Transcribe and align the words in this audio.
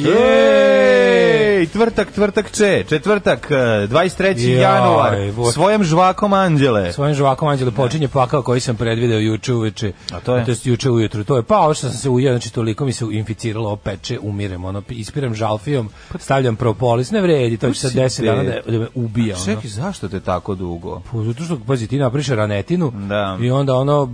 Jej, 0.00 1.66
tvrtak, 1.66 2.10
tvrtak 2.10 2.50
če, 2.52 2.84
četvrtak, 2.84 3.48
eh, 3.50 3.54
23. 3.86 4.48
Jaj, 4.50 4.60
januar, 4.62 5.32
bo- 5.32 5.52
svojim 5.52 5.84
žvakom 5.84 6.32
anđele. 6.32 6.92
Svojim 6.92 7.14
žvakom 7.14 7.48
anđele 7.48 7.70
počinje 7.70 8.08
pakao 8.08 8.42
koji 8.42 8.60
sam 8.60 8.76
predvideo 8.76 9.18
juče 9.18 9.54
uveče. 9.54 9.92
A 10.12 10.20
to 10.20 10.36
je? 10.36 10.44
jest 10.46 10.66
juče 10.66 10.90
ujutru. 10.90 11.24
To 11.24 11.36
je 11.36 11.42
pa 11.42 11.58
ovo 11.58 11.74
što 11.74 11.88
sam 11.88 11.96
se 11.96 12.08
ujeo, 12.08 12.32
znači 12.32 12.52
toliko 12.52 12.84
mi 12.84 12.92
se 12.92 13.06
inficiralo, 13.10 13.66
ovo 13.66 13.76
peče, 13.76 14.18
umirem, 14.20 14.64
ono, 14.64 14.82
ispiram 14.88 15.34
žalfijom, 15.34 15.88
stavljam 16.18 16.56
propolis, 16.56 17.10
ne 17.10 17.20
vredi, 17.20 17.56
to 17.56 17.70
će 17.70 17.80
sad 17.80 17.90
si 17.90 17.98
10 17.98 18.24
dana 18.24 18.42
da, 18.42 18.60
da 18.68 18.78
me 18.78 18.86
ubija. 18.94 19.36
ono. 19.36 19.44
Čekaj, 19.44 19.70
zašto 19.70 20.08
te 20.08 20.20
tako 20.20 20.54
dugo? 20.54 21.02
Pa 21.12 21.18
zato 21.18 21.44
što, 21.44 21.58
pazi, 21.58 21.86
ti 21.86 21.98
napriš 21.98 22.28
ranetinu 22.28 22.92
Da. 22.98 23.38
i 23.40 23.50
onda 23.50 23.74
ono... 23.74 24.08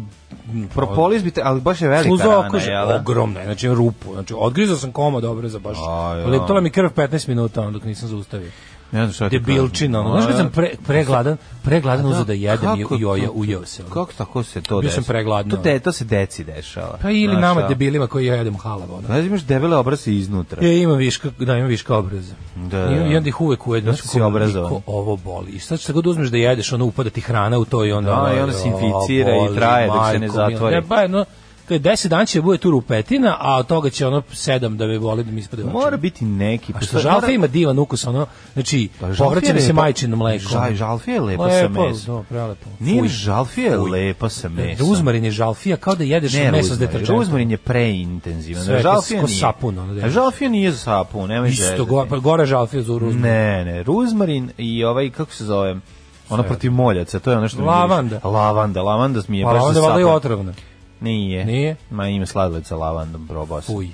Propolis 0.75 1.25
bi 1.25 1.31
te, 1.31 1.43
ali 1.45 1.61
baš 1.61 1.83
je 1.83 1.89
velika 1.89 2.15
Uz 2.15 2.21
rana, 2.21 2.59
jel? 2.67 2.89
da? 2.89 2.97
ogromna, 2.97 3.41
je, 3.41 3.47
znači 3.47 3.69
rupu. 3.69 4.13
Znači, 4.13 4.35
odgrizao 4.37 4.77
sam 4.77 4.93
koma 4.93 5.21
dobro 5.21 5.49
za 5.49 5.59
baš. 5.59 5.77
Leptala 6.27 6.61
mi 6.61 6.71
krv 6.71 6.89
15 6.89 7.29
minuta, 7.29 7.61
onda 7.61 7.73
dok 7.73 7.85
nisam 7.85 8.09
zaustavio. 8.09 8.51
Ne 8.93 9.01
znam 9.01 9.13
šta 9.13 9.29
ti 9.29 9.39
Debilčina, 9.39 10.01
ono. 10.01 10.11
Znaš 10.11 10.27
kad 10.27 10.37
sam 10.37 10.51
pre, 10.51 10.71
pregladan, 10.87 11.37
pregladan 11.63 12.07
uzeo 12.07 12.25
da 12.25 12.33
jedem 12.33 12.81
i, 12.81 12.83
Kako 12.83 12.97
i 13.01 13.05
oja, 13.05 13.27
to- 13.27 13.33
ujeo 13.33 13.67
se. 13.67 13.83
ono. 13.83 13.95
Kako 13.95 14.13
tako 14.13 14.43
se 14.43 14.61
to 14.61 14.81
Bio 14.81 14.91
sam 14.91 15.05
pregladno. 15.05 15.57
To, 15.57 15.63
de, 15.63 15.79
to 15.79 15.93
se 15.93 16.05
deci 16.05 16.45
dešava. 16.45 16.99
Pa 17.03 17.11
ili 17.11 17.33
Znaš 17.33 17.41
nama 17.41 17.61
šta? 17.61 17.69
debilima 17.69 18.07
koji 18.07 18.27
jedemo 18.27 18.59
halav, 18.59 18.93
ono. 18.93 19.07
Znaš, 19.07 19.25
imaš 19.25 19.43
debele 19.43 19.77
obrase 19.77 20.15
iznutra. 20.15 20.67
E, 20.67 20.79
imam 20.79 20.97
viška, 20.97 21.31
da, 21.39 21.57
imam 21.57 21.69
viška 21.69 21.97
obraza. 21.97 22.35
Da, 22.57 22.91
I, 22.93 22.99
da. 22.99 23.07
I 23.07 23.17
onda 23.17 23.29
ih 23.29 23.41
uvek 23.41 23.67
ujedno. 23.67 23.93
Znaš 23.93 24.11
si 24.11 24.21
obrazovan. 24.21 24.83
Ovo 24.87 25.17
boli. 25.17 25.51
I 25.51 25.59
sad 25.59 25.81
što 25.81 25.93
god 25.93 26.07
uzmeš 26.07 26.29
da 26.29 26.37
jedeš, 26.37 26.73
ono 26.73 26.85
upada 26.85 27.11
ti 27.11 27.21
hrana 27.21 27.59
u 27.59 27.65
to 27.65 27.85
i 27.85 27.93
onda... 27.93 28.11
Da, 28.11 28.35
i 28.37 28.41
onda 28.41 28.53
se 28.53 28.69
inficira 28.69 29.31
i 29.37 29.55
traje 29.57 29.87
dok 29.87 30.07
se 30.13 30.19
ne 30.19 30.29
zatvori. 30.29 30.75
Ne, 30.75 30.81
ba, 30.81 31.07
no, 31.07 31.25
to 31.69 31.75
je 31.75 31.81
10 31.81 32.09
dana 32.09 32.27
će 32.27 32.39
da 32.39 32.43
bude 32.43 32.59
tu 32.59 32.71
rupetina, 32.71 33.37
a 33.41 33.57
od 33.57 33.67
toga 33.67 33.91
će 33.91 34.07
ono 34.07 34.23
7 34.23 34.77
da 34.77 34.87
me 34.87 34.99
boli 34.99 35.25
da 35.25 35.31
mi 35.31 35.41
ispade. 35.41 35.65
Mora 35.65 35.97
biti 35.97 36.25
neki. 36.25 36.73
A 36.77 36.81
što 36.81 36.99
žalfa 36.99 37.21
mora- 37.21 37.33
ima 37.33 37.47
divan 37.47 37.79
ukus, 37.79 38.07
ono, 38.07 38.27
znači, 38.53 38.89
Pa 39.01 39.07
povraća 39.09 39.53
mi 39.53 39.59
je 39.59 39.63
se 39.63 39.73
majčino 39.73 40.17
mleko. 40.17 40.45
Žal- 40.47 40.75
žalfija 40.75 41.15
je 41.15 41.21
lepa 41.21 41.51
sa 41.53 41.69
mesom. 41.71 42.17
da, 42.17 42.23
prelepo. 42.23 42.71
Nije 42.81 43.09
žalfija 43.09 43.71
je 43.71 43.79
lepa 43.79 44.29
sa 44.29 44.49
mesom. 44.49 44.89
Ruzmarin 44.89 45.25
je 45.25 45.31
žalfija, 45.31 45.77
kao 45.77 45.95
da 45.95 46.05
jedeš 46.05 46.33
Ne, 46.35 46.51
meso 46.53 46.75
s 46.75 46.79
deterđentom. 46.79 47.17
Ruzmarin 47.17 47.51
je 47.51 47.57
preintenzivan. 47.57 48.65
Žalfija 48.65 49.23
nije. 49.23 49.39
sapun, 49.39 49.79
ono, 49.79 49.95
da 49.95 50.09
žalfija 50.09 50.51
nije 50.51 50.71
za 50.73 50.79
sapun, 50.79 51.29
nemoj 51.29 51.49
Isto, 51.49 51.63
zezati. 51.63 51.83
go, 51.83 52.07
pa 52.07 52.17
gore 52.19 52.47
žalfija 52.47 52.83
za 52.83 52.93
ruzmarin. 52.93 53.21
Ne, 53.21 53.65
ne, 53.65 53.83
ruzmarin 53.83 54.51
i 54.59 54.85
ovaj, 54.85 55.11
kako 55.11 55.33
se 55.33 55.45
zove, 55.45 55.77
ono 56.31 56.43
protiv 56.43 56.73
moljaca, 56.73 57.19
to 57.19 57.31
je 57.31 57.37
ono 57.37 57.49
što 57.49 57.59
mi 57.59 57.67
Lavanda. 57.67 58.21
Lavanda, 58.25 58.83
lavanda 58.83 59.21
mi 59.29 59.39
je 59.39 59.45
Pa 59.45 59.53
baš 59.53 59.63
onda 59.63 59.75
za 59.75 59.81
valjda 59.81 60.01
i 60.01 60.03
sapun. 60.03 60.17
otrovna. 60.17 60.53
Nije. 61.01 61.45
Nije? 61.45 61.77
Ma 61.91 62.09
ima 62.09 62.27
sladoled 62.27 62.67
sa 62.67 62.77
lavandom, 62.77 63.27
probao 63.29 63.61
sam. 63.61 63.75
Fuj. 63.75 63.89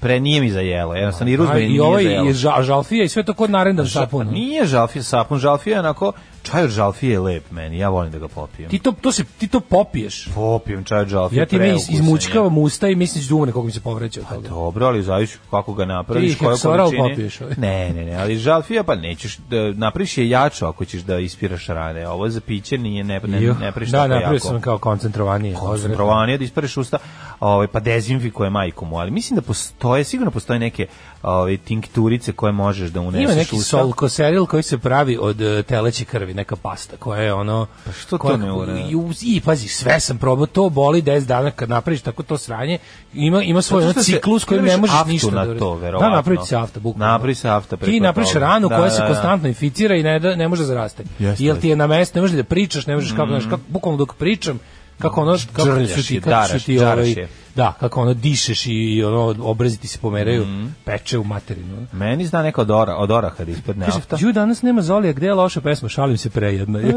Pre 0.00 0.20
nije 0.20 0.40
mi 0.40 0.50
za 0.50 0.60
jelo, 0.60 0.94
jednostavno 0.94 1.30
i 1.30 1.34
I 1.34 1.68
nije 1.68 1.82
ovaj 1.82 2.04
za 2.04 2.10
jelo. 2.10 2.26
je 2.26 2.32
ža, 2.32 2.62
žalfija 2.62 3.04
i 3.04 3.08
sve 3.08 3.22
to 3.22 3.34
kod 3.34 3.50
narendan 3.50 3.86
sapun. 3.86 4.26
Pa 4.26 4.32
nije 4.32 4.66
žalfija 4.66 5.02
sapun, 5.02 5.38
žalfija 5.38 5.74
je 5.74 5.80
onako, 5.80 6.12
čaj 6.42 6.64
od 6.64 6.70
žalfije 6.70 7.12
je 7.12 7.20
lep 7.20 7.50
meni, 7.50 7.78
ja 7.78 7.88
volim 7.88 8.12
da 8.12 8.18
ga 8.18 8.28
popijem. 8.28 8.70
Ti 8.70 8.78
to, 8.78 8.92
to, 8.92 9.12
se, 9.12 9.24
ti 9.38 9.48
to 9.48 9.60
popiješ. 9.60 10.28
Popijem 10.34 10.84
čaj 10.84 11.00
od 11.00 11.08
žalfije, 11.08 11.40
Ja 11.40 11.46
ti 11.46 11.58
mi 11.58 11.74
izmučkavam 11.88 12.58
usta 12.58 12.88
i 12.88 12.94
mislim 12.94 13.24
da 13.28 13.34
umre 13.34 13.52
koliko 13.52 13.66
mi 13.66 13.72
se 13.72 13.80
povreće 13.80 14.20
od 14.20 14.28
toga. 14.28 14.48
Dobro, 14.48 14.86
ali 14.86 15.02
zavisi 15.02 15.38
kako 15.50 15.74
ga 15.74 15.84
napraviš, 15.84 16.32
Ti 16.32 16.38
koje 16.38 16.56
količine. 16.58 17.08
popiješ, 17.08 17.40
ovaj. 17.40 17.54
Ne, 17.58 17.92
ne, 17.92 18.04
ne, 18.04 18.14
ali 18.14 18.36
žalfija 18.36 18.82
pa 18.82 18.94
nećeš 18.94 19.36
da 19.38 19.72
napraviš 19.72 20.18
je 20.18 20.28
jačo 20.28 20.66
ako 20.66 20.84
ćeš 20.84 21.02
da 21.02 21.18
ispiraš 21.18 21.66
rane. 21.66 22.08
Ovo 22.08 22.28
za 22.28 22.40
piće 22.40 22.78
nije 22.78 23.04
ne 23.04 23.20
ne, 23.20 23.42
Juh. 23.42 23.60
ne 23.60 23.72
praviš 23.72 23.90
da, 23.90 24.08
tako 24.08 24.34
jako. 24.34 24.38
sam 24.38 24.60
kao 24.60 24.78
koncentrovanije. 24.78 25.54
koncentrovanije 25.54 26.38
da 26.38 26.44
ispereš 26.44 26.76
usta, 26.76 26.98
ovaj 27.40 27.66
pa 27.66 27.80
dezinfikuje 27.80 28.50
majku 28.50 28.86
mu, 28.86 28.98
ali 28.98 29.10
mislim 29.10 29.34
da 29.34 29.42
postoje, 29.42 30.04
sigurno 30.04 30.30
postoje 30.30 30.58
neke 30.58 30.86
ovaj 31.22 31.56
tinkturice 31.56 32.32
koje 32.32 32.52
možeš 32.52 32.90
da 32.90 33.00
uneseš 33.00 33.24
Ima 33.24 33.34
neki 33.34 33.56
usta. 33.56 33.68
solkoseril 33.70 34.46
koji 34.46 34.62
se 34.62 34.78
pravi 34.78 35.18
od 35.20 35.40
uh, 35.40 35.64
teleće 35.64 36.04
krvi, 36.04 36.29
neka 36.30 36.56
pasta 36.56 36.96
koja 36.96 37.22
je 37.22 37.32
ono... 37.34 37.66
Pa 37.84 37.92
što 37.92 38.18
to 38.18 38.36
ne? 38.36 38.80
I, 38.82 38.96
I, 39.26 39.40
pazi, 39.40 39.68
sve 39.68 40.00
sam 40.00 40.18
probao, 40.18 40.46
to 40.46 40.68
boli 40.70 41.02
10 41.02 41.20
dana 41.20 41.50
kad 41.50 41.68
napraviš 41.68 42.00
tako 42.00 42.22
to 42.22 42.38
sranje. 42.38 42.78
Ima, 43.14 43.42
ima 43.42 43.62
svoj 43.62 43.84
ono 43.84 43.92
se- 43.92 44.02
ciklus 44.02 44.44
koji 44.44 44.60
ne 44.62 44.76
možeš 44.76 44.96
ništa 45.06 45.30
na 45.30 45.44
da 45.44 45.58
to, 45.58 45.74
verovatno. 45.74 46.10
Da, 46.10 46.16
napravi 46.16 46.38
se 46.38 46.56
afta, 46.56 46.80
bukvalno. 46.80 47.06
Napravi 47.06 47.34
se 47.34 47.48
afta 47.48 47.76
preko 47.76 47.90
Ti 47.90 48.00
napraviš 48.00 48.32
ranu 48.34 48.68
Da, 48.68 48.76
koja 48.76 48.84
da, 48.84 48.90
se 48.90 49.00
da. 49.00 49.06
konstantno 49.06 49.48
inficira 49.48 49.96
i 49.96 50.02
ne, 50.02 50.18
da, 50.18 50.36
ne 50.36 50.48
može 50.48 50.62
da 50.62 50.66
zaraste. 50.66 51.04
Jeste, 51.18 51.44
Jel 51.44 51.56
ti 51.56 51.68
je 51.68 51.76
na 51.76 51.86
mestu, 51.86 52.18
ne 52.18 52.22
možeš 52.22 52.36
da 52.36 52.44
pričaš, 52.44 52.86
ne 52.86 52.94
možeš 52.94 53.10
kako, 53.10 53.26
Mm. 53.26 53.30
znaš, 53.30 53.44
kako, 53.44 53.62
bukvalno 53.68 53.98
dok 53.98 54.14
pričam, 54.14 54.58
kako 54.98 55.20
ono, 55.22 55.38
kako 55.52 55.68
su 55.88 56.06
ti, 56.06 56.20
kako 56.20 56.46
su 56.48 56.64
ti. 56.66 57.26
Da, 57.54 57.72
kako 57.80 58.00
ono 58.00 58.14
dišeš 58.14 58.66
i 58.66 59.04
ono, 59.04 59.34
obrazi 59.42 59.78
ti 59.80 59.88
se 59.88 59.98
pomeraju, 59.98 60.44
Mm. 60.46 60.74
peče 60.84 61.18
u 61.18 61.24
materinu. 61.24 61.86
Meni 61.92 62.26
zna 62.26 62.42
neka 62.42 62.60
od, 62.60 62.70
ora, 62.70 62.96
od 62.96 63.10
oraha 63.10 63.44
da 63.44 63.50
ispadne 63.50 63.86
Kaže, 63.86 64.26
ju 64.26 64.32
danas 64.32 64.62
nema 64.62 64.82
Zolija, 64.82 65.12
gde 65.12 65.26
je 65.26 65.34
loša 65.34 65.60
pesma, 65.60 65.88
šalim 65.88 66.18
se 66.18 66.30
prejedno. 66.30 66.78
E, 66.78 66.92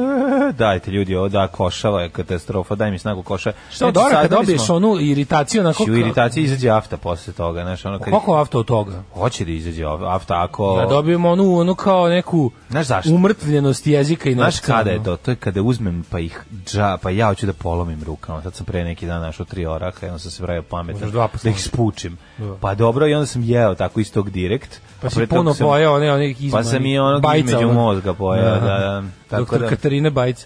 Dajte 0.58 0.92
ljudi, 0.92 1.16
ovo 1.16 1.30
da 1.30 1.48
košava 1.48 2.02
je 2.02 2.10
katastrofa, 2.10 2.76
daj 2.76 2.92
mi 2.92 3.00
snagu 3.00 3.24
koša. 3.24 3.52
Šta 3.72 3.88
od 3.88 3.98
oraha 3.98 4.28
dobiješ 4.28 4.70
onu 4.70 5.00
iritaciju 5.00 5.62
onako... 5.62 5.84
U 5.84 5.96
iritaciji 5.96 6.44
izađe 6.44 6.70
afta 6.70 6.98
posle 6.98 7.34
toga, 7.34 7.62
znaš, 7.64 7.86
ono 7.86 8.00
kad... 8.00 8.10
Koliko 8.10 8.36
afta 8.36 8.58
od 8.60 8.66
toga? 8.66 9.04
Hoće 9.14 9.46
da 9.46 9.52
izađe 9.52 9.84
afta 10.08 10.44
ako... 10.44 10.76
Da 10.76 10.86
dobijemo 10.86 11.30
onu, 11.30 11.58
onu 11.60 11.76
kao 11.76 12.10
neku 12.10 12.52
Znaš 12.70 12.88
zašto? 12.88 13.12
umrtvljenost 13.14 13.88
jezika 13.88 14.30
i 14.30 14.34
Znaš 14.34 14.60
kada 14.60 14.90
je 14.92 15.04
to? 15.04 15.18
To 15.18 15.32
je 15.32 15.36
kada 15.36 15.62
uzmem 15.62 16.06
pa 16.10 16.20
ih 16.20 16.44
dža, 16.66 16.98
pa 17.02 17.10
ja 17.10 17.28
hoću 17.28 17.46
da 17.46 17.54
polomim 17.54 18.04
rukama. 18.04 18.42
Sad 18.42 18.56
sam 18.56 18.66
pre 18.66 18.84
neki 18.84 19.06
dan 19.06 19.22
našao 19.22 19.46
tri 19.46 19.66
oraha 19.66 19.98
i 20.06 20.10
onda 20.10 20.20
sam 20.20 20.32
se 20.32 20.43
pravio 20.44 20.64
pametan 20.64 21.12
dva 21.12 21.30
da 21.44 21.50
ih 21.50 21.64
spučim. 21.64 22.18
Da. 22.38 22.56
Pa 22.56 22.76
dobro 22.76 23.08
i 23.08 23.14
onda 23.14 23.26
sam 23.26 23.44
jeo 23.44 23.76
tako 23.76 24.00
iz 24.00 24.14
tog 24.14 24.30
direkt. 24.30 24.82
Pa 25.02 25.10
si 25.10 25.28
puno 25.28 25.54
sam- 25.54 25.68
pojeo 25.68 25.96
one, 25.96 26.12
onih 26.12 26.38
Pa 26.38 26.44
izmani. 26.46 26.66
sam 26.66 26.86
i 26.86 27.00
onog 27.00 27.24
između 27.36 27.68
mozga 27.68 28.14
pojeo, 28.14 28.44
da, 28.44 28.60
da. 28.60 29.04
Tako 29.20 29.23
Doktor 29.38 29.60
da. 29.60 29.66
Mm. 29.66 29.70
Katarine 29.70 30.10
Bajc. 30.10 30.46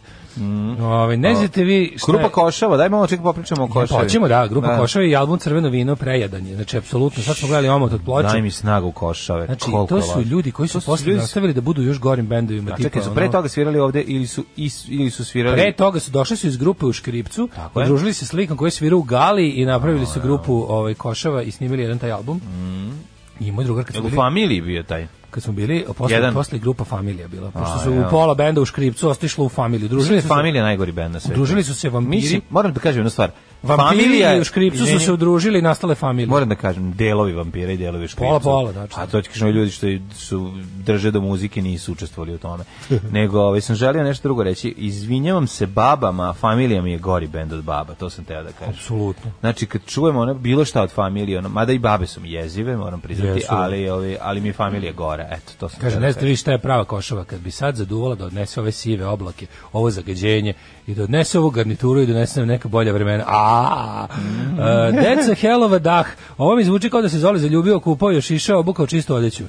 Ove, 0.81 1.17
ne 1.17 1.35
znate 1.35 1.63
vi 1.63 1.93
šta 1.97 2.05
Grupa 2.07 2.23
je- 2.23 2.29
Košava, 2.29 2.77
daj 2.77 2.89
malo 2.89 3.07
ček 3.07 3.21
popričamo 3.21 3.63
o 3.63 3.67
Košavi. 3.67 4.03
Počemo, 4.03 4.27
da, 4.27 4.47
grupa 4.47 4.77
Košava 4.77 5.05
i 5.05 5.15
album 5.15 5.39
Crveno 5.39 5.69
vino 5.69 5.95
prejadan 5.95 6.47
je. 6.47 6.55
Znači, 6.55 6.77
apsolutno, 6.77 7.23
sad 7.23 7.35
smo 7.37 7.47
gledali 7.47 7.69
omot 7.69 7.93
od 7.93 8.01
ploče. 8.05 8.27
Daj 8.27 8.41
mi 8.41 8.51
snagu 8.51 8.91
Košave. 8.91 9.45
Znači, 9.45 9.61
koliko 9.61 9.85
to 9.85 10.01
su 10.01 10.21
ljudi 10.21 10.51
koji 10.51 10.69
su 10.69 10.81
posle 10.81 11.05
ljudi- 11.05 11.19
nastavili 11.19 11.53
da 11.53 11.61
budu 11.61 11.81
još 11.81 11.99
gorim 11.99 12.27
bendovima. 12.27 12.71
A 12.71 12.75
tipa, 12.75 12.89
čekaj, 12.89 13.01
su 13.03 13.15
pre 13.15 13.31
toga 13.31 13.49
svirali 13.49 13.79
ovde 13.79 14.01
ili 14.01 14.27
su, 14.27 14.43
is, 14.55 14.85
ili 14.89 15.09
su 15.09 15.25
svirali... 15.25 15.55
Pre 15.55 15.71
toga 15.73 15.99
su 15.99 16.11
došli 16.11 16.37
su 16.37 16.47
iz 16.47 16.57
grupe 16.57 16.85
u 16.85 16.93
Škripcu, 16.93 17.49
Tako 17.55 17.79
je. 17.79 17.85
udružili 17.85 18.13
se 18.13 18.25
s 18.25 18.33
likom 18.33 18.57
koji 18.57 18.71
svira 18.71 18.95
u 18.95 19.03
Gali 19.03 19.49
i 19.49 19.65
napravili 19.65 20.05
su 20.05 20.19
grupu 20.21 20.65
ovaj 20.69 20.93
Košava 20.93 21.43
i 21.43 21.51
snimili 21.51 21.81
jedan 21.83 21.99
taj 21.99 22.11
album. 22.11 22.41
I 23.39 23.51
moj 23.51 23.63
drugar 23.65 23.85
kad 23.85 23.95
smo 23.95 24.05
u 24.05 24.09
bili, 24.09 24.15
familiji 24.15 24.61
bio 24.61 24.83
taj? 24.83 25.07
kad 25.29 25.43
smo 25.43 25.53
bili 25.53 25.85
posle, 25.97 26.15
Jedan. 26.17 26.33
posle 26.33 26.59
grupa 26.59 26.83
Familija 26.83 27.27
bila, 27.27 27.51
pošto 27.51 27.79
su 27.83 27.91
u 27.91 28.03
pola 28.09 28.35
benda 28.35 28.61
u 28.61 28.65
Škripcu 28.65 29.09
otišlo 29.09 29.45
u 29.45 29.49
Familiju. 29.49 29.87
Družili 29.87 29.99
Družili 29.99 30.21
su 30.21 30.27
se, 30.27 30.33
familija 30.33 30.63
najgori 30.63 30.91
bend 30.91 31.13
na 31.13 31.19
svetu. 31.19 31.33
udružili 31.33 31.63
su 31.63 31.75
se 31.75 31.89
vampiri, 31.89 32.15
Mislim, 32.21 32.41
moram 32.49 32.73
da 32.73 32.79
kažem 32.79 32.99
jednu 32.99 33.09
stvar. 33.09 33.31
Vampiri 33.63 34.17
je- 34.19 34.37
i 34.37 34.41
u 34.41 34.43
Škripcu 34.43 34.85
su 34.85 34.99
se 34.99 35.11
udružili 35.11 35.59
i 35.59 35.61
nastale 35.61 35.95
familije. 35.95 36.27
Moram 36.27 36.49
da 36.49 36.55
kažem, 36.55 36.93
delovi 36.93 37.33
vampira 37.33 37.71
i 37.71 37.77
delovi 37.77 38.07
škripca. 38.07 38.27
Pola, 38.27 38.39
pola, 38.39 38.71
znači. 38.71 38.93
A 38.97 39.05
to 39.05 39.21
kažem, 39.23 39.47
ljudi 39.47 39.71
što 39.71 39.87
su 40.15 40.51
drže 40.77 41.11
do 41.11 41.21
muzike 41.21 41.61
nisu 41.61 41.91
učestvovali 41.91 42.33
u 42.33 42.37
tome. 42.37 42.63
Nego, 43.11 43.39
ovaj, 43.39 43.61
sam 43.61 43.75
želio 43.75 44.03
nešto 44.03 44.23
drugo 44.23 44.43
reći. 44.43 44.73
Izvinjavam 44.77 45.47
se 45.47 45.65
babama, 45.65 46.33
familija 46.33 46.81
mi 46.81 46.91
je 46.91 46.97
gori 46.97 47.27
bend 47.27 47.53
od 47.53 47.63
baba, 47.63 47.93
to 47.93 48.09
sam 48.09 48.25
teo 48.25 48.43
da 48.43 48.51
kažem. 48.51 48.73
Apsolutno. 48.73 49.31
Znači, 49.39 49.65
kad 49.65 49.81
čujemo 49.85 50.19
ono, 50.19 50.33
bilo 50.33 50.65
šta 50.65 50.81
od 50.81 50.91
familije, 50.91 51.37
ono, 51.37 51.49
mada 51.49 51.73
i 51.73 51.79
babe 51.79 52.07
su 52.07 52.21
mi 52.21 52.31
jezive, 52.31 52.77
moram 52.77 53.01
priznati, 53.01 53.39
Jesu. 53.39 53.47
ali, 53.49 53.89
ovaj, 53.89 54.17
ali 54.21 54.41
mi 54.41 54.49
je 54.49 54.53
familija 54.53 54.91
gore. 54.91 55.27
Eto, 55.31 55.51
to 55.59 55.69
sam 55.69 55.79
Kaže, 55.79 55.93
teo 55.93 56.01
ne 56.01 56.07
da 56.07 56.11
znate 56.13 56.25
vi 56.25 56.35
šta 56.35 56.51
je 56.51 56.59
prava 56.59 56.85
košava, 56.85 57.23
kad 57.23 57.39
bi 57.39 57.51
sad 57.51 57.75
zaduvala 57.75 58.15
da 58.15 58.25
odnese 58.25 58.59
ove 58.59 58.71
sive 58.71 59.05
oblake, 59.05 59.45
ovo 59.73 59.91
zagađenje 59.91 60.53
i 60.87 60.95
da 60.95 61.03
odnese 61.03 61.39
ovu 61.39 61.49
garnituru 61.49 62.01
i 62.01 62.05
da 62.05 62.13
donese 62.13 62.39
nam 62.39 62.49
neka 62.49 62.67
bolja 62.67 62.93
vremena, 62.93 63.23
A, 63.27 63.46
uh, 63.47 64.59
That's 64.93 65.31
a 65.31 65.35
hell 65.35 65.63
of 65.63 65.71
a 65.71 65.79
dah. 65.79 66.05
Ovo 66.37 66.55
mi 66.55 66.63
zvuči 66.63 66.89
kao 66.89 67.01
da 67.01 67.09
se 67.09 67.19
Zoli 67.19 67.39
zaljubio, 67.39 67.79
kupao 67.79 68.11
još 68.11 68.31
išao, 68.31 68.59
obukao 68.59 68.87
čistu 68.87 69.15
odeću. 69.15 69.43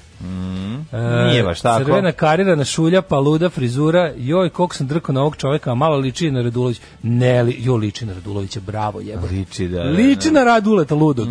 E, 0.92 1.26
Nije 1.30 1.42
baš 1.42 1.60
tako. 1.60 1.84
Crvena 1.84 2.12
karirana 2.12 2.64
šulja, 2.64 3.02
paluda, 3.02 3.48
frizura. 3.48 4.12
Joj, 4.16 4.48
koliko 4.50 4.74
sam 4.74 4.86
drkao 4.86 5.12
na 5.12 5.20
ovog 5.20 5.36
čoveka, 5.36 5.74
malo 5.74 5.96
liči 5.96 6.30
na 6.30 6.42
Radulović. 6.42 6.80
Ne, 7.02 7.42
li, 7.42 7.56
jo, 7.58 7.76
liči 7.76 8.06
na 8.06 8.12
Radulovića, 8.14 8.60
bravo, 8.60 9.00
jebote. 9.00 9.34
Liči 9.34 9.68
da. 9.68 9.82
da, 9.82 9.90
Liči 9.90 10.30
na 10.30 10.44
Raduleta 10.44 10.94
ludog. 10.94 11.28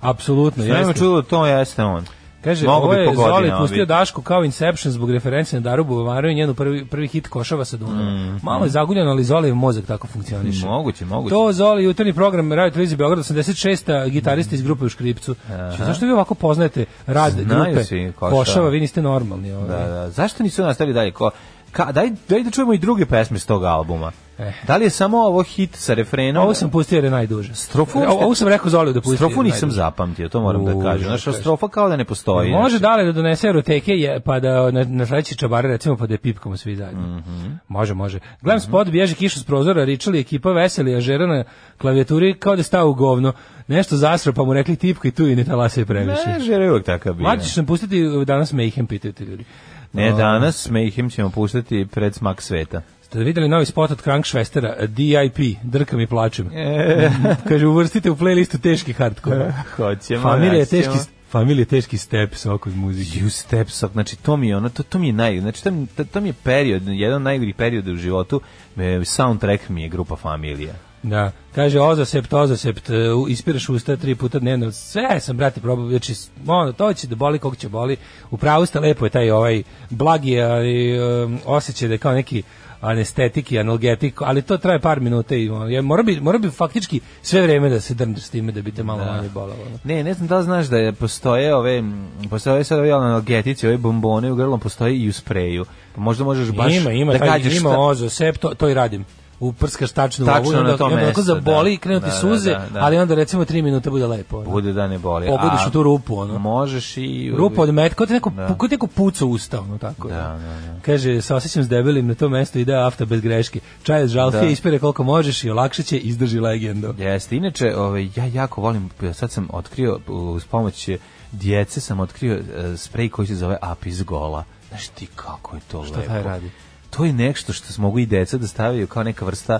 Apsolutno, 0.00 0.64
Ja 0.64 0.68
imam 0.68 0.88
jeste. 0.88 0.98
čudo, 0.98 1.22
to 1.22 1.46
jeste 1.46 1.82
on. 1.84 2.04
Kaže, 2.48 2.66
Mogu 2.66 2.84
ovo 2.86 2.94
je 2.94 3.14
Zoli 3.14 3.52
pustio. 3.58 3.86
Dašku 3.86 4.22
kao 4.22 4.44
Inception 4.44 4.92
zbog 4.92 5.10
referencije 5.10 5.60
na 5.60 5.70
Daru 5.70 5.84
Buvamaru 5.84 6.28
i 6.28 6.34
njenu 6.34 6.54
prvi, 6.54 6.84
prvi 6.84 7.08
hit 7.08 7.28
Košava 7.28 7.64
sa 7.64 7.76
Dunava. 7.76 8.10
Mm, 8.10 8.40
Malo 8.42 8.64
je 8.64 8.70
zaguljeno, 8.70 9.10
ali 9.10 9.24
Zolijev 9.24 9.54
mozak 9.54 9.86
tako 9.86 10.06
funkcioniše. 10.06 10.66
Moguće, 10.66 11.04
moguće. 11.04 11.34
To 11.34 11.52
Zoli, 11.52 11.84
jutarnji 11.84 12.12
program 12.12 12.52
Radio 12.52 12.70
Televizije 12.70 12.96
Beograd, 12.96 13.24
86. 13.24 14.10
gitarista 14.10 14.54
iz 14.54 14.62
grupe 14.62 14.84
u 14.84 14.88
Škripcu. 14.88 15.34
Znači, 15.46 15.84
zašto 15.84 16.06
vi 16.06 16.12
ovako 16.12 16.34
poznajete 16.34 16.84
rad 17.06 17.32
Znaju 17.32 17.74
grupe 17.74 18.12
Košava. 18.12 18.44
Košava, 18.44 18.68
vi 18.68 18.80
niste 18.80 19.02
normalni. 19.02 19.52
Ovaj. 19.52 19.68
Da, 19.68 19.88
da. 19.88 20.10
Zašto 20.10 20.42
nisu 20.42 20.62
nastavili 20.62 20.94
dalje? 20.94 21.12
Ko, 21.12 21.30
ka, 21.72 21.92
daj, 21.92 22.10
daj 22.28 22.42
da 22.42 22.50
čujemo 22.50 22.72
i 22.72 22.78
druge 22.78 23.06
pesme 23.06 23.38
s 23.38 23.46
tog 23.46 23.64
albuma. 23.64 24.12
Eh. 24.38 24.52
Da 24.66 24.76
li 24.76 24.84
je 24.84 24.90
samo 24.90 25.18
ovo 25.18 25.42
hit 25.42 25.76
sa 25.76 25.94
refrenom? 25.94 26.42
Ovo 26.42 26.54
sam 26.54 26.70
pustio 26.70 26.96
jer 26.96 27.04
je 27.04 27.10
najduže. 27.10 27.54
Strofu, 27.54 27.98
Ovo, 27.98 28.24
ovo 28.24 28.34
sam 28.34 28.48
rekao 28.48 28.70
Zoliju 28.70 28.92
da 28.94 29.00
pusti. 29.00 29.16
Strofu 29.16 29.42
nisam 29.42 29.58
najduže. 29.60 29.76
zapamtio, 29.76 30.28
to 30.28 30.40
moram 30.40 30.64
da 30.64 30.74
U, 30.74 30.82
kažem. 30.82 31.02
da 31.02 31.08
Znaš, 31.08 31.24
kažeš. 31.24 31.40
strofa 31.40 31.68
kao 31.68 31.88
da 31.88 31.96
ne 31.96 32.04
postoji. 32.04 32.50
Može 32.50 32.70
znači. 32.70 32.82
dale 32.82 33.04
da 33.04 33.12
donese 33.12 33.48
eroteke 33.48 33.92
je, 33.92 34.20
pa 34.20 34.40
da 34.40 34.70
na, 34.70 34.84
na 34.84 35.06
sledeći 35.06 35.36
čabare 35.36 35.68
recimo 35.68 35.96
pa 35.96 36.06
da 36.06 36.14
je 36.14 36.18
pipkamo 36.18 36.56
svi 36.56 36.76
zajedno. 36.76 37.16
Mhm. 37.18 37.46
Može, 37.68 37.94
može. 37.94 38.18
Gledam 38.42 38.60
spot, 38.60 38.88
bježe 38.88 39.14
kiša 39.14 39.40
s 39.40 39.44
prozora, 39.44 39.84
ričali 39.84 40.20
ekipa 40.20 40.50
veseli, 40.50 40.94
a 40.94 41.00
žera 41.00 41.26
na 41.26 41.44
klavijaturi 41.78 42.38
kao 42.38 42.56
da 42.56 42.62
stao 42.62 42.88
u 42.88 42.94
govno. 42.94 43.32
Nešto 43.68 43.96
zasro, 43.96 44.32
pa 44.32 44.44
mu 44.44 44.52
rekli 44.54 44.76
tipka 44.76 45.08
i 45.08 45.10
tu 45.10 45.26
i 45.26 45.36
ne 45.36 45.44
talase 45.44 45.84
previše. 45.84 46.28
Ne, 46.28 46.40
žere 46.40 46.64
je 46.64 46.70
uvek 46.70 46.84
takav 46.84 47.14
bio. 47.14 47.22
Mlađi 47.22 47.66
pustiti 47.66 48.02
danas 48.26 48.52
Mayhem, 48.52 48.86
pitaju 48.86 49.12
te 49.12 49.24
ljudi. 49.24 49.44
Ne, 49.92 50.12
danas 50.12 50.70
Mayhem 50.70 51.10
ćemo 51.14 51.30
puštati 51.30 51.86
pred 51.90 52.14
smak 52.14 52.42
sveta. 52.42 52.82
Ste 53.02 53.18
videli 53.18 53.48
novi 53.48 53.66
spot 53.66 53.90
od 53.90 54.02
Krank 54.02 54.24
Švestera, 54.24 54.86
DIP, 54.86 55.58
drkam 55.62 56.00
i 56.00 56.06
plačem. 56.06 56.50
E. 56.54 57.10
Kaže, 57.48 57.66
uvrstite 57.66 58.10
u 58.10 58.16
playlistu 58.16 58.60
teški 58.60 58.92
hardcore. 58.92 59.52
Hoćemo. 59.76 60.22
Familija 60.22 60.58
je 60.58 60.66
teški, 60.66 60.98
familija 61.30 61.62
je 61.62 61.66
teški 61.66 61.98
step 61.98 62.34
sok 62.34 62.66
od 62.66 62.76
muzike. 62.76 63.18
You 63.18 63.28
step 63.28 63.70
sok, 63.70 63.92
znači 63.92 64.16
to 64.16 64.36
mi 64.36 64.48
je 64.48 64.56
ono, 64.56 64.68
to, 64.68 64.82
to 64.82 64.98
mi 64.98 65.06
je 65.06 65.12
naj, 65.12 65.40
znači 65.40 65.64
to, 65.64 66.04
to, 66.04 66.20
mi 66.20 66.28
je 66.28 66.34
period, 66.42 66.82
jedan 66.86 67.16
od 67.16 67.22
najgorih 67.22 67.54
perioda 67.54 67.92
u 67.92 67.96
životu, 67.96 68.40
e, 68.76 69.00
soundtrack 69.04 69.68
mi 69.68 69.82
je 69.82 69.88
grupa 69.88 70.16
Familija. 70.16 70.87
Da, 71.02 71.32
kaže 71.54 71.80
ozosept, 71.80 72.32
ozosept, 72.32 72.90
e, 72.90 72.94
ispiraš 73.28 73.68
usta 73.68 73.96
tri 73.96 74.14
puta 74.14 74.38
dnevno, 74.38 74.72
sve 74.72 75.20
sam, 75.20 75.36
brate, 75.36 75.60
probao, 75.60 75.88
znači, 75.88 76.14
ono, 76.46 76.72
to 76.72 76.92
će 76.92 77.06
da 77.06 77.16
boli, 77.16 77.38
koliko 77.38 77.56
će 77.56 77.68
boli, 77.68 77.96
u 78.30 78.36
pravu 78.36 78.66
ste, 78.66 78.80
lepo 78.80 79.06
je 79.06 79.10
taj 79.10 79.30
ovaj 79.30 79.62
blagi 79.90 80.40
ali, 80.40 81.00
um, 81.00 81.38
osjećaj 81.46 81.88
da 81.88 81.94
je 81.94 81.98
kao 81.98 82.12
neki 82.12 82.42
anestetik 82.80 83.52
i 83.52 83.58
analgetik, 83.58 84.22
ali 84.22 84.42
to 84.42 84.56
traje 84.56 84.78
par 84.80 85.00
minuta 85.00 85.34
i 85.34 85.48
ono, 85.48 85.66
je, 85.66 85.82
mora, 85.82 86.02
bi, 86.02 86.20
mora 86.20 86.38
bi 86.38 86.50
faktički 86.50 87.00
sve 87.22 87.42
vreme 87.42 87.68
da 87.68 87.80
se 87.80 87.94
drndaš 87.94 88.22
s 88.22 88.30
time 88.30 88.52
da 88.52 88.62
bi 88.62 88.72
te 88.72 88.82
malo 88.82 89.04
manje 89.04 89.28
bolalo. 89.28 89.54
Ne, 89.84 90.04
ne 90.04 90.14
znam 90.14 90.28
da 90.28 90.38
li 90.38 90.44
znaš 90.44 90.66
da 90.66 90.76
je 90.76 90.92
postoje 90.92 91.54
ove, 91.54 91.82
postoje 92.30 92.64
sad 92.64 92.78
ove 92.78 92.92
analgetici, 92.92 93.66
ove 93.66 93.76
bombone 93.76 94.32
u 94.32 94.36
grlom, 94.36 94.60
postoje 94.60 94.98
i 94.98 95.08
u 95.08 95.12
spreju. 95.12 95.64
Pa 95.94 96.00
možda 96.00 96.24
možeš 96.24 96.50
baš 96.50 96.74
ima, 96.74 96.90
ima, 96.92 97.12
da 97.12 97.18
taj, 97.18 97.28
gađaš 97.28 97.56
ima 97.56 97.70
šta- 97.70 97.78
ozosept, 97.78 98.40
to, 98.40 98.54
to 98.54 98.68
i 98.68 98.74
radim. 98.74 99.04
Uprskaš 99.40 99.92
tačno, 99.92 100.26
Tačno 100.26 100.50
ovu, 100.50 100.62
na 100.62 100.76
to 100.76 100.84
onda 100.84 100.96
mesto, 100.96 101.22
zaboli 101.22 101.70
da. 101.70 101.74
i 101.74 101.76
krenu 101.76 102.00
ti 102.00 102.06
Da, 102.06 102.12
da, 102.12 102.16
suze, 102.16 102.50
da, 102.50 102.66
da. 102.72 102.80
ali 102.80 102.98
onda 102.98 103.14
recimo 103.14 103.44
tri 103.44 103.62
minuta 103.62 103.90
bude 103.90 104.06
lepo. 104.06 104.38
ono. 104.38 104.50
bude 104.50 104.72
da 104.72 104.86
ne 104.88 104.98
boli. 104.98 105.26
Pogodiš 105.26 105.66
u 105.66 105.70
tu 105.70 105.82
rupu, 105.82 106.18
ono. 106.18 106.38
Možeš 106.38 106.96
i... 106.96 107.32
Rupa 107.36 107.62
od 107.62 107.74
metka, 107.74 108.06
ti 108.06 108.12
neko, 108.12 108.30
Da. 108.30 108.46
ti 108.48 108.68
neko 108.70 108.86
puca 108.86 109.26
usta, 109.26 109.60
ono 109.60 109.78
tako. 109.78 110.08
Da, 110.08 110.14
da, 110.14 110.38
da. 110.66 110.80
Kaže, 110.82 111.20
sa 111.20 111.36
osjećam 111.36 111.62
s 111.62 111.68
debelim 111.68 112.06
na 112.06 112.14
to 112.14 112.28
mesto 112.28 112.58
ide 112.58 112.74
afta 112.76 113.04
bez 113.04 113.20
greške. 113.20 113.60
Čaj 113.82 114.02
od 114.02 114.08
žalfije, 114.08 114.40
Da. 114.40 114.46
ispire 114.48 114.78
koliko 114.78 115.02
možeš 115.02 115.44
i 115.44 115.50
olakšat 115.50 115.86
će, 115.86 115.98
izdrži 115.98 116.40
legendo. 116.40 116.94
Jeste, 116.98 117.36
inače, 117.36 117.76
ovaj, 117.76 118.08
ja 118.16 118.24
jako 118.26 118.60
volim, 118.60 118.90
sad 119.14 119.30
sam 119.30 119.48
otkrio, 119.52 119.98
uz 120.08 120.44
pomoć 120.44 120.88
djece 121.32 121.80
sam 121.80 122.00
otkrio 122.00 122.34
e, 122.34 122.76
sprej 122.76 123.08
koji 123.08 123.28
se 123.28 123.34
zove 123.34 123.56
Apis 123.60 124.04
Gola. 124.04 124.44
Znaš 124.68 124.88
ti 124.88 125.06
kako 125.16 125.56
je 125.56 125.62
to 125.70 125.84
Šta 125.84 125.96
lepo? 125.96 126.08
taj 126.08 126.22
radi? 126.22 126.50
To 126.90 127.04
je 127.04 127.12
nešto 127.12 127.52
što 127.52 127.82
mogu 127.82 127.98
i 127.98 128.06
deca 128.06 128.38
da 128.38 128.46
stavljaju 128.46 128.86
kao 128.86 129.02
neka 129.02 129.24
vrsta 129.24 129.58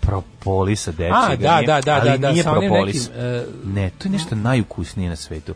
propolisa 0.00 0.90
dečega. 0.92 1.14
A, 1.14 1.36
da, 1.36 1.60
da, 1.66 1.80
da, 1.80 1.94
ali 1.94 2.10
da, 2.10 2.16
da, 2.16 2.32
nije 2.32 2.42
sa 2.42 2.52
onim 2.52 2.70
propolis. 2.70 3.08
nekim, 3.08 3.20
e, 3.22 3.44
Ne, 3.64 3.90
to 3.98 4.08
je 4.08 4.12
nešto 4.12 4.34
najukusnije 4.34 5.10
na 5.10 5.16
svetu. 5.16 5.54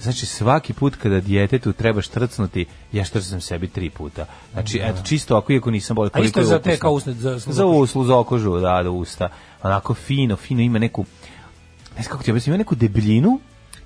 Znači, 0.00 0.26
svaki 0.26 0.72
put 0.72 0.96
kada 0.96 1.20
djetetu 1.20 1.72
treba 1.72 2.02
štrcnuti, 2.02 2.66
ja 2.92 3.04
štrcam 3.04 3.40
sebi 3.40 3.68
tri 3.68 3.90
puta. 3.90 4.26
Znači, 4.52 4.80
eto, 4.82 5.02
čisto 5.04 5.36
ako, 5.36 5.52
iako 5.52 5.70
nisam 5.70 5.96
bolio, 5.96 6.10
A 6.14 6.20
isto 6.20 6.32
koliko 6.32 6.38
je 6.38 6.42
je 6.42 6.46
za 6.46 6.58
te 6.58 6.70
ukusno. 6.70 6.80
kao 6.80 6.92
usne, 6.92 7.12
za, 7.12 7.38
Za 7.38 7.66
uslu, 7.66 8.04
za 8.04 8.16
okožu, 8.18 8.58
da, 8.58 8.82
da 8.82 8.90
usta. 8.90 9.28
Onako 9.62 9.94
fino, 9.94 10.36
fino, 10.36 10.60
ima 10.60 10.78
neku, 10.78 11.04
ne 11.96 12.02
znam 12.02 12.10
kako 12.12 12.22
ti 12.22 12.30
objasnim, 12.30 12.52
ima 12.54 12.58
neku 12.58 12.74
debljinu, 12.74 13.40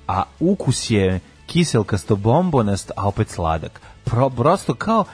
a 0.09 0.23
ukus 0.41 0.91
je 0.91 1.21
kiselkasto 1.47 2.17
bombonast, 2.17 2.91
a 2.97 3.09
opet 3.09 3.29
sladak. 3.29 3.81
Pro, 4.05 4.31
prosto 4.31 4.75
kao, 4.75 5.05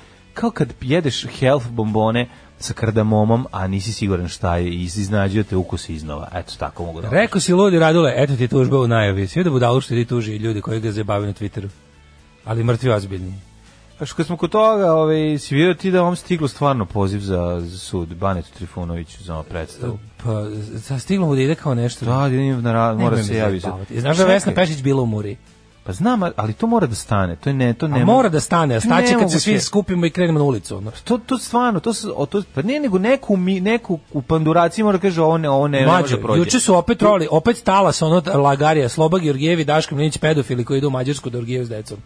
kao 0.41 0.51
kad 0.51 0.73
jedeš 0.81 1.27
health 1.39 1.69
bombone 1.69 2.29
sa 2.59 2.73
kardamomom, 2.75 3.47
a 3.53 3.67
nisi 3.67 3.93
siguran 3.93 4.29
šta 4.29 4.57
je 4.57 4.69
i 4.69 4.83
iznađuje 4.83 5.45
te 5.45 5.57
ukus 5.57 5.89
iznova. 5.89 6.29
Eto, 6.35 6.53
tako 6.59 6.85
mogu 6.85 7.01
da 7.01 7.09
Rekao 7.11 7.41
si 7.41 7.53
ludi 7.53 7.79
Radule, 7.79 8.13
eto 8.17 8.37
ti 8.37 8.49
tužba 8.49 8.79
u 8.81 8.89
najavi. 8.89 9.27
Svi 9.27 9.45
da 9.45 9.51
budalu 9.51 9.81
što 9.81 9.95
ti 9.95 10.05
tuži 10.05 10.37
ljudi 10.37 10.61
koji 10.61 10.81
ga 10.81 10.93
zabavaju 10.93 11.27
na 11.27 11.33
Twitteru. 11.33 11.69
Ali 12.45 12.65
mrtvi 12.65 12.91
ozbiljni. 12.91 13.35
Pa 13.99 14.07
što 14.07 14.25
smo 14.25 14.37
kod 14.37 14.51
toga, 14.51 14.93
ovaj, 14.93 15.39
si 15.39 15.55
vidio 15.55 15.75
ti 15.75 15.91
da 15.91 16.03
vam 16.03 16.17
stiglo 16.17 16.49
stvarno 16.49 16.85
poziv 16.85 17.19
za, 17.21 17.61
za 17.61 17.79
sud, 17.79 18.15
Banetu 18.15 18.49
Trifunoviću 18.55 19.25
za 19.25 19.43
predstavu. 19.43 19.99
Pa, 20.25 20.45
sa 20.83 20.99
stiglo 20.99 21.27
mu 21.27 21.35
da 21.35 21.41
ide 21.43 21.55
kao 21.55 21.75
nešto. 21.75 22.05
Da, 22.05 22.29
idem 22.29 22.63
na 22.63 22.73
ra- 22.73 22.99
mora 22.99 23.23
se 23.23 23.33
me 23.33 23.39
javi. 23.39 23.59
zajebavati. 23.61 24.01
Znaš 24.01 24.17
da 24.17 24.25
Vesna 24.25 24.53
Pešić 24.55 24.83
bila 24.83 25.03
u 25.03 25.07
Muri? 25.07 25.37
Pa 25.89 25.93
znam, 25.93 26.21
ali 26.37 26.53
to 26.53 26.67
mora 26.67 26.87
da 26.87 26.95
stane. 26.95 27.37
To 27.37 27.51
je 27.51 27.55
ne, 27.55 27.75
to 27.75 27.89
ne. 27.89 28.03
A 28.03 28.05
mora 28.05 28.29
da 28.29 28.41
stane, 28.41 28.75
a 28.77 28.81
staće 28.81 29.15
kad 29.19 29.31
se 29.33 29.41
svi 29.41 29.61
skupimo 29.61 30.07
i 30.07 30.11
krenemo 30.11 30.39
na 30.39 30.45
ulicu. 30.45 30.77
Ono. 30.77 30.91
To 31.05 31.19
to 31.19 31.39
stvarno, 31.39 31.81
to 31.81 31.93
o, 32.17 32.27
to 32.27 32.43
pa 32.55 32.63
ne 32.63 32.81
nego 32.81 32.99
neku 32.99 33.37
mi, 33.37 33.61
neku 33.61 33.99
u 34.13 34.23
panduraciji 34.23 34.85
mora 34.85 34.99
da 34.99 35.03
kaže 35.03 35.23
ovo 35.23 35.39
ne, 35.39 35.51
ovo 35.51 35.69
ne, 35.69 35.81
ne 35.81 35.87
može 35.87 36.17
da 36.17 36.23
prođe. 36.23 36.39
juče 36.39 36.61
su 36.61 36.75
opet 36.75 36.99
troli, 36.99 37.29
opet 37.31 37.57
stala 37.57 37.93
sa 37.93 38.07
ono 38.07 38.23
lagarija, 38.35 38.89
Sloba 38.89 39.19
Georgijevi, 39.19 39.65
Daško 39.65 39.95
Mlinić, 39.95 40.19
pedofili 40.19 40.65
koji 40.65 40.79
idu 40.79 40.87
u 40.87 40.91
Mađarsku 40.91 41.31
da 41.31 41.39
orgijaju 41.39 41.67
s 41.67 41.69
decom. 41.69 41.99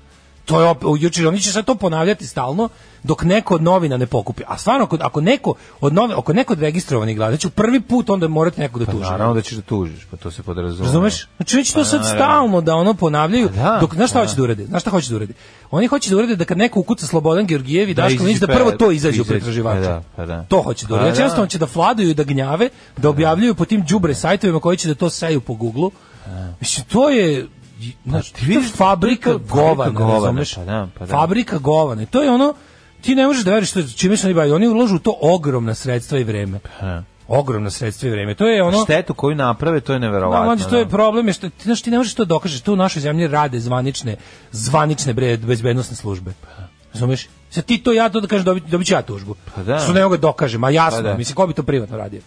To 0.45 0.61
je 0.61 0.69
opet, 0.69 0.89
juče, 0.99 1.29
oni 1.29 1.41
će 1.41 1.53
sad 1.53 1.65
to 1.65 1.75
ponavljati 1.75 2.27
stalno, 2.27 2.69
dok 3.03 3.23
neko 3.23 3.55
od 3.55 3.63
novina 3.63 3.97
ne 3.97 4.07
pokupi. 4.07 4.43
A 4.47 4.59
stvarno, 4.59 4.85
ako, 4.85 4.99
ako 5.01 5.21
neko 5.21 5.55
od 5.81 5.95
novina, 5.95 6.19
ako 6.19 6.33
neko 6.33 6.53
od 6.53 6.61
registrovanih 6.61 7.17
gleda, 7.17 7.31
znači 7.31 7.51
prvi 7.51 7.81
put 7.81 8.11
onda 8.11 8.29
morate 8.29 8.61
nekog 8.61 8.79
da 8.79 8.87
Pa 8.87 8.93
tuži. 8.93 9.05
naravno 9.05 9.35
da 9.35 9.41
ćeš 9.43 9.53
da 9.53 9.63
tužiš, 9.63 10.07
pa 10.11 10.17
to 10.17 10.31
se 10.31 10.43
podrazumeva. 10.43 10.87
Razumeš? 10.87 11.27
Znači 11.37 11.57
oni 11.57 11.65
će 11.65 11.73
to 11.73 11.81
Pa 11.81 11.85
sad 11.85 12.07
stalno 12.07 12.61
da 12.61 12.75
ono 12.75 12.95
ponavljaju, 12.95 13.49
Pa 13.49 13.55
da, 13.55 13.79
dok 13.81 13.95
znaš 13.95 14.11
šta 14.11 14.19
pa 14.19 14.25
hoće 14.25 14.37
da 14.37 14.43
urade? 14.43 14.65
Znaš 14.67 14.83
šta 14.83 14.91
hoće 14.91 15.11
da 15.11 15.17
urade? 15.17 15.33
Oni 15.71 15.87
hoće 15.87 16.11
da 16.11 16.17
urade 16.17 16.37
da 16.37 16.45
kad 16.45 16.59
neko 16.59 16.81
ukuca 16.81 17.07
Slobodan 17.07 17.47
Georgijev 17.47 17.89
i 17.89 17.95
Da 17.95 18.03
Daško 18.03 18.23
Mlinić 18.23 18.41
da 18.41 18.47
prvo 18.47 18.71
to 18.71 18.91
izađe 18.91 19.23
u 19.23 19.25
pretraživača. 19.25 19.81
pa 19.81 19.87
da, 19.87 20.03
pa 20.17 20.27
da. 20.27 20.43
To 20.49 20.63
hoće 20.63 20.87
da 20.87 20.89
Pa 20.89 20.95
urade. 20.95 21.09
Znači 21.09 21.19
da. 21.19 21.23
jednostavno 21.23 21.47
će 21.47 21.59
da 21.59 21.67
vladaju 21.75 22.11
i 22.11 22.15
da 22.15 22.25
gnjave, 22.25 22.69
da 22.97 23.09
objavljuju 23.09 23.55
po 23.55 23.65
tim 23.65 23.85
đubre 23.89 24.15
sajtovima 24.15 24.61
koji 24.61 24.77
će 24.77 24.89
da 24.89 24.95
to 24.95 25.11
seju 25.11 25.41
po 25.41 25.55
Googlu. 25.55 25.91
Mislim 26.61 26.87
to 26.87 27.09
je 27.09 27.47
znači, 28.07 28.35
ti 28.35 28.45
vidiš, 28.47 28.73
fabrika 28.73 29.35
govana, 29.35 29.91
govana, 29.91 30.15
razumeš? 30.15 30.55
pa 30.55 30.65
da, 30.65 30.89
pa 30.99 31.07
da. 31.07 31.13
Fabrika 31.13 31.59
govana. 31.59 32.07
To 32.07 32.23
je 32.23 32.31
ono 32.31 32.55
ti 33.03 33.15
ne 33.15 33.27
možeš 33.27 33.45
da 33.45 33.51
veruješ 33.51 33.71
što 33.71 33.83
čime 33.83 34.17
se 34.17 34.27
oni 34.27 34.35
bave. 34.35 34.55
Oni 34.55 34.69
ulažu 34.69 34.97
u 34.97 34.99
to 34.99 35.19
ogromna 35.21 35.75
sredstva 35.75 36.19
i 36.19 36.25
vreme. 36.25 36.59
Ha. 36.79 37.03
Ogromna 37.29 37.71
sredstva 37.71 38.09
i 38.09 38.13
vreme. 38.13 38.35
To 38.35 38.47
je 38.47 38.63
ono 38.63 38.85
Štetu 38.85 39.15
koju 39.15 39.35
naprave, 39.37 39.81
to 39.81 39.93
je 39.93 39.99
da, 39.99 40.07
neverovatno. 40.07 40.45
mlađe, 40.45 40.69
to 40.69 40.79
je 40.79 40.85
da. 40.85 40.91
problem 40.91 41.27
je 41.27 41.33
što 41.33 41.49
ti 41.49 41.65
znaš 41.65 41.83
ti 41.83 41.91
ne 41.91 41.99
možeš 41.99 42.15
to 42.15 42.25
da 42.25 42.29
dokažeš. 42.29 42.61
To 42.61 42.73
u 42.73 42.77
našoj 42.77 43.01
zemlji 43.01 43.29
rade 43.29 43.61
zvanične 43.61 44.17
zvanične 44.51 45.13
bre 45.13 45.37
bezbednosne 45.37 45.97
službe. 45.97 46.33
Razumeš? 46.95 47.29
Sad 47.51 47.65
ti 47.65 47.79
to 47.79 47.93
ja 47.93 48.09
to 48.09 48.21
da 48.21 48.27
kažem 48.27 48.45
dobit, 48.45 48.65
dobit 48.65 48.87
ću 48.87 48.95
ja 48.95 49.03
tužbu. 49.03 49.37
Pa 49.55 49.63
da. 49.63 49.79
Što 49.79 49.93
ne 49.93 50.03
mogu 50.03 50.17
da 50.17 50.21
dokažem, 50.21 50.65
a 50.65 50.71
jasno, 50.71 50.99
Pa 50.99 51.09
da. 51.09 51.17
mislim 51.17 51.37
ko 51.37 51.47
bi 51.47 51.55
to 51.55 51.63
privatno 51.63 51.97
radio. 51.97 52.21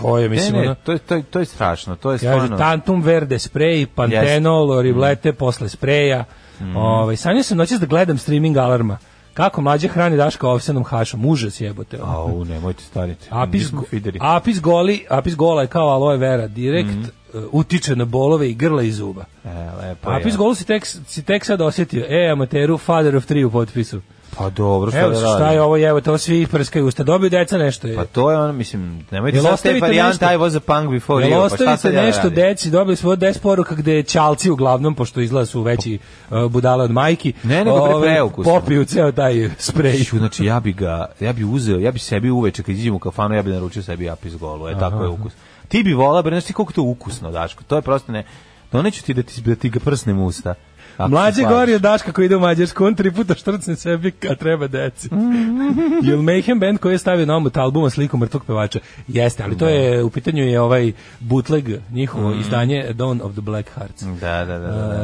To 0.00 0.18
je 0.18 0.28
mislim 0.28 0.52
Ne, 0.52 0.60
ne, 0.60 0.66
ono 0.66 0.74
to 0.74 0.92
je, 0.92 0.98
to 0.98 1.14
je, 1.14 1.22
to 1.22 1.38
je 1.38 1.44
strašno, 1.44 1.96
to 1.96 2.12
je 2.12 2.18
stvarno... 2.18 2.58
tantum 2.58 3.02
verde 3.02 3.38
sprej, 3.38 3.86
pantenol, 3.86 4.82
riblete 4.82 5.32
posle 5.32 5.68
spreja. 5.68 6.24
Mm. 6.60 6.76
Ovaj, 6.76 7.16
sanjao 7.16 7.42
sam 7.42 7.58
noćas 7.58 7.80
da 7.80 7.86
gledam 7.86 8.18
streaming 8.18 8.56
alarma. 8.56 8.98
Kako 9.34 9.60
mlađe 9.60 9.88
hrani 9.88 10.16
Daška 10.16 10.48
ovsenom 10.48 10.84
hašom. 10.84 11.26
Užas 11.26 11.60
jebote. 11.60 11.98
Au, 12.02 12.44
nemojte 12.44 12.82
stariti. 12.82 13.26
Apis, 13.30 13.72
apis 14.20 14.60
goli, 14.60 15.06
apis 15.10 15.36
gola 15.36 15.62
je 15.62 15.68
kao 15.68 15.88
aloe 15.88 16.16
vera 16.16 16.46
direkt. 16.46 16.88
Mhm. 16.88 17.02
e, 17.34 17.38
utiče 17.52 17.96
na 17.96 18.04
bolove 18.04 18.50
i 18.50 18.54
grla 18.54 18.82
i 18.82 18.90
zuba. 18.90 19.24
E, 19.44 19.48
lepo 19.82 20.10
A 20.10 20.14
je. 20.14 20.20
Apis 20.20 20.36
Golu 20.36 20.54
si 20.54 20.64
tek, 20.64 20.86
si 20.86 21.22
tek 21.22 21.44
sad 21.44 21.60
osjetio. 21.60 22.04
E, 22.08 22.30
amateru, 22.32 22.78
father 22.78 23.16
of 23.16 23.24
three 23.24 23.44
u 23.44 23.50
potpisu. 23.50 24.00
Pa 24.38 24.50
dobro, 24.50 24.90
šta 24.90 25.00
Evo, 25.00 25.10
da 25.10 25.16
šta 25.16 25.50
je 25.50 25.62
ovo, 25.62 25.78
evo, 25.88 26.00
to 26.00 26.18
svi 26.18 26.46
prskaju 26.46 26.86
usta. 26.86 27.02
Dobiju 27.02 27.30
deca 27.30 27.58
nešto. 27.58 27.86
Je. 27.86 27.96
Pa 27.96 28.04
to 28.04 28.30
je 28.30 28.38
ono, 28.38 28.52
mislim, 28.52 29.06
nemojte 29.10 29.40
sad 29.40 29.62
te 29.62 29.78
varijante? 29.80 30.24
I 30.24 30.28
was 30.38 30.56
a 30.56 30.60
punk 30.60 30.90
before 30.90 31.26
Jel 31.26 31.40
you, 31.40 31.48
pa 31.48 31.56
šta 31.56 31.76
sad 31.76 31.94
ja 31.94 32.02
nešto 32.02 32.22
radim? 32.22 32.34
deci, 32.36 32.70
dobili 32.70 32.96
smo 32.96 33.10
10 33.10 33.38
poruka 33.38 33.74
gde 33.74 34.02
čalci 34.02 34.50
uglavnom, 34.50 34.94
pošto 34.94 35.20
izgleda 35.20 35.46
su 35.46 35.62
veći 35.62 35.98
uh, 36.30 36.50
budale 36.50 36.84
od 36.84 36.90
majki, 36.90 37.32
Ne, 37.42 37.58
nego 37.64 37.70
ovaj, 37.70 38.08
preukusno. 38.08 38.52
popiju 38.52 38.84
ceo 38.84 39.12
taj 39.12 39.50
sprej. 39.58 40.04
Šu, 40.04 40.18
znači 40.18 40.44
ja 40.44 40.60
bi 40.60 40.72
ga, 40.72 41.06
ja 41.20 41.32
bi 41.32 41.44
uzeo, 41.44 41.78
ja 41.78 41.92
bi 41.92 41.98
sebi 41.98 42.30
uveče 42.30 42.62
kad 42.62 42.74
iđem 42.74 42.94
u 42.94 42.98
kafanu, 42.98 43.34
ja 43.34 43.42
bi 43.42 43.50
naručio 43.50 43.82
sebi 43.82 44.10
apis 44.10 44.36
golu, 44.36 44.68
e, 44.68 44.78
tako 44.78 45.02
je 45.02 45.08
ukus. 45.08 45.32
Ti 45.68 45.82
bi 45.82 45.92
volao, 45.92 46.22
bre, 46.22 46.34
znaš 46.34 46.44
ti 46.44 46.52
koliko 46.52 46.72
to 46.72 46.82
ukusno, 46.82 47.30
Daško, 47.30 47.64
to 47.64 47.76
je 47.76 47.82
prosto 47.82 48.12
ne, 48.12 48.24
doneću 48.72 49.02
ti 49.02 49.14
da 49.14 49.22
ti, 49.22 49.40
da 49.40 49.54
ti 49.54 49.70
ga 49.70 49.80
prsnem 49.80 50.20
usta. 50.20 50.54
Mlađe 51.00 51.42
gori 51.44 51.74
od 51.74 51.80
Daška 51.80 52.12
koji 52.12 52.26
ide 52.26 52.36
u 52.36 52.40
Mađarsku, 52.40 52.84
on 52.84 52.94
tri 52.94 53.10
puta 53.10 53.34
štrcne 53.34 53.76
sebi 53.76 54.10
kad 54.10 54.38
treba 54.38 54.66
deci. 54.66 55.08
Jel 56.02 56.18
Mayhem 56.18 56.60
band 56.60 56.78
koji 56.78 56.92
je 56.92 56.98
stavio 56.98 57.26
na 57.26 57.36
omot 57.36 57.56
albuma 57.56 57.90
sliku 57.90 58.16
mrtvog 58.16 58.44
pevača? 58.44 58.78
Jeste, 59.08 59.42
ali 59.42 59.58
to 59.58 59.68
je, 59.68 60.02
u 60.02 60.10
pitanju 60.10 60.44
je 60.44 60.60
ovaj 60.60 60.92
bootleg, 61.20 61.64
njihovo 61.90 62.32
izdanje 62.32 62.86
Dawn 62.90 63.22
of 63.22 63.32
the 63.32 63.40
Black 63.40 63.70
Hearts. 63.70 64.02
Da, 64.02 64.44
da, 64.44 64.58
da. 64.58 64.58
da, 64.58 64.68
da. 64.68 64.94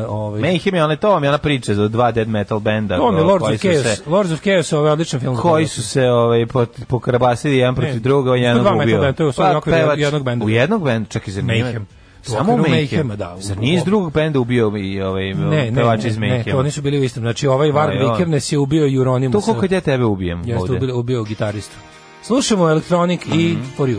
E, 0.00 0.06
ovaj, 0.06 0.40
Mayhem 0.42 0.74
je, 0.74 0.84
one, 0.84 0.96
to 0.96 1.10
vam 1.10 1.22
je 1.22 1.28
ona 1.28 1.38
priča 1.38 1.74
za 1.74 1.88
dva 1.88 2.12
dead 2.12 2.28
metal 2.28 2.58
benda. 2.60 2.96
to 2.96 3.16
je 3.16 3.22
Lords 3.22 3.44
of 3.44 3.60
Chaos. 3.60 3.82
se- 3.96 4.02
Lords 4.06 4.32
of 4.32 4.40
Chaos 4.40 4.72
je 4.72 4.78
ovaj 4.78 4.92
odličan 4.92 5.20
film. 5.20 5.36
koji 5.36 5.66
su 5.66 5.82
se 5.82 6.02
ovaj 6.02 6.46
po 6.46 6.66
pokrabasili 6.88 7.56
jedan 7.56 7.74
protiv 7.74 8.00
druga, 8.00 8.30
on 8.30 8.34
to 8.34 8.34
je 8.36 8.42
jednog 8.42 8.62
dva 8.62 8.72
metal 8.72 8.84
ubio. 8.84 9.00
Pa, 9.00 9.12
to 9.12 9.22
je 9.24 9.56
u 9.56 9.60
pevač- 9.62 9.98
jednog 9.98 10.24
benda. 10.24 10.44
U 10.44 10.48
jednog 10.48 10.84
benda, 10.84 11.08
čekaj, 11.08 11.32
zar 11.32 11.44
nije? 11.44 11.80
Mayhem. 12.26 12.38
Samo 12.38 12.54
u 12.54 12.58
Mayhem. 12.58 13.16
Da, 13.16 13.36
Zar 13.38 13.58
nije 13.58 13.74
iz 13.74 13.84
drugog 13.84 14.12
benda 14.12 14.40
ubio 14.40 14.72
i 14.76 15.00
ovaj 15.02 15.24
Ne, 15.24 15.44
ne, 15.62 15.72
pevač 15.74 16.02
ne, 16.02 16.08
iz 16.08 16.18
ne, 16.18 16.26
Mayhema? 16.28 16.50
to 16.50 16.58
oni 16.58 16.70
su 16.70 16.82
bili 16.82 16.98
u 16.98 17.04
istom. 17.04 17.20
Znači, 17.20 17.46
ovaj 17.46 17.70
Varg 17.70 17.92
Aj, 17.92 17.98
oj. 17.98 18.10
Vikernes 18.10 18.52
je 18.52 18.58
ubio 18.58 18.84
Euronymous. 18.84 19.32
To 19.32 19.40
koliko 19.42 19.74
ja 19.74 19.80
tebe 19.80 20.04
ubijem 20.04 20.38
Jeste 20.38 20.54
ovde. 20.54 20.76
ubio, 20.76 20.98
ubio 20.98 21.24
gitaristu. 21.24 21.76
Slušamo 22.22 22.70
Electronic 22.70 23.20
i 23.26 23.52
Mhm. 23.52 23.62
For 23.76 23.88
You. 23.88 23.98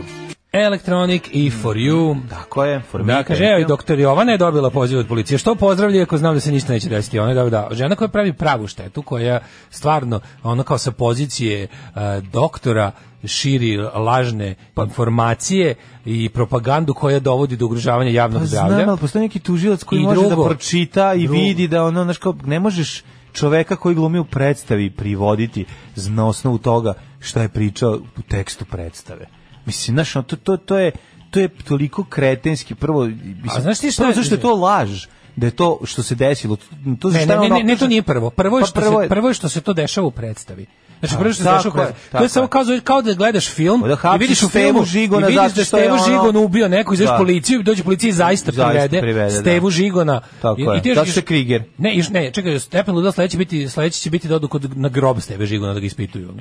Electronic 0.52 1.22
i 1.32 1.50
For 1.50 1.76
You. 1.76 2.16
Tako 2.30 2.64
je, 2.64 2.80
for 2.80 3.04
Da, 3.04 3.16
me, 3.16 3.24
kaže, 3.24 3.38
thank 3.38 3.50
evo 3.50 3.60
i 3.60 3.64
doktor 3.64 3.98
Jovana 3.98 4.32
je 4.32 4.38
dobila 4.38 4.70
poziv 4.70 4.98
od 4.98 5.08
policije. 5.08 5.38
Što 5.38 5.54
pozdravlja 5.54 6.02
ako 6.02 6.18
znam 6.18 6.34
da 6.34 6.40
se 6.40 6.52
ništa 6.52 6.72
neće 6.72 6.88
desiti. 6.88 7.18
Ona 7.18 7.30
je 7.30 7.34
da, 7.34 7.50
da, 7.50 7.68
žena 7.72 7.96
koja 7.96 8.08
pravi 8.08 8.32
pravu 8.32 8.66
štetu, 8.66 9.02
koja 9.02 9.40
stvarno, 9.70 10.20
ona 10.42 10.62
kao 10.62 10.78
sa 10.78 10.90
pozicije 10.90 11.68
uh, 11.68 12.00
doktora 12.32 12.92
širi 13.24 13.76
lažne 13.94 14.54
informacije 14.76 15.74
i 16.04 16.28
propagandu 16.28 16.94
koja 16.94 17.20
dovodi 17.20 17.56
do 17.56 17.66
ugrožavanja 17.66 18.10
javnog 18.10 18.42
Pa 18.42 18.46
zdravlja. 18.46 18.76
znam, 18.76 18.88
ali 18.88 18.98
postoji 18.98 19.22
neki 19.22 19.38
tužilac 19.38 19.82
koji 19.82 20.00
I 20.00 20.02
može 20.02 20.20
drugo, 20.20 20.42
da 20.42 20.48
pročita 20.48 21.14
i 21.14 21.26
drugo. 21.26 21.40
vidi 21.40 21.68
da 21.68 21.84
ono, 21.84 22.04
znaš, 22.04 22.18
kao, 22.18 22.34
ne 22.44 22.60
možeš 22.60 23.02
čoveka 23.32 23.76
koji 23.76 23.94
glumi 23.94 24.18
u 24.18 24.24
predstavi 24.24 24.90
privoditi 24.90 25.64
na 25.96 26.26
osnovu 26.26 26.58
toga 26.58 26.94
šta 27.20 27.42
je 27.42 27.48
pričao 27.48 27.98
u 28.18 28.22
tekstu 28.28 28.64
predstave. 28.64 29.26
Mislim, 29.66 29.94
znaš, 29.94 30.12
to, 30.12 30.22
to, 30.22 30.56
to 30.58 30.78
je 30.78 30.92
to 31.30 31.40
je 31.40 31.48
toliko 31.48 32.04
kretenski 32.04 32.74
prvo 32.74 33.04
mislim, 33.04 33.50
A 33.50 33.60
znaš 33.60 33.78
ti 33.78 33.90
šta 33.90 34.02
prvo 34.02 34.10
je- 34.10 34.14
zašto 34.14 34.34
je 34.34 34.40
to 34.40 34.54
laž 34.54 35.06
da 35.36 35.46
je 35.46 35.50
to 35.52 35.80
što 35.84 36.02
se 36.02 36.14
desilo 36.14 36.56
to 37.00 37.10
Ne, 37.10 37.26
ne, 37.26 37.36
ne, 37.38 37.48
ne, 37.48 37.62
ne, 37.62 37.76
to 37.76 37.86
nije 37.86 38.02
prvo. 38.02 38.30
Prvo 38.30 38.58
je 38.58 38.62
Pa 38.62 38.66
što 38.66 38.80
prvo 38.80 38.98
se 38.98 39.04
je- 39.04 39.08
prvo 39.08 39.28
je 39.28 39.34
što 39.34 39.48
se 39.48 39.60
to 39.60 39.72
dešava 39.72 40.06
u 40.06 40.10
predstavi. 40.10 40.66
Znači 41.00 41.14
prvo 41.16 41.32
što 41.32 41.42
se 41.42 41.50
dešava 41.50 41.68
u 41.68 41.72
predstavi. 41.72 42.00
To 42.00 42.10
tako 42.12 42.24
je 42.24 42.28
samo 42.28 42.46
kao, 42.46 42.64
kao 42.84 43.02
da 43.02 43.14
gledaš 43.14 43.48
film 43.48 43.80
Da 43.82 44.14
i 44.14 44.18
vidiš 44.18 44.42
u 44.42 44.48
filmu 44.48 44.84
Žigona 44.84 45.28
i 45.28 45.32
vidiš 45.32 45.70
da 45.70 45.78
ono- 45.84 46.04
Žigona 46.04 46.38
ubio 46.38 46.68
neko, 46.68 46.94
izveš 46.94 47.10
Da. 47.10 47.16
policiju, 47.16 47.62
dođe 47.62 47.82
policija 47.84 48.08
i 48.08 48.12
zaista, 48.12 48.52
privede, 48.52 49.00
da. 49.24 49.30
Stevu 49.30 49.70
Žigona. 49.70 50.20
Tako 50.42 50.74
I, 50.74 50.82
ti 50.82 50.88
još- 50.88 51.10
što 51.10 51.20
je 51.20 51.24
Krieger. 51.24 51.62
Ne, 51.78 52.02
ne, 52.10 52.30
čekaj, 52.32 52.58
stepen 52.58 52.94
ludila 52.94 53.12
sledeći 53.12 53.36
biti 53.36 53.68
sledeći 53.68 54.00
će 54.00 54.10
biti 54.10 54.28
da 54.28 54.36
odu 54.36 54.48
kod 54.48 54.76
na 54.78 54.88
grob 54.88 55.20
Steve 55.20 55.46
Žigona 55.46 55.74
da 55.74 55.80
ga 55.80 55.86
ispituju. 55.86 56.34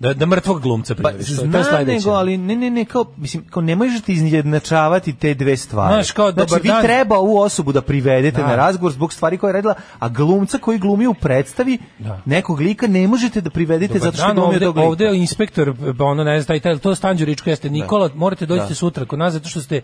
Da 0.00 0.14
da 0.14 0.26
mrtvog 0.26 0.60
glumca 0.60 0.94
Pa, 0.94 1.02
prijaviš. 1.02 1.28
je- 1.28 1.36
to 1.36 1.42
je 1.42 1.48
znam 1.50 1.64
sledeće. 1.64 1.92
nego, 1.92 2.10
ali 2.10 2.36
ne, 2.36 2.56
ne, 2.56 2.70
ne, 2.70 2.84
kao, 2.84 3.04
mislim, 3.16 3.44
kao 3.44 3.62
ne 3.62 3.76
možete 3.76 4.12
izjednačavati 4.12 5.12
te 5.12 5.34
dve 5.34 5.56
stvari. 5.56 5.94
Znaš, 5.94 6.10
kao, 6.12 6.32
znači, 6.32 6.48
dobar 6.48 6.62
vi 6.62 6.68
dan. 6.68 6.82
treba 6.82 7.18
ovu 7.18 7.38
osobu 7.38 7.72
da 7.72 7.80
privedete 7.82 8.40
Da. 8.40 8.46
na 8.46 8.56
razgovor 8.56 8.92
zbog 8.92 9.12
stvari 9.12 9.38
koje 9.38 9.48
je 9.48 9.52
radila, 9.52 9.74
a 9.98 10.08
glumca 10.08 10.58
koji 10.58 10.78
glumi 10.78 11.06
u 11.06 11.14
predstavi 11.14 11.78
Da. 11.98 12.20
nekog 12.24 12.60
lika 12.60 12.86
ne 12.86 13.06
možete 13.08 13.40
da 13.40 13.50
privedete 13.50 13.94
Dobar 13.94 14.00
zato 14.02 14.16
što 14.16 14.26
dan, 14.26 14.36
glumi 14.36 14.54
ovde, 14.54 14.68
lika. 14.68 14.80
ovde 14.80 15.04
je 15.04 15.16
inspektor, 15.16 15.74
pa 15.98 16.04
ono 16.04 16.24
ne 16.24 16.40
znam, 16.40 16.60
taj, 16.60 16.78
to 16.78 16.94
Stanđuričko 16.94 17.50
jeste. 17.50 17.70
Nikola, 17.70 18.10
morate 18.14 18.46
doći 18.46 18.68
Da. 18.68 18.74
sutra 18.74 19.04
kod 19.04 19.18
nas 19.18 19.32
zato 19.32 19.48
što 19.48 19.60
ste 19.60 19.80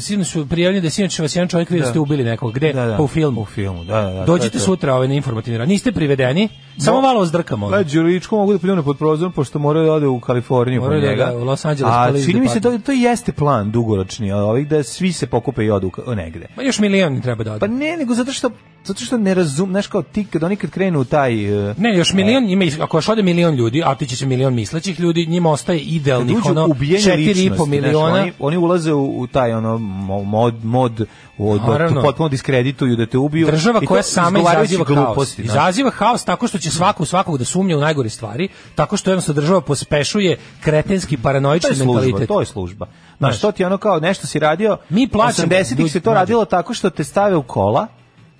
sinoć 0.00 0.26
su 0.26 0.48
prijavljeni 0.48 0.82
da 0.82 0.90
sinoć 0.90 1.18
vas 1.18 1.36
jedan 1.36 1.48
čovjek 1.48 1.70
da 1.70 1.78
Da. 1.78 1.86
ste 1.86 1.98
ubili 1.98 2.24
nekog. 2.24 2.52
Gde? 2.52 2.72
Da, 2.72 2.86
da. 2.86 2.96
Pa 2.96 3.02
u 3.02 3.08
filmu. 3.08 3.40
U 3.40 3.44
filmu, 3.44 3.84
da, 3.84 4.02
da, 4.02 4.10
da, 4.10 4.24
Dođite 4.24 4.58
sutra 4.58 4.94
ovaj 4.94 5.08
na 5.08 5.14
informativni 5.14 5.58
rad. 5.58 5.68
Niste 5.68 5.92
privedeni, 5.92 6.48
samo 6.78 7.00
malo 7.00 7.20
vas 7.20 7.30
drkamo. 7.30 7.70
Pa 7.70 7.82
Đuričko 7.82 8.36
mogu 8.36 8.52
da 8.52 8.58
pljune 8.58 8.82
pod 8.82 8.98
prozorom 8.98 9.32
pošto 9.42 9.58
moraju 9.58 9.86
da 9.86 9.92
ode 9.92 10.06
u 10.06 10.20
Kaliforniju 10.20 10.80
po 10.80 10.84
Moraju 10.84 11.02
da 11.02 11.08
njega. 11.08 11.24
ga 11.24 11.32
u 11.36 11.44
Los 11.44 11.64
Angeles 11.64 11.92
A 11.94 12.12
čini 12.26 12.40
mi 12.40 12.48
se 12.48 12.60
to, 12.60 12.78
to 12.78 12.92
jeste 12.92 13.32
plan 13.32 13.70
dugoročni, 13.70 14.32
ovih 14.32 14.68
da 14.68 14.82
svi 14.82 15.12
se 15.12 15.26
pokupe 15.26 15.64
i 15.64 15.70
odu 15.70 15.90
negde. 16.16 16.46
Pa 16.56 16.62
još 16.62 16.78
milion 16.78 17.20
treba 17.20 17.44
da 17.44 17.52
ode. 17.52 17.60
Pa 17.60 17.66
ne, 17.66 17.96
nego 17.96 18.14
zato 18.14 18.32
što 18.32 18.50
zato 18.84 19.00
što 19.00 19.18
ne 19.18 19.34
razum, 19.34 19.70
znaš 19.70 19.86
kao 19.86 20.02
ti 20.02 20.24
kad 20.24 20.42
oni 20.42 20.56
kad 20.56 20.70
krenu 20.70 21.00
u 21.00 21.04
taj 21.04 21.32
uh, 21.68 21.78
Ne, 21.78 21.98
još 21.98 22.12
milion, 22.12 22.44
ima, 22.44 22.64
ako 22.80 22.96
još 22.96 23.08
ode 23.08 23.22
milion 23.22 23.54
ljudi, 23.54 23.82
a 23.84 23.94
ti 23.94 24.06
će 24.06 24.16
se 24.16 24.26
milion 24.26 24.54
mislećih 24.54 25.00
ljudi, 25.00 25.26
njima 25.26 25.50
ostaje 25.50 25.78
idealnih 25.80 26.46
ono 26.46 26.66
ubijanje 26.66 27.04
4,5 27.06 27.26
ličnosti, 27.36 27.70
miliona. 27.70 28.08
znaš, 28.08 28.22
oni, 28.22 28.32
oni 28.40 28.56
ulaze 28.56 28.92
u, 28.92 29.20
u 29.20 29.26
taj 29.26 29.52
ono 29.52 29.78
mo- 29.78 30.24
mod, 30.24 30.64
mod 30.64 31.06
u, 31.38 31.58
da 31.58 32.02
potpuno 32.02 32.28
diskredituju, 32.28 32.96
da 32.96 33.06
te 33.06 33.18
ubiju. 33.18 33.46
Država 33.46 33.78
I 33.78 33.80
to 33.80 33.86
koja 33.86 34.02
sama 34.02 34.38
izaziva 34.40 34.84
haos. 34.84 34.96
gluposti, 34.96 35.42
znaš. 35.42 35.54
Izaziva 35.54 35.90
haos 35.90 36.24
tako 36.24 36.48
što 36.48 36.58
će 36.58 36.70
svako 36.70 37.02
u 37.02 37.06
svakog 37.06 37.38
da 37.38 37.44
sumnja 37.44 37.76
u 37.76 37.80
najgore 37.80 38.08
stvari, 38.08 38.48
tako 38.74 38.96
što 38.96 39.10
jednostavno 39.10 39.40
država 39.40 39.60
pospešuje 39.60 40.38
kretenski 40.60 41.16
To 41.16 41.22
paranoični 41.22 41.70
je 41.70 41.74
služba, 41.76 41.92
mentalitet. 41.94 42.28
to 42.28 42.40
je 42.40 42.46
služba. 42.46 42.86
Znaš, 43.18 43.40
to 43.40 43.52
ti 43.52 43.64
ono 43.64 43.78
kao 43.78 44.00
nešto 44.00 44.26
si 44.26 44.38
radio, 44.38 44.76
Mi 44.88 45.08
plaćamo- 45.08 45.48
80-ih 45.48 45.92
se 45.92 46.00
to 46.00 46.14
radilo 46.14 46.44
tako 46.44 46.74
što 46.74 46.90
te 46.90 47.04
stave 47.04 47.36
u 47.36 47.42
kola, 47.42 47.86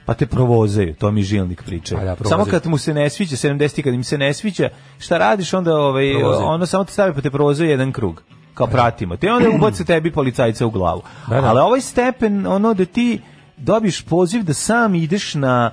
pa 0.07 0.15
te 0.15 0.27
provozaju, 0.27 0.95
to 0.95 1.11
mi 1.11 1.23
žilnik 1.23 1.63
priča. 1.63 1.97
Pa 1.97 2.05
da, 2.05 2.17
samo 2.23 2.45
kad 2.45 2.67
mu 2.67 2.79
se 2.79 2.95
ne 2.95 3.11
sviđa, 3.11 3.37
70 3.39 3.83
kad 3.83 3.95
im 3.95 4.05
se 4.05 4.19
ne 4.19 4.35
sviđa, 4.35 4.69
šta 4.99 5.19
radiš 5.19 5.55
onda, 5.55 5.77
ovaj, 5.77 6.15
ono 6.25 6.67
samo 6.67 6.85
te 6.85 6.93
stave 6.93 7.15
pa 7.15 7.21
te 7.21 7.31
provozaju 7.31 7.71
jedan 7.71 7.93
krug. 7.93 8.23
Kao 8.55 8.67
pratimo. 8.67 9.17
Te 9.17 9.33
onda 9.33 9.49
ubace 9.51 9.85
tebi 9.85 10.13
policajca 10.13 10.67
u 10.67 10.71
glavu. 10.71 11.03
Da, 11.29 11.41
da. 11.41 11.47
Ali 11.47 11.61
ovaj 11.61 11.81
stepen, 11.81 12.47
ono 12.47 12.75
da 12.75 12.85
ti 12.85 13.21
dobiš 13.57 14.03
poziv 14.03 14.43
da 14.43 14.55
sam 14.55 14.95
ideš 14.95 15.35
na 15.35 15.71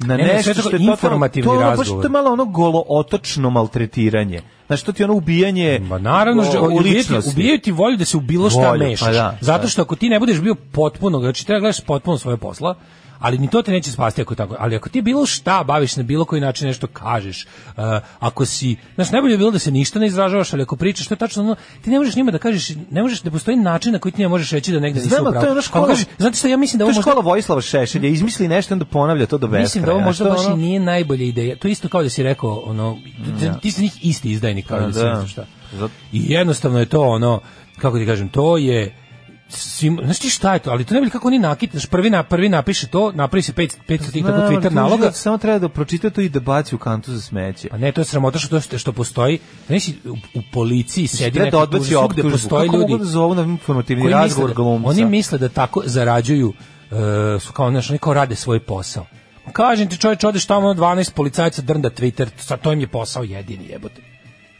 na 0.00 0.16
Ne, 0.16 0.24
ne, 0.24 0.34
nešto 0.34 0.54
što 0.54 0.70
je 0.70 0.82
informativni 0.82 1.44
to 1.44 1.50
ono 1.50 1.60
baš- 1.60 1.78
razgovor. 1.78 2.02
to 2.02 2.06
je 2.06 2.12
malo 2.12 2.30
ono 2.30 2.44
golo 2.44 2.84
otočno 2.88 3.50
maltretiranje. 3.50 4.40
Znači, 4.66 4.86
to 4.86 4.92
ti 4.92 5.02
je 5.02 5.04
ono 5.04 5.14
ubijanje 5.14 5.78
Ma 5.80 5.98
naravno, 5.98 6.42
o- 6.42 6.68
u 6.68 6.78
ličnosti. 6.78 7.30
ubijaju 7.30 7.58
ti 7.58 7.72
volju 7.72 7.96
da 7.96 8.04
se 8.04 8.16
u 8.16 8.20
bilo 8.20 8.50
šta 8.50 8.68
Volju, 8.68 8.80
mešaš. 8.80 9.06
pa 9.06 9.12
da, 9.12 9.36
Zato 9.40 9.62
da. 9.62 9.68
što 9.68 9.82
ako 9.82 9.96
ti 9.96 10.08
ne 10.08 10.18
budeš 10.18 10.40
bio 10.40 10.54
potpuno, 10.54 11.20
znači 11.20 11.46
treba 11.46 11.60
gledaš 11.60 11.80
potpuno 11.80 12.18
svoje 12.18 12.36
posla, 12.36 12.74
ali 13.20 13.38
ni 13.38 13.50
to 13.50 13.62
te 13.62 13.72
neće 13.72 13.92
spasti 13.92 14.22
ako 14.22 14.34
tako. 14.34 14.56
Ali 14.58 14.76
ako 14.76 14.88
ti 14.88 15.02
bilo 15.02 15.26
šta 15.26 15.64
baviš 15.64 15.96
na 15.96 16.02
bilo 16.02 16.24
koji 16.24 16.40
način 16.40 16.66
nešto 16.66 16.86
kažeš, 16.86 17.46
uh, 17.66 17.82
ako 18.20 18.46
si, 18.46 18.76
znaš, 18.94 19.10
najbolje 19.10 19.32
bi 19.32 19.38
bilo 19.38 19.50
da 19.50 19.58
se 19.58 19.70
ništa 19.70 19.98
ne 19.98 20.06
izražavaš, 20.06 20.52
ali 20.52 20.62
ako 20.62 20.76
pričaš, 20.76 21.06
to 21.06 21.14
je 21.14 21.18
tačno 21.18 21.42
ono, 21.42 21.54
ti 21.82 21.90
ne 21.90 21.98
možeš 21.98 22.16
njima 22.16 22.30
da 22.30 22.38
kažeš, 22.38 22.68
ne 22.90 23.02
možeš, 23.02 23.24
ne 23.24 23.30
postoji 23.30 23.56
način 23.56 23.92
na 23.92 23.98
koji 23.98 24.12
ti 24.12 24.22
ne 24.22 24.28
možeš 24.28 24.50
reći 24.50 24.72
da 24.72 24.80
negde 24.80 25.00
nisi 25.00 25.14
upravo. 25.14 25.32
to 25.32 25.46
je 25.46 25.52
ono 25.52 25.62
škola- 25.62 25.86
kažeš, 25.86 26.06
znate 26.18 26.36
šta, 26.36 26.48
ja 26.48 26.56
mislim 26.56 26.78
da 26.78 26.84
ovo 26.84 26.90
je 26.90 26.94
možda 26.94 27.02
škola 27.02 27.22
Vojislava 27.22 27.60
Šešelja, 27.60 28.08
izmisli 28.08 28.48
nešto 28.48 28.74
onda 28.74 28.84
ponavlja 28.84 29.26
to 29.26 29.38
do 29.38 29.46
beskraja. 29.46 29.62
Mislim 29.62 29.84
da 29.84 29.92
ovo 29.92 30.00
možda 30.00 30.24
baš 30.24 30.36
to 30.36 30.42
i 30.42 30.46
ono- 30.46 30.56
nije 30.56 30.80
najbolja 30.80 31.24
ideja. 31.24 31.56
To 31.56 31.68
je 31.68 31.72
isto 31.72 31.88
kao 31.88 32.02
da 32.02 32.08
si 32.08 32.22
rekao, 32.22 32.62
ono, 32.66 32.98
ti 33.62 33.70
si 33.70 33.82
njih 33.82 34.04
isti 34.04 34.30
izdajnik 34.30 34.66
kao 34.66 34.80
da 34.80 34.86
da. 34.86 34.92
znam 34.92 35.26
šta. 35.28 35.46
I 36.12 36.32
jednostavno 36.32 36.78
je 36.78 36.86
to 36.86 37.00
ono, 37.02 37.40
kako 37.78 37.98
ti 37.98 38.06
kažem, 38.06 38.28
to 38.28 38.56
je 38.56 38.94
svim, 39.50 40.00
znaš 40.04 40.18
ti 40.18 40.30
šta 40.30 40.54
je 40.54 40.58
to, 40.58 40.70
ali 40.70 40.84
to 40.84 40.94
ne 40.94 41.00
bi 41.00 41.10
kako 41.10 41.28
oni 41.28 41.38
nakit, 41.38 41.70
znaš, 41.70 41.86
prvi, 41.86 42.10
na, 42.10 42.22
prvi 42.22 42.48
napiše 42.48 42.86
to, 42.86 43.12
napravi 43.12 43.42
se 43.42 43.52
500 43.52 44.12
tih 44.12 44.24
tako 44.24 44.38
Twitter 44.38 44.72
naloga, 44.72 45.12
Samo 45.12 45.38
treba 45.38 45.58
da 45.58 45.68
pročita 45.68 46.10
to 46.10 46.20
i 46.20 46.28
da 46.28 46.40
baci 46.40 46.74
u 46.74 46.78
kantu 46.78 47.12
za 47.12 47.20
smeće. 47.20 47.68
a 47.72 47.78
ne, 47.78 47.92
to 47.92 48.00
je 48.00 48.04
sramota 48.04 48.38
što, 48.38 48.60
to, 48.60 48.78
što 48.78 48.92
postoji, 48.92 49.38
znaš, 49.66 49.88
u, 49.88 50.12
u 50.34 50.42
policiji 50.52 51.06
sedi 51.06 51.38
neki 51.38 51.50
da 51.50 51.58
odbaci 51.58 51.94
optužbu. 51.94 52.30
postoje 52.30 52.66
Kako 52.66 52.76
ljudi 52.76 52.92
mogu 52.92 53.04
da 53.04 53.10
zovu 53.10 53.34
na 53.34 53.42
informativni 53.42 54.10
razgovor 54.10 54.50
da, 54.50 54.54
glumca? 54.54 54.88
oni 54.88 55.04
misle 55.04 55.38
da 55.38 55.48
tako 55.48 55.82
zarađuju 55.86 56.52
e, 56.90 57.40
su 57.40 57.52
kao 57.52 57.70
znaš, 57.70 57.90
oni 57.90 57.98
kao 57.98 58.14
rade 58.14 58.36
svoj 58.36 58.60
posao. 58.60 59.06
Kažem 59.52 59.88
ti 59.88 59.98
čovječ, 59.98 60.24
odeš 60.24 60.46
tamo 60.46 60.74
12 60.74 61.12
policajca 61.12 61.62
drnda 61.62 61.90
Twitter, 61.90 62.28
sa 62.36 62.56
to 62.56 62.72
im 62.72 62.80
je 62.80 62.86
posao 62.86 63.22
jedini 63.22 63.66
jebote. 63.68 64.02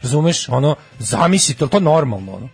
Razumeš? 0.01 0.49
Ono, 0.49 0.75
zamisli, 0.99 1.55
to 1.55 1.65
je 1.65 1.69
to 1.69 1.79
normalno, 1.79 2.35
ono. 2.35 2.49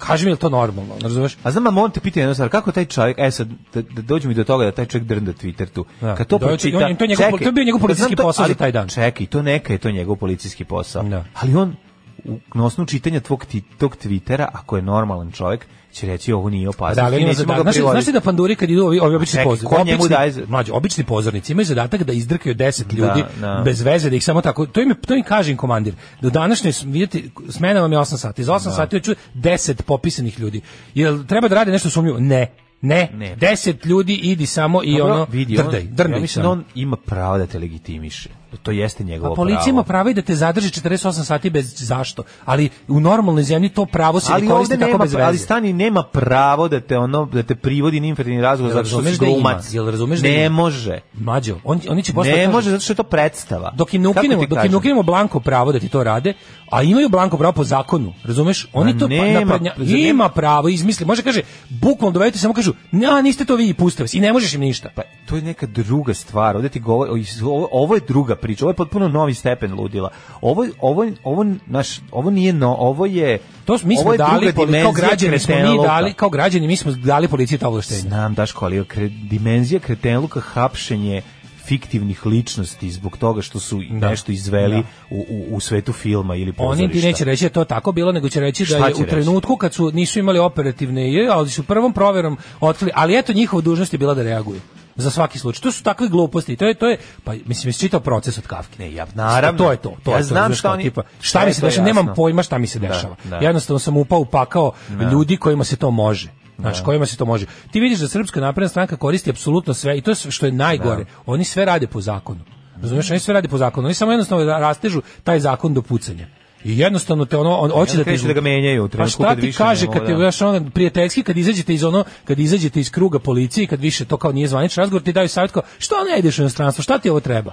Kaži 0.00 0.24
mi 0.24 0.30
je 0.30 0.32
li 0.32 0.38
to 0.38 0.48
normalno, 0.50 0.94
razumeš? 1.02 1.36
A 1.42 1.50
znam, 1.50 1.66
a 1.68 1.82
on 1.82 1.90
te 1.90 2.00
pita 2.00 2.20
jedno 2.20 2.34
stvar, 2.34 2.48
kako 2.48 2.72
taj 2.72 2.84
čovjek, 2.86 3.18
e 3.18 3.30
sad, 3.30 3.48
da, 3.74 3.82
da 3.82 4.02
dođe 4.02 4.28
mi 4.28 4.34
do 4.34 4.44
toga 4.44 4.64
da 4.64 4.72
taj 4.72 4.86
čovjek 4.86 5.08
drnda 5.08 5.32
Twitter 5.32 5.66
tu. 5.66 5.84
Da. 6.00 6.14
Kad 6.14 6.26
to 6.26 6.38
Dođe- 6.38 6.46
pročita, 6.46 6.76
on- 6.78 6.96
to 6.96 7.04
je 7.04 7.08
njegov- 7.08 7.38
to 7.38 7.44
je 7.44 7.52
bio 7.52 7.64
njegov 7.64 7.80
policijski 7.80 8.14
znam 8.14 8.24
posao 8.24 8.42
za 8.42 8.44
ali 8.44 8.54
taj 8.54 8.72
dan. 8.72 8.88
Čekaj, 8.88 9.26
to 9.26 9.42
neka 9.42 9.72
je 9.72 9.78
to 9.78 9.90
njegov 9.90 10.16
policijski 10.16 10.64
posao. 10.64 11.02
Da. 11.02 11.24
Ali 11.34 11.56
on 11.56 11.76
u, 12.24 12.38
na 12.54 12.64
osnovu 12.64 12.86
čitanja 12.86 13.20
tvog, 13.20 13.44
ti, 13.44 13.62
tog 13.78 13.96
Twittera, 13.96 14.46
ako 14.52 14.76
je 14.76 14.82
normalan 14.82 15.32
čovjek, 15.32 15.66
će 15.92 16.06
reći 16.06 16.32
ovo 16.32 16.50
nije 16.50 16.68
opasno. 16.68 16.94
Da, 16.94 17.06
ali 17.06 17.22
ima 17.22 17.32
zadatak. 17.32 17.62
Znaš, 17.62 17.76
znaš 17.76 18.04
da 18.04 18.20
panduri 18.20 18.56
kad 18.56 18.70
idu 18.70 18.84
ovi, 18.84 18.98
ovi 19.00 19.14
obični 19.14 19.44
pozornici, 19.44 19.66
ko 19.66 19.84
njemu 19.84 20.02
obični, 20.02 20.16
daje 20.16 20.32
mlađe, 20.48 20.72
obični 20.72 21.04
pozornici 21.04 21.52
imaju 21.52 21.66
zadatak 21.66 22.02
da 22.02 22.12
izdrkaju 22.12 22.54
10 22.54 22.94
ljudi 22.94 23.24
da. 23.40 23.62
bez 23.64 23.82
veze, 23.82 24.10
da 24.10 24.16
ih 24.16 24.24
samo 24.24 24.40
tako, 24.40 24.66
to 24.66 24.80
im, 24.80 24.94
to 25.06 25.14
im 25.14 25.22
kaže 25.22 25.50
im 25.50 25.56
komandir. 25.56 25.94
Do 26.20 26.30
današnje, 26.30 26.72
vidite, 26.84 27.22
smena 27.48 27.80
vam 27.80 27.92
je 27.92 27.98
8 27.98 28.16
sati, 28.16 28.44
za 28.44 28.52
8 28.52 28.76
sati 28.76 28.96
hoću 28.96 29.14
10 29.34 29.82
popisanih 29.82 30.40
ljudi. 30.40 30.60
Jel 30.94 31.24
treba 31.24 31.48
da 31.48 31.54
rade 31.54 31.72
nešto 31.72 31.90
sumnjivo? 31.90 32.18
Ne. 32.20 32.46
Ne, 32.82 33.08
Ne. 33.14 33.36
10 33.36 33.86
ljudi 33.86 34.14
idi 34.14 34.46
samo 34.46 34.82
i 34.84 34.98
Dobro, 34.98 35.14
ono 35.14 35.26
vidi, 35.30 35.56
drdaj, 35.56 35.88
on, 36.06 36.12
ja 36.12 36.20
mislim 36.20 36.42
da 36.42 36.50
on 36.50 36.64
ima 36.74 36.96
pravo 36.96 37.38
da 37.38 37.46
te 37.46 37.58
legitimiše. 37.58 38.39
Da 38.50 38.56
To 38.56 38.70
jeste 38.72 39.04
njegovo 39.04 39.30
Pa 39.30 39.36
policija 39.36 39.64
ima 39.64 39.72
pravo. 39.74 39.84
pravo 39.84 40.08
i 40.10 40.14
da 40.14 40.22
te 40.22 40.34
zadrži 40.34 40.68
48 40.70 40.90
sati 41.24 41.50
bez 41.50 41.74
zašto, 41.78 42.22
ali 42.44 42.68
u 42.88 43.00
normalnoj 43.00 43.42
zemlji 43.42 43.68
to 43.68 43.86
pravo 43.86 44.20
se 44.20 44.32
ali 44.32 44.42
ne 44.42 44.48
koristi 44.48 44.74
tako 44.74 44.86
nema, 44.86 44.98
bez 44.98 45.12
veze. 45.12 45.24
ali 45.24 45.38
stani 45.38 45.72
nema 45.72 46.02
pravo 46.04 46.68
da 46.68 46.80
te 46.80 46.98
ono 46.98 47.24
da 47.26 47.42
te 47.42 47.54
privodi 47.54 48.00
na 48.00 48.06
infernalni 48.06 48.42
razgovor 48.42 48.72
zato 48.74 48.88
što 48.88 49.02
si 49.04 49.10
da 49.10 49.16
glumac. 49.18 49.74
Jel 49.74 49.86
razumeš 49.86 50.20
da 50.20 50.28
ne 50.28 50.46
ima? 50.46 50.54
može. 50.54 51.00
Mađo, 51.14 51.56
on, 51.64 51.80
oni 51.88 52.02
će 52.02 52.12
Ne 52.14 52.22
kažu- 52.24 52.50
može 52.50 52.70
zato 52.70 52.80
što 52.80 52.92
je 52.92 52.96
to 52.96 53.02
predstava. 53.04 53.72
dok 53.72 53.94
im 53.94 54.02
ne 54.02 54.08
ukinemo, 54.08 54.42
dok 54.42 54.64
im 54.64 54.70
ne 54.70 54.76
ukinemo 54.76 55.02
blanko 55.02 55.40
pravo 55.40 55.72
da 55.72 55.78
ti 55.78 55.88
to 55.88 56.04
rade, 56.04 56.34
a 56.70 56.82
imaju 56.82 57.08
blanko 57.08 57.36
pravo 57.36 57.52
po 57.52 57.64
zakonu, 57.64 58.12
razumeš? 58.24 58.68
Oni 58.72 58.92
to 58.94 59.04
pa, 59.04 59.08
nema, 59.08 59.58
naprednja- 59.58 60.08
ima 60.08 60.28
pravo, 60.28 60.68
izmisli, 60.68 61.06
može 61.06 61.22
kaže, 61.22 61.40
bukvalno 61.70 62.12
dovedite 62.12 62.38
samo 62.38 62.54
kažu, 62.54 62.72
ja 62.92 63.22
niste 63.22 63.44
to 63.44 63.56
vi 63.56 63.68
i 63.68 63.74
puste 63.74 64.02
vas 64.02 64.14
i 64.14 64.20
ne 64.20 64.32
možeš 64.32 64.54
im 64.54 64.60
ništa. 64.60 64.88
Pa 64.94 65.02
to 65.26 65.36
je 65.36 65.42
neka 65.42 65.66
druga 65.66 66.14
stvar. 66.14 66.56
Ovde 66.56 66.68
ti 66.68 66.80
govori, 66.80 67.10
ovo, 67.42 67.68
ovo 67.72 67.94
je 67.94 68.00
druga 68.00 68.36
priča. 68.40 68.64
Ovo 68.64 68.70
je 68.70 68.76
potpuno 68.76 69.08
novi 69.08 69.34
stepen 69.34 69.74
ludila. 69.74 70.10
Ovo 70.40 70.66
ovo 70.80 71.06
ovo 71.24 71.46
naš 71.66 72.00
ovo 72.12 72.30
nije 72.30 72.52
no, 72.52 72.76
ovo 72.78 73.06
je 73.06 73.38
To 73.64 73.78
smo, 73.78 73.88
mi 73.88 73.94
ovo 73.94 74.02
smo 74.02 74.12
je 74.12 74.18
dali, 74.18 74.52
kao 74.82 74.92
građani 74.92 75.38
smo 75.38 75.54
mi 75.54 75.78
dali, 75.86 76.12
kao 76.12 76.28
građani 76.28 76.66
mi 76.66 76.76
smo 76.76 76.92
dali 76.92 77.28
policiji 77.28 77.58
ta 77.58 77.68
ovlaštenja. 77.68 78.00
Znam, 78.00 78.34
Daško, 78.34 78.64
ali 78.64 78.84
kre, 78.84 79.08
dimenzija 79.08 79.80
kretenluka 79.80 80.40
hapšenje 80.40 81.22
fiktivnih 81.64 82.26
ličnosti 82.26 82.90
zbog 82.90 83.16
toga 83.16 83.42
što 83.42 83.60
su 83.60 83.80
nešto 83.90 84.32
izveli 84.32 84.82
u, 85.10 85.26
u, 85.28 85.56
u 85.56 85.60
svetu 85.60 85.92
filma 85.92 86.36
ili 86.36 86.52
pozorišta. 86.52 86.84
Oni 86.84 86.92
ti 86.92 87.06
neće 87.06 87.24
reći 87.24 87.44
da 87.44 87.48
to 87.48 87.64
tako 87.64 87.92
bilo, 87.92 88.12
nego 88.12 88.28
će 88.28 88.40
reći 88.40 88.64
da 88.64 88.86
je 88.86 88.94
u 88.94 89.06
trenutku 89.06 89.56
kad 89.56 89.74
su 89.74 89.90
nisu 89.90 90.18
imali 90.18 90.38
operativne, 90.38 91.28
ali 91.30 91.50
su 91.50 91.62
prvom 91.62 91.92
proverom 91.92 92.38
otkrili, 92.60 92.92
ali 92.94 93.18
eto 93.18 93.32
njihova 93.32 93.62
dužnost 93.62 93.92
je 93.92 93.98
bila 93.98 94.14
da 94.14 94.22
reaguju 94.22 94.60
za 95.00 95.10
svaki 95.10 95.38
slučaj. 95.38 95.62
To 95.62 95.72
su 95.72 95.82
takve 95.82 96.08
gluposti. 96.08 96.56
To 96.56 96.64
je 96.64 96.74
to 96.74 96.88
je 96.88 96.98
pa 97.24 97.32
mislim 97.46 97.68
je 97.68 97.72
čitao 97.72 98.00
proces 98.00 98.38
od 98.38 98.46
Kafke. 98.46 98.76
Ne, 98.78 98.92
ja, 98.92 99.06
naravno. 99.14 99.58
To 99.58 99.70
je 99.70 99.76
to. 99.76 99.96
to 100.04 100.10
Ja 100.10 100.16
je 100.16 100.22
to, 100.22 100.26
znam 100.26 100.46
znaš, 100.46 100.58
šta 100.58 100.72
oni- 100.72 100.82
tipa, 100.82 101.02
šta 101.20 101.46
mi 101.46 101.52
se 101.52 101.60
to 101.60 101.66
dešava, 101.66 101.86
nemam 101.86 102.14
pojma 102.16 102.42
šta 102.42 102.58
mi 102.58 102.66
se 102.66 102.78
dešava. 102.78 103.16
da. 103.24 103.36
Jednostavno 103.36 103.78
sam 103.78 103.96
upao 103.96 104.18
u 104.18 104.24
pakao 104.24 104.72
ljudi 105.12 105.36
kojima 105.36 105.64
se 105.64 105.76
to 105.76 105.90
može. 105.90 106.28
Znaš, 106.58 106.80
kojima 106.82 107.06
se 107.06 107.16
to 107.16 107.24
može. 107.24 107.46
Ti 107.70 107.80
vidiš 107.80 107.98
da 107.98 108.08
Srpska 108.08 108.40
napredna 108.40 108.68
stranka 108.68 108.96
koristi 108.96 109.30
apsolutno 109.30 109.74
sve 109.74 109.98
i 109.98 110.00
to 110.00 110.10
je 110.10 110.14
što 110.14 110.46
je 110.46 110.52
najgore. 110.52 111.04
Oni 111.26 111.44
sve 111.44 111.64
rade 111.64 111.86
po 111.86 112.00
zakonu. 112.00 112.40
Razumeš, 112.82 113.10
oni 113.10 113.20
sve 113.20 113.34
rade 113.34 113.48
po 113.48 113.58
zakonu. 113.58 113.86
Oni 113.86 113.94
samo 113.94 114.12
jednostavno 114.12 114.44
rastežu 114.44 115.02
taj 115.24 115.40
zakon 115.40 115.74
do 115.74 115.82
pucanja. 115.82 116.26
I 116.64 116.78
jednostavno 116.78 117.24
te 117.24 117.36
ono 117.36 117.56
on 117.56 117.70
hoće 117.70 117.96
da 117.96 118.04
te 118.04 118.16
da 118.16 118.32
ga 118.32 118.40
menjaju 118.40 118.88
Pa 118.96 119.06
šta 119.06 119.36
ti 119.36 119.52
kaže 119.52 119.86
ne 119.86 119.92
kad 119.92 120.06
ti 120.06 120.12
da- 120.12 120.18
baš 120.18 120.42
ono 120.42 120.70
prijateljski 120.70 121.22
kad 121.22 121.36
izađete 121.36 121.74
iz 121.74 121.84
ono 121.84 122.04
kad 122.24 122.38
izađete 122.38 122.80
iz 122.80 122.90
kruga 122.90 123.18
policije 123.18 123.66
kad 123.66 123.80
više 123.80 124.04
to 124.04 124.16
kao 124.16 124.32
nije 124.32 124.48
zvaničan 124.48 124.82
razgovor 124.82 125.02
ti 125.02 125.12
daju 125.12 125.28
savjet 125.28 125.52
kao 125.52 125.62
što 125.78 125.94
ne 126.12 126.18
ideš 126.18 126.38
u 126.38 126.42
inostranstvo? 126.42 126.82
Šta 126.82 126.98
ti 126.98 127.10
ovo 127.10 127.20
treba? 127.20 127.52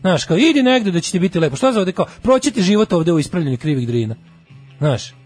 Znaš 0.00 0.24
kao 0.24 0.36
idi 0.36 0.62
negde 0.62 0.90
da 0.90 1.00
će 1.00 1.12
ti 1.12 1.18
biti 1.18 1.38
lepo. 1.38 1.56
Šta 1.56 1.72
za 1.72 1.80
ovde 1.80 1.92
kao 1.92 2.06
proći 2.22 2.50
ti 2.50 2.62
život 2.62 2.92
ovde 2.92 3.12
u 3.12 3.18
ispravljanju 3.18 3.58
krivih 3.58 3.86
drina. 3.86 4.14
Znaš 4.78 5.20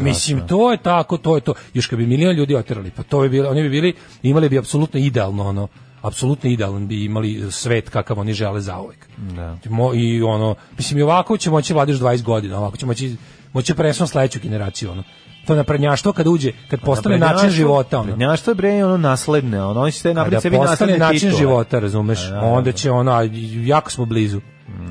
Mislim, 0.00 0.46
to 0.46 0.72
je 0.72 0.78
tako, 0.82 1.16
to 1.16 1.34
je 1.34 1.40
to. 1.40 1.54
Još 1.74 1.86
kad 1.86 1.98
bi 1.98 2.06
milion 2.06 2.36
ljudi 2.36 2.54
oterali, 2.54 2.90
pa 2.96 3.02
to 3.02 3.20
bi 3.20 3.28
bilo, 3.28 3.50
oni 3.50 3.62
bi 3.62 3.68
bili, 3.68 3.94
imali 4.22 4.48
bi 4.48 4.58
apsolutno 4.58 5.00
idealno 5.00 5.48
ono, 5.48 5.68
apsolutno 6.04 6.50
idealan 6.50 6.88
bi 6.88 7.04
imali 7.04 7.52
svet 7.52 7.88
kakav 7.88 8.18
oni 8.20 8.32
žele 8.32 8.60
zauvek. 8.60 9.08
Da. 9.16 9.56
I 9.94 10.22
ono, 10.22 10.54
mislim, 10.76 10.98
i 10.98 11.02
ovako 11.02 11.36
će 11.36 11.50
moći 11.50 11.72
vladiš 11.74 11.96
20 11.96 12.22
godina, 12.22 12.58
ovako 12.58 12.76
će 12.76 12.86
moći, 12.86 13.16
moći 13.52 13.74
presvom 13.74 14.08
sledeću 14.08 14.38
generaciju, 14.42 14.90
ono. 14.90 15.02
To 15.46 15.54
naprednjaštvo 15.54 16.12
kad 16.12 16.26
uđe, 16.26 16.52
kad 16.70 16.80
postane 16.80 17.18
način 17.18 17.50
života, 17.50 17.98
ono. 17.98 18.06
Prednjaštvo 18.06 18.50
je 18.50 18.54
bre 18.54 18.84
ono 18.84 18.96
nasledne, 18.96 19.64
ono 19.64 19.80
oni 19.80 19.92
napraviti 20.04 20.14
Kada 20.14 20.40
sebi 20.40 20.56
postane 20.56 20.70
nasledne 20.70 20.98
način 20.98 21.20
titule. 21.20 21.38
života, 21.38 21.78
razumeš, 21.78 22.28
da, 22.28 22.40
onda 22.40 22.72
će 22.72 22.90
ono, 22.90 23.12
a, 23.12 23.28
jako 23.64 23.90
smo 23.90 24.04
blizu. 24.04 24.40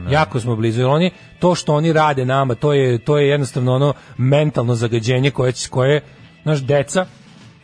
Jako 0.09 0.39
smo 0.39 0.55
blizu, 0.55 0.81
jer 0.81 0.89
oni, 0.89 1.11
to 1.39 1.55
što 1.55 1.75
oni 1.75 1.93
rade 1.93 2.25
nama, 2.25 2.55
to 2.55 2.73
je, 2.73 2.97
to 2.97 3.17
je 3.17 3.29
jednostavno 3.29 3.75
ono 3.75 3.93
mentalno 4.17 4.75
zagađenje 4.75 5.31
koje, 5.31 5.53
koje 5.69 6.01
naš 6.43 6.59
deca 6.59 7.05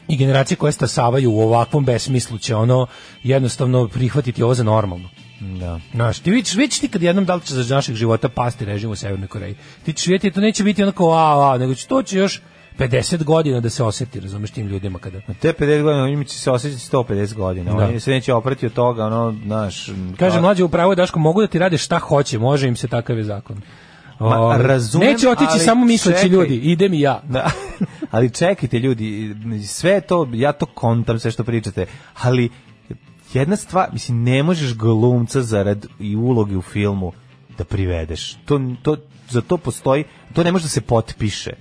i 0.09 0.17
generacije 0.17 0.57
koje 0.57 0.71
stasavaju 0.71 1.31
u 1.31 1.41
ovakvom 1.41 1.85
besmislu 1.85 2.37
će 2.37 2.55
ono 2.55 2.87
jednostavno 3.23 3.87
prihvatiti 3.87 4.43
ovo 4.43 4.53
za 4.53 4.63
normalno. 4.63 5.09
Da. 5.39 5.79
Znaš, 5.93 6.19
ti 6.19 6.31
vidiš, 6.31 6.55
već 6.55 6.79
ti 6.79 6.87
kad 6.87 7.01
jednom 7.01 7.25
da 7.25 7.35
li 7.35 7.41
će 7.41 7.53
za 7.53 7.75
našeg 7.75 7.95
života 7.95 8.29
pasti 8.29 8.65
režim 8.65 8.89
u 8.89 8.95
Severnoj 8.95 9.27
Koreji. 9.27 9.55
Ti 9.85 9.93
ćeš 9.93 10.07
vidjeti, 10.07 10.31
to 10.31 10.41
neće 10.41 10.63
biti 10.63 10.83
onako, 10.83 11.11
a, 11.11 11.53
a, 11.53 11.57
nego 11.57 11.75
će 11.75 11.87
to 11.87 12.03
će 12.03 12.17
još 12.17 12.41
50 12.79 13.23
godina 13.23 13.59
da 13.59 13.69
se 13.69 13.83
osjeti, 13.83 14.19
razumeš, 14.19 14.51
tim 14.51 14.67
ljudima 14.67 14.99
kada... 14.99 15.21
Te 15.41 15.53
50 15.53 15.83
godina, 15.83 16.07
njima 16.07 16.23
će 16.23 16.37
se 16.37 16.51
osjećati 16.51 16.95
150 16.95 17.33
godina. 17.33 17.73
Da. 17.73 17.85
Oni 17.85 17.99
se 17.99 18.11
neće 18.11 18.33
oprati 18.33 18.65
od 18.65 18.73
toga, 18.73 19.05
ono, 19.05 19.35
znaš... 19.45 19.89
Kaže 20.19 20.41
mlađe 20.41 20.63
upravo 20.63 20.91
je 20.91 20.95
Daško 20.95 21.19
mogu 21.19 21.41
da 21.41 21.47
ti 21.47 21.59
rade 21.59 21.77
šta 21.77 21.99
hoće, 21.99 22.39
može 22.39 22.67
im 22.67 22.75
se 22.75 22.87
takav 22.87 23.17
je 23.17 23.23
zakon. 23.23 23.61
Ma, 24.19 24.39
Ovaj, 24.39 24.63
razumem, 24.63 25.07
Neće 25.07 25.29
otići 25.29 25.49
ali 25.51 25.59
samo 25.59 25.85
misleći 25.85 26.17
čekaj. 26.17 26.29
ljudi, 26.29 26.55
idem 26.55 26.93
i 26.93 26.99
ja. 26.99 27.21
Da. 27.29 27.51
ali 28.11 28.29
čekajte 28.29 28.79
ljudi, 28.79 29.35
sve 29.67 30.01
to, 30.01 30.27
ja 30.33 30.51
to 30.51 30.65
kontam, 30.65 31.19
sve 31.19 31.31
što 31.31 31.43
pričate, 31.43 31.85
ali 32.21 32.49
jedna 33.33 33.55
stvar, 33.55 33.89
mislim, 33.93 34.23
ne 34.23 34.43
možeš 34.43 34.75
glumca 34.75 35.41
zarad 35.41 35.87
i 35.99 36.15
uloge 36.15 36.57
u 36.57 36.61
filmu 36.61 37.11
da 37.57 37.63
privedeš. 37.63 38.37
To, 38.45 38.61
to, 38.81 38.97
za 39.29 39.41
to 39.41 39.57
postoji, 39.57 40.03
to 40.33 40.43
ne 40.43 40.51
može 40.51 40.63
da 40.63 40.69
se 40.69 40.81
potpiše. 40.81 41.51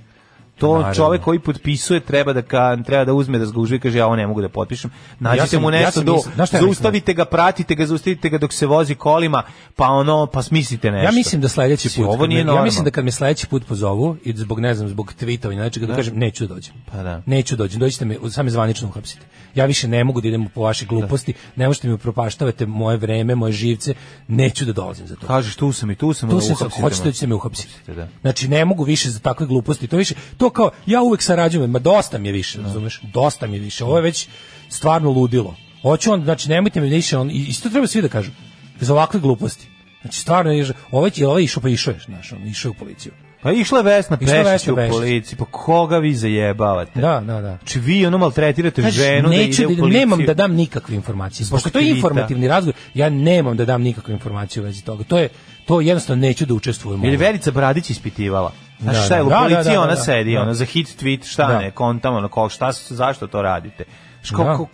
To 0.59 0.73
Naravno. 0.75 0.95
čovek 0.95 1.23
koji 1.23 1.39
potpisuje 1.39 2.01
treba 2.01 2.33
da 2.33 2.43
ka, 2.43 2.77
treba 2.87 3.05
da 3.05 3.13
uzme 3.13 3.39
da 3.39 3.47
zguži 3.47 3.77
i 3.77 3.81
kaže 3.81 3.99
ja 3.99 4.07
ovo 4.07 4.17
ne 4.17 4.27
mogu 4.27 4.41
da 4.41 4.49
potpišem. 4.49 4.91
Nađite 5.21 5.47
sam- 5.47 5.63
mu 5.63 5.71
ja 5.71 5.81
nešto 5.81 5.91
sam 5.93 6.05
do 6.05 6.21
ja 6.39 6.47
zaustavite 6.61 7.15
ga, 7.15 7.25
pratite 7.25 7.75
ga, 7.75 7.87
zaustavite 7.87 8.29
ga 8.29 8.39
dok 8.39 8.53
se 8.53 8.67
vozi 8.67 8.95
kolima, 8.95 9.43
pa 9.77 9.89
ono 9.89 10.27
pa 10.27 10.43
smislite 10.43 10.91
nešto. 10.91 11.05
Ja 11.07 11.13
mislim 11.13 11.41
da 11.41 11.49
sledeći 11.49 11.89
put, 11.97 12.05
ovo 12.05 12.23
me- 12.23 12.29
nije 12.29 12.45
ja 12.47 12.63
mislim 12.63 12.85
da 12.85 12.91
kad 12.91 13.05
me 13.05 13.13
sledeći 13.13 13.47
put 13.47 13.67
pozovu 13.67 14.17
i 14.25 14.37
zbog 14.37 14.61
ne 14.61 14.75
znam 14.75 14.89
zbog 14.89 15.15
i 15.53 15.57
nečega 15.57 15.87
da 15.87 15.95
kažem 15.95 16.19
neću 16.19 16.47
da 16.47 16.55
dođem. 16.55 16.75
Pa 16.93 17.03
da. 17.03 17.23
Neću 17.27 17.57
da 17.57 17.63
dođem, 17.65 17.81
dođite 17.81 18.05
me, 18.05 18.17
samo 18.31 18.45
me 18.45 18.51
zvanično 18.51 18.89
uhapsite. 18.89 19.27
Ja 19.55 19.65
više 19.65 19.89
ne 19.89 20.05
mogu 20.05 20.21
da 20.21 20.29
idem 20.29 20.49
po 20.55 20.63
vaše 20.63 20.87
gluposti, 20.87 21.35
ne 21.57 21.67
možete 21.67 21.89
mi 21.89 21.95
upropaštavate 21.95 22.67
moje 22.67 22.97
vreme, 22.97 23.35
moje 23.35 23.53
živce, 23.53 23.95
neću 24.29 24.65
da 24.65 24.73
dolazim 24.73 25.07
za 25.07 25.17
to. 25.17 25.27
Kažeš 25.27 25.57
tu 25.57 25.73
sam 25.73 25.91
i 25.91 25.95
tu 25.95 26.13
sam, 26.13 26.31
Tu 26.31 26.41
sad 26.41 26.51
uhapsite 26.53 26.83
hoćete 26.83 27.21
da 27.21 27.27
me. 27.27 27.35
Uhapsite, 27.35 27.95
da. 27.95 28.09
Znači 28.21 28.49
ne 28.49 28.65
mogu 28.65 28.85
više 28.85 29.11
za 29.11 29.19
takve 29.19 29.47
gluposti. 29.47 29.87
To 29.87 29.97
više 29.97 30.15
to 30.37 30.48
kao 30.51 30.71
ja 30.87 31.03
uvek 31.03 31.23
sarađujem, 31.23 31.71
ma 31.71 31.79
dosta 31.79 32.19
mi 32.19 32.29
je 32.29 32.33
više, 32.33 32.63
razumeš? 32.63 33.01
Dosta 33.03 33.47
mi 33.47 33.57
je 33.57 33.61
više. 33.61 33.85
Ovo 33.85 33.97
je 33.97 34.03
već 34.03 34.29
stvarno 34.69 35.11
ludilo. 35.11 35.57
Hoću 35.83 36.13
on, 36.13 36.25
znači 36.25 36.49
nemojte 36.49 36.81
mi 36.81 36.89
više 36.89 37.19
on 37.19 37.31
isto 37.31 37.71
treba 37.71 37.87
svi 37.87 38.03
da 38.03 38.09
kažu. 38.09 38.31
Za 38.81 38.93
ovakve 38.93 39.21
gluposti. 39.21 39.67
Znači 40.03 40.21
stvarno 40.21 40.53
je 40.53 40.67
ovaj 40.91 41.11
je 41.15 41.29
ovaj 41.29 41.43
išao 41.43 41.63
pa 41.63 41.69
išao 41.69 41.93
je, 41.93 42.01
znaš, 42.07 42.33
on 42.33 42.47
išao 42.47 42.71
u 42.71 42.75
policiju. 42.75 43.13
Pa 43.43 43.53
išla 43.53 43.79
je 43.79 43.85
Vesna 43.85 44.17
Pešić 44.17 44.69
u 44.69 44.77
Pešić. 44.77 44.91
policiji, 44.91 45.39
pa 45.39 45.45
koga 45.45 45.99
vi 45.99 46.15
zajebavate? 46.15 47.01
Da, 47.01 47.21
da, 47.27 47.41
da. 47.41 47.57
Znači 47.57 47.81
vi 47.81 48.07
ono 48.07 48.19
maltretirate 48.19 48.83
Kažeš, 48.83 49.03
ženu 49.03 49.29
da 49.29 49.35
neću 49.35 49.63
ide 49.63 49.73
u 49.73 49.77
da, 49.77 49.81
policiju. 49.81 50.01
nemam 50.01 50.25
da 50.27 50.35
dam 50.35 50.55
nikakve 50.55 50.97
informacije. 50.97 51.45
Zbog 51.45 51.57
Pošto 51.57 51.71
to 51.71 51.79
je 51.79 51.91
informativni 51.91 52.49
razgovor, 52.49 52.75
ja 52.95 53.11
nemam 53.11 53.57
da 53.57 53.65
dam 53.65 53.83
nikakve 53.83 54.15
informacije 54.15 54.63
u 54.63 54.65
vezi 54.65 54.85
toga. 54.85 55.05
To 55.05 55.19
je 55.19 55.29
to 55.67 55.81
jednostavno 55.81 56.21
neću 56.21 56.47
da 56.47 56.55
učestvujem. 56.55 57.05
je 57.05 57.09
ovome. 57.09 57.17
Verica 57.17 57.51
Bradić 57.51 57.91
ispitivala. 57.91 58.53
Znaš 58.81 58.97
Da, 58.97 59.03
šta 59.03 59.15
je, 59.15 59.21
da. 59.21 59.27
u 59.27 59.29
Da, 59.29 59.35
da, 59.35 59.41
policiji 59.41 59.65
da, 59.65 59.71
da, 59.71 59.81
ona 59.81 59.95
da. 59.95 59.97
sedi, 59.97 60.35
Da. 60.35 60.43
ona 60.43 60.55
za 60.55 60.65
hit 60.65 61.03
tweet, 61.03 61.25
šta 61.25 61.47
Da. 61.47 61.59
ne, 61.59 61.71
kontam, 61.71 62.15
ono, 62.15 62.29
ko, 62.29 62.49
šta, 62.49 62.73
zašto 62.73 63.27
to 63.27 63.43
radite? 63.43 63.85
Da. 64.31 64.57
ko, 64.57 64.67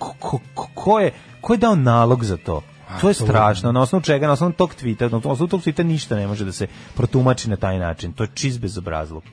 ko- 0.54 0.68
ko 0.74 1.00
je, 1.00 1.12
ko 1.40 1.52
je 1.52 1.58
dao 1.58 1.74
nalog 1.74 2.24
za 2.24 2.36
to? 2.36 2.62
To 3.00 3.08
je 3.08 3.14
strašno, 3.16 3.72
na 3.72 3.80
osnovu 3.80 4.02
čega, 4.02 4.26
na 4.26 4.32
osnovu 4.32 4.52
tog 4.52 4.74
tvita, 4.74 5.08
na 5.08 5.16
osnovu 5.16 5.48
tog 5.48 5.62
tvita 5.62 5.82
ništa 5.82 6.16
ne 6.16 6.26
može 6.26 6.44
da 6.44 6.52
se 6.52 6.66
protumači 6.94 7.50
na 7.50 7.56
taj 7.56 7.78
način, 7.78 8.12
to 8.12 8.22
je 8.22 8.28
čist 8.34 8.60
bezobrazluk. 8.60 9.24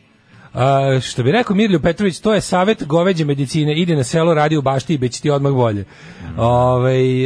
A, 0.53 0.99
što 1.01 1.23
bi 1.23 1.31
rekao 1.31 1.55
Mirlju 1.55 1.79
Petrović, 1.79 2.19
to 2.19 2.33
je 2.33 2.41
savet 2.41 2.83
goveđe 2.87 3.25
medicine, 3.25 3.75
ide 3.75 3.95
na 3.95 4.03
selo, 4.03 4.33
radi 4.33 4.57
u 4.57 4.61
bašti 4.61 4.93
i 4.93 4.97
beć 4.97 5.19
ti 5.19 5.29
odmah 5.29 5.53
bolje. 5.53 5.85
Ovaj, 6.37 7.25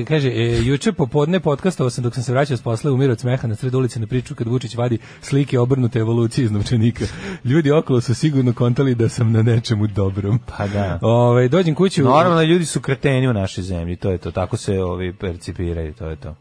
e, 0.00 0.04
kaže, 0.04 0.28
e, 0.28 0.58
juče 0.62 0.92
popodne 0.92 1.40
podcastovao 1.40 1.90
sam 1.90 2.04
dok 2.04 2.14
sam 2.14 2.22
se 2.22 2.32
vraćao 2.32 2.56
s 2.56 2.62
posla 2.62 2.92
umiro 2.92 3.12
od 3.12 3.20
smeha 3.20 3.48
na 3.48 3.54
sred 3.54 3.74
ulice 3.74 4.00
na 4.00 4.06
priču 4.06 4.34
kad 4.34 4.48
Vučić 4.48 4.74
vadi 4.74 4.98
slike 5.20 5.58
obrnute 5.58 5.98
evolucije 5.98 6.44
iz 6.44 6.50
novčanika. 6.50 7.04
Ljudi 7.44 7.70
okolo 7.70 8.00
su 8.00 8.14
sigurno 8.14 8.52
kontali 8.52 8.94
da 8.94 9.08
sam 9.08 9.32
na 9.32 9.42
nečemu 9.42 9.86
dobrom. 9.86 10.40
Pa 10.56 10.66
da. 10.66 10.98
Ovaj, 11.02 11.48
dođem 11.48 11.74
kući. 11.74 12.02
Normalno, 12.02 12.42
ljudi 12.42 12.64
su 12.64 12.80
kreteni 12.80 13.28
u 13.28 13.32
našoj 13.32 13.64
zemlji, 13.64 13.96
to 13.96 14.10
je 14.10 14.18
to, 14.18 14.30
tako 14.30 14.56
se 14.56 14.82
ovi 14.82 15.12
percipiraju, 15.12 15.94
to 15.94 16.06
je 16.06 16.16
to. 16.16 16.34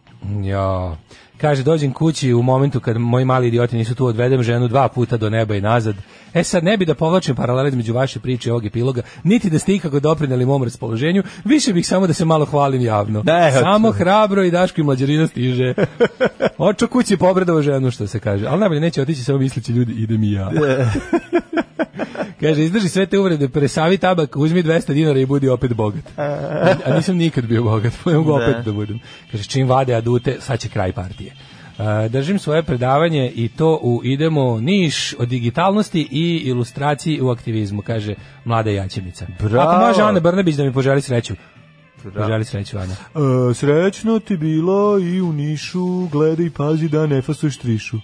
Ja. 0.43 0.97
Kaže, 1.41 1.63
dođem 1.63 1.93
kući 1.93 2.33
u 2.33 2.41
momentu 2.41 2.79
kad 2.79 2.97
moji 2.97 3.25
mali 3.25 3.47
idioti 3.47 3.77
nisu 3.77 3.95
tu, 3.95 4.05
odvedem 4.05 4.43
ženu 4.43 4.67
dva 4.67 4.87
puta 4.87 5.17
do 5.17 5.29
neba 5.29 5.55
i 5.55 5.61
nazad. 5.61 5.95
E 6.33 6.43
sad, 6.43 6.63
ne 6.63 6.77
bi 6.77 6.85
da 6.85 6.95
povlačim 6.95 7.35
paralele 7.35 7.69
između 7.69 7.93
vaše 7.93 8.19
priče 8.19 8.49
i 8.49 8.51
ovog 8.51 8.65
epiloga, 8.65 9.01
niti 9.23 9.49
da 9.49 9.59
ste 9.59 9.73
ikako 9.73 9.99
doprineli 9.99 10.45
mom 10.45 10.63
raspoloženju, 10.63 11.23
više 11.45 11.73
bih 11.73 11.87
samo 11.87 12.07
da 12.07 12.13
se 12.13 12.25
malo 12.25 12.45
hvalim 12.45 12.81
javno. 12.81 13.23
Ne, 13.25 13.51
samo 13.51 13.87
hoću. 13.87 13.97
hrabro 13.97 14.43
i 14.43 14.51
Daško 14.51 14.81
i 14.81 14.83
mlađarina 14.83 15.27
stiže. 15.27 15.73
Očo 16.57 16.87
kući 16.87 17.17
pobredao 17.17 17.61
ženu, 17.61 17.91
što 17.91 18.07
se 18.07 18.19
kaže. 18.19 18.47
Ali 18.47 18.59
najbolje 18.59 18.81
neće 18.81 19.01
otići 19.01 19.23
samo 19.23 19.37
misleći 19.37 19.71
ljudi, 19.71 19.93
idem 19.93 20.23
i 20.23 20.31
ja. 20.31 20.51
Kaže, 22.41 22.63
izdrži 22.63 22.89
sve 22.89 23.05
te 23.05 23.19
uvrede, 23.19 23.49
presavi 23.49 23.97
tabak, 23.97 24.35
uzmi 24.35 24.63
200 24.63 24.93
dinara 24.93 25.19
i 25.19 25.25
budi 25.25 25.49
opet 25.49 25.73
bogat. 25.73 26.03
A, 26.17 26.73
a 26.85 26.95
nisam 26.95 27.17
nikad 27.17 27.45
bio 27.45 27.63
bogat, 27.63 27.93
pa 28.03 28.11
ne 28.11 28.17
mogu 28.17 28.31
opet 28.31 28.65
da 28.65 28.71
budem. 28.71 28.99
Kaže, 29.31 29.43
čim 29.43 29.67
vade 29.67 29.95
adute, 29.95 30.37
sad 30.39 30.59
će 30.59 30.69
kraj 30.69 30.91
partije. 30.91 31.33
Uh, 31.77 32.11
držim 32.11 32.39
svoje 32.39 32.63
predavanje 32.63 33.31
i 33.35 33.49
to 33.49 33.79
u 33.83 34.01
idemo 34.03 34.59
niš 34.59 35.13
o 35.19 35.25
digitalnosti 35.25 36.07
i 36.11 36.41
ilustraciji 36.45 37.21
u 37.21 37.29
aktivizmu, 37.29 37.81
kaže 37.81 38.15
mlada 38.45 38.69
jaćenica. 38.69 39.27
Bravo. 39.39 39.69
Ako 39.69 39.87
može 39.87 40.01
Ana 40.01 40.19
Brnabić 40.19 40.55
da 40.55 40.63
mi 40.63 40.73
poželi 40.73 41.01
sreću. 41.01 41.33
Poželi 42.03 42.45
sreću, 42.45 42.77
Ana. 42.77 42.93
E, 42.93 43.53
srećno 43.53 44.19
ti 44.19 44.37
bilo 44.37 44.99
i 44.99 45.21
u 45.21 45.33
Nišu, 45.33 46.07
gledaj 46.07 46.45
i 46.45 46.49
pazi 46.49 46.89
da 46.89 47.07
ne 47.07 47.21
fasuješ 47.21 47.57
trišu. 47.57 47.97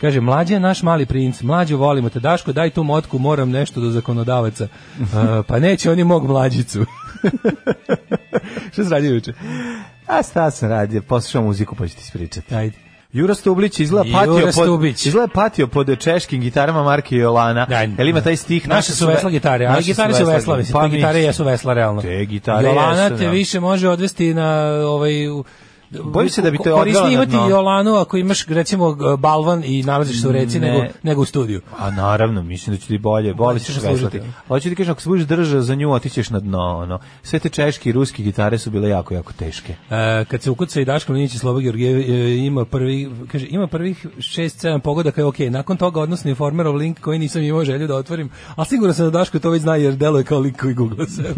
Kaže, 0.00 0.20
mlađe 0.20 0.54
je 0.54 0.60
naš 0.60 0.82
mali 0.82 1.06
princ, 1.06 1.42
mlađo 1.42 1.76
volimo 1.76 2.08
te, 2.08 2.20
Daško, 2.20 2.52
daj 2.52 2.70
tu 2.70 2.82
motku, 2.82 3.18
moram 3.18 3.50
nešto 3.50 3.80
do 3.80 3.90
zakonodavaca. 3.90 4.68
Uh, 5.00 5.44
pa 5.46 5.58
neće 5.58 5.90
oni 5.90 6.04
mog 6.04 6.26
mlađicu. 6.26 6.84
Šta 8.72 8.84
se 8.84 8.90
radi 8.90 9.06
juče? 9.06 9.32
A 10.06 10.22
sta 10.22 10.50
sam 10.50 10.68
radio, 10.68 11.02
poslušao 11.02 11.42
muziku 11.42 11.74
pa 11.74 11.88
ću 11.88 11.94
ti 11.94 12.00
ispričati. 12.00 12.54
Ajde. 12.54 12.76
Jura 13.12 13.34
Stublić 13.34 13.80
izgleda 13.80 14.08
Jura 14.08 14.18
patio 14.18 14.44
pod, 14.44 14.52
Stubić. 14.54 15.06
izgleda 15.06 15.28
patio 15.28 15.66
pod 15.66 15.98
češkim 15.98 16.40
gitarama 16.40 16.82
Marke 16.82 17.16
Jolana. 17.16 17.66
Da, 17.66 17.80
Jel 17.80 18.08
ima 18.08 18.20
taj 18.20 18.36
stih? 18.36 18.68
Naše 18.68 18.92
su 18.92 19.06
vesla 19.06 19.30
gitare, 19.30 19.66
a 19.66 19.72
naše 19.72 19.82
gitare 19.82 20.14
su 20.14 20.24
vesla, 20.24 20.56
mislim, 20.56 20.72
Pa 20.72 20.88
te 20.88 20.96
gitare 20.96 21.20
jesu 21.20 21.44
vesla, 21.44 21.74
realno. 21.74 22.02
Te 22.02 22.24
gitare 22.24 22.68
Jolana 22.68 23.02
jesu, 23.02 23.16
te 23.16 23.24
da. 23.24 23.30
više 23.30 23.60
može 23.60 23.88
odvesti 23.88 24.34
na 24.34 24.62
ovaj... 24.86 25.12
Bojim 25.90 26.30
se 26.30 26.42
da 26.42 26.50
bi 26.50 26.58
Korisnije 26.58 26.82
odvela 26.82 27.06
na 27.06 27.12
imati 27.12 27.30
dno. 27.30 27.48
Jolanu 27.48 27.94
ako 27.94 28.16
imaš, 28.16 28.46
recimo, 28.46 28.96
balvan 29.18 29.62
i 29.64 29.82
nalaziš 29.82 30.20
se 30.20 30.28
u 30.28 30.32
reci 30.32 30.60
Ne. 30.60 30.72
nego, 30.72 30.84
nego 31.02 31.22
u 31.22 31.24
studiju. 31.24 31.60
A 31.78 31.90
naravno, 31.90 32.42
mislim 32.42 32.76
da 32.76 32.80
će 32.80 32.86
ti 32.86 32.98
bolje, 32.98 33.34
bolje 33.34 33.60
ćeš 33.60 33.82
veslati. 33.82 34.20
Hoću 34.48 34.68
ti 34.68 34.74
kažem, 34.74 34.92
ako 34.92 35.00
se 35.00 35.08
budeš 35.08 35.26
držao 35.26 35.60
za 35.60 35.74
nju, 35.74 35.92
otićeš 35.92 36.30
na 36.30 36.40
dno, 36.40 36.78
ono. 36.78 36.98
Sve 37.22 37.38
te 37.38 37.48
češke 37.48 37.88
i 37.88 37.92
ruske 37.92 38.22
gitare 38.22 38.58
su 38.58 38.70
bile 38.70 38.88
jako, 38.88 39.14
jako 39.14 39.32
teške. 39.32 39.74
E, 39.90 40.24
kad 40.24 40.42
se 40.42 40.50
ukuca 40.50 40.80
i 40.80 40.84
Daško 40.84 41.12
Mlinić 41.12 41.34
i 41.34 41.38
Sloba 41.38 41.60
Georgijev 41.60 41.98
e, 41.98 42.36
ima 42.36 42.64
prvi 42.64 43.10
kaže 43.32 43.46
ima 43.50 43.66
prvih 43.66 44.06
6 44.16 44.66
7 44.68 44.78
pogodaka 44.80 45.20
je 45.20 45.24
okej. 45.24 45.50
Nakon 45.50 45.76
toga 45.76 46.00
odnosno 46.00 46.30
informerov 46.30 46.74
link 46.74 47.00
koji 47.00 47.18
nisam 47.18 47.42
imao 47.42 47.64
želju 47.64 47.86
da 47.86 47.96
otvorim, 47.96 48.30
ali 48.56 48.66
sigurno 48.66 48.94
sam 48.94 49.04
da 49.04 49.10
Daško 49.10 49.38
to 49.38 49.50
već 49.50 49.62
zna 49.62 49.76
jer 49.76 49.94
deluje 49.94 50.24
kao 50.24 50.38
lik 50.38 50.60
koji 50.60 50.74
googla 50.74 51.06
se. 51.06 51.22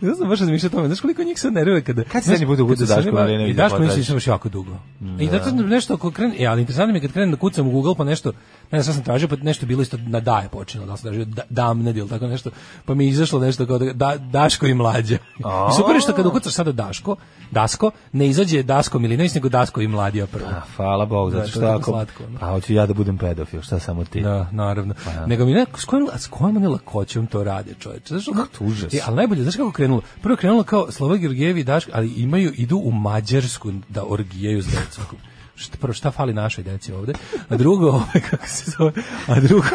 ne 0.00 0.14
znam 0.14 0.28
baš 0.28 0.40
razmišljati 0.40 0.74
o 0.74 0.76
tome. 0.76 0.88
Znaš 0.88 1.00
koliko 1.00 1.22
njih 1.22 1.40
se 1.40 1.50
nervira 1.50 1.80
kada 1.80 2.04
Kad 2.04 2.24
se 2.24 2.46
kada 2.46 2.76
se 2.76 2.87
Daško 2.94 3.12
Milinović 3.12 3.50
I 3.50 3.54
da 3.54 3.62
Daško 3.62 3.78
Mlinić 3.78 3.90
potražiš? 3.90 4.08
nisam 4.08 4.16
baš 4.16 4.26
jako 4.26 4.48
dugo. 4.48 4.76
I 5.20 5.28
zato 5.28 5.50
nešto 5.50 5.94
ako 5.94 6.10
krene, 6.10 6.36
e, 6.38 6.46
ali 6.46 6.60
interesantno 6.60 6.92
mi 6.92 6.98
je 6.98 7.00
kad 7.00 7.12
krenem 7.12 7.30
da 7.30 7.36
kucam 7.36 7.66
u 7.66 7.70
Google 7.70 7.94
pa 7.94 8.04
nešto, 8.04 8.32
ne 8.70 8.82
znam 8.82 8.82
šta 8.82 8.92
sam 8.92 9.04
tražio, 9.04 9.28
pa 9.28 9.36
nešto 9.36 9.64
je 9.64 9.68
bilo 9.68 9.82
isto 9.82 9.96
na 10.06 10.20
da 10.20 10.38
je 10.38 10.48
počelo, 10.48 10.86
da 10.86 10.96
sam 10.96 11.02
tražio 11.02 11.24
da, 11.24 11.42
damned 11.50 11.96
ili 11.96 12.08
tako 12.08 12.26
nešto, 12.26 12.50
pa 12.84 12.94
mi 12.94 13.04
je 13.04 13.08
izašlo 13.08 13.40
nešto 13.40 13.66
kao 13.66 13.78
da, 13.78 13.92
da, 13.92 14.16
Daško 14.16 14.66
i 14.66 14.74
mlađa. 14.74 15.18
I 15.38 15.74
super 15.76 15.94
je 15.96 16.00
što 16.00 16.12
kad 16.12 16.26
ukucaš 16.26 16.52
sada 16.52 16.72
Daško, 16.72 17.16
Dasko, 17.50 17.90
ne 18.12 18.28
izađe 18.28 18.62
Dasko 18.62 18.98
Milinović, 18.98 19.34
nego 19.34 19.48
Dasko 19.48 19.80
i 19.80 19.88
mladija 19.88 20.26
prvo. 20.26 20.48
A, 20.50 20.60
hvala 20.76 21.04
Bog, 21.06 21.30
Da, 21.30 21.36
zato 21.36 21.42
to 21.42 21.46
je 21.46 21.50
što 21.50 21.60
tako 21.60 21.78
ako... 21.78 21.90
slatko, 21.90 22.24
ono. 22.24 22.38
Pa 22.38 22.46
hoću 22.46 22.72
ja 22.72 22.86
da 22.86 22.94
budem 22.94 23.18
pedofil, 23.18 23.62
šta 23.62 23.78
samo 23.78 24.04
ti? 24.04 24.20
Da, 24.20 24.48
naravno. 24.52 24.94
Pa 25.04 25.26
Nego 25.26 25.44
mi 25.44 25.52
ne, 25.52 25.66
s 25.76 25.84
kojom, 25.84 26.08
s 26.16 26.26
kojom 26.26 26.56
oni 26.56 26.66
lakoćom 26.66 27.26
to 27.26 27.44
rade, 27.44 27.74
čoveče. 27.78 28.18
Znaš, 28.18 28.24
kako 28.24 28.64
užas. 28.64 28.94
E, 28.94 28.98
ali 29.06 29.16
najbolje, 29.16 29.42
znaš 29.42 29.56
kako 29.56 29.68
je 29.68 29.72
krenulo? 29.72 30.02
Prvo 30.22 30.32
je 30.32 30.36
krenulo 30.36 30.62
kao 30.62 30.90
Slova 30.90 31.16
Georgijevi 31.16 31.60
i 31.60 31.64
Daško, 31.64 31.90
ali 31.94 32.08
imaju, 32.08 32.52
idu 32.56 32.77
u 32.78 32.90
Mađarsku 32.92 33.72
da 33.88 34.04
orgijaju 34.04 34.62
s 34.62 34.66
decom. 34.66 35.04
Šta, 35.54 35.76
prvo, 35.80 35.92
šta 35.92 36.10
fali 36.10 36.32
našoj 36.34 36.64
deci 36.64 36.92
ovde? 36.92 37.12
A 37.48 37.56
drugo, 37.56 37.88
ovaj, 37.98 38.20
kako 38.30 38.46
se 38.48 38.70
zove? 38.70 38.92
A 39.26 39.40
drugo, 39.40 39.66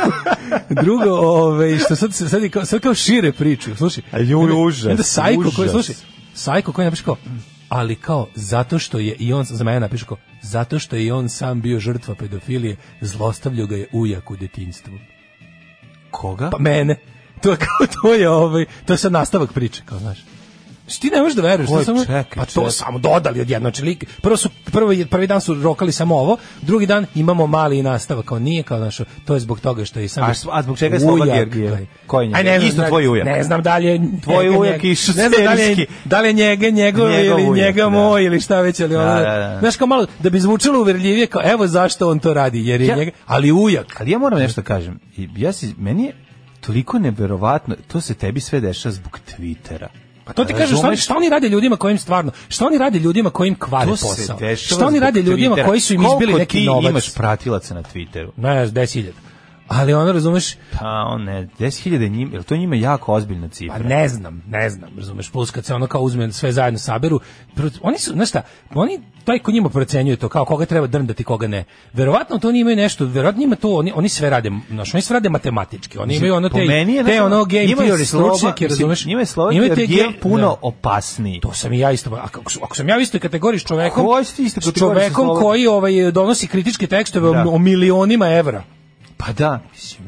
drugo, 0.83 1.09
ovaj, 1.11 1.77
što 1.77 1.95
sad, 1.95 2.13
sad, 2.13 2.43
je 2.43 2.49
kao, 2.49 2.65
sad 2.65 2.81
kao 2.81 2.93
šire 2.93 3.31
priču, 3.31 3.75
slušaj. 3.75 4.03
A 4.11 4.17
Onda- 4.37 4.55
užas, 4.55 4.91
Onda 4.91 5.03
Sajko 5.03 5.41
koji, 5.55 5.69
užas. 5.69 5.71
slušaj, 5.71 5.95
Sajko 6.33 6.71
koji 6.71 6.85
napiše 6.85 7.03
kao, 7.03 7.15
ali 7.69 7.95
kao, 7.95 8.27
zato 8.35 8.79
što 8.79 8.99
je, 8.99 9.15
i 9.19 9.33
on 9.33 9.45
za 9.45 9.63
mene 9.63 9.79
napiše 9.79 10.05
kao, 10.05 10.17
zato 10.41 10.79
što 10.79 10.95
je 10.95 11.05
i 11.05 11.11
on 11.11 11.29
sam 11.29 11.61
bio 11.61 11.79
žrtva 11.79 12.15
pedofilije, 12.15 12.75
zlostavljao 13.01 13.67
ga 13.67 13.75
je 13.75 13.87
ujak 13.91 14.31
u 14.31 14.35
detinjstvu. 14.35 14.93
Koga? 16.11 16.49
Pa 16.49 16.57
mene. 16.59 16.99
To 17.41 17.51
je 17.51 17.57
kao 17.57 17.87
to 18.01 18.13
je 18.13 18.29
ovaj 18.29 18.65
to 18.85 18.93
je 18.93 18.97
sad 18.97 19.11
nastavak 19.11 19.53
priče, 19.53 19.81
kao 19.85 19.99
znaš. 19.99 20.17
Ti 21.01 21.09
ne 21.09 21.21
možeš 21.21 21.35
da 21.35 21.41
veruješ, 21.41 21.69
to 21.69 21.83
samo 21.83 21.99
Čekaj, 22.01 22.23
pa 22.35 22.45
to 22.45 22.51
čekaj. 22.51 22.71
samo 22.71 22.99
dodali 22.99 23.41
odjedno, 23.41 23.65
znači 23.65 23.83
lik, 23.83 24.05
prvo 24.21 24.37
su 24.37 24.49
prvi 24.65 25.05
prvi 25.05 25.27
dan 25.27 25.41
su 25.41 25.53
rokali 25.53 25.91
samo 25.91 26.15
ovo, 26.15 26.37
drugi 26.61 26.85
dan 26.85 27.05
imamo 27.15 27.47
mali 27.47 27.83
nastavak, 27.83 28.25
kao 28.25 28.39
nije 28.39 28.63
kao 28.63 28.77
znaš, 28.77 28.97
to 29.25 29.33
je 29.33 29.39
zbog 29.39 29.59
toga 29.59 29.85
što 29.85 29.99
je 29.99 30.07
samo 30.07 30.27
A 30.27 30.33
a 30.51 30.61
zbog 30.61 30.77
čega 30.77 30.95
je 30.95 30.99
Sloba 30.99 31.13
ujak, 31.15 31.35
Georgijev? 31.35 31.67
gledaj. 31.67 31.85
Ko 32.07 32.21
je? 32.21 32.31
Aj, 32.33 32.43
ne 32.43 32.59
znam, 32.59 32.69
Isto 32.69 32.83
tvoj 32.83 33.07
ujak. 33.07 33.25
Ne 33.27 33.43
znam 33.43 33.61
da 33.61 33.77
li 33.77 33.85
je 33.85 34.01
Tvoj 34.23 34.45
njega- 34.45 34.57
ujak 34.57 34.83
išao 34.83 35.13
Ne 35.15 35.29
znam 35.29 35.43
da 35.45 35.53
li 35.53 35.61
je, 35.61 35.85
da 36.05 36.21
li 36.21 36.27
je 36.27 36.33
njega 36.33 36.69
njegov, 36.69 37.09
Njegov 37.09 37.39
ili 37.39 37.49
ujak, 37.49 37.65
njega 37.65 37.81
da. 37.81 37.89
moj 37.89 38.23
ili 38.23 38.39
šta 38.39 38.61
već, 38.61 38.79
ali 38.79 38.89
Da, 38.89 39.03
da, 39.05 39.21
da. 39.21 39.57
znaš 39.59 39.77
kao 39.77 39.87
malo, 39.87 40.05
da 40.19 40.29
bi 40.29 40.39
zvučalo 40.39 40.81
uverljivije, 40.81 41.27
kao 41.27 41.41
evo 41.45 41.67
zašto 41.67 42.09
on 42.09 42.19
to 42.19 42.33
radi, 42.33 42.67
jer 42.67 42.81
je 42.81 42.87
Ja- 42.87 42.95
njega, 42.95 43.11
ali 43.25 43.51
ujak. 43.53 43.95
Ali 43.99 44.11
ja 44.11 44.17
moram 44.17 44.39
nešto 44.39 44.61
da 44.61 44.65
kažem. 44.65 44.99
I 45.17 45.29
Ja 45.35 45.53
si, 45.53 45.73
meni 45.77 46.03
je 46.03 46.13
toliko 46.61 46.99
neverovatno, 46.99 47.75
to 47.87 48.01
se 48.01 48.13
tebi 48.13 48.39
sve 48.39 48.59
dešava 48.59 48.93
zbog 48.93 49.19
Twittera. 49.29 49.87
Pa 50.25 50.33
to 50.33 50.45
ti 50.45 50.53
kažeš, 50.53 50.77
šta, 50.77 50.95
šta 50.95 51.17
oni 51.17 51.29
rade 51.29 51.49
ljudima 51.49 51.75
kojim 51.77 51.97
stvarno, 51.97 52.31
šta 52.49 52.65
oni 52.65 52.77
rade 52.77 52.99
ljudima 52.99 53.29
kojim 53.29 53.55
kvare 53.55 53.89
posao? 53.89 54.37
Šta 54.55 54.87
oni 54.87 54.99
rade 54.99 55.21
ljudima 55.21 55.55
Twittera. 55.55 55.67
koji 55.67 55.79
su 55.79 55.93
im 55.93 56.01
izbili 56.01 56.17
Koliko 56.17 56.37
neki 56.37 56.57
ti 56.57 56.65
novac? 56.65 56.89
imaš 56.89 57.13
pratilaca 57.13 57.73
na 57.73 57.83
Twitteru? 57.83 58.29
Ne, 58.37 58.49
10.000. 58.67 59.11
Ali 59.67 59.93
ono, 59.93 60.11
razumeš, 60.11 60.55
Pa 60.79 61.05
on 61.07 61.23
ne, 61.23 61.47
10.000 61.59 62.11
njima, 62.11 62.33
jel 62.33 62.43
to 62.43 62.57
njima 62.57 62.75
jako 62.75 63.13
ozbiljna 63.13 63.47
cifra? 63.47 63.77
pa 63.77 63.83
ne 63.83 64.07
znam, 64.07 64.43
ne 64.47 64.69
znam, 64.69 64.89
razumeš, 64.97 65.29
plus 65.29 65.51
kad 65.51 65.65
se 65.65 65.73
ono 65.73 65.87
kao 65.87 66.01
uzme 66.01 66.31
sve 66.31 66.51
zajedno 66.51 66.79
saberu, 66.79 67.19
oni 67.81 67.97
su, 67.97 68.11
znaš 68.11 68.29
šta, 68.29 68.41
oni, 68.73 68.99
taj 69.23 69.39
ko 69.39 69.51
njima 69.51 69.69
procenjuje 69.69 70.15
to, 70.17 70.29
kao 70.29 70.45
koga 70.45 70.65
treba 70.65 70.87
drndati, 70.87 71.23
koga 71.23 71.47
ne. 71.47 71.63
Verovatno 71.93 72.37
to 72.37 72.47
oni 72.47 72.59
imaju 72.59 72.75
nešto, 72.75 73.05
verovatno 73.05 73.39
njima 73.39 73.55
to, 73.55 73.75
oni, 73.75 73.91
oni 73.95 74.09
sve 74.09 74.29
rade, 74.29 74.51
znaš, 74.69 74.93
oni 74.93 75.01
sve 75.01 75.13
rade 75.13 75.29
matematički, 75.29 75.97
oni 75.97 76.15
imaju 76.15 76.35
ono 76.35 76.49
te, 76.49 76.59
je, 76.59 77.03
te 77.05 77.21
ono 77.21 77.45
game 77.45 77.65
theory 77.67 78.05
Slova- 78.05 78.35
stručnjake, 78.35 78.67
razumeš, 78.67 79.05
Njima 79.51 79.65
je 79.65 79.75
Georgijev 79.75 80.07
ge- 80.07 80.19
puno 80.19 80.37
da. 80.39 80.55
opasniji. 80.61 81.39
To 81.39 81.53
sam 81.53 81.73
i 81.73 81.79
ja 81.79 81.91
isto, 81.91 82.15
a 82.15 82.27
kako, 82.27 82.51
su- 82.51 82.59
ako 82.63 82.75
sam 82.75 82.89
ja 82.89 82.97
u 82.97 83.01
istoj 83.01 83.19
kategoriji 83.19 83.59
s 83.59 83.63
čovekom, 83.63 84.05
s 84.61 84.73
čovekom 84.73 85.27
koji 85.39 85.67
ovaj, 85.67 86.11
donosi 86.11 86.47
kritičke 86.47 86.87
tekstove 86.87 87.33
Da. 87.33 87.45
o 87.49 87.57
milionima 87.57 88.29
evra. 88.29 88.63
Pa 89.17 89.33
da, 89.33 89.59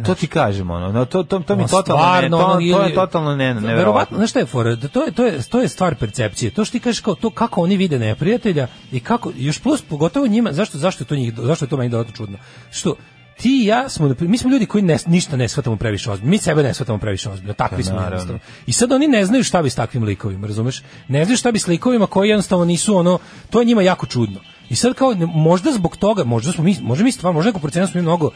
to 0.05 0.15
ti 0.15 0.27
kažem, 0.27 0.69
ono, 0.69 0.91
no, 0.91 1.05
to, 1.05 1.23
to, 1.23 1.39
to 1.39 1.55
mi 1.55 1.67
totalno 1.67 2.01
ne, 2.01 2.07
stvarno, 2.27 2.37
to, 2.37 2.45
ono, 2.45 2.77
to 2.77 2.83
je 2.83 2.93
totalno 2.95 3.35
ne, 3.35 3.45
Verovatno, 3.45 3.67
neverovatno. 3.67 4.17
znaš 4.17 4.29
šta 4.29 4.39
je 4.39 4.45
fora? 4.45 4.75
Da 4.75 4.87
To 4.87 5.03
je, 5.03 5.11
to, 5.11 5.25
je, 5.25 5.41
to 5.43 5.61
je 5.61 5.67
stvar 5.67 5.95
percepcije. 5.95 6.51
To 6.51 6.65
što 6.65 6.71
ti 6.71 6.79
kažeš 6.79 6.99
kao 6.99 7.15
to 7.15 7.29
kako 7.29 7.61
oni 7.61 7.77
vide 7.77 7.99
neprijatelja 7.99 8.67
i 8.91 8.99
kako, 8.99 9.31
još 9.35 9.59
plus 9.59 9.81
pogotovo 9.81 10.27
njima, 10.27 10.53
zašto, 10.53 10.77
zašto 10.77 11.03
je 11.03 11.07
to 11.07 11.15
njih, 11.15 11.33
zašto 11.37 11.65
je 11.65 11.69
to 11.69 11.77
meni 11.77 11.89
dodatno 11.89 12.13
čudno? 12.13 12.37
Što 12.71 12.95
ti 13.37 13.61
i 13.63 13.65
ja 13.65 13.89
smo, 13.89 14.15
mi 14.19 14.37
smo 14.37 14.49
ljudi 14.49 14.65
koji 14.65 14.81
ne, 14.81 14.97
ništa 15.07 15.37
ne 15.37 15.47
shvatamo 15.47 15.75
previše 15.75 16.11
ozbiljno. 16.11 16.29
Mi 16.31 16.37
sebe 16.37 16.63
ne 16.63 16.73
shvatamo 16.73 16.99
previše 16.99 17.29
ozbiljno. 17.29 17.53
Takvi 17.53 17.83
smo 17.83 17.95
naravno. 17.95 18.15
jednostavno. 18.15 18.39
I 18.67 18.71
sad 18.73 18.91
oni 18.91 19.07
ne 19.07 19.25
znaju 19.25 19.43
šta 19.43 19.61
bi 19.61 19.69
s 19.69 19.75
takvim 19.75 20.03
likovima, 20.03 20.47
razumeš? 20.47 20.81
Ne 21.07 21.25
znaju 21.25 21.37
šta 21.37 21.51
bi 21.51 21.59
s 21.59 21.67
likovima 21.67 22.07
koji 22.07 22.29
jednostavno 22.29 22.65
nisu 22.65 22.95
ono, 22.97 23.19
to 23.49 23.59
je 23.59 23.65
njima 23.65 23.81
jako 23.81 24.05
čudno. 24.05 24.39
I 24.69 24.75
sad 24.75 24.93
kao, 24.93 25.13
ne- 25.13 25.25
možda 25.25 25.71
zbog 25.71 25.97
toga, 25.97 26.23
možda 26.23 26.51
smo 26.51 26.63
mi, 26.63 26.77
možda 26.81 27.03
mi 27.03 27.11
stvarno, 27.11 27.37
možda 27.37 27.49
neko 27.49 27.59
procenjeno 27.59 27.87
smo 27.87 27.97
mi 27.97 28.01
mnogo, 28.01 28.31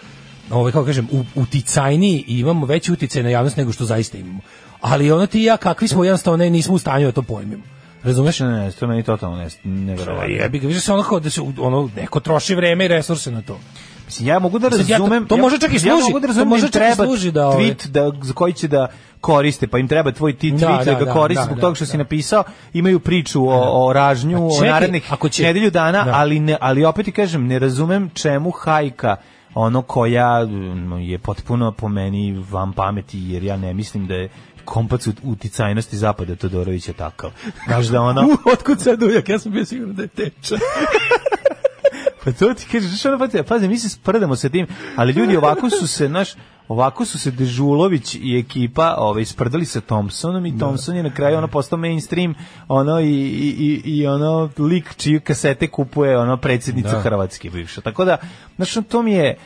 ovaj, 0.52 0.72
kako 0.72 0.86
kažem, 0.86 1.08
uticajniji 1.36 2.24
i 2.28 2.40
imamo 2.40 2.66
veći 2.66 2.92
uticaj 2.92 3.24
na 3.24 3.30
javnost 3.30 3.58
nego 3.58 3.72
što 3.72 3.86
zaista 3.86 4.18
imamo. 4.18 4.40
Ali 4.82 5.12
ono 5.12 5.26
ti 5.26 5.40
i 5.40 5.44
ja, 5.44 5.58
kakvi 5.58 5.88
smo 5.88 6.04
jednostavno 6.04 6.38
ne, 6.38 6.50
nismo 6.50 6.74
u 6.74 6.80
stanju 6.80 7.06
da 7.06 7.12
to 7.12 7.22
pojmimo. 7.22 7.64
Razumeš? 8.04 8.40
Ne, 8.40 8.48
ne, 8.48 8.72
to 8.72 8.88
meni 8.88 9.04
totalno 9.04 9.38
ne, 9.38 9.48
neverovatno. 9.64 10.34
Jebi 10.34 10.60
ga, 10.60 10.68
više 10.68 10.80
se 10.80 10.94
ono 10.94 11.04
kao 11.04 11.20
da 11.20 11.30
se 11.30 11.42
ono 11.60 11.90
neko 11.96 12.20
troši 12.20 12.56
vreme 12.56 12.86
i 12.86 12.88
resurse 12.88 13.32
na 13.32 13.42
to. 13.42 13.60
Mislim, 14.06 14.28
ja 14.28 14.40
mogu 14.40 14.60
da 14.60 14.72
Sad 14.72 14.80
ja 14.80 14.86
to- 14.88 14.94
razumem... 14.94 15.28
to 15.28 15.36
ja- 15.36 15.42
može 15.42 15.58
čak 15.60 15.72
i 15.72 15.76
Ja 15.76 15.80
služi, 15.80 16.04
mogu 16.04 16.20
da 16.20 16.22
to 16.22 16.28
razumem 16.28 16.46
da 16.46 16.50
može 16.50 16.62
čak 16.64 16.70
i 16.72 16.74
treba 16.76 17.06
služi 17.06 17.32
da, 17.32 17.48
ovaj- 17.48 17.64
tweet 17.66 17.88
da, 17.88 18.12
za 18.22 18.34
koji 18.34 18.54
će 18.54 18.68
da 18.68 18.88
koriste, 19.22 19.68
pa 19.68 19.78
im 19.78 19.88
treba 19.88 20.12
tvoj 20.12 20.36
ti 20.36 20.52
Da, 20.52 20.58
tweet 20.58 20.78
da, 20.78 20.84
da, 20.86 21.00
ga 21.00 21.06
da, 21.06 21.14
koriste 21.14 21.40
da, 21.40 21.46
zbog 21.46 21.56
da, 21.56 21.62
toga 21.62 21.76
što 21.76 21.86
da. 21.86 21.92
si 21.92 21.98
napisao, 21.98 22.44
imaju 22.74 23.00
priču 23.00 23.44
o, 23.44 23.88
o 23.88 23.94
ražnju, 23.94 24.38
A 24.38 24.46
o 24.46 24.52
čekaj, 24.54 24.70
narednih 24.70 25.12
nedelju 25.40 25.72
dana, 25.72 26.04
Da. 26.04 26.12
ali, 26.14 26.40
ne, 26.40 26.58
ali 26.62 26.86
opet 26.86 27.06
ti 27.06 27.12
kažem, 27.12 27.48
ne 27.48 27.60
razumem 27.60 28.10
čemu 28.10 28.52
hajka 28.52 29.16
ono 29.54 29.82
koja 29.82 30.46
mm, 30.46 31.00
je 31.00 31.18
potpuno 31.18 31.72
po 31.72 31.88
meni 31.88 32.46
van 32.50 32.74
pameti, 32.74 33.20
jer 33.20 33.44
ja 33.44 33.58
ne 33.58 33.74
mislim 33.74 34.08
da 34.08 34.16
je 34.16 34.30
kompac 34.66 35.08
ut- 35.08 35.20
uticajnosti 35.24 35.98
zapada 35.98 36.36
Todorovića 36.36 36.94
takav. 36.94 37.32
Znaš 37.68 37.86
da 37.86 38.02
ono... 38.02 38.22
U, 38.46 38.50
otkud 38.54 38.82
sad 38.82 39.04
ujak, 39.04 39.30
ja 39.30 39.40
sam 39.40 39.52
bio 39.52 39.66
siguran 39.66 39.96
da 39.96 40.02
je 40.02 40.08
teča. 40.08 40.56
Pa 42.24 42.32
to 42.32 42.54
ti 42.54 42.66
kažeš, 42.72 43.06
ono, 43.06 43.20
pazi, 43.20 43.44
pazi, 43.44 43.68
mi 43.68 43.78
se 43.78 43.90
sprdamo 43.90 44.36
sa 44.36 44.50
tim, 44.50 44.68
ali 44.96 45.14
ljudi 45.14 45.38
ovako 45.38 45.70
su 45.70 45.88
se, 45.88 46.08
znaš, 46.08 46.34
ovako 46.70 47.06
su 47.06 47.20
se 47.20 47.32
Dežulović 47.32 48.16
i 48.16 48.40
ekipa 48.46 48.96
ovaj, 48.98 49.26
sprdali 49.26 49.66
sa 49.66 49.82
Thompsonom 49.82 50.46
i 50.46 50.58
Thompson 50.58 50.96
je 50.96 51.04
na 51.04 51.14
kraju 51.14 51.38
ono 51.38 51.48
postao 51.48 51.80
mainstream 51.80 52.36
ono 52.68 53.00
i, 53.00 53.06
i, 53.06 53.82
i, 53.86 54.08
ono 54.08 54.50
lik 54.58 54.96
čiju 54.96 55.22
kasete 55.22 55.68
kupuje 55.68 56.18
ono 56.18 56.38
predsjednica 56.38 56.92
Da. 56.92 57.02
Hrvatske 57.02 57.50
bivša. 57.50 57.82
Tako 57.82 58.06
da, 58.06 58.18
ono, 58.58 58.84
to 58.84 59.02
mi 59.02 59.12
je, 59.12 59.38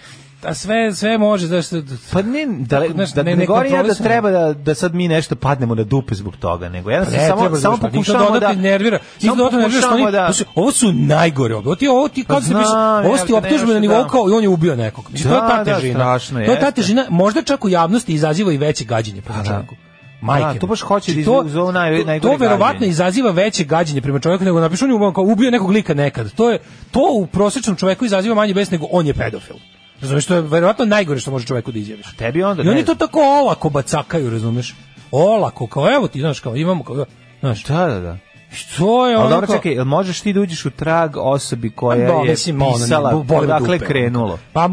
A 0.43 0.53
sve, 0.53 0.93
sve 0.93 1.17
može, 1.17 1.47
zašto... 1.47 1.82
Pa 2.12 2.21
ne, 2.21 2.45
da, 2.49 2.82
Znaš, 2.89 3.12
da, 3.12 3.23
ne- 3.23 3.36
ne, 3.36 3.45
govorim 3.45 3.73
ja 3.73 3.84
da 3.84 3.93
treba 3.93 4.32
da, 4.32 4.53
da 4.53 4.75
sad 4.75 4.95
mi 4.95 5.08
nešto 5.08 5.36
padnemo 5.36 5.75
na 5.75 5.84
dupe 5.84 6.15
zbog 6.15 6.36
toga, 6.36 6.69
nego 6.69 6.89
jednostavno 6.89 7.21
Ne, 7.21 7.27
samo, 7.27 7.41
treba, 7.41 7.58
samo 7.58 7.75
znaš, 7.75 7.82
pa 7.82 7.88
pokušavamo 7.89 8.39
da... 8.39 8.53
nervira. 8.53 8.99
Samo 9.19 9.36
dodatno 9.36 9.60
nervira 9.60 9.82
što 9.82 9.93
oni, 9.93 10.12
da... 10.12 10.32
pa 10.45 10.51
ovo 10.56 10.71
su 10.71 10.93
najgore 10.93 11.56
ovo 11.56 11.75
ti 11.75 11.88
ovo 11.88 12.08
ti 12.08 12.23
Pa 12.23 12.27
kako 12.27 12.41
se 12.41 12.47
piše 12.49 12.65
znam, 12.65 13.06
ovo 13.06 13.17
ti 13.17 13.23
jebote, 13.23 13.47
optužbe 13.47 13.73
na 13.73 13.79
nivou 13.79 13.97
da. 13.97 14.08
kao 14.08 14.29
i 14.29 14.34
on 14.34 14.43
je 14.43 14.49
ubio 14.49 14.75
nekog 14.75 15.06
mislim 15.12 15.29
to 15.29 15.36
je 15.36 15.41
ta 15.41 15.58
Da, 15.58 15.63
da, 15.63 15.75
težina 15.75 16.17
to 16.45 16.51
je 16.51 16.60
ta 16.60 16.71
težina 16.71 17.06
možda 17.10 17.41
čak 17.41 17.65
u 17.65 17.69
javnosti 17.69 18.13
izaziva 18.13 18.53
i 18.53 18.58
veće 18.58 18.86
gađenje 18.86 19.21
prema 19.21 19.38
Pa 19.38 19.43
da. 19.43 19.49
čovjeku 19.49 19.75
Majke. 20.21 20.53
Da, 20.53 20.60
to 20.60 20.67
baš 20.67 20.82
hoće 20.82 21.12
Znači, 21.12 21.19
da 21.21 21.32
to- 21.32 21.41
iz- 21.41 21.45
uz 21.45 21.56
ovo 21.56 21.71
naj- 21.71 22.06
najgore 22.06 22.19
To 22.34 22.38
verovatno 22.38 22.86
izaziva 22.86 23.32
veće 23.32 23.63
gađenje 23.63 24.01
prema 24.01 24.19
čovjeku 24.19 24.43
nego 24.43 24.60
napišu 24.60 24.86
on 24.86 24.91
je 24.91 24.95
ubio- 24.95 25.13
kao 25.13 25.23
ubio 25.23 25.51
nekog 25.51 25.69
lika 25.69 25.93
nekad. 25.93 26.34
To 26.34 26.51
je 26.51 26.60
to 26.91 27.10
u 27.13 27.27
prosječnom 27.27 27.75
čovjeku 27.75 28.06
izaziva 28.06 28.36
manje 28.36 28.53
bes 28.53 28.71
nego 28.71 28.88
on 28.91 29.08
je 29.08 29.13
pedofil. 29.13 29.56
Razumeš, 30.03 30.25
to 30.25 30.35
je 30.35 30.41
verovatno 30.41 30.85
najgore 30.85 31.19
što 31.19 31.31
može 31.31 31.45
čovjeku 31.45 31.71
da 31.71 31.79
izjaviš. 31.79 32.05
Tebi 32.17 32.43
onda 32.43 32.63
I 32.63 32.69
oni 32.69 32.85
to 32.85 32.95
tako 32.95 33.19
olako 33.19 33.69
bacakaju, 33.69 34.29
razumeš? 34.29 34.75
Olako, 35.11 35.67
kao 35.67 35.93
evo 35.95 36.07
ti, 36.07 36.19
znaš, 36.19 36.39
kao 36.39 36.55
imamo, 36.55 36.83
kao, 36.83 37.05
znaš, 37.39 37.63
Da, 37.63 37.87
da, 37.87 37.99
da. 37.99 38.17
što 38.51 39.07
je 39.07 39.17
ono 39.17 39.29
dobro, 39.29 39.47
kao- 39.47 39.55
čekaj, 39.55 39.71
jel 39.71 39.85
možeš 39.85 40.21
ti 40.21 40.33
da 40.33 40.41
uđeš 40.41 40.65
u 40.65 40.69
trag 40.71 41.17
osobi 41.17 41.69
koja 41.69 42.07
Pa, 42.07 42.13
je 42.23 42.29
mislim, 42.29 42.61
ono, 42.61 42.73
pisala, 42.73 43.23
me 43.29 43.37
odakle 43.37 43.79
krenulo? 43.79 44.39
Pa 44.53 44.69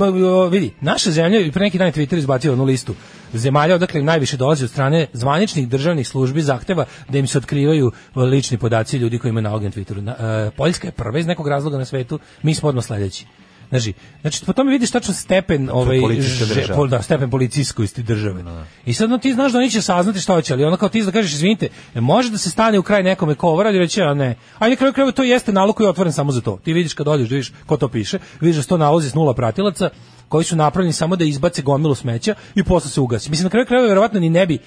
vidi, 0.50 0.74
naša 0.80 1.10
zemlja 1.10 1.52
pre 1.52 1.62
neki 1.62 1.78
dan 1.78 1.92
Twitter 1.92 2.18
izbacio 2.18 2.52
onu 2.52 2.64
listu 2.64 2.94
zemalja 3.32 3.74
odakle 3.74 4.02
najviše 4.02 4.36
dolazi 4.36 4.64
od 4.64 4.70
strane 4.70 5.06
zvaničnih 5.12 5.68
državnih 5.68 6.08
službi 6.08 6.42
zahteva 6.42 6.84
da 7.08 7.18
im 7.18 7.26
se 7.26 7.38
otkrivaju 7.38 7.92
lični 8.16 8.58
podaci 8.58 8.96
ljudi 8.96 9.18
koji 9.18 9.30
imaju 9.30 9.42
na 9.42 9.50
Twitteru. 9.50 10.00
Na, 10.00 10.12
e, 10.12 10.50
Poljska 10.56 10.88
je 10.88 10.92
prva 10.92 11.18
iz 11.18 11.26
nekog 11.26 11.48
razloga 11.48 11.78
na 11.78 11.84
svetu, 11.84 12.18
mi 12.42 12.54
smo 12.54 12.68
odmah 12.68 12.84
sledeći. 12.84 13.26
Znači, 13.70 13.92
znači 14.20 14.44
po 14.44 14.52
tome 14.52 14.72
vidiš 14.72 14.90
tačno 14.90 15.14
stepen 15.14 15.70
ovaj 15.72 15.98
že- 16.20 16.74
pol- 16.74 16.88
da, 16.88 17.02
stepen 17.02 17.30
policijskosti 17.30 18.02
države. 18.02 18.44
I 18.87 18.94
sad 18.94 19.11
no, 19.11 19.18
ti 19.18 19.35
znaš 19.35 19.52
da 19.52 19.59
oni 19.59 19.70
će 19.70 19.83
saznati 19.83 20.20
šta 20.20 20.35
hoće, 20.35 20.52
ali 20.52 20.64
ono 20.64 20.76
kao 20.76 20.88
ti 20.88 21.02
da 21.02 21.11
kažeš 21.11 21.33
izvinite, 21.33 21.68
e, 21.94 22.00
može 22.00 22.30
da 22.30 22.38
se 22.38 22.50
stane 22.50 22.78
u 22.78 22.83
kraj 22.83 23.02
nekome 23.02 23.35
ko 23.35 23.48
ovo 23.48 23.62
radi, 23.62 23.78
reći 23.78 24.02
a 24.02 24.14
ne. 24.14 24.37
A 24.59 24.68
na 24.68 24.76
kraju 24.76 24.92
krajeva 24.92 25.12
to 25.12 25.22
jeste 25.22 25.52
nalog 25.52 25.76
koji 25.76 25.85
je 25.85 25.90
otvoren 25.90 26.12
samo 26.12 26.33
za 26.33 26.40
to. 26.40 26.59
Ti 26.64 26.72
vidiš 26.72 26.94
kad 26.94 27.06
dođeš 27.06 27.28
da 27.28 27.35
vidiš 27.35 27.52
ko 27.66 27.76
to 27.76 27.88
piše, 27.88 28.18
vidiš 28.40 28.56
da 28.56 28.62
su 28.62 28.68
to 28.68 28.76
nalozi 28.76 29.11
s 29.11 29.14
nula 29.14 29.35
pratilaca 29.35 29.90
koji 30.28 30.44
su 30.44 30.56
napravljeni 30.56 30.92
samo 30.92 31.16
da 31.16 31.24
izbace 31.24 31.62
gomilu 31.62 31.94
smeća 31.94 32.35
i 32.54 32.64
posle 32.64 32.90
se 32.90 33.00
ugasi. 33.00 33.30
Mislim 33.30 33.44
na 33.44 33.50
kraju 33.50 33.66
krajeva 33.66 33.88
verovatno 33.88 34.20
ni 34.20 34.30
ne 34.30 34.46
bi 34.46 34.59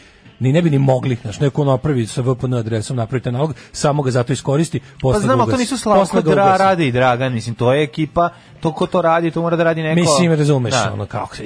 ni 0.43 0.53
ne 0.53 0.61
bi 0.61 0.69
ni 0.69 0.79
mogli, 0.79 1.17
znači 1.21 1.43
neko 1.43 1.63
napravi 1.63 2.07
sa 2.07 2.21
VPN 2.21 2.53
adresom 2.53 2.97
napravite 2.97 3.31
nalog, 3.31 3.55
samo 3.71 4.03
ga 4.03 4.11
zato 4.11 4.33
iskoristi, 4.33 4.79
posle 5.01 5.19
Pa 5.21 5.25
znam, 5.25 5.37
ga 5.37 5.43
ali 5.43 5.51
to 5.51 5.57
nisu 5.57 5.77
Slavko 5.77 6.21
Dra, 6.21 6.31
ugasi. 6.43 6.63
Rade 6.63 6.87
i 6.87 6.91
Dragan, 6.91 7.33
mislim, 7.33 7.55
to 7.55 7.73
je 7.73 7.83
ekipa, 7.83 8.29
to 8.59 8.73
ko 8.73 8.87
to 8.87 9.01
radi, 9.01 9.31
to 9.31 9.41
mora 9.41 9.55
da 9.55 9.63
radi 9.63 9.81
neko... 9.81 10.01
Mislim, 10.01 10.33
razumeš, 10.33 10.73
Da. 10.73 10.91
ono 10.93 11.05
kako 11.05 11.35
se, 11.35 11.43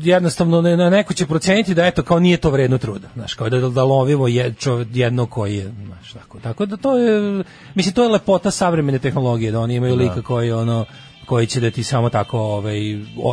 jednostavno 0.00 0.62
ne, 0.62 0.76
na 0.76 0.90
neko 0.90 1.14
će 1.14 1.26
proceniti 1.26 1.74
da 1.74 1.86
eto 1.86 2.02
kao 2.02 2.20
nije 2.20 2.36
to 2.36 2.50
vredno 2.50 2.78
truda, 2.78 3.08
znaš, 3.14 3.34
kao 3.34 3.48
da, 3.48 3.68
da 3.68 3.84
lovimo 3.84 4.28
je, 4.28 4.54
čo, 4.58 4.84
jedno 4.92 5.26
koji 5.26 5.56
je, 5.56 5.72
znaš, 5.86 6.12
tako, 6.12 6.38
tako 6.38 6.66
da 6.66 6.76
to 6.76 6.98
je, 6.98 7.44
mislim, 7.74 7.94
to 7.94 8.02
je 8.02 8.08
lepota 8.08 8.50
savremene 8.50 8.98
tehnologije, 8.98 9.52
da 9.52 9.60
oni 9.60 9.74
imaju 9.74 9.96
lika 9.96 10.22
koji 10.22 10.52
ono, 10.52 10.84
koji 11.26 11.46
će 11.46 11.60
da 11.60 11.70
ti 11.70 11.84
samo 11.84 12.10
tako 12.10 12.38
ovaj, 12.38 12.78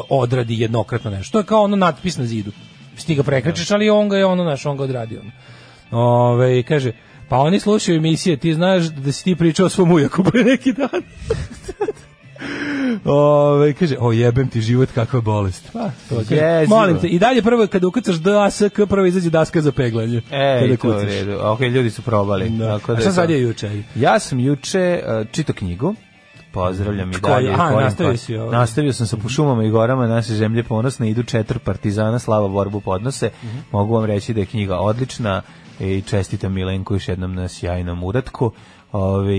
odradi 0.09 0.61
jednokratno 0.61 1.11
nešto. 1.11 1.31
To 1.31 1.37
je 1.39 1.45
kao 1.45 1.63
ono 1.63 1.75
natpis 1.75 2.17
na 2.17 2.25
zidu. 2.25 2.51
Ti 3.05 3.15
ga 3.15 3.23
prekrećeš, 3.23 3.71
ali 3.71 3.89
on 3.89 4.09
ga 4.09 4.17
je 4.17 4.25
ono, 4.25 4.43
znaš, 4.43 4.65
on 4.65 4.77
ga 4.77 4.83
odradio. 4.83 5.21
Ove, 5.91 6.63
kaže, 6.63 6.91
pa 7.29 7.37
oni 7.37 7.59
slušaju 7.59 7.97
emisije, 7.97 8.37
ti 8.37 8.53
znaš 8.53 8.83
da 8.83 9.11
si 9.11 9.23
ti 9.23 9.35
pričao 9.35 9.65
o 9.65 9.69
svom 9.69 9.91
ujaku 9.91 10.23
pre 10.23 10.43
neki 10.43 10.73
dan. 10.73 10.89
Ove, 13.05 13.73
kaže, 13.73 13.95
o 13.99 14.11
jebem 14.11 14.47
ti 14.47 14.61
život, 14.61 14.89
kakva 14.95 15.21
bolest. 15.21 15.69
Pa, 15.73 15.89
to 16.09 16.15
kaže, 16.15 16.35
Jezivo. 16.35 16.77
molim 16.77 16.99
te, 16.99 17.07
i 17.07 17.19
dalje 17.19 17.41
prvo 17.41 17.67
kada 17.67 17.87
ukucaš 17.87 18.15
DASK, 18.15 18.79
prvo 18.89 19.05
izađe 19.05 19.29
daska 19.29 19.61
za 19.61 19.71
peglanje. 19.71 20.21
E, 20.31 20.77
to 20.81 20.87
u 20.87 21.01
redu. 21.01 21.37
Ok, 21.41 21.59
ljudi 21.59 21.89
su 21.89 22.01
probali. 22.01 22.49
Da. 22.49 22.79
Tako 22.79 22.91
A 22.91 22.95
da 22.95 23.01
šta 23.01 23.09
je 23.09 23.13
sad 23.13 23.29
je 23.29 23.41
juče? 23.41 23.83
Ja 23.95 24.19
sam 24.19 24.39
juče 24.39 25.03
uh, 25.05 25.27
čitao 25.31 25.55
knjigu. 25.55 25.95
Pozdravljam 26.53 27.11
i 27.11 27.15
dalje. 27.21 27.51
Aha, 27.53 27.63
Volim 27.63 27.83
nastavio 27.83 28.13
pa- 28.13 28.17
si 28.17 28.37
ovaj. 28.37 28.59
Nastavio 28.59 28.93
sam 28.93 29.07
sa 29.07 29.17
šumama 29.29 29.63
i 29.63 29.69
gorama 29.69 30.07
naše 30.07 30.33
zemlje 30.33 30.63
ponosne, 30.63 31.09
idu 31.09 31.23
četiri 31.23 31.59
partizana, 31.59 32.19
slava 32.19 32.47
borbu 32.47 32.81
podnose. 32.81 33.29
Mhm. 33.43 33.57
Mogu 33.71 33.93
vam 33.95 34.05
reći 34.05 34.33
da 34.33 34.39
je 34.39 34.45
knjiga 34.45 34.77
odlična 34.77 35.41
i 35.79 36.01
čestitam 36.01 36.53
Milenku 36.53 36.93
još 36.93 37.07
jednom 37.07 37.35
na 37.35 37.47
sjajnom 37.47 38.03
uratku. 38.03 38.51
Ove, 38.91 39.33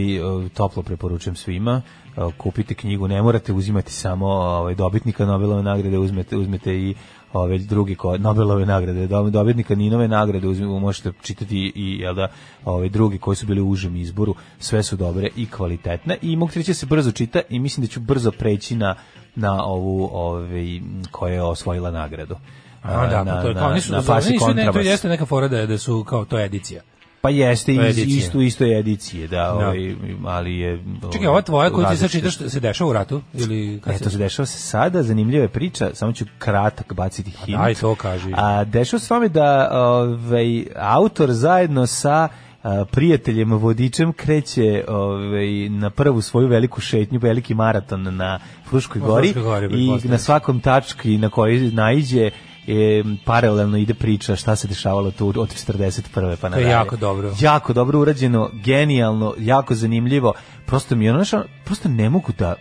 toplo 0.54 0.82
preporučujem 0.82 1.36
svima. 1.36 1.82
E, 2.16 2.20
Kupite 2.38 2.74
knjigu, 2.74 3.08
ne 3.08 3.22
morate 3.22 3.52
uzimati 3.52 3.92
samo 3.92 4.26
ovaj 4.26 4.74
dobitnika 4.74 5.26
Nobelove 5.26 5.62
nagrade, 5.62 5.98
uzmete 5.98 6.36
uzmete 6.36 6.74
i 6.74 6.94
ove 7.32 7.58
drugi 7.58 7.94
ko 7.94 8.18
Nobelove 8.18 8.66
nagrade, 8.66 9.06
do- 9.06 9.30
dobitnika 9.30 9.74
Ninove 9.74 10.08
nagrade, 10.08 10.48
uzmete, 10.48 10.80
možete 10.80 11.12
čitati 11.22 11.72
i 11.74 11.98
jel 12.00 12.14
da, 12.14 12.28
ove 12.64 12.88
drugi 12.88 13.18
koji 13.18 13.36
su 13.36 13.46
bili 13.46 13.60
u 13.60 13.68
užem 13.68 13.96
izboru, 13.96 14.34
sve 14.58 14.82
su 14.82 14.96
dobre 14.96 15.28
i 15.36 15.46
kvalitetne 15.50 16.16
i 16.22 16.36
mogu 16.36 16.52
reći 16.54 16.70
da 16.70 16.74
se 16.74 16.86
brzo 16.86 17.12
čita 17.12 17.40
i 17.48 17.58
mislim 17.58 17.86
da 17.86 17.92
ću 17.92 18.00
brzo 18.00 18.30
preći 18.30 18.76
na 18.76 18.94
na 19.34 19.64
ovu 19.64 20.10
ovaj 20.12 20.80
koja 21.10 21.34
je 21.34 21.42
osvojila 21.42 21.90
nagradu. 21.90 22.36
A, 22.82 23.06
da, 23.06 23.24
na, 23.24 23.34
pa 23.34 23.42
to 23.42 23.48
je 23.48 23.54
kao, 23.54 23.74
nisu, 23.74 23.92
na 23.92 23.98
na, 23.98 24.02
fasi 24.02 24.32
nisu, 24.32 24.54
ne, 24.54 24.72
to 24.72 24.80
jeste 24.80 25.08
neka 25.08 25.26
fora 25.26 25.48
da, 25.48 25.66
da 25.66 25.78
su 25.78 26.04
kao 26.04 26.24
to 26.24 26.40
edicija. 26.40 26.82
Pa 27.20 27.30
jeste 27.30 27.74
To 27.74 27.82
je 27.82 27.90
iz, 27.90 27.98
isto 27.98 28.40
isto 28.40 28.64
je 28.64 28.78
edicije, 28.78 29.28
da, 29.28 29.52
ovaj, 29.54 29.94
ali 30.26 30.58
je 30.58 30.84
Čekaj, 31.12 31.28
ova 31.28 31.42
tvoja 31.42 31.70
koju 31.70 31.86
ti 31.86 31.96
sad 31.96 32.02
različite. 32.02 32.30
čitaš 32.30 32.50
se 32.52 32.60
dešava 32.60 32.90
u 32.90 32.92
ratu? 32.92 33.22
Ili 33.34 33.80
kad 33.84 33.94
Eto, 33.94 34.10
se 34.10 34.18
dešava 34.18 34.46
se 34.46 34.58
sada, 34.58 35.02
zanimljiva 35.02 35.42
je 35.42 35.48
priča, 35.48 35.90
samo 35.94 36.12
ću 36.12 36.24
kratak 36.38 36.94
baciti 36.94 37.30
hint. 37.30 37.58
daj 37.58 37.74
to 37.74 37.94
kaži. 37.94 38.32
A, 38.36 38.64
dešava 38.64 39.00
se 39.00 39.08
tome 39.08 39.28
da 39.28 39.68
ovaj, 39.72 40.66
autor 40.76 41.32
zajedno 41.32 41.86
sa 41.86 42.28
a, 42.62 42.84
prijateljem 42.90 43.52
vodičem 43.52 44.12
kreće 44.12 44.84
ovaj, 44.88 45.68
na 45.68 45.90
prvu 45.90 46.22
svoju 46.22 46.48
veliku 46.48 46.80
šetnju, 46.80 47.18
veliki 47.22 47.54
maraton 47.54 48.16
na 48.16 48.38
Fruškoj 48.68 49.00
gori 49.00 49.32
Fruškoj 49.32 49.42
gori, 49.42 49.84
i 49.84 50.08
na 50.08 50.18
svakom 50.18 50.60
tački 50.60 51.18
na 51.18 51.28
kojoj 51.28 51.70
naiđe 51.72 52.30
e, 52.70 53.04
paralelno 53.24 53.76
ide 53.76 53.94
priča 53.94 54.36
šta 54.36 54.56
se 54.56 54.68
dešavalo 54.68 55.10
tu 55.10 55.28
od 55.28 55.36
41. 55.36 56.36
pa 56.40 56.50
To 56.50 56.58
je 56.58 56.68
jako 56.68 56.96
dobro. 56.96 57.34
Jako 57.40 57.72
dobro 57.72 58.00
urađeno, 58.00 58.50
genijalno, 58.52 59.34
jako 59.38 59.74
zanimljivo. 59.74 60.32
Prosto 60.66 60.96
mi 60.96 61.04
je 61.04 61.12
ono, 61.12 61.24
prosto 61.64 61.88
ne 61.88 62.10
mogu 62.10 62.32
da 62.38 62.54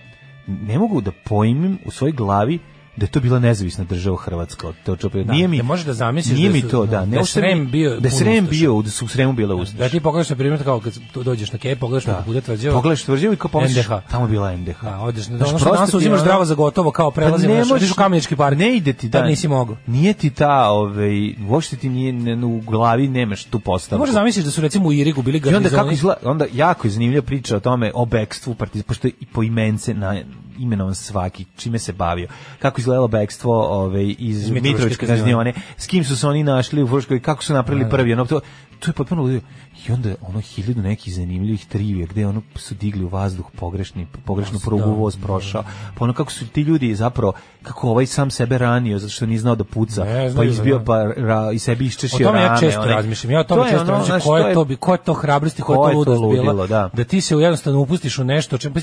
ne 0.47 0.79
mogu 0.79 1.01
da 1.01 1.11
pojmim 1.11 1.79
u 1.85 1.91
svojoj 1.91 2.11
glavi 2.11 2.59
da 2.99 3.05
je 3.05 3.09
to 3.09 3.19
bila 3.19 3.39
nezavisna 3.39 3.83
država 3.83 4.17
Hrvatska 4.17 4.67
od 4.67 4.75
te 4.85 4.91
očepe. 4.91 5.23
Da, 5.23 5.33
nije 5.33 5.47
mi 5.47 5.57
da 5.57 5.63
možeš 5.63 5.85
da 5.85 5.93
zamisliš 5.93 6.37
nije 6.37 6.49
da 6.49 6.53
mi 6.53 6.61
su- 6.61 6.69
to 6.69 6.79
da, 6.81 6.91
da, 6.91 6.99
da 6.99 7.05
ne 7.07 7.17
mi- 7.17 7.25
Srem 7.25 7.67
bio 7.67 7.99
da 7.99 8.09
Srem 8.11 8.47
bio 8.47 8.81
da 8.81 8.89
su 8.89 9.05
u 9.05 9.07
Sremu 9.07 9.33
bila 9.33 9.55
ustaša. 9.55 9.77
Da 9.79 9.89
ti 9.89 9.99
pogledaš 9.99 10.29
na 10.29 10.35
primjer 10.35 10.63
kao 10.63 10.79
kad 10.79 10.93
dođeš 11.15 11.51
na 11.51 11.59
Kej, 11.59 11.75
pogledaš 11.77 12.05
na 12.05 12.21
puta 12.21 12.41
tvrđava. 12.41 12.75
Pogledaš 12.75 13.03
tvrđavu 13.03 13.33
i 13.33 13.37
kao 13.37 13.49
pomisliš, 13.49 13.85
NDH. 13.85 13.93
tamo 14.07 14.25
je 14.25 14.29
bila 14.29 14.51
NDH. 14.51 14.81
Da, 14.83 14.99
odeš 14.99 15.27
na 15.27 15.37
Znaš, 15.37 15.49
ono 15.49 15.59
što 15.77 15.85
ti 15.87 15.97
uzimaš 15.97 16.19
zdravo 16.19 16.45
za 16.45 16.55
gotovo 16.55 16.91
kao 16.91 17.11
prelazim 17.11 17.47
Pa 17.47 17.53
na 17.53 17.59
možeš- 17.59 17.77
ideš 17.77 17.91
u 17.91 17.95
Kamenički 17.95 18.35
park. 18.35 18.57
Ne 18.57 18.75
ide 18.75 18.93
ti 18.93 19.09
da. 19.09 19.23
nisi 19.23 19.47
mogao. 19.47 19.77
Nije 19.87 20.13
ti 20.13 20.29
ta, 20.29 20.69
ovaj, 20.69 21.11
uopšte 21.49 21.75
ti 21.75 21.89
nije 21.89 22.13
ne, 22.13 22.45
u 22.45 22.61
glavi 22.61 23.07
nemaš 23.07 23.43
tu 23.43 23.59
postavu. 23.59 23.99
Možeš 23.99 24.13
zamisliš 24.13 24.45
da 24.45 24.51
su 24.51 24.61
recimo 24.61 24.87
u 24.87 24.93
Irigu 24.93 25.21
bili 25.21 25.37
I 25.39 25.47
onda 25.47 25.59
kako 25.61 25.75
garnizoni. 25.75 25.93
izgleda, 25.93 26.19
onda 26.23 26.45
jako 26.53 26.87
je 26.87 26.91
zanimljiva 26.91 27.21
priča 27.21 27.57
o 27.57 27.59
tome 27.59 27.91
o 27.95 28.05
bekstvu 28.05 28.55
partizana, 28.55 28.87
pošto 28.87 29.07
i 29.07 29.25
po 29.33 29.43
imence 29.43 29.93
na 29.93 30.21
imenovan 30.59 30.95
svaki, 30.95 31.45
čime 31.57 31.79
se 31.79 31.93
bavio. 31.93 32.27
Kako 32.59 32.79
izgledalo 32.81 33.07
bekstvo 33.07 33.67
ovaj, 33.67 34.15
iz 34.17 34.49
Mitrovičke 34.49 35.07
kaznione. 35.07 35.53
s 35.77 35.87
kim 35.87 36.03
su 36.03 36.17
se 36.17 36.27
oni 36.27 36.43
našli 36.43 36.83
u 36.83 36.87
Fruškoj, 36.87 37.19
kako 37.19 37.43
su 37.43 37.53
napravili 37.53 37.89
prvi, 37.89 38.13
ono, 38.13 38.25
to, 38.25 38.39
to 38.79 38.89
je 38.89 38.93
potpuno 38.93 39.21
ludio. 39.21 39.41
I 39.87 39.91
onda 39.91 40.15
ono 40.21 40.39
hiljadu 40.41 40.81
nekih 40.81 41.13
zanimljivih 41.13 41.65
trivija 41.65 42.07
gde 42.07 42.27
ono 42.27 42.41
su 42.55 42.75
digli 42.75 43.03
u 43.03 43.07
vazduh 43.07 43.45
pogrešni, 43.55 44.07
pogrešnu 44.25 44.59
prugu 44.59 44.91
voz 44.91 45.17
prošao. 45.17 45.63
Pa 45.97 46.03
ono 46.03 46.13
kako 46.13 46.31
su 46.31 46.47
ti 46.47 46.61
ljudi 46.61 46.95
zapravo, 46.95 47.33
kako 47.63 47.89
ovaj 47.89 48.05
sam 48.05 48.31
sebe 48.31 48.57
ranio 48.57 48.99
zato 48.99 49.11
što 49.11 49.25
nije 49.25 49.39
znao 49.39 49.55
da 49.55 49.63
puca, 49.63 50.03
Ne 50.03 50.33
pa 50.35 50.43
izbio 50.43 50.77
da. 50.77 50.83
pa 50.85 51.03
ra, 51.03 51.51
i 51.51 51.59
sebi 51.59 51.85
O 51.85 51.87
iščešio 51.87 52.27
tome 52.27 52.39
rame. 52.39 52.53
ja 52.55 52.59
često 52.59 52.81
onaj. 52.81 52.93
razmišljam. 52.93 53.31
Ja 53.31 53.39
o 53.39 53.43
tome 53.43 53.63
To 53.63 53.69
često 53.69 53.81
ono, 53.83 53.91
razmišljam. 53.91 54.21
Ko 54.21 54.37
je 54.37 54.53
to, 54.53 54.65
bi, 54.65 54.75
ko 54.75 54.91
je 54.93 54.97
to 54.97 55.13
hrabrosti, 55.13 55.61
ko 55.61 55.73
je 55.73 55.91
to 55.91 55.97
ludost 55.97 56.21
bila? 56.31 56.67
da. 56.67 56.89
Da 56.93 57.03
ti 57.03 57.21
se 57.21 57.35
jednostavno 57.35 57.79
upustiš 57.79 58.19
u 58.19 58.23
nešto. 58.23 58.57
Čem, 58.57 58.73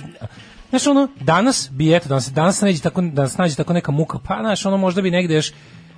znaš, 0.79 0.87
ono, 0.87 1.09
danas 1.21 1.69
bi, 1.73 1.95
eto, 1.95 2.09
danas, 2.09 2.33
danas 2.33 2.61
nađe 2.61 2.81
tako, 2.83 3.01
danas 3.01 3.39
nađe 3.39 3.55
tako 3.55 3.73
neka 3.73 3.93
muka, 3.93 4.19
pa, 4.19 4.37
znaš, 4.41 4.67
ono, 4.67 4.77
možda 4.77 5.03
bi 5.03 5.11
negde 5.11 5.35
još 5.35 5.53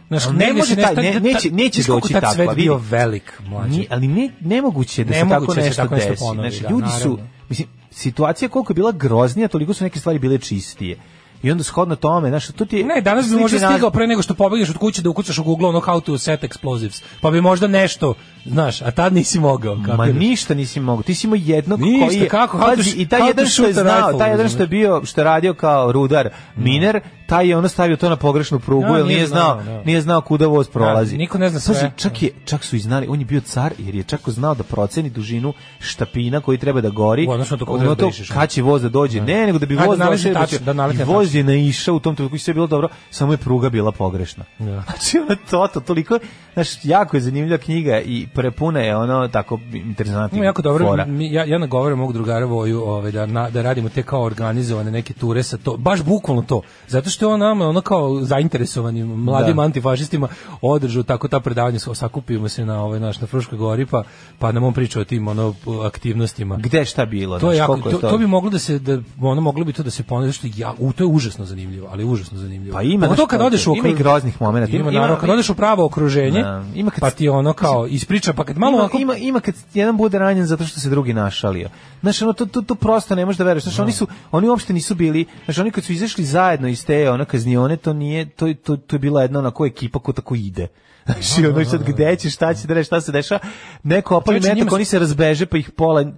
Znaš, 0.09 0.27
negde 0.27 0.47
ne 0.47 0.53
može 0.53 0.77
taj, 0.77 0.95
ta- 0.95 1.03
ne, 1.03 1.21
neće, 1.21 1.51
neće 1.51 1.83
doći 1.83 2.13
tako. 2.13 2.35
svet 2.35 2.55
bio 2.55 2.77
velik, 2.77 3.41
mlađe. 3.47 3.79
Ni, 3.79 3.87
ali 3.91 4.09
ne, 4.09 4.31
nemoguće 4.41 5.05
da 5.05 5.15
se 5.15 5.21
tako 5.29 5.55
da 5.55 5.63
nešto 5.63 5.83
tako 5.83 5.95
nešto 5.95 6.11
desi. 6.11 6.25
Znači, 6.35 6.63
da, 6.63 6.69
ljudi 6.69 6.89
su, 7.03 7.19
mislim, 7.49 7.69
situacija 7.91 8.49
koliko 8.49 8.73
je 8.73 8.75
bila 8.75 8.93
groznija, 8.93 9.49
toliko 9.49 9.75
su 9.75 9.85
neke 9.85 9.99
stvari 9.99 10.19
bile 10.19 10.39
čistije. 10.39 10.97
I 11.43 11.51
onda 11.51 11.65
shodno 11.65 11.97
tome, 11.97 12.29
znaš, 12.29 12.47
to 12.47 12.65
ti. 12.65 12.85
Ne, 12.85 13.01
danas 13.01 13.29
bi 13.31 13.37
možda 13.37 13.59
na- 13.59 13.71
stigao 13.71 13.91
pre 13.91 14.07
nego 14.07 14.23
što 14.23 14.35
pobegneš 14.35 14.71
od 14.71 14.77
kuće 14.77 15.03
da 15.03 15.11
ukucaš 15.11 15.39
u 15.39 15.45
Google 15.45 15.69
ono 15.69 15.81
how 15.81 16.01
to 16.01 16.19
set 16.19 16.43
explosives. 16.43 17.03
Pa 17.21 17.31
bi 17.31 17.41
možda 17.41 17.67
nešto, 17.67 18.15
znaš, 18.45 18.83
a 18.83 18.91
tad 18.91 19.13
nisi 19.13 19.41
mogao. 19.41 19.75
Ma 19.75 19.87
kapiraš? 19.87 20.19
ništa 20.21 20.55
nisi 20.55 20.81
mogao. 20.81 21.03
Ti 21.03 21.15
si 21.15 21.27
imao 21.27 21.39
jednog 21.43 21.81
Ništa, 21.81 22.07
koji 22.07 22.19
je... 22.19 22.29
kako? 22.29 22.59
Pazi, 22.59 22.91
I 22.97 23.09
taj 23.09 23.21
jedan 23.21 23.45
to 23.45 23.51
što 23.51 23.67
je 23.67 23.73
znao, 23.73 24.13
taj 24.13 24.31
jedan 24.31 24.49
što 24.49 24.63
je 24.63 24.67
bio, 24.67 25.05
što 25.05 25.21
je 25.21 25.25
radio 25.25 25.55
kao 25.55 25.93
rudar, 25.93 26.29
miner, 26.57 27.01
taj 27.29 27.49
je 27.49 27.57
ono 27.57 27.69
stavio 27.69 27.97
to 27.97 28.09
na 28.09 28.17
pogrešnu 28.17 28.59
prugu, 28.59 28.87
Ja, 28.87 28.97
jer 28.97 29.07
nije 29.07 29.17
nije 29.17 29.27
znao, 29.27 29.63
znao, 29.63 29.77
da. 29.77 29.83
nije 29.85 30.01
znao 30.01 30.21
kuda 30.21 30.47
voz 30.47 30.69
prolazi. 30.69 31.17
niko 31.17 31.39
ne 31.39 31.49
zna 31.49 31.61
Pazi, 31.67 31.79
sve. 31.79 31.93
čak, 31.97 32.23
je, 32.23 32.31
čak 32.45 32.65
su 32.65 32.77
i 32.77 32.79
znali, 32.79 33.07
on 33.11 33.19
je 33.19 33.25
bio 33.25 33.41
car, 33.41 33.73
jer 33.79 33.95
je 33.95 34.03
čak 34.03 34.21
znao 34.27 34.55
da 34.55 34.63
proceni 34.63 35.11
dužinu 35.11 35.53
štapina 35.81 36.41
koji 36.41 36.59
treba 36.59 36.81
da 36.81 36.89
gori. 36.91 37.27
U 37.27 37.31
odnosu 37.31 37.55
na 37.55 37.59
to 37.59 37.65
ono 37.69 37.79
treba 37.79 37.95
da 37.95 38.07
išeš, 38.07 38.31
kad 38.31 38.51
će 38.51 38.63
voz 38.63 38.83
da 38.83 38.89
dođe. 38.89 39.21
Ne, 39.21 39.47
nego 39.47 39.59
da 39.59 39.67
bi 39.67 39.77
da 39.77 39.85
voz 39.85 39.99
došao. 39.99 40.59
da 40.75 40.89
I 40.93 41.05
voz 41.05 41.35
je 41.35 41.45
naišao 41.45 41.95
u 41.95 42.01
tom 42.01 42.17
trenutku 42.17 42.37
i 42.37 42.39
sve 42.39 42.51
je 42.51 42.55
bilo 42.55 42.67
dobro, 42.67 42.89
samo 43.11 43.33
je 43.33 43.37
pruga 43.37 43.71
bila 43.71 43.93
pogrešna. 43.93 44.45
Da. 44.59 44.83
Znači, 44.89 45.19
ono 45.19 45.37
to, 45.51 45.69
to, 45.75 45.81
toliko, 45.81 46.19
znaš, 46.55 46.69
jako 46.85 47.17
je 47.17 47.21
zanimljiva 47.21 47.59
knjiga 47.59 48.01
i 48.01 48.27
prepuna 48.35 48.81
je 48.81 48.97
ono 48.97 49.29
tako 49.29 49.61
interesantnih 49.73 50.43
jako 50.43 50.63
dobro, 50.63 50.87
fora. 50.87 51.05
mi, 51.05 51.33
ja, 51.33 51.45
ja 51.45 51.59
nagovaram 51.59 51.99
mog 51.99 52.13
drugara 52.13 52.47
Voju 52.47 52.83
ovaj, 52.83 53.13
da, 53.13 53.27
na, 53.27 53.51
da 53.51 53.63
radimo 53.63 53.89
te 53.89 54.03
kao 54.03 54.23
organizovane 54.23 54.91
neke 54.91 55.15
ture 55.15 55.43
sa 55.43 55.57
to, 55.57 55.77
baš 55.77 56.03
bukvalno 56.03 56.43
to, 56.43 56.63
zato 56.89 57.11
što 57.11 57.18
je 57.21 57.29
on 57.29 57.41
nama 57.41 57.69
ono 57.69 57.81
kao 57.81 58.21
zainteresovanim 58.23 59.07
mladim 59.07 59.57
Da. 59.57 59.63
antifašistima 59.63 60.29
održao 60.63 61.03
tako 61.03 61.29
ta 61.29 61.41
predavanja, 61.41 61.79
sakupimo 61.79 62.49
se 62.49 62.65
na 62.65 62.83
ovaj 62.83 63.01
naš 63.01 63.21
na 63.21 63.27
Fruškoj 63.27 63.59
gori, 63.59 63.87
pa, 63.87 64.03
pa 64.39 64.53
nam 64.53 64.65
on 64.65 64.73
priča 64.73 65.01
o 65.01 65.05
tim 65.05 65.29
ono, 65.29 65.55
aktivnostima. 65.87 66.57
Gde 66.57 66.85
šta 66.85 67.07
bilo? 67.07 67.39
To 67.39 67.53
je 67.53 67.59
jako, 67.59 67.77
to, 67.77 67.99
to 67.99 68.19
bi 68.19 68.27
moglo 68.27 68.51
da 68.51 68.59
se 68.59 68.79
da 68.79 68.99
ono 69.21 69.41
moglo 69.41 69.65
bi 69.65 69.73
to 69.73 69.83
da 69.83 69.91
se 69.91 70.03
ponovi 70.03 70.33
što 70.33 70.47
ja, 70.57 70.75
u 70.79 70.93
to 70.93 71.03
je 71.05 71.09
užasno 71.09 71.45
zanimljivo, 71.45 71.89
ali 71.93 72.05
užasno 72.05 72.39
zanimljivo. 72.39 72.75
Pa 72.75 72.83
ima, 72.83 73.09
to 73.09 73.27
kad 73.27 73.41
odeš 73.41 73.67
u 73.67 73.75
ima 73.77 73.89
i 73.89 73.95
groznih 73.95 74.41
momenata. 74.41 74.73
Ima, 74.73 74.83
Ima- 74.83 74.93
naravno, 74.93 75.17
kad 75.17 75.31
odeš 75.31 75.51
u 75.51 75.55
pravo 75.55 75.85
okruženje, 75.85 76.43
Da, 76.43 76.65
ima 76.75 76.91
kad- 76.91 77.01
pa 77.01 77.11
ti 77.11 77.29
ono 77.29 77.53
kao 77.53 77.87
ispriča, 77.87 78.33
pa 78.33 78.45
kad 78.45 78.59
malo 78.59 78.73
Ima, 78.73 78.81
ovako 78.81 78.99
ima, 78.99 79.17
ima 79.17 79.41
kad 79.41 79.55
jedan 79.75 79.97
bude 79.97 80.19
ranjen 80.19 80.47
zato 80.47 80.65
što 80.65 80.81
se 80.81 80.91
drugi 80.91 81.13
našalio. 81.13 81.69
Znaš, 82.01 82.23
ono, 82.23 82.33
to, 82.33 82.47
to, 82.47 82.63
to 82.63 82.75
prosto 82.75 83.15
ne 83.15 83.25
možeš 83.25 83.39
da 83.39 83.45
veruješ. 83.45 83.63
Znaš, 83.65 83.79
oni 83.79 83.93
su, 83.93 84.07
oni 84.31 84.49
uopšte 84.49 84.73
nisu 84.73 84.95
bili, 84.95 85.25
znaš, 85.45 85.59
oni 85.59 85.71
kad 85.71 85.85
su 85.85 85.93
izašli 85.93 86.25
zajedno 86.25 86.69
iz 86.69 86.85
te, 86.87 87.08
ono, 87.13 87.25
kaznione, 87.25 87.77
to 87.77 87.93
nije, 87.93 88.29
to, 88.29 88.55
to, 88.55 88.77
to 88.77 88.97
je 88.97 89.01
bila 89.01 89.23
jedna 89.23 89.39
onako 89.39 89.67
ekipa 89.67 89.99
ko 89.99 90.13
tako 90.13 90.35
ide. 90.35 90.67
Znaš, 91.07 91.39
i 91.39 91.47
ono, 91.47 91.65
sad 91.65 91.83
gde 91.83 92.17
će, 92.17 92.31
šta 92.31 92.55
će 92.55 92.67
da 92.67 92.85
šta 92.85 93.01
se 93.01 93.13
dešava, 93.13 93.41
neko 93.83 94.17
opali 94.17 94.41
njima 94.41 94.55
metak, 94.55 94.73
oni 94.73 94.85
se 94.85 94.99
razbeže, 94.99 95.47
pa 95.47 95.59
ih 95.59 95.71
pola, 95.71 96.05
po, 96.05 96.11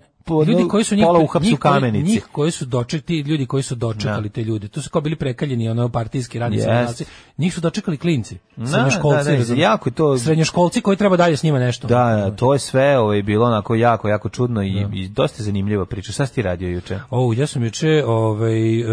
ljudi 0.47 0.69
koji 0.69 0.85
su 0.85 0.97
njih, 0.97 1.05
pola 1.07 1.19
uhapsu 1.19 1.57
kamenici. 1.57 2.13
njih 2.13 2.27
koji 2.33 2.51
su 2.51 2.65
dočekali 2.65 3.21
ljudi 3.21 3.47
koji 3.47 3.63
su 3.63 3.75
dočekali 3.75 4.29
te 4.29 4.45
ljude 4.45 4.69
to 4.69 4.83
su 4.83 4.91
kao 4.91 5.01
bili 5.01 5.17
prekaljeni 5.17 5.69
ono 5.69 5.89
partijski 5.89 6.39
radnici 6.39 6.67
yes. 6.67 7.05
njih 7.39 7.55
su 7.55 7.61
dočekali 7.61 7.97
klinci 7.97 8.37
Da, 8.57 8.67
srednjoškolci 8.67 9.37
da, 9.37 9.55
da, 9.55 9.61
jako 9.61 9.91
to- 9.91 10.19
srednjoškolci 10.19 10.81
koji 10.81 10.97
treba 10.97 11.17
dalje 11.17 11.37
s 11.37 11.43
njima 11.43 11.59
nešto 11.59 11.89
Da, 11.89 12.05
da, 12.05 12.37
to 12.37 12.53
je 12.53 12.59
sve 12.59 12.99
ovaj, 12.99 13.23
bilo 13.23 13.47
onako 13.47 13.75
jako, 13.75 14.09
jako 14.09 14.29
čudno 14.29 14.63
i, 14.63 14.87
i 14.93 15.09
dosta 15.09 15.43
zanimljiva 15.43 15.87
priča. 15.87 16.13
Šta 16.13 16.27
si 16.27 16.35
ti 16.35 16.43
radio 16.43 16.69
juče? 16.69 17.01
O, 17.11 17.33
ja 17.37 17.47
sam 17.47 17.65
juče, 17.65 18.05
ovaj, 18.07 18.81
e, 18.81 18.85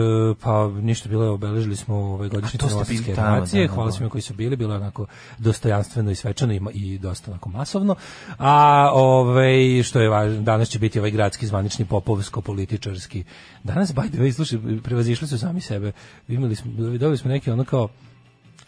pa 0.42 0.68
ništa 0.68 1.10
bilo, 1.10 1.34
obeležili 1.34 1.76
smo 1.76 1.96
ovaj 1.96 2.30
godišnjicu 2.30 2.66
Novosadske 2.70 3.14
da, 3.14 3.22
da, 3.52 3.68
hvala 3.74 3.90
da. 3.90 3.92
svima 3.92 4.10
koji 4.10 4.22
su 4.22 4.34
bili, 4.34 4.56
bilo 4.56 4.74
je 4.74 4.78
onako 4.78 5.06
dostojanstveno 5.38 6.12
i 6.12 6.16
svečano 6.16 6.54
i, 6.54 6.62
i 6.74 6.98
dosta 7.00 7.32
onako 7.32 7.50
masovno, 7.50 7.96
a 8.38 8.90
ovaj, 8.94 9.84
što 9.84 10.00
je 10.00 10.10
važno, 10.10 10.42
danas 10.42 10.70
će 10.70 10.80
biti 10.80 11.00
ovaj 11.00 11.12
gradski 11.28 11.48
zvanični 11.48 11.86
popovsko-političarski. 11.86 13.24
Danas, 13.64 13.94
by 13.94 14.10
the 14.10 14.18
way, 14.18 14.32
slušaj, 14.32 14.60
prevazišli 14.84 15.28
su 15.28 15.40
sami 15.40 15.62
sebe, 15.62 15.92
imali 16.28 16.56
smo, 16.56 16.72
dobili 16.72 17.18
smo 17.18 17.30
neke 17.30 17.52
ono 17.54 17.64
kao, 17.64 17.90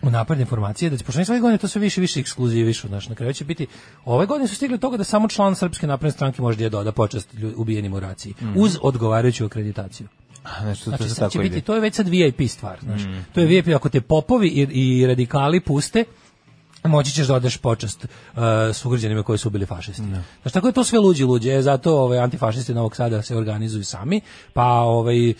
u 0.02 0.10
napredne 0.10 0.42
informacije 0.42 0.90
da 0.90 0.98
će 0.98 1.04
pošto 1.04 1.26
svake 1.26 1.40
godine 1.40 1.58
to 1.58 1.68
sve 1.68 1.82
više 1.82 2.02
više 2.02 2.20
ekskluzivišu, 2.20 2.88
znaš, 2.88 3.10
na 3.10 3.16
kraju 3.16 3.34
će 3.34 3.46
biti 3.46 3.68
ove 4.06 4.26
godine 4.26 4.48
su 4.48 4.56
stigli 4.56 4.78
toga 4.78 4.98
da 4.98 5.04
samo 5.04 5.28
član 5.28 5.56
srpske 5.56 5.88
napredne 5.88 6.12
stranke 6.12 6.42
može 6.42 6.58
da 6.58 6.70
doda 6.70 6.92
počast 6.92 7.30
ubijenim 7.56 7.94
u 7.94 8.00
raciji 8.00 8.34
uz 8.56 8.78
odgovarajuću 8.82 9.46
akreditaciju. 9.46 10.08
Znači, 10.62 10.84
to, 10.84 10.90
Znači, 10.90 11.04
to 11.04 11.10
sad 11.10 11.32
će 11.32 11.40
biti, 11.40 11.62
to 11.62 11.76
je 11.76 11.82
već 11.82 11.96
sad 11.96 12.08
VIP 12.08 12.50
stvar, 12.50 12.80
znaš. 12.84 13.02
To 13.34 13.42
je 13.42 13.48
VIP, 13.48 13.68
ako 13.76 13.90
te 13.90 14.02
popovi 14.02 14.48
i, 14.48 14.62
i 14.62 15.08
radikali 15.08 15.60
puste, 15.60 16.04
moći 16.84 17.12
ćeš 17.12 17.28
da 17.28 17.36
odeš 17.36 17.58
počast 17.58 18.06
uh, 18.06 18.42
sugrađanima 18.74 19.24
koji 19.24 19.38
su 19.38 19.48
ubili 19.48 19.66
fašisti. 19.66 20.04
Znači, 20.42 20.54
tako 20.54 20.68
je 20.68 20.74
to 20.74 20.84
sve 20.84 21.00
luđi 21.00 21.24
luđe, 21.24 21.54
e, 21.54 21.62
zato 21.62 21.98
ovaj, 21.98 22.20
antifašisti 22.20 22.74
Novog 22.74 22.96
Sada 22.96 23.22
se 23.22 23.36
organizuju 23.36 23.84
sami, 23.84 24.22
pa 24.54 24.66
ovaj, 24.66 25.30
e, 25.30 25.34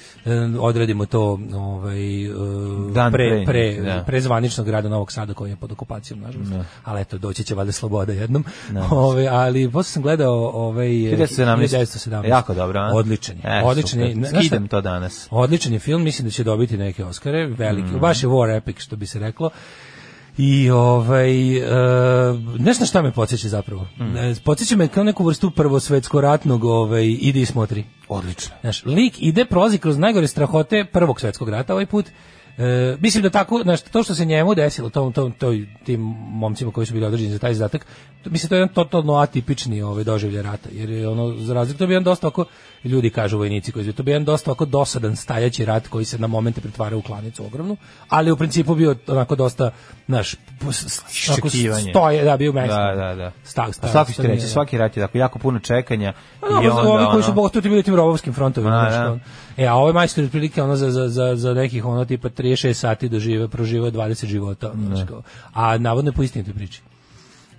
odradimo 0.60 1.06
to 1.06 1.40
ovaj, 1.54 2.00
Dan 2.94 3.12
pre, 3.12 3.44
pre, 3.46 3.46
pre, 3.46 3.82
da. 3.82 4.04
pre 4.04 4.22
zvaničnog 4.22 4.68
grada 4.68 4.90
Novog 4.90 5.12
Sada 5.12 5.34
koji 5.34 5.50
je 5.50 5.56
pod 5.56 5.72
okupacijom, 5.72 6.20
nažalost. 6.20 6.52
Ali 6.84 7.02
eto, 7.02 7.18
doći 7.18 7.44
će 7.44 7.56
valjda 7.56 7.72
sloboda 7.72 8.14
jednom. 8.14 8.46
Ovaj, 8.92 9.28
ali 9.28 9.72
posle 9.72 9.92
sam 9.92 10.02
gledao 10.02 10.52
ovaj, 10.54 10.88
1917. 10.88 11.58
1917. 11.58 12.28
Jako 12.28 12.54
dobro, 12.54 12.80
a? 12.80 12.92
Odličan 12.94 13.36
je. 13.36 13.42
E, 13.44 13.64
odličan 13.64 14.00
je. 14.00 14.16
Skidam 14.40 14.68
to 14.68 14.82
danas. 14.82 15.28
Odličan 15.32 15.74
je 15.74 15.80
film, 15.80 16.04
mislim 16.04 16.28
da 16.28 16.32
će 16.32 16.44
dobiti 16.44 16.78
neke 16.78 17.06
Oskare, 17.06 17.48
veliki, 17.48 17.90
Mm. 17.90 18.00
baš 18.00 18.24
je 18.24 18.30
war 18.30 18.58
epic 18.58 18.80
što 18.80 18.96
bi 18.96 19.06
se 19.06 19.20
reklo. 19.20 19.50
I 20.42 20.70
ovaj 20.70 21.58
e, 21.58 21.64
nešto 22.60 22.86
šta 22.86 23.02
me 23.02 23.12
podsjeća 23.12 23.48
zapravo. 23.48 23.88
Mm. 23.98 24.44
Podsjeća 24.44 24.76
me 24.76 24.88
kao 24.88 25.04
neku 25.04 25.24
vrstu 25.24 25.52
prvosvetsko 25.52 26.22
ratnog 26.22 26.64
ovaj 26.64 27.06
idi 27.06 27.42
i 27.42 27.46
smotri. 27.46 27.84
Odlično. 28.08 28.56
Znaš, 28.62 28.86
lik 28.86 29.16
ide 29.20 29.46
prolazi 29.46 29.78
kroz 29.78 29.98
najgore 29.98 30.28
strahote 30.28 30.86
prvog 30.94 31.20
svetskog 31.20 31.50
rata 31.50 31.74
ovaj 31.74 31.86
put. 31.86 32.06
E, 32.60 32.98
mislim 33.00 33.24
da 33.24 33.30
tako, 33.30 33.60
znaš, 33.64 33.82
to 33.82 34.04
što 34.04 34.16
se 34.16 34.26
njemu 34.26 34.56
desilo, 34.56 34.90
tom, 34.90 35.14
tom, 35.14 35.32
toj, 35.32 35.68
tim 35.86 36.02
momcima 36.32 36.72
koji 36.72 36.86
su 36.86 36.94
bili 36.94 37.06
određeni 37.06 37.32
za 37.32 37.40
taj 37.40 37.54
zadatak, 37.54 37.86
to, 38.24 38.30
mislim, 38.30 38.50
to 38.50 38.56
je 38.56 38.60
jedan 38.60 38.74
totalno 38.74 39.14
atipični 39.14 39.82
ovaj, 39.82 40.04
doživlje 40.04 40.42
rata, 40.42 40.70
jer 40.72 40.90
je 40.90 41.08
ono, 41.08 41.38
za 41.38 41.54
razliku, 41.54 41.78
to 41.78 41.88
bi 41.88 41.94
jedan 41.94 42.04
dosta 42.04 42.28
oko, 42.28 42.46
ljudi 42.84 43.10
kažu 43.10 43.38
vojnici 43.38 43.72
koji 43.72 43.86
su, 43.86 43.94
to 43.94 44.04
bi 44.04 44.12
jedan 44.12 44.26
dosta 44.26 44.52
oko 44.52 44.66
dosadan 44.66 45.16
stajaći 45.16 45.66
rat 45.66 45.88
koji 45.88 46.06
se 46.06 46.20
na 46.20 46.28
momente 46.28 46.62
pretvara 46.62 46.98
u 46.98 47.02
klanicu 47.02 47.46
ogromnu, 47.46 47.78
ali 48.10 48.32
u 48.32 48.38
principu 48.38 48.76
bio 48.76 48.96
onako 49.08 49.36
dosta, 49.36 49.72
onako 50.10 51.48
Iščekivanje. 51.48 51.92
stoje, 51.92 52.24
da, 52.24 52.38
bio 52.38 52.54
Meksico. 52.54 52.76
Da, 52.76 52.96
da, 52.96 53.16
da. 53.16 53.32
Sta, 53.44 53.62
A 53.62 53.72
sta, 53.72 53.88
svaki 53.88 54.14
ti 54.14 54.28
reći, 54.28 54.48
svaki 54.48 54.78
rat 54.78 54.98
je 54.98 55.04
tako 55.04 55.18
jako 55.18 55.40
puno 55.40 55.60
čekanja 55.60 56.14
Pa 56.40 56.48
i 56.64 56.68
onda 56.68 56.82
ovi 56.82 57.06
koji 57.12 57.24
su 57.24 57.34
bogati 57.34 57.62
bili 57.62 57.84
tim 57.84 57.96
robovskim 57.96 58.34
frontovima. 58.34 58.76
A, 58.76 58.90
da. 58.90 59.12
ono. 59.12 59.20
E, 59.58 59.66
a 59.66 59.76
ovaj 59.76 59.94
majstor 59.94 60.24
otprilike 60.24 60.64
ono 60.64 60.76
za, 60.76 60.92
za, 60.92 61.08
za, 61.08 61.36
za 61.36 61.54
nekih 61.54 61.86
ono 61.86 62.06
tipa 62.06 62.30
36 62.30 62.74
sati 62.74 63.10
dožive, 63.10 63.48
prožive 63.48 63.92
20 63.92 64.26
života. 64.26 64.72
ono, 64.72 65.22
a 65.54 65.78
navodno 65.78 66.10
je 66.10 66.16
po 66.16 66.24
istinitoj 66.24 66.54
priči. 66.54 66.82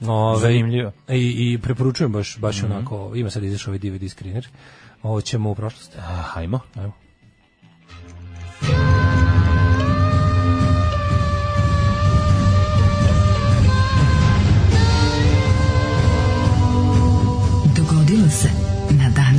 Ove, 0.06 0.40
Zanimljivo. 0.40 0.92
I, 1.08 1.52
I 1.52 1.58
preporučujem 1.58 2.12
baš, 2.12 2.38
baš 2.38 2.62
onako, 2.62 3.12
ima 3.14 3.30
sad 3.30 3.42
izašao 3.44 3.70
ovaj 3.72 3.78
DVD 3.78 4.10
screener. 4.10 4.48
Ovo 5.02 5.20
ćemo 5.20 5.50
u 5.50 5.54
prošlost. 5.54 5.96
A, 5.98 6.22
hajmo. 6.22 6.60
Ajmo. 6.74 6.92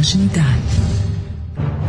Današnji 0.02 0.30
dan. 0.36 0.62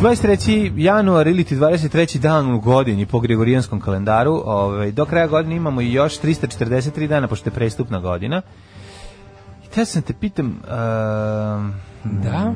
23. 0.03 0.73
januar 0.77 1.27
ili 1.27 1.45
ti 1.45 1.57
23. 1.57 2.19
dan 2.19 2.55
u 2.55 2.61
godini 2.61 3.07
po 3.07 3.21
Gregorijanskom 3.21 3.81
kalendaru. 3.81 4.43
Ovaj, 4.45 4.93
do 4.93 5.05
kraja 5.05 5.27
godine 5.27 5.57
imamo 5.57 5.81
i 5.81 5.93
još 5.93 6.21
343 6.21 7.07
dana, 7.09 7.29
pošto 7.29 7.49
je 7.51 7.55
prestupna 7.55 8.01
godina. 8.01 8.43
I 9.65 9.69
te 9.69 9.85
sam 9.85 10.03
te 10.03 10.13
pitam, 10.13 10.47
um, 10.47 10.63
Da? 12.05 12.53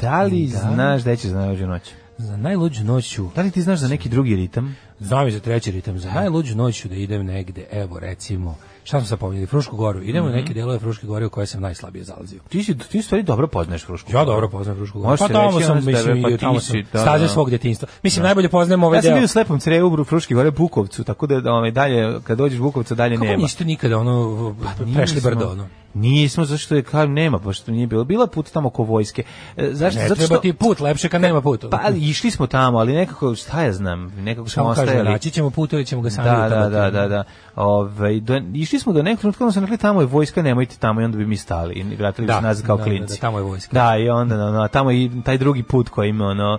da 0.00 0.22
li 0.22 0.46
Da. 0.46 0.58
znaš 0.58 1.02
da 1.02 1.16
će 1.16 1.28
za 1.28 1.38
najluđu 1.38 1.66
noć? 1.66 1.82
Za 2.18 2.36
najluđu 2.36 2.84
noću, 2.84 3.28
Da 3.34 3.42
li 3.42 3.50
ti 3.50 3.62
znaš 3.62 3.78
za 3.78 3.88
neki 3.88 4.08
drugi 4.08 4.36
ritam? 4.36 4.76
znam 5.00 5.28
i 5.28 5.32
za 5.32 5.40
treći 5.40 5.70
ritam, 5.70 5.98
za 5.98 6.10
najluđu 6.10 6.56
noću 6.56 6.88
da 6.88 6.94
idem 6.94 7.26
negde, 7.26 7.66
evo 7.72 7.98
recimo, 7.98 8.56
šta 8.88 8.98
smo 8.98 9.06
sad 9.06 9.18
pominjali, 9.18 9.46
Frušku 9.46 9.76
goru, 9.76 10.02
idemo 10.02 10.26
Mhm. 10.26 10.34
u 10.34 10.40
neke 10.40 10.54
delove 10.54 10.78
Fruške 10.78 11.06
gore 11.06 11.26
u 11.26 11.30
koje 11.30 11.46
sam 11.46 11.60
najslabije 11.60 12.04
zalazio. 12.04 12.40
Ti 12.48 12.64
si 12.64 12.78
ti 12.78 13.02
stvari 13.02 13.22
dobro 13.22 13.46
poznaješ 13.48 13.84
Frušku. 13.84 14.12
Ja 14.12 14.24
dobro 14.24 14.48
poznajem 14.48 14.76
Frušku 14.76 15.00
goru. 15.00 15.16
Pa 15.18 15.28
tamo 15.28 15.60
sam, 15.60 15.76
mislim, 15.76 16.22
pa 16.22 16.30
i 16.30 16.36
tamo 16.36 16.60
sam 16.60 16.76
da, 16.92 16.98
staze 16.98 17.22
da. 17.22 17.28
svog 17.28 17.50
djetinjstva. 17.50 17.88
Mislim, 18.02 18.22
najbolje 18.22 18.48
poznajem 18.48 18.82
ovaj 18.82 18.98
Ja 18.98 19.02
sam 19.02 19.08
deo. 19.08 19.16
bio 19.16 19.24
u 19.24 19.28
slepom 19.28 19.60
crevu 19.60 19.88
u 19.92 20.04
Fruški 20.04 20.34
gore 20.34 20.50
Bukovcu, 20.50 21.04
tako 21.04 21.26
da 21.26 21.52
ovaj 21.52 21.70
dalje 21.70 22.20
kad 22.20 22.38
dođeš 22.38 22.58
Bukovcu 22.58 22.94
dalje 22.94 23.14
Kako 23.16 23.26
nema. 23.26 23.36
niste 23.38 23.64
nikada 23.64 23.98
ono 23.98 24.54
Pa 24.64 24.84
prešli 24.94 25.20
brdo 25.20 25.48
ono? 25.48 25.66
Nismo, 25.98 26.44
zašto 26.44 26.74
je 26.74 26.82
kao 26.82 27.06
nema, 27.06 27.38
pa 27.38 27.52
što 27.52 27.70
nije 27.72 27.86
bilo. 27.86 28.04
Bila 28.04 28.26
put 28.26 28.50
tamo 28.50 28.68
oko 28.68 28.82
vojske. 28.82 29.22
E, 29.56 29.68
Zašto? 29.72 30.00
Ne 30.00 30.08
Zato 30.08 30.14
treba 30.16 30.26
što, 30.26 30.38
ti 30.38 30.52
put, 30.52 30.80
lepše 30.80 31.08
kad 31.08 31.20
nema 31.20 31.42
put. 31.42 31.64
pa 31.70 31.80
išli 31.90 32.30
smo 32.30 32.46
tamo, 32.46 32.78
ali 32.78 32.92
nekako, 32.92 33.34
šta 33.34 33.62
ja 33.62 33.72
znam, 33.72 34.12
nekako 34.16 34.48
smo 34.48 34.64
ostajali. 34.64 35.10
naći 35.10 35.30
ćemo 35.30 35.50
put 35.50 35.72
ili 35.72 35.86
ćemo 35.86 36.02
ga 36.02 36.10
sami 36.10 36.28
Da, 36.28 36.48
da, 36.48 36.68
da, 36.68 36.90
da, 36.90 37.08
da. 37.08 37.24
Ove, 37.56 38.20
do, 38.20 38.40
išli 38.54 38.78
smo 38.78 38.92
do 38.92 39.02
nekog 39.02 39.20
trenutka, 39.20 39.44
onda 39.44 39.52
sam 39.52 39.62
rekli 39.62 39.78
tamo 39.78 40.00
je 40.00 40.06
vojska, 40.06 40.42
nemojte 40.42 40.76
tamo 40.76 41.00
i 41.00 41.04
onda 41.04 41.18
bi 41.18 41.26
mi 41.26 41.36
stali 41.36 41.74
i 41.74 41.96
vratili 41.96 42.26
bi 42.26 42.28
Da, 42.28 42.36
se 42.36 42.42
nazad 42.42 42.66
kao 42.66 42.76
da, 42.76 42.80
da, 42.80 42.88
klinci. 42.90 43.14
da, 43.14 43.20
tamo 43.20 43.38
je 43.38 43.44
vojska. 43.44 43.74
Da, 43.74 43.96
i 43.96 44.08
onda 44.08 44.36
no, 44.36 44.52
no, 44.52 44.68
tamo 44.68 44.92
i 44.92 45.10
taj 45.24 45.38
drugi 45.38 45.62
put 45.62 45.88
koji 45.88 46.08
ima 46.08 46.24
ono 46.26 46.58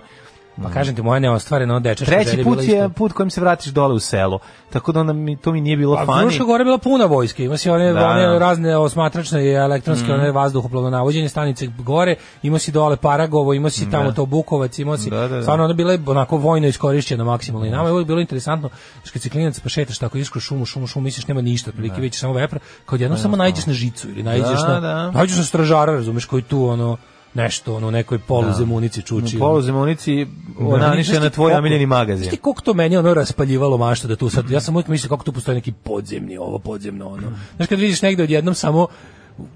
Pa 0.62 0.70
kažem 0.70 0.96
ti, 0.96 1.02
moja 1.02 1.18
neostvarena 1.20 1.78
dečačka 1.80 2.14
treći 2.14 2.30
želja 2.30 2.44
put 2.44 2.58
bila 2.58 2.72
je 2.72 2.78
isto. 2.78 2.94
put 2.94 3.12
kojim 3.12 3.30
se 3.30 3.40
vratiš 3.40 3.72
dole 3.72 3.94
u 3.94 3.98
selo. 3.98 4.38
Tako 4.70 4.92
da 4.92 5.00
onda 5.00 5.12
mi 5.12 5.36
to 5.36 5.52
mi 5.52 5.60
nije 5.60 5.76
bilo 5.76 5.96
Pa 5.96 6.06
fani. 6.06 6.20
Fruška 6.20 6.44
Gora 6.44 6.60
je 6.60 6.64
bila 6.64 6.78
puna 6.78 7.04
vojske, 7.04 7.44
ima 7.44 7.56
si 7.56 7.70
one, 7.70 7.92
Da. 7.92 8.00
Mm. 8.00 8.10
one 8.10 8.38
razne 8.38 8.76
osmatračne 8.76 9.44
i 9.44 9.50
elektronske, 9.50 10.12
one 10.12 10.32
vazduhoplovno 10.32 10.90
navođenje 10.90 11.28
stanice 11.28 11.66
gore, 11.66 12.16
ima 12.42 12.58
si 12.58 12.72
dole 12.72 12.96
Paragovo, 12.96 13.54
ima 13.54 13.70
si 13.70 13.90
tamo 13.90 14.12
to 14.12 14.26
Bukovac, 14.26 14.78
ima 14.78 14.98
si, 14.98 15.10
Da, 15.10 15.16
da, 15.20 15.28
da. 15.28 15.42
stvarno 15.42 15.64
ona 15.64 15.74
bila 15.74 15.92
je 15.92 16.00
onako 16.06 16.36
vojno 16.36 16.66
iskorišćena 16.66 17.24
maksimalno 17.24 17.66
i 17.66 17.70
nama 17.70 17.88
je 17.88 18.04
bilo 18.04 18.20
interesantno, 18.20 18.68
što 19.02 19.12
kad 19.12 19.22
si 19.22 19.30
klinac 19.30 19.60
pa 19.60 19.68
šetaš 19.68 19.98
tako 19.98 20.18
iš 20.18 20.28
kroz 20.28 20.42
šumu, 20.42 20.66
šumu, 20.66 20.86
šumu, 20.86 21.04
misliš 21.04 21.26
nema 21.26 21.40
ništa, 21.40 21.70
otprilike 21.70 22.00
vidiš 22.00 22.20
samo 22.20 22.32
vepra, 22.32 22.58
kad 22.86 23.00
jednom 23.00 23.18
samo 23.18 23.36
nađeš 23.36 23.66
na 23.66 23.72
žicu 23.72 24.08
ili 24.08 24.22
Da, 24.22 24.32
na, 24.68 24.80
da. 24.80 25.10
nađeš 25.10 25.36
na 25.36 25.44
stražara, 25.44 25.92
razumeš, 25.92 26.24
koji 26.24 26.42
tu 26.42 26.64
ono, 26.68 26.96
nešto, 27.34 27.76
ono, 27.76 27.90
nekoj 27.90 28.18
poluzemunici 28.18 29.02
čuči. 29.02 29.36
U 29.36 29.38
poluzemunici 29.38 30.26
Da, 30.58 30.66
onaniše 30.66 31.10
znaš 31.10 31.22
na 31.22 31.30
tvoj 31.30 31.52
omiljeni 31.52 31.86
magazin. 31.86 32.22
Znaš 32.22 32.30
ti 32.30 32.36
koliko 32.36 32.62
to 32.62 32.74
meni 32.74 32.96
ono 32.96 33.14
raspaljivalo 33.14 33.76
mašta 33.76 34.08
da 34.08 34.16
tu 34.16 34.28
sad, 34.28 34.50
ja 34.50 34.60
sam 34.60 34.76
uvijek 34.76 34.88
mislio 34.88 35.08
kako 35.08 35.24
tu 35.24 35.32
postoji 35.32 35.54
neki 35.54 35.72
podzemni, 35.72 36.36
ovo 36.36 36.58
podzemno, 36.58 37.08
ono. 37.08 37.32
Znaš 37.56 37.68
kad 37.68 37.78
vidiš 37.78 38.02
negde 38.02 38.22
odjednom 38.22 38.54
samo 38.54 38.86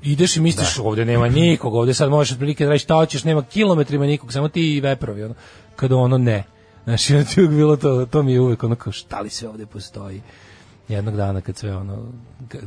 ideš 0.02 0.36
i 0.36 0.40
misliš 0.40 0.78
ovde 0.78 1.04
nema 1.04 1.28
nikog, 1.28 1.74
ovde 1.74 1.94
sad 1.94 2.10
možeš 2.10 2.32
otprilike 2.32 2.64
da 2.64 2.70
radiš 2.70 2.82
šta 2.82 2.94
hoćeš, 2.94 3.24
nema 3.24 3.42
kilometrima 3.42 4.06
nikog, 4.06 4.32
samo 4.32 4.48
ti 4.48 4.76
i 4.76 4.80
veprovi, 4.80 5.22
ono. 5.22 5.34
Kada 5.76 5.96
ono 5.96 6.18
ne. 6.18 6.44
Znaš, 6.84 7.10
ja 7.10 7.24
ti 7.24 7.48
bilo 7.48 7.76
to, 7.76 8.06
to 8.06 8.22
mi 8.22 8.32
je 8.32 8.40
uvijek 8.40 8.62
ono 8.62 8.74
kao 8.74 8.92
šta 8.92 9.20
li 9.20 9.30
sve 9.30 9.48
ovde 9.48 9.66
postoji 9.66 10.22
jednog 10.88 11.16
dana 11.16 11.40
kad 11.40 11.56
sve 11.56 11.76
ono 11.76 11.98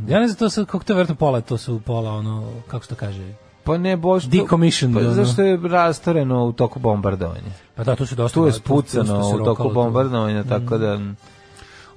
ja 0.07 0.19
ne 0.19 0.27
znam 0.27 0.37
to 0.37 0.49
sad 0.49 0.65
kako 0.65 0.83
to 0.83 0.93
je 0.93 0.95
verovatno 0.95 1.15
pola 1.15 1.41
to 1.41 1.57
su 1.57 1.81
pola 1.85 2.11
ono 2.11 2.51
kako 2.67 2.83
se 2.83 2.89
to 2.89 2.95
kaže 2.95 3.33
Pa 3.67 3.77
ne, 3.77 3.97
boš... 3.97 4.23
to- 4.23 4.29
Decommissioned, 4.31 4.95
Pa 4.97 5.13
zašto 5.13 5.41
je 5.43 5.59
rastoreno 5.59 6.45
u 6.45 6.51
toku 6.53 6.79
bombardovanja? 6.81 7.51
pa 7.75 7.83
da 7.83 7.95
tu 7.95 8.05
su 8.05 8.15
dosta 8.15 8.33
Tu 8.33 8.45
je 8.45 8.51
tu- 8.53 8.55
tu 8.55 8.61
spucano 8.61 9.23
se 9.25 9.35
u 9.35 9.45
toku 9.45 9.63
tu. 9.63 9.71
bombardovanja, 9.71 10.41
Mm. 10.41 10.47
tako 10.47 10.77
da... 10.77 10.99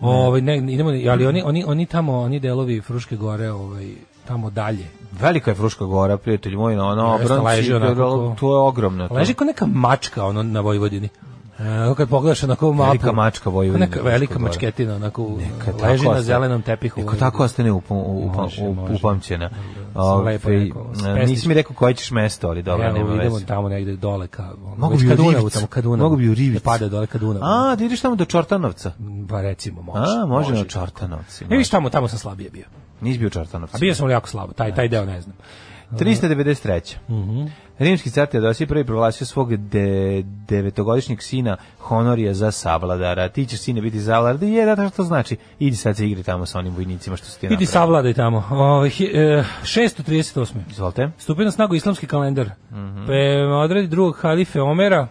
Ovaj 0.01 0.41
ne 0.41 0.59
idemo 0.59 0.91
ali 1.09 1.27
oni 1.27 1.43
oni 1.43 1.65
oni 1.65 1.87
tamo 1.87 2.19
oni 2.19 2.41
delovi 2.41 2.81
Fruške 2.81 3.17
gore 3.17 3.51
ovaj 3.51 3.89
tamo 4.25 4.51
dalje. 4.51 4.87
Velika 5.13 5.51
je 5.51 5.55
Fruška 5.55 5.85
gora, 5.87 6.17
prijatelj 6.17 6.57
moj, 6.57 6.77
na 6.77 6.87
ono 6.87 7.13
Jeste, 7.13 7.25
obranci, 7.35 7.47
leži 7.49 7.73
onako 7.75 7.95
ko- 7.95 8.37
to 8.41 8.53
je 8.53 8.59
ogromno. 8.59 9.09
to. 9.09 9.15
Leži 9.15 9.35
kao 9.35 9.47
neka 9.47 9.67
mačka 9.67 10.25
ono 10.25 10.43
na 10.43 10.61
Vojvodini. 10.61 11.09
E, 11.61 11.95
kad 11.95 12.09
pogledaš 12.09 12.43
onako 12.45 12.73
mapu. 12.73 12.87
Velika 12.87 13.13
mačka 13.13 13.51
Vojvodine, 13.51 13.87
Neka 13.87 14.01
velika 14.03 14.35
Gora. 14.35 14.45
mačketina 14.45 14.95
onako 14.95 15.29
Neka 15.39 15.87
leži 15.87 16.09
na 16.09 16.23
zelenom 16.23 16.63
tepihu. 16.63 17.01
Neka 17.01 17.17
tako 17.17 17.45
ostane 17.45 17.71
Može, 17.71 18.63
može. 18.65 18.95
upamćena. 18.95 19.51
Sam 19.93 20.25
lepo 20.25 20.49
Ovaj, 20.49 20.59
rekao, 20.59 20.87
e. 21.17 21.27
Nisi 21.27 21.49
mi 21.49 21.55
rekao 21.55 21.77
koje 21.77 21.95
ćeš 21.95 22.11
mesto, 22.11 22.49
ali 22.49 22.63
dobro, 22.63 22.85
Evo, 22.87 22.99
nema 22.99 23.15
idemo 23.15 23.35
veze. 23.35 23.47
tamo 23.47 23.69
negde 23.69 23.97
dole 23.97 24.27
ka 24.27 24.49
Mogu 24.77 24.97
bi 24.97 25.07
ka 25.09 25.13
u 25.13 25.17
Dunavu, 25.17 25.31
Rivicu. 25.33 25.51
tamo 25.51 25.67
ka 25.67 25.81
Dunavu. 25.81 26.03
Mogu 26.03 26.17
bi 26.17 26.29
u 26.29 26.35
Rivicu. 26.35 26.65
Da 26.65 26.71
pada 26.71 26.89
dole 26.89 27.07
ka 27.07 27.19
Dunavu. 27.19 27.45
A, 27.45 27.77
da 27.77 27.85
ideš 27.85 28.01
tamo 28.01 28.17
do 28.17 28.25
Čortanovca. 28.25 28.93
Pa 29.29 29.41
recimo 29.41 29.83
može. 29.83 30.03
A, 30.23 30.27
može 30.27 30.53
na 30.53 30.59
i 30.59 30.59
tako. 30.59 30.71
Čortanovci. 30.71 31.45
E, 31.45 31.57
viš 31.57 31.69
tamo, 31.69 31.91
tamo 31.91 32.09
sam 32.09 32.19
slabije 32.19 32.51
bio. 32.51 32.65
Nisi 33.01 33.19
bio 33.19 33.27
u 33.27 33.31
Čortanovcu. 33.31 33.77
A 33.77 33.79
bio 33.79 33.95
sam 33.95 34.11
jako 34.11 34.29
slabo, 34.29 34.53
taj, 34.53 34.75
taj 34.75 34.89
deo 34.89 35.05
ne 35.05 35.21
znam. 35.21 35.37
393. 35.93 36.97
Mhm. 37.09 37.47
Rimski 37.79 38.11
car 38.11 38.27
Teodosije 38.27 38.67
prvi 38.67 38.85
proglasio 38.85 39.27
svog 39.27 39.57
de, 39.57 40.23
devetogodišnjeg 40.49 41.23
sina 41.23 41.57
Honorija 41.79 42.35
za 42.35 42.51
savladara. 42.51 43.29
Ti 43.29 43.47
ćeš 43.47 43.61
sine 43.61 43.81
biti 43.81 44.01
zavladar. 44.01 44.43
Je, 44.43 44.67
da, 44.67 44.77
što 44.77 44.91
to 44.91 45.03
znači? 45.03 45.37
Idi 45.59 45.77
sad 45.77 45.97
se 45.97 46.07
igri 46.07 46.23
tamo 46.23 46.47
sa 46.47 46.59
onim 46.59 46.75
vojnicima 46.75 47.17
što 47.17 47.27
su 47.27 47.33
ti 47.33 47.39
Idi 47.39 47.47
napravili. 47.47 47.67
savladaj 47.67 48.15
tamo. 48.15 48.45
Ovaj, 48.51 48.89
hi- 48.91 49.11
e, 49.15 49.45
638. 49.65 50.55
Izvolite. 50.71 51.11
Stupio 51.19 51.45
na 51.45 51.51
snagu 51.51 51.75
islamski 51.75 52.07
kalendar. 52.07 52.51
Mhm. 52.73 53.07
Prema 53.07 53.57
odredi 53.57 53.89
drugog 53.89 54.17
halife 54.17 54.61
Omera, 54.61 55.07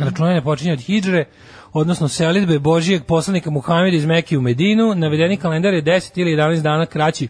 računanje 0.00 0.42
počinje 0.42 0.72
od 0.72 0.80
hidžre, 0.80 1.24
odnosno 1.72 2.08
selitbe 2.08 2.58
Božijeg 2.58 3.04
poslanika 3.04 3.50
Muhameda 3.50 3.96
iz 3.96 4.06
Mekije 4.06 4.38
u 4.38 4.42
Medinu. 4.42 4.94
Navedeni 4.94 5.36
kalendar 5.36 5.74
je 5.74 5.82
10 5.82 6.10
ili 6.16 6.30
11 6.32 6.62
dana 6.62 6.86
kraći 6.86 7.28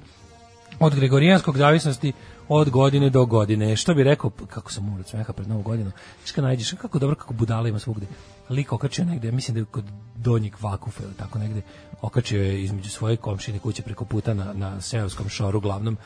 od 0.80 0.94
Gregorijanskog 0.94 1.56
zavisnosti 1.56 2.12
od 2.48 2.70
godine 2.70 3.10
do 3.10 3.26
godine. 3.26 3.76
Što 3.76 3.94
bi 3.94 4.02
rekao, 4.02 4.30
kako 4.30 4.72
sam 4.72 4.88
umro 4.88 5.02
smeha 5.02 5.32
pred 5.32 5.48
novu 5.48 5.62
godinu, 5.62 5.90
kad 6.34 6.44
nađeš, 6.44 6.72
kako 6.72 6.98
dobro, 6.98 7.16
kako 7.16 7.34
budala 7.34 7.68
ima 7.68 7.78
svugde. 7.78 8.06
Lik 8.50 8.72
okačio 8.72 9.04
negde, 9.04 9.32
mislim 9.32 9.54
da 9.54 9.60
je 9.60 9.64
kod 9.64 9.84
donjeg 10.16 10.54
vakufa 10.60 11.02
ili 11.02 11.14
tako 11.14 11.38
negde, 11.38 11.62
okačio 12.02 12.42
je 12.42 12.62
između 12.62 12.90
svoje 12.90 13.16
komšine 13.16 13.58
kuće 13.58 13.82
preko 13.82 14.04
puta 14.04 14.34
na, 14.34 14.52
na 14.52 14.80
seoskom 14.80 15.28
šoru 15.28 15.60
glavnom 15.60 15.96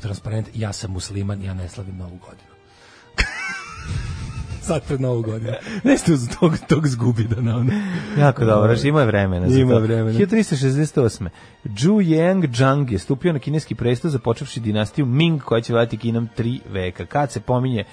transparent, 0.00 0.48
ja 0.54 0.72
sam 0.72 0.92
musliman, 0.92 1.42
ja 1.42 1.54
ne 1.54 1.68
slavim 1.68 1.96
novu 1.96 2.18
godinu. 2.26 2.56
Sad 4.66 4.86
pred 4.86 5.00
novu 5.00 5.22
godinu. 5.22 5.52
Nešto 5.84 6.12
uz 6.12 6.28
tog, 6.40 6.58
tog 6.68 6.86
zgubi 6.88 7.24
da 7.24 7.40
na 7.40 7.56
ono. 7.56 7.72
Jako 8.18 8.44
dobro, 8.44 8.74
znači 8.74 8.88
ima 8.88 9.00
je 9.00 9.06
vremena 9.06 9.46
Ima 9.46 9.74
to. 9.74 9.80
vremena. 9.80 10.18
1368. 10.18 11.28
Zhu 11.64 11.92
Yang 12.00 12.56
Zhang 12.56 12.92
je 12.92 12.98
stupio 12.98 13.32
na 13.32 13.38
kineski 13.38 13.74
presto 13.74 14.08
započevši 14.08 14.60
dinastiju 14.60 15.06
Ming 15.06 15.42
koja 15.42 15.60
će 15.60 15.72
vladati 15.72 15.96
Kinom 15.96 16.28
tri 16.36 16.60
veka. 16.70 17.06
Kad 17.06 17.32
se 17.32 17.40
pominje 17.40 17.84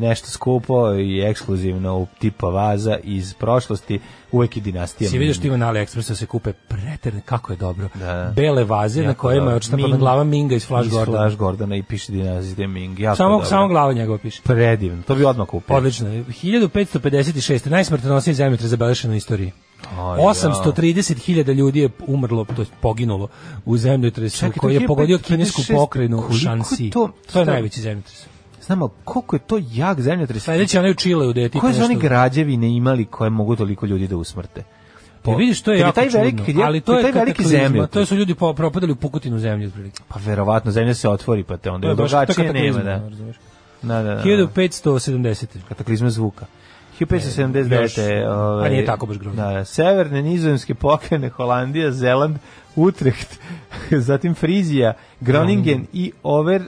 nešto 0.00 0.26
skupo 0.28 0.94
i 0.94 1.20
ekskluzivno 1.20 2.06
tipa 2.18 2.46
vaza 2.46 2.98
iz 2.98 3.34
prošlosti, 3.34 4.00
uvek 4.32 4.56
je 4.56 4.62
dinastija 4.62 5.10
Si 5.10 5.18
vidiš 5.18 5.38
ti 5.38 5.50
na 5.50 5.68
AliExpressu 5.68 6.14
se 6.14 6.26
kupe 6.26 6.52
preterne, 6.52 7.20
kako 7.20 7.52
je 7.52 7.56
dobro. 7.56 7.88
Da. 7.94 8.32
Bele 8.36 8.64
vaze 8.64 9.02
na 9.02 9.08
Jako 9.08 9.20
kojima 9.20 9.50
je 9.50 9.56
odštampana 9.56 9.96
glava 9.96 10.24
Minga 10.24 10.54
iz 10.54 10.66
Flash 10.66 10.86
iz 10.86 10.92
Gordona. 10.92 11.18
Flash 11.18 11.36
Gordona 11.36 11.76
i 11.76 11.82
piše 11.82 12.12
dinastija 12.12 12.68
Ming. 12.68 12.98
Jako 12.98 13.16
Samo, 13.16 13.30
dobro. 13.30 13.46
samo 13.46 13.68
glava 13.68 13.92
njegova 13.92 14.18
piše. 14.18 14.42
Predivno, 14.44 15.02
to 15.02 15.14
bi 15.14 15.24
odmah 15.24 15.48
kupio. 15.48 15.76
Odlično. 15.76 16.08
je. 16.08 16.24
1556. 16.24 17.70
Najsmrtonosniji 17.70 18.34
zemljotres 18.34 18.70
zabelešen 18.70 19.10
u 19.10 19.14
istoriji. 19.14 19.52
Aj, 19.90 20.18
830.000 20.18 21.54
ljudi 21.54 21.80
je 21.80 21.88
umrlo, 22.06 22.44
to 22.44 22.62
je 22.62 22.66
poginulo 22.80 23.28
u 23.64 23.76
zemljotresu 23.76 24.46
koji 24.56 24.74
je 24.74 24.86
pogodio 24.86 25.18
1556, 25.18 25.22
kinesku 25.26 25.62
pokrajinu 25.74 26.22
Shanxi. 26.30 26.92
to- 26.92 27.10
To, 27.32 27.38
je 27.38 27.46
najveći 27.46 27.80
zemljotres. 27.80 28.31
Znamo, 28.62 28.88
koliko 29.04 29.36
je 29.36 29.40
to 29.40 29.60
jak 29.72 30.00
zemljotres. 30.00 30.42
Sledeći 30.42 30.78
onaj 30.78 30.90
u 30.90 30.94
Čileu 30.94 31.30
gde 31.30 31.42
je 31.42 31.48
tipa 31.48 31.60
Koje 31.60 31.74
su 31.74 31.82
oni 31.84 31.96
građevine 31.96 32.76
imali 32.76 33.04
koje 33.04 33.30
mogu 33.30 33.56
toliko 33.56 33.86
ljudi 33.86 34.06
da 34.06 34.16
usmrte? 34.16 34.62
Pa 35.22 35.34
vidiš, 35.34 35.62
to 35.62 35.72
je 35.72 35.78
jako 35.78 35.94
taj 35.94 36.08
veliki- 36.08 36.46
čudno, 36.46 36.62
ali 36.62 36.80
to 36.80 36.96
je 36.96 37.02
taj 37.02 37.12
veliki 37.12 37.44
zemljotres. 37.44 37.92
To 37.92 38.06
su 38.06 38.16
ljudi 38.16 38.34
po- 38.34 38.54
propadali 38.54 38.92
u 38.92 38.96
pukotinu 38.96 39.38
zemlje, 39.38 39.66
otprilike. 39.66 40.02
Pa 40.08 40.20
verovatno 40.24 40.70
zemlja 40.70 40.94
se 40.94 41.08
otvori 41.08 41.42
pa 41.44 41.56
te 41.56 41.70
onda 41.70 41.88
je 41.88 41.94
drugačije 41.94 42.52
nema 42.52 42.78
da. 42.78 43.08
razumeš. 43.08 43.36
Da, 43.82 44.02
da, 44.02 44.14
da. 44.14 44.22
1570. 44.22 45.46
Kataklizma 45.68 46.10
zvuka. 46.10 46.46
1579. 47.00 47.82
Još, 47.82 47.98
ovaj, 48.28 48.66
a 48.66 48.70
nije 48.70 48.86
tako 48.86 49.06
baš 49.06 49.18
grozno. 49.18 49.42
Da, 49.42 49.52
da, 49.52 49.64
severne 49.64 50.22
nizozemske 50.22 50.74
pokrene 50.74 51.28
Holandija, 51.28 51.92
Zeland, 51.92 52.36
Utrecht, 52.76 53.40
zatim 54.08 54.34
Frizija, 54.34 54.92
Groningen 55.20 55.86
i 55.92 56.12
Over 56.22 56.62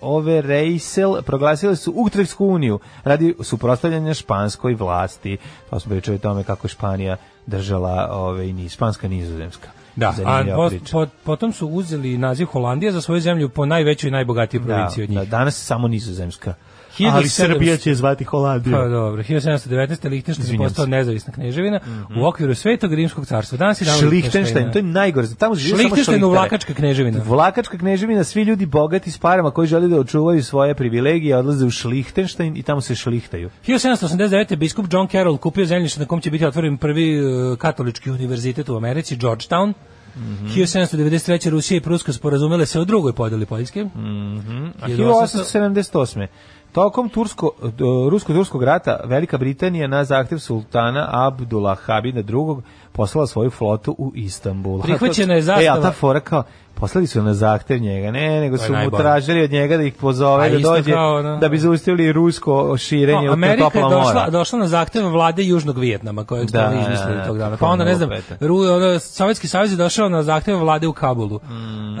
Overijssel 0.00 1.22
proglasili 1.22 1.76
su 1.76 1.92
Utrechtsku 1.96 2.46
uniju 2.46 2.78
radi 3.04 3.34
suprotstavljanja 3.42 4.14
španskoj 4.14 4.74
vlasti. 4.74 5.36
To 5.70 5.80
smo 5.80 5.90
pričali 5.90 6.14
o 6.14 6.18
tome 6.18 6.44
kako 6.44 6.68
Španija 6.68 7.16
držala 7.46 8.08
ove, 8.12 8.52
ni 8.52 8.68
španska 8.68 9.08
nizozemska. 9.08 9.68
Da, 9.96 10.08
a 10.08 10.12
Zanimljiva 10.12 10.56
po, 10.56 10.68
priča. 10.68 10.92
po, 10.92 11.06
potom 11.24 11.52
su 11.52 11.68
uzeli 11.68 12.18
naziv 12.18 12.46
Holandija 12.46 12.92
za 12.92 13.00
svoju 13.00 13.20
zemlju 13.20 13.48
po 13.48 13.66
najvećoj 13.66 14.08
i 14.08 14.10
najbogatijoj 14.10 14.64
provinciji 14.64 15.04
od 15.04 15.10
njih. 15.10 15.18
Da, 15.18 15.24
danas 15.24 15.64
samo 15.64 15.88
nizozemska. 15.88 16.54
1700 17.00 17.10
Ali 17.14 17.28
Srbija 17.28 17.76
će 17.76 17.94
zvati 17.94 18.24
Holandiju. 18.24 18.72
Pa 18.72 18.88
dobro, 18.88 19.22
1719. 19.22 20.08
Lichtenstein 20.08 20.52
je 20.52 20.58
postao 20.58 20.84
se. 20.84 20.88
Mhm. 20.88 20.96
nezavisna 20.96 21.32
kneževina 21.32 21.80
u 22.16 22.26
okviru 22.26 22.54
Svetog 22.54 22.94
rimskog 22.94 23.26
carstva. 23.26 23.58
Danas 23.58 23.80
je 23.80 23.84
dan 23.84 23.98
Šlihtenštajn, 23.98 24.72
to 24.72 24.78
je 24.78 24.82
najgore. 24.82 25.26
Tamo 25.38 25.54
žive 25.54 26.04
samo. 26.04 26.28
Vlakačka 26.28 26.74
kneževina. 26.74 27.22
Vlakačka 27.26 27.78
kneževina, 27.78 28.24
svi 28.24 28.42
ljudi 28.42 28.66
bogati 28.66 29.10
s 29.10 29.18
parama 29.18 29.50
koji 29.50 29.68
žele 29.68 29.88
da 29.88 30.00
očuvaju 30.00 30.44
svoje 30.44 30.74
privilegije, 30.74 31.36
odlaze 31.36 31.66
u 31.66 31.70
Šlihtenštajn 31.70 32.56
i 32.56 32.62
tamo 32.62 32.80
se 32.80 32.94
šlihtaju. 32.94 33.50
1789. 33.66 34.56
biskup 34.56 34.86
John 34.92 35.08
Carroll 35.08 35.36
kupio 35.36 35.66
zemljište 35.66 36.00
na 36.00 36.06
kom 36.06 36.20
će 36.20 36.30
biti 36.30 36.46
otvoren 36.46 36.76
prvi 36.76 37.18
e, 37.18 37.20
katolički 37.58 38.10
univerzitet 38.10 38.68
u 38.68 38.76
Americi, 38.76 39.16
Georgetown. 39.16 39.72
Mhm. 40.16 40.46
1793. 40.46 41.50
Rusija 41.50 41.76
i 41.76 41.80
Pruska 41.80 42.12
sporazumele 42.12 42.66
se 42.66 42.80
o 42.80 42.84
drugoj 42.84 43.12
podeli 43.12 43.46
Poljske. 43.46 43.80
A 43.80 44.88
1800 44.88 45.60
1878. 45.60 46.26
Tokom 46.72 47.08
tursko, 47.08 47.50
do- 47.76 48.08
rusko-turskog 48.10 48.62
rata 48.62 49.00
Velika 49.04 49.38
Britanija 49.38 49.88
na 49.88 50.04
zahtev 50.04 50.38
sultana 50.38 51.08
Abdullah 51.10 51.78
Habida 51.86 52.20
II 52.20 52.62
poslala 52.92 53.26
svoju 53.26 53.50
flotu 53.50 53.94
u 53.98 54.12
Istanbul. 54.14 54.82
Prihvaćena 54.82 55.34
je 55.34 55.38
E, 55.38 55.40
a 55.40 55.42
zastava. 55.42 55.82
ta 55.82 55.90
fora 55.90 56.20
kao, 56.20 56.42
poslali 56.74 57.06
su 57.06 57.22
na 57.22 57.34
zahtev 57.34 57.78
njega, 57.78 58.10
ne, 58.10 58.40
nego 58.40 58.58
su 58.58 58.72
mu 58.74 58.90
tražili 58.90 59.42
od 59.42 59.50
njega 59.50 59.76
da 59.76 59.82
ih 59.82 59.94
A 59.94 60.00
pozove, 60.00 60.50
da 60.50 60.56
isto 60.56 60.70
dođe, 60.70 60.92
kao, 60.92 61.14
ono- 61.14 61.36
da 61.36 61.48
bi 61.48 61.58
zaustavili 61.58 62.12
rusko 62.12 62.76
širenje 62.78 63.20
No, 63.20 63.30
u 63.30 63.32
Amerika 63.32 63.64
je 63.64 63.70
topla 63.72 63.82
došla, 63.82 64.14
mora. 64.14 64.30
došla 64.30 64.58
na 64.58 64.68
zahtev 64.68 65.06
vlade 65.06 65.44
Južnog 65.44 65.78
Vijetnama, 65.78 66.24
kojeg 66.24 66.50
smo 66.50 66.60
Da, 66.60 66.70
mi 66.70 66.80
izmislili 66.80 67.16
da, 67.16 67.26
tog 67.26 67.38
dana. 67.38 67.56
Pa 67.56 67.66
onda, 67.66 67.84
ne 67.84 67.94
znam. 67.94 68.10
Ru, 68.40 68.56
ono, 68.56 68.98
Sovjetski 68.98 69.48
savez 69.48 69.70
je 69.70 69.76
došao 69.76 70.08
na 70.08 70.22
zahtev 70.22 70.58
vlade 70.58 70.86
u 70.86 70.92
Kabulu. 70.92 71.40
Mm. 71.40 71.94
E, 71.94 72.00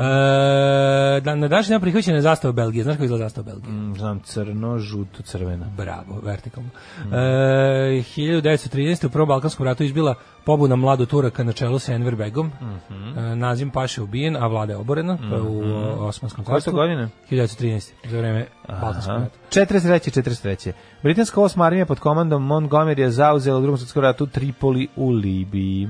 da, 1.20 1.34
na 1.34 1.48
današnji 1.48 1.70
dan 1.70 1.80
prihvaćena 1.80 2.16
je 2.16 2.22
zastava 2.22 2.52
Belgije. 2.52 2.84
Znaš 2.84 2.94
kako 2.94 3.04
izgleda 3.04 3.24
zastava 3.24 3.44
Belgije? 3.44 3.72
Mm, 3.72 3.94
Znam, 3.96 4.20
crno, 4.20 4.78
žuto, 4.78 5.22
crveno. 5.22 5.66
Bravo, 5.76 6.20
vertikalno. 6.22 6.68
E, 7.00 7.16
1913. 8.06 9.06
u 9.06 9.10
Prvom 9.10 9.28
Balkanskom 9.28 9.66
ratu 9.66 9.82
izbila 9.84 10.14
pobuna 10.44 10.76
mlado 10.76 11.06
Turaka 11.06 11.44
na 11.44 11.52
čelu 11.52 11.78
sa 11.78 11.92
Enver 11.92 12.16
Begom. 12.16 12.50
Mhm. 12.60 13.18
E, 13.18 13.36
Nazim 13.36 13.70
Paša 13.70 14.02
ubijen, 14.02 14.36
a 14.36 14.46
vlada 14.46 14.72
je 14.72 14.76
oborena 14.76 15.16
to 15.16 15.34
je 15.34 15.40
u 15.42 15.62
o, 15.62 16.06
Osmanskom 16.06 16.44
Koje 16.44 16.54
carstvu. 16.54 16.72
godine? 16.72 17.08
1913. 17.30 17.92
za 18.04 18.18
vreme 18.18 18.46
Balkanskog 18.68 19.14
rata. 19.14 19.30
43. 19.50 20.22
43. 20.22 20.72
Britanska 21.02 21.40
osma 21.40 21.64
armija 21.64 21.86
pod 21.86 21.98
komandom 21.98 22.46
Montgomery 22.48 22.98
je 22.98 23.10
zauzela 23.10 23.58
u 23.58 23.62
drugom 23.62 23.78
svjetskom 23.78 24.02
ratu 24.02 24.26
Tripoli 24.26 24.88
u 24.96 25.10
Libiji. 25.10 25.84
E, 25.84 25.88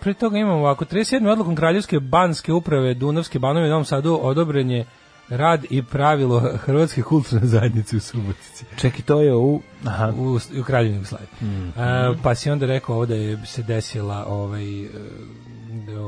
pre 0.00 0.14
toga 0.14 0.38
imamo 0.38 0.58
ovako, 0.58 0.84
37. 0.84 1.28
odlukom 1.32 1.56
Kraljevske 1.56 2.00
banske 2.00 2.52
uprave 2.52 2.94
Dunavske 2.94 3.38
banove 3.38 3.66
u 3.66 3.70
Novom 3.70 3.84
Sadu 3.84 4.18
odobren 4.22 4.70
je 4.70 4.84
rad 5.28 5.64
i 5.70 5.82
pravilo 5.82 6.40
Hrvatske 6.40 7.02
kulturne 7.02 7.46
zajednice 7.46 7.96
u 7.96 8.00
Subotici. 8.00 8.64
Čeki, 8.76 9.02
to 9.02 9.20
je 9.20 9.34
u... 9.34 9.60
Aha. 9.84 10.12
u, 10.18 10.38
u 10.60 10.62
Kraljevini 10.62 10.96
Jugoslaviji. 10.96 11.28
E, 11.76 12.16
pa 12.22 12.34
si 12.34 12.50
onda 12.50 12.66
rekao 12.66 12.96
ovde 12.96 13.16
je 13.16 13.38
se 13.46 13.62
desila 13.62 14.26
ovaj 14.28 14.82
e, 14.84 14.88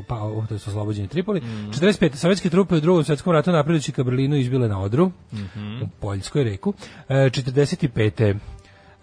pa 0.08 0.14
ovo 0.14 0.46
to 0.48 0.54
je 0.54 0.56
oslobođenje 0.56 1.08
Tripoli. 1.08 1.40
45. 1.40 2.14
Sovjetske 2.14 2.50
trupe 2.50 2.74
u 2.74 2.80
drugom 2.80 3.04
svetskom 3.04 3.32
ratu 3.32 3.52
napredujući 3.52 3.92
ka 3.92 4.02
Berlinu 4.02 4.36
izbile 4.36 4.68
na 4.68 4.80
Odru 4.80 5.10
u 5.82 5.86
Poljskoj 6.00 6.44
reku. 6.44 6.74
E, 7.08 7.14
45. 7.14 8.34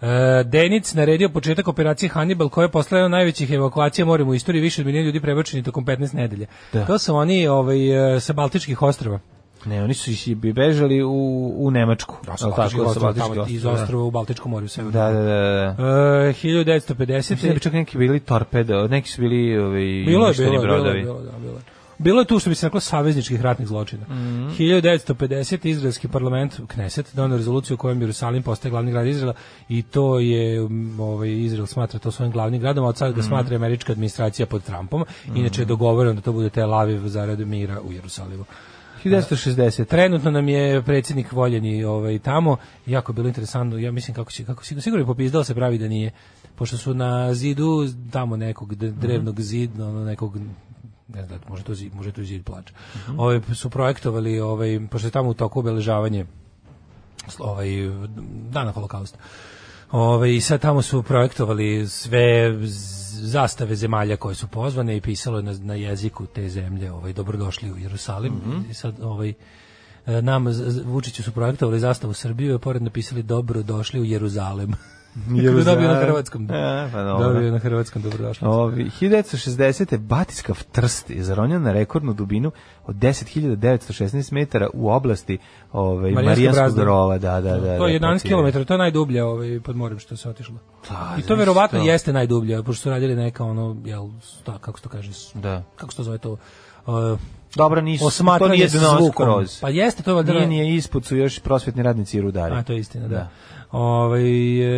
E, 0.00 0.44
Denic 0.44 0.94
naredio 0.94 1.28
početak 1.28 1.68
operacije 1.68 2.08
Hannibal 2.08 2.48
koja 2.48 2.68
je 2.90 3.04
od 3.04 3.10
najvećih 3.10 3.50
evakuacija 3.50 4.04
morem 4.04 4.28
u 4.28 4.34
istoriji 4.34 4.62
više 4.62 4.82
od 4.82 4.86
milijuna 4.86 5.06
ljudi 5.06 5.20
prebačeni 5.20 5.62
tokom 5.62 5.86
15 5.86 6.14
nedelja. 6.14 6.46
Da. 6.72 6.86
To 6.86 6.98
su 6.98 7.14
oni 7.14 7.48
ovaj, 7.48 8.16
e, 8.16 8.20
sa 8.20 8.32
Baltičkih 8.32 8.82
ostrava. 8.82 9.20
Ne, 9.66 9.84
oni 9.84 9.94
su 9.94 10.34
bi 10.36 10.52
bežali 10.52 11.02
u, 11.02 11.12
u 11.56 11.70
Nemačku. 11.70 12.16
Da, 12.26 12.36
sa 12.36 12.48
Baltičkih 12.48 12.82
sa 12.84 12.88
ostrava, 12.88 13.10
iz 13.48 13.56
ostrava, 13.56 13.74
ostrava 13.74 14.02
u 14.02 14.10
Baltičkom 14.10 14.50
moru. 14.50 14.68
severnom. 14.68 14.92
Da, 14.92 15.12
da, 15.12 15.22
da. 15.22 15.74
da. 15.78 15.84
E, 16.22 16.26
Mislim 16.28 16.64
da 16.64 16.72
1950. 16.72 17.54
bi 17.54 17.60
čak 17.60 17.72
neki 17.72 17.98
bili 17.98 18.20
torpedo, 18.20 18.88
neki 18.88 19.10
su 19.10 19.20
bili 19.20 19.58
ovaj, 19.58 19.80
Bilo 20.06 20.28
je, 20.28 20.34
bilo 20.34 20.50
bilo 20.50 20.62
brodovi. 20.62 21.02
bilo 21.02 21.18
je, 21.18 21.24
da, 21.24 21.38
bilo 21.38 21.54
je. 21.54 21.62
Bilo 21.98 22.20
je 22.20 22.24
tu 22.24 22.38
što 22.38 22.50
bi 22.50 22.56
se 22.56 22.66
reklo 22.66 22.80
savezničkih 22.80 23.40
ratnih 23.40 23.68
zločina. 23.68 24.02
Mhm. 24.04 24.48
1950. 24.50 25.66
izraelski 25.66 26.08
parlament, 26.08 26.60
Kneset, 26.66 27.14
donao 27.14 27.36
rezoluciju 27.38 27.74
u 27.74 27.78
kojem 27.78 28.00
Jerusalim 28.00 28.42
postaje 28.42 28.70
glavni 28.70 28.92
grad 28.92 29.06
Izraela 29.06 29.34
i 29.68 29.82
to 29.82 30.18
je, 30.18 30.60
ovaj, 30.98 31.30
Izrael 31.30 31.66
smatra 31.66 31.98
to 31.98 32.10
svojim 32.10 32.32
glavnim 32.32 32.60
gradom, 32.60 32.84
a 32.84 32.88
od 32.88 32.96
sada 32.96 33.12
ga 33.12 33.18
Mhm. 33.18 33.26
smatra 33.26 33.56
američka 33.56 33.92
administracija 33.92 34.46
pod 34.46 34.62
Trumpom. 34.62 35.04
Inače 35.34 35.62
je 35.62 35.66
dogovoreno 35.66 36.14
da 36.14 36.20
to 36.20 36.32
bude 36.32 36.50
Tel 36.50 36.74
Aviv 36.74 37.00
zarad 37.00 37.40
mira 37.40 37.80
u 37.80 37.92
Jerusalimu. 37.92 38.44
1960. 39.10 39.84
Trenutno 39.84 40.30
nam 40.30 40.48
je 40.48 40.82
predsjednik 40.82 41.32
voljeni 41.32 41.84
ovaj 41.84 42.18
tamo, 42.18 42.56
jako 42.86 43.12
je 43.12 43.14
bilo 43.14 43.28
interesantno, 43.28 43.78
ja 43.78 43.92
mislim 43.92 44.14
kako 44.14 44.30
će 44.30 44.44
kako 44.44 44.64
sigurno 44.64 44.82
sigurno 44.82 45.02
je 45.02 45.06
popizdao 45.06 45.44
se 45.44 45.54
pravi 45.54 45.78
da 45.78 45.88
nije. 45.88 46.10
Pošto 46.54 46.76
su 46.76 46.94
na 46.94 47.34
zidu 47.34 47.88
tamo 48.10 48.36
nekog 48.36 48.74
d- 48.74 48.90
drevnog 48.90 49.40
zida, 49.40 49.88
ono 49.88 50.04
nekog 50.04 50.36
ne 51.08 51.26
znam, 51.26 51.40
može 51.48 51.62
to 51.62 51.74
zid, 51.74 51.94
može 51.94 52.12
to 52.12 52.22
zid 52.22 52.44
plač. 52.44 52.72
Ovaj 53.16 53.40
su 53.54 53.70
projektovali 53.70 54.40
ovaj 54.40 54.80
pošto 54.90 55.08
je 55.08 55.12
tamo 55.12 55.28
u 55.28 55.34
toku 55.34 55.60
obeležavanje 55.60 56.26
ovaj 57.38 57.68
dana 58.50 58.72
holokausta. 58.72 59.18
Ove, 59.90 60.36
I 60.36 60.40
sad 60.40 60.60
tamo 60.60 60.82
su 60.82 61.02
projektovali 61.02 61.88
sve 61.88 62.58
zastave 63.12 63.76
zemalja 63.76 64.16
koje 64.16 64.34
su 64.34 64.48
pozvane 64.48 64.96
i 64.96 65.00
pisalo 65.00 65.36
je 65.36 65.42
na, 65.42 65.52
na 65.52 65.74
jeziku 65.74 66.26
te 66.26 66.48
zemlje 66.48 66.92
ovaj, 66.92 67.12
dobrodošli 67.12 67.72
u 67.72 67.78
Jerusalim. 67.78 68.32
I 68.70 68.74
sad 68.74 69.00
ovaj, 69.02 69.34
e, 70.06 70.22
nam, 70.22 70.44
Vučiću 70.84 71.22
su 71.22 71.32
projektovali 71.32 71.80
zastavu 71.80 72.12
Srbiju 72.12 72.54
i 72.54 72.58
pored 72.58 72.82
napisali 72.82 73.22
dobrodošli 73.22 74.00
u 74.00 74.04
Jeruzalem. 74.04 74.72
Kako 75.24 75.58
da 75.58 75.64
dobio 75.64 75.88
na 75.88 76.00
hrvatskom. 76.00 76.44
E, 76.50 76.88
pa 76.92 77.02
dobro. 77.02 77.28
Dobio 77.28 77.50
na 77.52 77.58
hrvatskom 77.58 78.02
dobrodošli. 78.02 78.48
Ovi, 78.48 78.90
1960. 79.00 79.98
Batiskav 79.98 80.62
trst 80.72 81.10
je 81.10 81.22
zaronjen 81.22 81.62
na 81.62 81.72
rekordnu 81.72 82.12
dubinu 82.12 82.50
od 82.86 82.96
10.916 82.96 84.32
metara 84.32 84.68
u 84.74 84.90
oblasti 84.90 85.38
ovaj, 85.72 86.00
Marijanskog 86.00 86.24
Marijanskog 86.26 86.62
razdora. 86.62 86.86
rova. 86.86 87.18
Da, 87.18 87.40
da, 87.40 87.56
da. 87.56 87.78
to 87.78 87.86
je 87.86 87.98
da, 87.98 88.06
11 88.06 88.20
pratio. 88.20 88.52
km, 88.52 88.64
to 88.64 88.74
je 88.74 88.78
najdublje 88.78 89.24
ovaj, 89.24 89.60
pod 89.60 89.76
morem 89.76 89.98
što 89.98 90.16
se 90.16 90.28
otišlo. 90.28 90.54
Da, 90.88 91.16
I 91.18 91.22
to 91.22 91.34
verovatno 91.34 91.78
to. 91.78 91.84
jeste 91.84 92.12
najdublje, 92.12 92.62
pošto 92.62 92.82
su 92.82 92.90
radili 92.90 93.16
neka 93.16 93.44
ono, 93.44 93.76
jel, 93.84 94.08
sta, 94.22 94.58
kako 94.58 94.78
se 94.78 94.82
to 94.82 94.88
kaže, 94.88 95.10
Da. 95.34 95.62
kako 95.76 95.92
se 95.92 95.96
to 95.96 96.02
zove 96.02 96.18
to, 96.18 96.36
uh, 96.86 97.18
Dobro, 97.56 97.80
nisu, 97.80 98.24
to 98.38 98.48
nije 98.48 98.68
dno 98.68 99.10
skroz. 99.12 99.60
Pa 99.60 99.68
jeste, 99.68 100.02
to 100.02 100.10
je 100.10 100.14
valjda... 100.14 100.32
Nije, 100.32 100.46
nije 100.46 100.74
ispod 100.74 101.04
su 101.04 101.16
još 101.16 101.38
prosvetni 101.38 101.82
radnici 101.82 102.18
i 102.18 102.20
rudari. 102.20 102.54
A, 102.54 102.62
to 102.62 102.72
je 102.72 102.78
istina, 102.78 103.08
da. 103.08 103.16
Da. 103.16 103.28
Ovaj, 103.70 104.22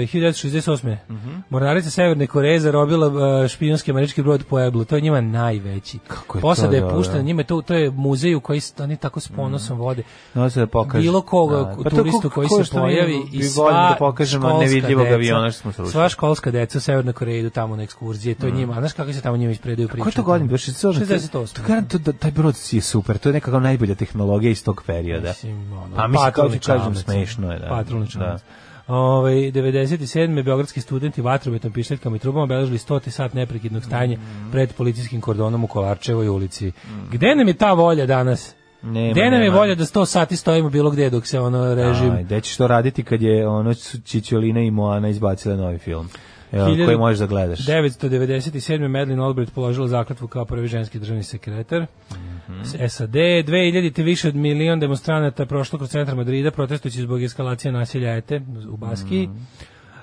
e, 0.02 0.06
1968. 0.06 0.96
Mhm. 1.10 1.30
Mornarica 1.50 1.90
Severne 1.90 2.26
Koreje 2.26 2.60
zarobila 2.60 3.42
e, 3.44 3.48
špijunski 3.48 3.90
američki 3.90 4.22
brod 4.22 4.44
Pueblo. 4.44 4.84
To 4.84 4.96
je 4.96 5.00
njima 5.00 5.20
najveći. 5.20 5.98
Kako 5.98 6.38
je 6.38 6.42
Posada 6.42 6.68
to 6.68 6.74
je 6.74 6.80
dobro? 6.80 6.96
puštena, 6.96 7.22
njima 7.22 7.40
je 7.40 7.46
to, 7.46 7.62
to 7.62 7.74
je 7.74 7.90
muzej 7.90 8.34
u 8.34 8.40
koji 8.40 8.60
oni 8.80 8.96
tako 8.96 9.20
s 9.20 9.28
ponosom 9.28 9.78
vode. 9.78 10.02
No 10.34 10.50
se 10.50 10.60
da 10.60 10.66
pokaže. 10.66 11.02
Bilo 11.02 11.20
koga 11.20 11.56
Da. 11.56 11.76
Pa 11.84 11.90
turistu 11.90 12.28
ko- 12.28 12.34
koji 12.34 12.48
ko 12.48 12.64
se 12.64 12.70
pojavi 12.70 13.12
i 13.12 13.16
voljeli 13.16 13.44
sva 13.44 13.70
da 13.70 13.96
pokažemo 13.98 14.58
nevidljivog 14.58 15.06
aviona 15.06 15.50
što 15.50 15.60
smo 15.60 15.72
srušili. 15.72 15.92
Sva 15.92 16.08
školska 16.08 16.50
deca 16.50 16.78
u 16.78 16.80
Severnoj 16.80 17.12
Koreji 17.12 17.40
idu 17.40 17.50
tamo 17.50 17.76
na 17.76 17.82
ekskurzije, 17.82 18.34
to 18.34 18.46
je 18.46 18.52
njima, 18.52 18.72
a 18.72 18.80
znaš 18.80 18.92
kako 18.92 19.12
se 19.12 19.20
tamo 19.20 19.36
njima 19.36 19.52
ispredaju 19.52 19.88
priče? 19.88 20.02
Koje 20.02 20.12
to 20.12 20.22
godine? 20.22 20.50
Baš 20.50 20.66
68. 20.66 21.88
To 21.88 21.98
da 21.98 22.12
taj 22.12 22.30
brod 22.30 22.54
je 22.72 22.80
super. 22.80 23.18
To 23.18 23.28
je 23.28 23.32
nekakva 23.32 23.60
najbolja 23.60 23.94
tehnologija 23.94 24.50
iz 24.50 24.64
tog 24.64 24.82
perioda. 24.86 25.28
Mislim, 25.28 25.72
ono, 25.72 25.96
A 25.96 26.06
mislim, 26.08 26.32
kao 26.32 26.48
ti 26.48 26.58
kažem, 26.58 26.94
smešno 26.94 27.52
je, 27.52 27.58
da. 27.58 27.68
Patrolni. 27.68 28.06
Da. 28.14 28.38
Ovaj 28.88 29.34
97. 29.34 30.42
beogradski 30.42 30.80
studenti 30.80 31.22
vatrometom 31.22 31.72
pišteljkama 31.72 32.16
i 32.16 32.18
trubama 32.18 32.44
obeležili 32.44 32.78
100. 32.78 33.10
sat 33.10 33.34
neprekidnog 33.34 33.84
stajanja 33.84 34.16
Mm. 34.16 34.50
pred 34.52 34.72
policijskim 34.72 35.20
kordonom 35.20 35.64
u 35.64 35.66
Kolarčevoj 35.66 36.28
ulici. 36.28 36.72
Gde 37.12 37.34
nam 37.34 37.48
je 37.48 37.54
ta 37.54 37.72
volja 37.72 38.06
danas? 38.06 38.54
Nema, 38.82 39.12
Gde 39.12 39.30
nam 39.30 39.42
je 39.42 39.50
volja 39.50 39.74
da 39.74 39.84
100 39.84 40.06
sati 40.06 40.36
stojimo 40.36 40.70
bilo 40.70 40.90
gde 40.90 41.10
dok 41.10 41.26
se 41.26 41.40
ono 41.40 41.74
režim 41.74 42.10
Aj, 42.12 42.24
gde 42.24 42.40
ćeš 42.40 42.56
to 42.56 42.66
raditi 42.66 43.02
kad 43.02 43.22
je 43.22 43.48
ono 43.48 43.74
Čićolina 44.04 44.60
i 44.60 44.70
Moana 44.70 45.08
izbacila 45.08 45.56
novi 45.56 45.78
film? 45.78 46.08
Koji 46.84 46.96
možeš 46.96 47.18
da 47.18 47.26
gledaš. 47.26 47.58
997. 47.58 48.88
Madeleine 48.88 49.22
Albright 49.22 49.54
položila 49.54 49.88
zakletvu 49.88 50.28
kao 50.28 50.44
prvi 50.44 50.68
ženski 50.68 50.98
državni 50.98 51.22
sekretar. 51.22 51.86
Mhm. 52.12 52.62
SAD, 52.88 53.10
2000 53.14 54.02
više 54.04 54.28
od 54.28 54.34
milion 54.34 54.80
demonstranata 54.80 55.46
prošlo 55.46 55.78
kroz 55.78 55.90
centar 55.90 56.16
Madrida 56.16 56.50
protestujući 56.50 57.02
zbog 57.02 57.22
eskalacije 57.22 57.72
nasilja 57.72 58.16
ETE 58.16 58.40
u 58.70 58.76
Baskiji. 58.76 59.26
Mhm. 59.26 59.36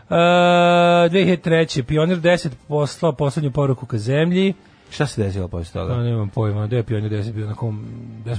Uh, 0.09 0.15
2003. 0.15 1.83
Pionir 1.83 2.17
10 2.17 2.49
poslao 2.67 3.11
poslednju 3.11 3.51
poruku 3.51 3.85
ka 3.85 3.97
zemlji. 3.97 4.53
Šta 4.89 5.05
se 5.07 5.23
desilo 5.23 5.47
posle 5.47 5.81
Ja 5.81 5.87
toga? 5.87 6.01
nemam 6.03 6.29
pojma, 6.29 6.67
gde 6.67 6.75
je 6.75 6.83
Pionir 6.83 7.11
10 7.11 7.31
bio 7.31 7.47
na 7.47 7.55
kom... 7.55 7.85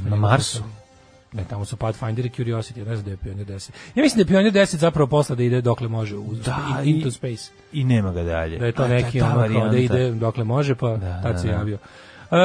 Na 0.08 0.16
Marsu? 0.16 0.58
poslali? 0.58 0.85
Ne, 1.36 1.44
tamo 1.44 1.64
su 1.64 1.76
Pathfinder 1.76 2.26
i 2.26 2.30
Curiosity, 2.30 2.78
ne 2.78 2.96
znam 2.96 3.04
da 3.04 3.10
je 3.10 3.16
Pionir 3.16 3.46
10. 3.46 3.70
Ja 3.94 4.02
mislim 4.02 4.16
da 4.16 4.22
je 4.22 4.26
Pionir 4.28 4.52
10 4.54 4.76
zapravo 4.76 5.06
posla 5.08 5.36
da 5.36 5.42
ide 5.42 5.60
dokle 5.60 5.88
može, 5.88 6.16
u, 6.16 6.34
Da, 6.36 6.56
in- 6.82 6.96
into 6.96 7.10
space. 7.10 7.50
I 7.72 7.84
nema 7.84 8.12
ga 8.12 8.22
dalje. 8.22 8.58
Da 8.58 8.66
je 8.66 8.72
to 8.72 8.82
A, 8.82 8.88
neki 8.88 9.18
ta 9.20 9.34
ono 9.38 9.54
kao 9.54 9.68
da 9.68 9.76
ide 9.78 10.10
dokle 10.10 10.44
može, 10.44 10.74
pa 10.74 10.88
Da, 10.90 11.22
tad 11.22 11.32
da, 11.32 11.38
se 11.38 11.46
da. 11.46 11.52
javio. 11.52 11.78
Uh, 12.26 12.38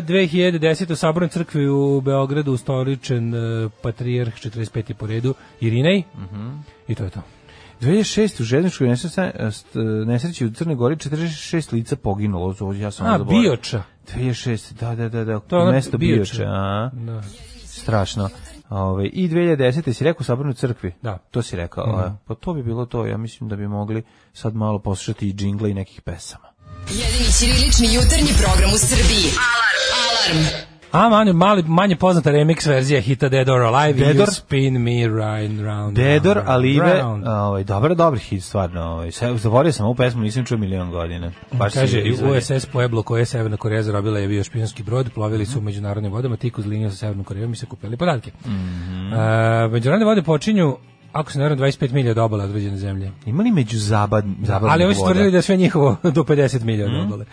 2010. 0.00 0.56
u 0.92 0.96
Sabornoj 0.96 1.28
crkvi 1.28 1.68
u 1.68 2.00
Beogradu 2.00 2.52
ustoličen 2.52 3.34
uh, 3.64 3.72
patrijarh 3.82 4.32
45. 4.34 4.94
po 4.94 5.06
redu 5.06 5.34
Irinej 5.60 6.02
Mhm. 6.16 6.50
i 6.88 6.94
to 6.94 7.04
je 7.04 7.10
to. 7.10 7.20
2006. 7.80 8.40
u 8.40 8.44
željezničkoj 8.44 8.88
nesreći- 8.88 9.20
st- 9.40 9.76
nesreći 10.06 10.46
u 10.46 10.50
Crnoj 10.50 10.74
Gori 10.74 10.96
46 10.96 11.72
lica 11.72 11.96
poginulo. 11.96 12.54
Ja 12.74 12.90
sam 12.90 13.06
A. 13.06 13.18
Bioča. 13.20 13.82
2006. 14.08 14.72
Da, 14.74 14.94
da, 14.94 15.08
da, 15.08 15.24
da. 15.24 15.40
To 15.40 15.66
mesto 15.66 15.98
Bioča. 15.98 16.16
Bioče. 16.32 16.44
A, 16.44 16.90
Da. 16.94 17.22
Strašno. 17.82 18.28
Ove, 18.70 19.06
I 19.06 19.28
2010. 19.28 19.92
si 19.92 20.04
rekao 20.04 20.20
u 20.20 20.24
Sabornoj 20.24 20.54
crkvi? 20.54 20.94
Da. 21.02 21.18
To 21.30 21.42
si 21.42 21.56
rekao. 21.56 21.86
Mhm. 21.86 21.98
a, 21.98 22.16
Pa 22.26 22.34
to 22.34 22.54
bi 22.54 22.62
bilo 22.62 22.86
to. 22.86 23.06
Ja 23.06 23.16
mislim 23.16 23.48
da 23.48 23.56
bi 23.56 23.68
mogli 23.68 24.02
sad 24.32 24.54
malo 24.54 24.78
poslušati 24.78 25.28
i 25.28 25.32
džingle 25.32 25.70
i 25.70 25.74
nekih 25.74 26.00
pesama. 26.00 26.44
Jedini 26.90 27.32
ćirilični 27.32 27.94
jutarnji 27.94 28.32
program 28.42 28.70
u 28.74 28.78
Srbiji. 28.78 29.26
Alarm! 29.52 30.38
Alarm! 30.38 30.71
A 30.92 31.08
manje, 31.08 31.32
mali, 31.32 31.62
manje 31.62 31.96
poznata 31.96 32.30
remix 32.30 32.66
verzija 32.68 33.00
hita 33.00 33.28
Dead 33.28 33.48
or 33.48 33.60
Alive 33.62 33.98
Dead 33.98 34.16
or- 34.16 34.26
You 34.26 34.34
Spin 34.34 34.82
Me 34.82 35.08
Round 35.08 35.60
Round 35.60 35.96
Dedor, 35.96 36.36
round, 36.36 36.48
Alive, 36.48 37.02
ovaj, 37.26 37.64
dobar, 37.64 37.94
dobar 37.94 38.18
hit, 38.18 38.42
stvarno. 38.42 38.82
Ovaj. 38.82 39.10
Zaboravio 39.36 39.72
sam 39.72 39.86
ovu 39.86 39.94
pesmu, 39.94 40.22
nisam 40.22 40.44
čuo 40.44 40.58
milion 40.58 40.90
godina. 40.90 41.32
Baš 41.52 41.74
Kaže. 41.74 42.02
USS 42.36 42.66
Pueblo 42.66 43.02
koje 43.02 43.20
je 43.20 43.24
Severna 43.26 43.56
Koreja 43.56 43.82
zarobila 43.82 44.18
je 44.18 44.28
bio 44.28 44.44
špijunski 44.44 44.82
brod, 44.82 45.10
plovili 45.14 45.46
su 45.46 45.58
u 45.58 45.62
međunarodnim 45.62 46.12
vodama, 46.12 46.36
tik 46.36 46.58
uz 46.58 46.66
liniju 46.66 46.90
sa 46.90 46.96
Severnom 46.96 47.24
Korejom 47.24 47.52
i 47.52 47.56
se 47.56 47.66
kupili 47.66 47.96
podatke. 47.96 48.30
Mhm. 48.46 49.12
E, 49.12 49.68
međunarodne 49.68 50.06
vode 50.06 50.22
počinju, 50.22 50.76
ako 51.12 51.32
se 51.32 51.38
ne 51.38 51.44
varam, 51.44 51.58
25 51.58 51.92
milija 51.92 52.10
od 52.10 52.18
obale 52.18 52.44
određene 52.44 52.76
zemlje. 52.76 53.10
Ima 53.26 53.42
li 53.42 53.50
među 53.52 53.78
zabad, 53.78 54.24
zabadnih 54.42 54.72
Ali 54.72 54.84
ovi 54.84 54.94
su 54.94 55.04
tvrdili 55.04 55.30
da 55.30 55.36
je 55.38 55.42
sve 55.42 55.56
njihovo 55.56 55.96
do 56.14 56.22
50 56.22 56.64
milija 56.64 56.86
od 56.86 57.04
obale. 57.06 57.24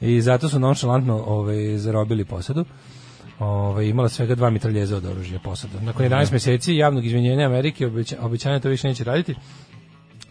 I 0.00 0.20
zato 0.20 0.48
su 0.48 0.58
nonšalantno 0.58 1.24
ovaj, 1.26 1.76
zarobili 1.76 2.24
posadu. 2.24 2.64
Ovaj, 3.40 3.86
imala 3.86 4.08
svega 4.08 4.34
dva 4.34 4.50
mitraljeza 4.50 4.96
od 4.96 5.04
oružja 5.04 5.38
posada. 5.38 5.80
Nakon 5.80 6.06
11 6.06 6.32
meseci 6.32 6.76
javnog 6.76 7.04
izvinjenja 7.06 7.46
Amerike 7.46 7.86
obeća, 8.20 8.58
to 8.62 8.68
više 8.68 8.88
neće 8.88 9.04
raditi. 9.04 9.34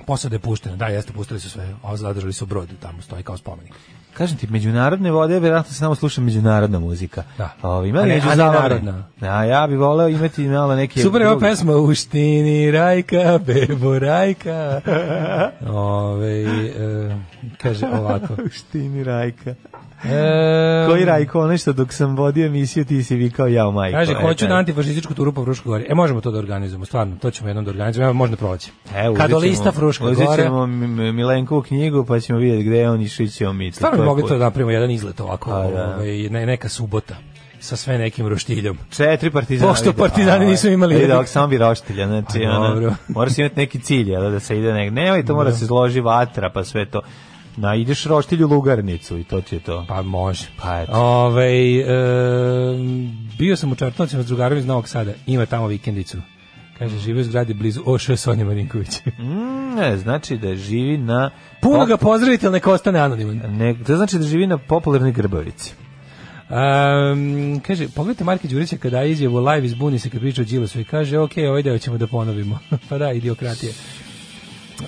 Posada 0.06 0.36
je 0.36 0.40
puštena, 0.40 0.76
da, 0.76 0.86
jeste, 0.86 1.14
pustili 1.14 1.40
su 1.40 1.50
sve, 1.50 1.76
a 1.84 1.98
zadržali 1.98 2.34
su 2.34 2.46
brod, 2.46 2.70
tamo 2.80 3.02
stoji 3.02 3.24
kao 3.24 3.38
spomenik. 3.38 3.74
Kažem 4.14 4.38
ti, 4.38 4.48
međunarodne 4.48 5.12
vode, 5.12 5.40
vjerojatno 5.40 5.72
se 5.72 5.80
samo 5.80 5.96
sluša 5.96 6.22
međunarodna 6.22 6.80
muzika. 6.80 7.24
Da. 7.38 7.54
Ovaj, 7.62 7.90
ima 7.90 8.02
li 8.02 8.10
ne- 8.10 8.16
među 8.16 8.28
a 8.28 8.30
ne 8.30 8.36
zabavne? 8.36 8.60
narodna. 8.60 9.04
Da, 9.20 9.44
ja 9.44 9.68
bih 9.68 9.78
voleo 9.78 10.08
imati 10.08 10.48
malo 10.48 10.76
neke... 10.76 11.02
Super 11.02 11.22
je 11.22 11.30
ova 11.30 11.40
pesma 11.40 11.76
U 11.76 11.94
štini 11.94 12.72
rajka, 12.72 13.40
bebo 13.46 14.00
rajka. 14.00 14.82
Ove, 15.68 16.44
e, 16.44 17.18
kaže 17.62 17.88
ovako. 17.88 18.36
Štini 18.52 19.04
Rajka. 19.04 19.56
E, 20.04 20.86
Koji 20.88 21.06
Rajko, 21.06 21.40
ono 21.42 21.58
što 21.58 21.74
dok 21.74 21.94
sam 21.94 22.16
vodio 22.16 22.46
emisiju 22.46 22.86
ti 22.86 23.04
si 23.04 23.16
vikao 23.16 23.48
jao 23.48 23.72
majko. 23.72 23.96
Kaže, 23.98 24.12
E, 24.12 24.16
hoću 24.22 24.48
na 24.48 24.56
antifašističku 24.56 25.14
turu 25.14 25.34
po 25.34 25.44
Fruškoj 25.44 25.70
gori. 25.70 25.86
E, 25.90 25.96
možemo 25.96 26.22
to 26.22 26.32
da 26.32 26.40
organizujemo, 26.40 26.86
stvarno, 26.86 27.16
to 27.22 27.32
ćemo 27.32 27.50
jednom 27.50 27.66
da 27.66 27.72
organizujemo, 27.72 28.06
evo, 28.06 28.14
možda 28.14 28.36
proći. 28.36 28.72
Evo, 28.96 29.16
Kad 29.16 29.34
lista 29.34 29.72
Fruška 29.72 30.06
uzet 30.06 30.28
gore, 30.28 30.44
ćemo 30.44 30.66
Milenkovu 31.14 31.62
knjigu, 31.62 32.06
pa 32.06 32.20
ćemo 32.20 32.40
vidjeti 32.40 32.64
gde 32.64 32.78
je 32.78 32.90
on 32.90 33.02
išao 33.02 33.24
i 33.24 33.30
ćemo 33.30 33.54
mi. 33.54 33.72
stvarno 33.72 34.06
mogli 34.06 34.24
to 34.24 34.38
da 34.38 34.44
napravimo 34.44 34.72
jedan 34.72 34.92
izlet 34.92 35.20
ovako, 35.20 35.52
A, 35.52 35.72
da. 35.72 35.96
ovaj, 35.96 36.30
ne, 36.30 36.46
neka 36.46 36.70
subota 36.70 37.16
sa 37.60 37.76
sve 37.76 37.98
nekim 37.98 38.28
roštiljom. 38.28 38.78
Četiri 38.90 39.32
partizana. 39.32 39.72
Pošto 39.72 39.94
partizani 39.94 40.46
A, 40.46 40.50
nisu 40.50 40.70
imali 40.70 40.94
Vidi, 40.94 41.04
jednog. 41.04 41.16
ovak 41.16 41.28
samo 41.28 41.48
bi 41.48 41.58
roštilja, 41.58 42.08
znači, 42.08 42.46
A, 42.46 42.52
ono, 42.52 42.70
dobro. 42.70 42.94
mora 43.08 43.30
se 43.30 43.42
imati 43.42 43.56
neki 43.56 43.80
cilj, 43.80 44.10
jel, 44.12 44.32
da 44.32 44.40
se 44.40 44.60
ide 44.60 44.74
nek... 44.74 44.94
Nemoj, 44.94 45.26
to 45.26 45.36
mora 45.36 45.52
se 45.52 45.66
zloži 45.66 46.00
vatra, 46.02 46.50
pa 46.50 46.64
sve 46.64 46.86
to. 46.86 47.02
Na, 47.58 47.76
ideš 47.76 48.04
roštilju 48.04 48.48
lugarnicu 48.48 49.18
i 49.18 49.24
to 49.24 49.42
ti 49.42 49.56
je 49.56 49.60
to. 49.60 49.86
Pa 49.88 50.02
može. 50.02 50.46
Pa 50.62 50.82
eto. 50.82 50.92
Ovaj, 50.94 51.80
e, 51.80 51.86
bio 53.38 53.56
sam 53.56 53.72
u 53.72 53.76
Čartovcima 53.76 54.24
s 54.24 54.28
drugarom 54.28 54.58
iz 54.58 54.66
Novog 54.66 54.88
Sada, 54.88 55.12
ima 55.28 55.46
tamo 55.46 55.68
vikendicu. 55.68 56.18
Kaže, 56.78 56.98
živi 57.00 57.22
u 57.22 57.24
zgradi 57.24 57.54
blizu 57.54 57.82
Oše 57.86 58.18
Sonja 58.18 58.46
Marinković. 58.46 58.90
Mm, 59.20 59.76
ne, 59.76 59.98
znači 59.98 60.38
da 60.38 60.56
živi 60.56 60.98
na... 60.98 61.32
Puno 61.62 61.86
ga 61.86 61.98
pozdravite, 61.98 62.48
ali 62.48 62.54
neka 62.54 62.72
ostane 62.72 63.00
anoniman. 63.00 63.58
Ne, 63.58 63.76
to 63.88 63.96
znači 63.96 64.18
da 64.18 64.24
živi 64.24 64.48
na 64.48 64.58
popularnoj 64.58 65.12
grbavici. 65.12 65.74
Um, 66.50 67.60
kaže, 67.68 67.88
pogledajte 67.88 68.24
Marka 68.24 68.48
Đurića 68.48 68.78
kada 68.78 69.04
izjavu 69.04 69.40
live 69.40 69.66
izbuni 69.66 70.00
se 70.00 70.10
kad 70.10 70.20
priča 70.20 70.42
o 70.42 70.46
Đilasu 70.46 70.80
i 70.80 70.84
kaže, 70.84 71.20
ok, 71.20 71.32
ovaj 71.50 71.64
deo 71.64 71.78
ćemo 71.78 71.98
da 71.98 72.08
ponovimo. 72.08 72.60
pa 72.90 72.98
da, 72.98 73.12
idiokratija. 73.12 73.72
Uh, 74.80 74.88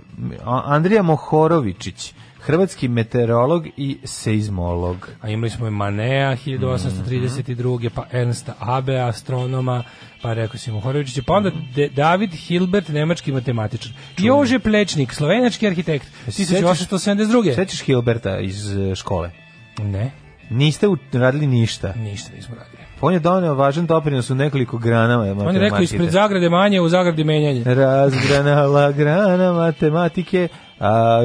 Andrija 0.45 1.03
Mohorovičić, 1.03 2.13
hrvatski 2.39 2.87
meteorolog 2.87 3.67
i 3.77 3.97
seizmolog. 4.03 5.09
A 5.21 5.29
imali 5.29 5.49
smo 5.49 5.67
i 5.67 5.71
Manea 5.71 6.31
1832. 6.35 7.89
pa 7.89 8.05
Ernsta 8.11 8.53
Abe, 8.59 8.99
astronoma, 8.99 9.83
pa 10.21 10.33
rekao 10.33 10.57
si 10.57 10.71
Mohorovičić, 10.71 11.23
pa 11.25 11.33
onda 11.33 11.51
De- 11.75 11.89
David 11.89 12.31
Hilbert, 12.33 12.87
nemački 12.87 13.31
matematičar. 13.31 13.91
Jože 14.17 14.59
Plečnik, 14.59 15.13
slovenački 15.13 15.67
arhitekt, 15.67 16.07
1872. 16.27 17.55
Sećaš 17.55 17.81
Hilberta 17.81 18.39
iz 18.39 18.77
e, 18.77 18.95
škole? 18.95 19.31
Ne, 19.79 20.11
Niste 20.49 20.87
radili 21.13 21.47
ništa. 21.47 21.93
ništa 21.97 22.31
nismo 22.35 22.55
radili. 22.55 22.82
On 23.05 23.13
je 23.13 23.19
doneo 23.19 23.53
važan 23.53 23.85
doprinos 23.85 24.29
u 24.29 24.35
nekoliko 24.35 24.77
grana 24.77 25.19
On 25.19 25.25
je 25.25 25.33
rekao 25.33 25.45
matematike. 25.45 25.83
ispred 25.83 26.09
zagrade 26.09 26.49
manje, 26.49 26.81
u 26.81 26.89
zagradi 26.89 27.23
menjanje. 27.23 27.63
Razgranala 27.65 28.91
grana 28.91 29.53
matematike. 29.53 30.47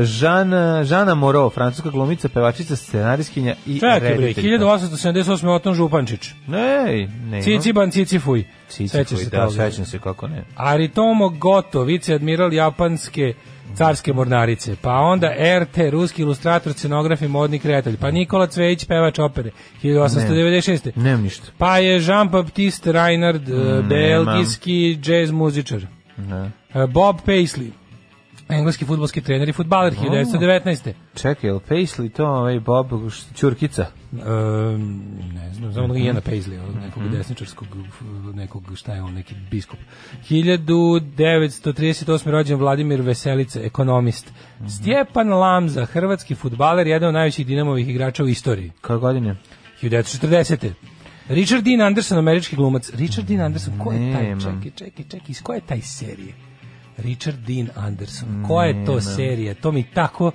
Žana, 0.03 0.85
Žana 0.85 1.15
Moro, 1.15 1.51
francuska 1.51 1.91
glumica, 1.91 2.29
pevačica, 2.29 2.77
scenariskinja 2.77 3.55
i 3.67 3.75
Čekaj 3.75 4.01
bre, 4.01 4.09
rediteljka. 4.09 4.65
1878. 4.65 5.49
Oton 5.49 5.75
Župančić. 5.75 6.31
Ne, 6.47 7.09
ne. 7.31 7.43
Ciciban 7.43 7.91
Cicifuj. 7.91 8.45
Cici, 8.69 8.89
Sećaš 8.89 9.19
se 9.19 9.31
da, 9.31 9.51
sećam 9.51 9.85
se 9.85 9.99
kako 9.99 10.29
ne. 10.29 10.45
Aritomo 10.57 11.29
Goto, 11.29 11.83
viceadmiral 11.83 12.53
japanske 12.53 13.35
carske 13.75 14.13
mornarice, 14.13 14.77
pa 14.83 14.93
onda 14.93 15.35
RT, 15.63 15.79
ruski 15.91 16.23
ilustrator, 16.23 16.73
scenograf 16.73 17.23
i 17.23 17.29
modni 17.29 17.59
kreatelj, 17.59 17.97
pa 17.97 18.11
Nikola 18.11 18.47
Cvejić, 18.47 18.85
pevač 18.85 19.19
opere, 19.19 19.51
1896. 19.83 20.91
Nemam 20.97 21.23
ništa. 21.23 21.47
Pa 21.59 21.79
je 21.79 22.01
Jean-Baptiste 22.01 22.93
Reinhard, 22.93 23.49
eh, 23.49 23.83
belgijski 23.89 24.99
džez 25.01 25.31
muzičar. 25.31 25.87
Ne. 26.17 26.51
Eh, 26.75 26.87
Bob 26.87 27.17
Paisley, 27.27 27.71
engleski 28.49 28.85
futbolski 28.85 29.21
trener 29.21 29.49
i 29.49 29.53
futbaler, 29.53 29.93
1919. 29.95 30.93
Čekaj, 31.15 31.49
je 31.51 31.55
li 31.55 31.61
Paisley 31.69 32.13
to 32.13 32.27
ovaj 32.27 32.61
Bob 32.61 32.87
Ćurkica? 33.35 33.87
Um, 34.13 34.21
ne 35.35 35.53
znam, 35.55 35.73
znam 35.73 35.85
onog 35.85 35.99
Iana 35.99 36.21
Paisley, 36.21 36.59
onog 36.61 36.77
nekog 36.77 37.03
Mhm. 37.03 37.13
desničarskog, 37.13 37.69
nekog, 38.35 38.63
šta 38.77 38.95
je 38.95 39.03
on, 39.03 39.15
neki 39.15 39.35
biskup. 39.51 39.79
1938. 40.29 42.31
rođen 42.31 42.59
Vladimir 42.59 43.01
Veselica, 43.03 43.61
ekonomist. 43.63 44.33
Mhm. 44.59 44.69
Stjepan 44.69 45.29
Lamza, 45.29 45.85
hrvatski 45.85 46.35
futbaler, 46.35 46.87
jedan 46.87 47.09
od 47.09 47.15
najvećih 47.15 47.47
dinamovih 47.47 47.89
igrača 47.89 48.25
u 48.25 48.29
istoriji. 48.29 48.73
Koje 48.81 48.99
godine? 48.99 49.37
1940. 49.83 50.73
Richard 51.29 51.65
Dean 51.65 51.81
Anderson, 51.81 52.19
američki 52.19 52.57
glumac. 52.57 52.91
Richard 52.95 53.29
Dean 53.29 53.41
Anderson, 53.41 53.79
ko 53.79 53.93
je 53.93 54.13
taj? 54.13 54.39
Čekaj, 54.41 54.71
čekaj, 54.77 55.05
čekaj, 55.05 55.21
iz 55.29 55.43
koje 55.43 55.57
je 55.57 55.61
taj 55.61 55.81
serije? 55.81 56.35
Richard 56.99 57.39
Dean 57.47 57.69
Anderson, 57.75 58.45
koja 58.49 58.67
je 58.67 58.85
to 58.85 59.01
serija? 59.01 59.55
To 59.55 59.73
mi 59.73 59.83
tako... 59.83 60.33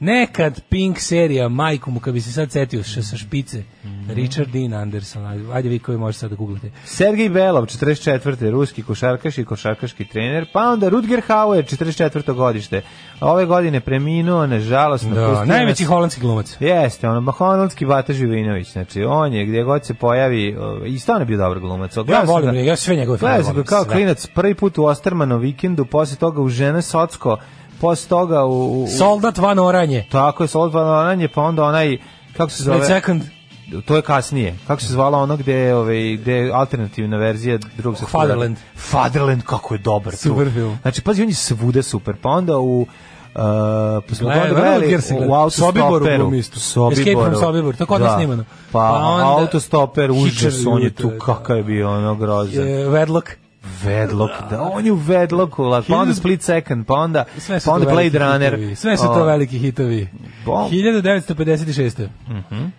Nekad 0.00 0.60
Pink 0.62 0.98
serija, 0.98 1.48
majku 1.48 1.90
mu, 1.90 2.00
kad 2.00 2.14
bi 2.14 2.20
se 2.20 2.32
sad 2.32 2.52
setio 2.52 2.82
š- 2.82 3.02
sa 3.02 3.16
špice, 3.16 3.62
Richard 4.08 4.50
Dean 4.50 4.72
Anderson, 4.74 5.26
ajde, 5.52 5.68
vi 5.68 5.78
koji 5.78 5.98
možete 5.98 6.18
sad 6.18 6.30
da 6.30 6.36
googlate. 6.36 6.70
Sergej 6.84 7.28
Belov, 7.28 7.64
44. 7.64 8.50
ruski 8.50 8.82
košarkaš 8.82 9.38
i 9.38 9.44
košarkaški 9.44 10.04
trener, 10.04 10.46
pa 10.52 10.60
onda 10.62 10.88
Rutger 10.88 11.22
Hauer, 11.22 11.64
44. 11.64 12.34
godište. 12.34 12.82
Ove 13.20 13.46
godine 13.46 13.80
preminuo, 13.80 14.46
nažalost, 14.46 15.04
Da, 15.04 15.44
najveći 15.44 15.84
holandski 15.84 16.20
glumac. 16.20 16.56
Jeste, 16.60 17.08
ono, 17.08 17.20
maholandski 17.20 17.86
Bata 17.86 18.12
Živinović, 18.12 18.68
znači, 18.68 19.02
on 19.02 19.32
je, 19.32 19.46
gdje 19.46 19.62
god 19.62 19.86
se 19.86 19.94
pojavi, 19.94 20.56
i 20.86 20.98
stvarno 20.98 21.22
je 21.22 21.26
bio 21.26 21.38
dobar 21.38 21.58
glumac. 21.60 21.96
Ja 21.98 22.22
volim, 22.22 22.50
ga- 22.52 22.60
ja 22.60 22.76
sve 22.76 22.96
njegove 22.96 23.18
filmove 23.18 23.34
Gledao 23.34 23.44
sam 23.44 23.54
ga 23.54 23.56
volim. 23.56 23.66
kao 23.66 23.84
sve. 23.84 23.92
klinac 23.92 24.26
prvi 24.26 24.54
put 24.54 24.78
u 24.78 24.84
Ostermanu 24.84 25.38
vikendu, 25.38 25.84
posle 25.84 26.16
toga 26.16 26.40
u 26.42 26.48
Žene 26.48 26.82
Socko, 26.82 27.36
posle 27.80 28.08
toga 28.08 28.44
u... 28.44 28.82
u 28.82 28.86
Soldat 28.88 29.38
van 29.38 29.58
oranje. 29.58 30.04
tako 30.10 30.44
je, 30.44 30.48
Soldat 30.48 30.74
Vananje, 30.74 31.28
pa 31.28 31.42
onda 31.42 31.64
onaj, 31.64 31.98
kako 32.36 32.50
se 32.50 32.62
zove? 32.62 32.86
second. 32.86 33.22
to 33.84 33.96
je 33.96 34.02
kasnije. 34.02 34.56
Kako 34.66 34.80
se 34.82 34.88
zvala 34.88 35.18
ono 35.18 35.36
gde 35.36 35.54
je, 35.54 35.74
ovaj, 35.74 36.16
gde 36.16 36.32
je 36.32 36.52
alternativna 36.52 37.16
verzija 37.16 37.58
drugog 37.76 38.00
rata? 38.00 38.06
Fatherland. 38.08 38.56
Fatherland, 38.76 39.42
kako 39.42 39.74
je 39.74 39.78
dobar 39.78 40.16
Super 40.16 40.46
tu. 40.46 40.52
film. 40.52 40.78
Znači, 40.82 41.02
pazi, 41.02 41.22
on 41.22 41.28
je 41.28 41.34
svuda 41.34 41.82
super. 41.82 42.16
Pa 42.16 42.28
onda 42.28 42.58
u 42.58 42.86
Uh, 43.30 43.36
pa 44.08 44.14
smo 44.14 44.28
Gle, 44.28 44.48
gledali 44.50 44.98
u 45.28 45.34
autostoperu. 45.34 45.84
Sobiboru. 45.84 46.36
Escape 46.92 47.12
from 47.14 47.34
Sobibor, 47.36 47.76
to 47.76 47.86
nas 47.88 48.00
Da. 48.00 48.14
snimano. 48.16 48.44
Pa, 48.72 48.78
Pa 48.78 48.98
onda 48.98 49.24
autostoper, 49.26 50.10
užas, 50.10 50.54
on 50.66 50.82
je 50.82 50.90
tu, 50.90 51.10
da. 51.10 51.18
kakav 51.18 51.56
je 51.56 51.62
bio 51.62 51.90
ono 51.90 52.14
grozan. 52.14 52.64
Vedlok. 52.88 53.30
Vedlok, 53.82 54.30
da, 54.50 54.62
on 54.62 54.86
je 54.86 54.92
u 54.92 54.94
Vedloku, 54.94 55.64
pa 55.88 55.96
onda 55.96 56.14
Split 56.14 56.42
Second, 56.42 56.86
pa 56.86 56.94
onda, 56.94 57.24
pa 57.64 57.72
onda 57.72 57.90
Blade 57.90 58.18
Runner. 58.18 58.54
hitovi. 58.54 58.76
Sve 58.76 58.96
su 58.96 59.04
to 59.04 59.24
veliki 59.24 59.58
hitovi. 59.58 60.08
Bom. 60.44 60.70
1956. 60.70 62.08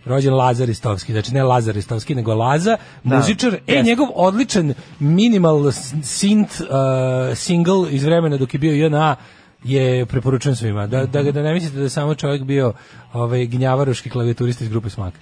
Rođen 0.06 0.34
Lazar 0.34 0.70
Istovski, 0.70 1.12
znači 1.12 1.34
ne 1.34 1.44
Lazar 1.44 1.78
Istovski, 1.78 2.16
nego 2.16 2.36
Laza, 2.36 2.78
muzičar. 3.04 3.58
E, 3.68 3.84
njegov 3.84 4.08
odličan 4.16 4.74
minimal 5.00 5.60
synth 5.60 6.62
uh, 6.62 7.38
single 7.38 7.92
iz 7.92 8.04
vremena 8.04 8.38
dok 8.38 8.54
je 8.54 8.60
bio 8.60 8.86
JNA 8.86 9.16
je 9.64 10.06
preporučujem 10.06 10.56
svima. 10.56 10.88
Da, 10.88 11.06
da, 11.06 11.24
da 11.24 11.42
ne 11.42 11.54
mislite 11.54 11.78
da 11.78 11.84
je 11.84 11.90
samo 11.90 12.16
čovjek 12.16 12.44
bio 12.44 12.74
ovaj, 13.14 13.46
gnjavaroški 13.46 14.10
klavijaturista 14.10 14.64
iz 14.64 14.70
grupe 14.70 14.90
Smak. 14.90 15.14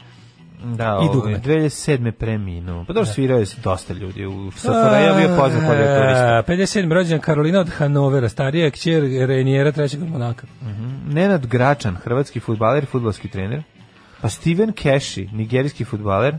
Da, 0.64 1.00
I 1.04 1.14
dugme. 1.14 1.40
2007. 1.40 2.12
preminuo. 2.12 2.86
Pa 2.86 2.94
dobro, 2.94 3.06
svirao 3.06 3.40
je 3.40 3.46
dosta 3.64 3.94
ljudi 3.94 4.26
u 4.26 4.52
SFRJ, 4.52 5.06
ja 5.06 5.14
bio 5.18 5.38
poznat 5.38 5.66
klavijaturista. 5.66 6.44
E, 6.48 6.52
57. 6.52 6.94
rođen 6.94 7.20
Karolina 7.20 7.60
od 7.60 7.70
Hanovera, 7.70 8.30
starija 8.30 8.72
kćer 8.72 9.04
Renijera 9.28 9.72
trećeg 9.72 10.04
Monaka. 10.04 10.48
Nenad 11.08 11.46
Gračan, 11.46 11.96
hrvatski 11.96 12.40
futbaler 12.40 12.84
i 12.84 12.86
futbolski 12.86 13.28
trener. 13.28 13.64
Pa 14.22 14.30
Steven 14.30 14.72
Keshi, 14.72 15.30
nigerijski 15.34 15.86
futbaler. 15.86 16.38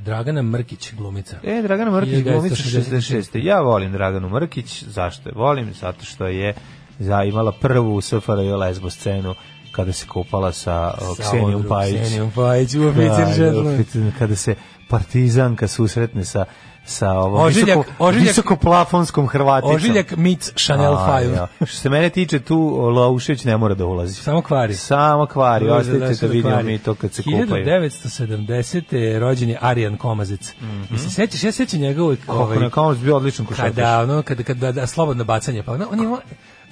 Dragana 0.00 0.42
Mrkić, 0.42 0.94
glumica. 0.94 1.36
E, 1.44 1.62
Dragana 1.62 1.90
Mrkić, 1.90 2.22
glumica 2.22 2.54
1966. 2.54 3.32
66. 3.32 3.44
Ja 3.44 3.60
volim 3.60 3.92
Draganu 3.92 4.28
Mrkić. 4.28 4.84
Zašto 4.84 5.28
je 5.28 5.32
volim? 5.36 5.74
Zato 5.74 6.04
što 6.04 6.26
je 6.26 6.54
za, 6.98 7.24
imala 7.24 7.52
prvu 7.52 8.00
SFRJ 8.00 8.52
lesbo 8.58 8.90
scenu 8.90 9.34
kada 9.78 9.92
se 9.92 10.06
kupala 10.06 10.52
sa 10.52 10.94
o, 11.00 11.14
Ksenijom 11.14 11.64
Pajić. 11.68 12.00
Ksenijom 12.00 12.30
Pajić, 12.30 12.74
u 12.74 12.92
Da, 12.92 12.92
da, 12.92 14.18
kada 14.18 14.36
se 14.36 14.54
partizanka 14.88 15.68
susretne 15.68 16.24
sa 16.24 16.44
sa 16.84 17.10
ovom 17.12 17.40
Ožiljak- 17.40 17.66
visoko, 17.66 17.84
ožiljak- 17.98 18.22
visoko 18.22 18.56
plafonskom 18.56 19.26
Hrvaticom. 19.26 19.74
Ožiljak 19.76 20.16
meets 20.16 20.52
Chanel 20.56 20.94
A, 20.94 21.06
5. 21.12 21.34
ja. 21.34 21.46
Što 21.58 21.78
se 21.78 21.88
mene 21.88 22.10
tiče, 22.10 22.38
tu 22.40 22.58
Laušević 22.90 23.44
ne 23.44 23.56
mora 23.56 23.74
da 23.74 23.86
ulazi. 23.86 24.14
Samo 24.14 24.42
kvari. 24.42 24.74
Samo 24.74 25.26
kvari, 25.26 25.64
Može 25.64 25.78
ostavite 25.80 26.06
da 26.06 26.14
sve 26.14 26.28
vidimo 26.28 26.62
mi 26.62 26.78
to 26.78 26.94
kad 26.94 27.12
se 27.12 27.22
kupaju. 27.22 27.46
1970. 27.46 28.82
rođen 29.18 29.48
je 29.48 29.58
Arijan 29.60 29.96
Komazec. 29.96 30.52
Mm 30.60 30.96
se 30.98 31.10
sećaš, 31.10 31.44
ja 31.44 31.52
sećam 31.52 31.80
njega 31.80 32.02
uvijek... 32.02 32.20
Ovaj, 32.28 32.70
kao 32.70 32.94
bio 32.94 33.16
odličan 33.16 33.46
košarkaš. 33.46 33.74
kada, 33.74 34.00
ono, 34.00 34.22
kada, 34.22 34.42
kada, 34.42 34.72
da, 34.72 34.86
slobodno 34.86 35.24
bacanje, 35.24 35.62
pa 35.62 35.72
ono, 35.72 35.86
on 35.92 36.00
je, 36.00 36.08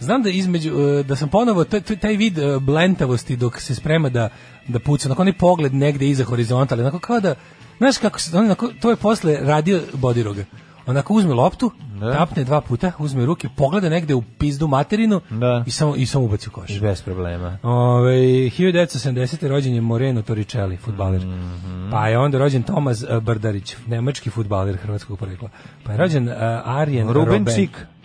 znam 0.00 0.22
da 0.22 0.30
između, 0.30 0.70
e, 0.70 1.02
da 1.02 1.16
sam 1.16 1.28
ponovo, 1.28 1.64
taj, 1.64 1.80
taj- 1.80 2.16
vid 2.16 2.38
e, 2.38 2.58
blentavosti 2.60 3.36
dok 3.36 3.60
se 3.60 3.74
sprema 3.74 4.08
da, 4.08 4.28
da 4.68 4.78
puca, 4.78 5.08
onako 5.08 5.22
onaj 5.22 5.32
pogled 5.32 5.74
negde 5.74 6.08
iza 6.08 6.24
horizonta, 6.24 6.74
ali 6.74 6.82
onako 6.82 6.98
kao 6.98 7.20
da, 7.20 7.34
znaš 7.78 7.98
kako 7.98 8.20
se, 8.20 8.38
on, 8.38 8.44
onako, 8.44 8.68
to 8.80 8.90
je 8.90 8.96
posle 8.96 9.38
radio 9.40 9.80
Bodiroga. 9.94 10.44
Onako 10.88 11.14
uzme 11.14 11.34
loptu, 11.34 11.70
Da. 12.00 12.12
tapne 12.12 12.44
dva 12.44 12.60
puta, 12.60 12.92
uzme 12.98 13.26
ruke, 13.26 13.48
pogleda 13.56 13.88
negde 13.88 14.14
u 14.14 14.22
pizdu 14.22 14.68
materinu 14.68 15.20
Da. 15.30 15.64
i 15.66 15.70
samo, 15.70 15.96
i 15.96 16.06
samo 16.06 16.24
ubaci 16.24 16.48
u 16.48 16.52
koš. 16.52 16.80
Bez 16.80 17.02
problema. 17.02 17.58
Ove, 17.62 18.12
1970. 18.12 19.48
rođen 19.48 19.74
je 19.74 19.80
Moreno 19.80 20.22
Torricelli, 20.22 20.76
futbaler. 20.76 21.20
Mhm. 21.20 21.90
Pa 21.90 22.08
je 22.08 22.18
onda 22.18 22.38
rođen 22.38 22.62
Tomas 22.62 23.02
eh, 23.02 23.20
Brdarić, 23.20 23.76
nemački 23.86 24.30
futbaler 24.30 24.76
hrvatskog 24.76 25.18
porekla. 25.18 25.48
Pa 25.84 25.92
je 25.92 25.98
rođen 25.98 26.28
uh, 26.28 26.34
Arjen 26.64 27.08
Rubenčik. 27.10 27.70
Roben. 27.72 27.95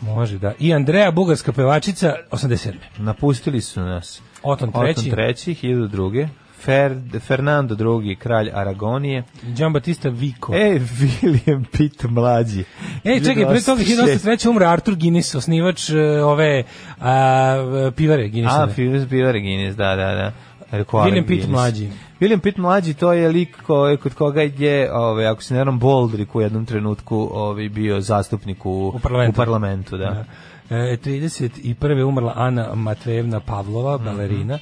Može, 0.00 0.38
da. 0.38 0.52
I 0.58 0.74
Andreja, 0.74 1.10
bugarska 1.10 1.52
pevačica, 1.52 2.14
87. 2.30 2.74
Napustili 2.98 3.60
su 3.60 3.80
nas. 3.80 4.22
Oton 4.42 4.68
Oton 4.68 4.84
treći. 4.84 5.10
treći, 5.10 5.54
1002. 5.54 6.28
Fer, 6.60 6.96
Fernando 7.20 8.00
II, 8.02 8.16
kralj 8.16 8.50
Aragonije. 8.54 9.22
Gian 9.42 9.72
Battista 9.72 10.08
Vico. 10.08 10.54
E, 10.54 10.78
William 11.00 11.64
Pitt 11.72 12.04
mlađi. 12.04 12.64
Ej, 13.04 13.20
čekaj, 13.24 13.46
pre 13.48 13.60
toga 13.60 13.82
1903. 13.82 14.48
umre 14.48 14.66
Arthur 14.66 14.94
Guinness, 14.94 15.34
osnivač 15.34 15.90
eh, 15.90 15.96
ove 16.24 16.62
a, 17.00 17.92
pivare 17.96 18.24
A, 18.24 18.28
Guinnessove. 18.28 18.72
Filius 18.72 19.06
Bivare 19.06 19.40
Guinness, 19.40 19.76
da, 19.76 19.96
da, 19.96 20.14
da. 20.14 20.32
Rekao 20.70 21.00
William 21.00 21.26
Pitt 21.26 21.48
mlađi. 21.48 21.88
William 22.20 22.40
Pitt 22.40 22.58
mlađi, 22.58 22.94
to 22.94 23.12
je 23.12 23.28
lik 23.28 23.62
ko, 23.62 23.96
kod 24.02 24.14
koga 24.14 24.42
je, 24.42 24.92
ove, 24.92 25.26
ako 25.26 25.42
se 25.42 25.54
ne 25.54 25.60
varam, 25.60 25.78
Boldrik 25.78 26.34
u 26.34 26.40
jednom 26.40 26.66
trenutku 26.66 27.28
ove, 27.32 27.68
bio 27.68 28.00
zastupnik 28.00 28.66
u, 28.66 28.88
U 28.88 28.98
parlamentu. 28.98 29.30
u 29.30 29.36
parlamentu 29.36 29.96
da. 29.96 30.24
Da. 30.68 30.76
E, 30.76 30.96
31. 30.96 32.02
umrla 32.04 32.32
Ana 32.36 32.74
Matvejevna 32.74 33.40
Pavlova, 33.40 33.98
balerina. 33.98 34.58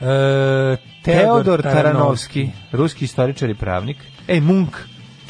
E, 0.00 0.76
Teodor 1.04 1.62
Taranovski, 1.62 2.50
ruski 2.72 3.04
istoričar 3.04 3.50
i 3.50 3.54
pravnik. 3.54 3.96
Ej, 4.28 4.40
Munk, 4.40 4.76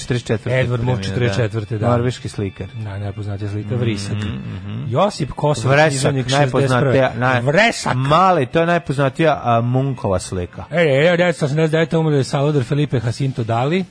44. 0.08 0.50
Edward 0.50 0.80
preminuo, 0.80 0.96
44., 0.96 1.78
da. 1.78 1.88
Norveški 1.88 2.28
slikar. 2.28 2.66
Da, 2.84 2.98
najpoznatija 2.98 3.50
slika 3.50 3.74
Vrisak. 3.74 4.16
Josip 4.88 5.30
Kosović, 5.32 5.76
Vresak, 5.76 6.14
najpoznatija, 6.30 7.12
61. 7.14 7.18
naj, 7.18 7.40
Vresak! 7.40 7.94
Male, 7.96 8.46
to 8.46 8.60
je 8.60 8.66
najpoznatija 8.66 9.40
a, 9.44 9.60
Munkova 9.60 10.18
slika. 10.18 10.64
E, 10.70 10.76
1989. 11.18 11.96
umro 11.96 12.16
je 12.16 12.24
Salvador 12.24 12.64
Felipe 12.64 13.00
Jacinto 13.04 13.44
Dali. 13.44 13.84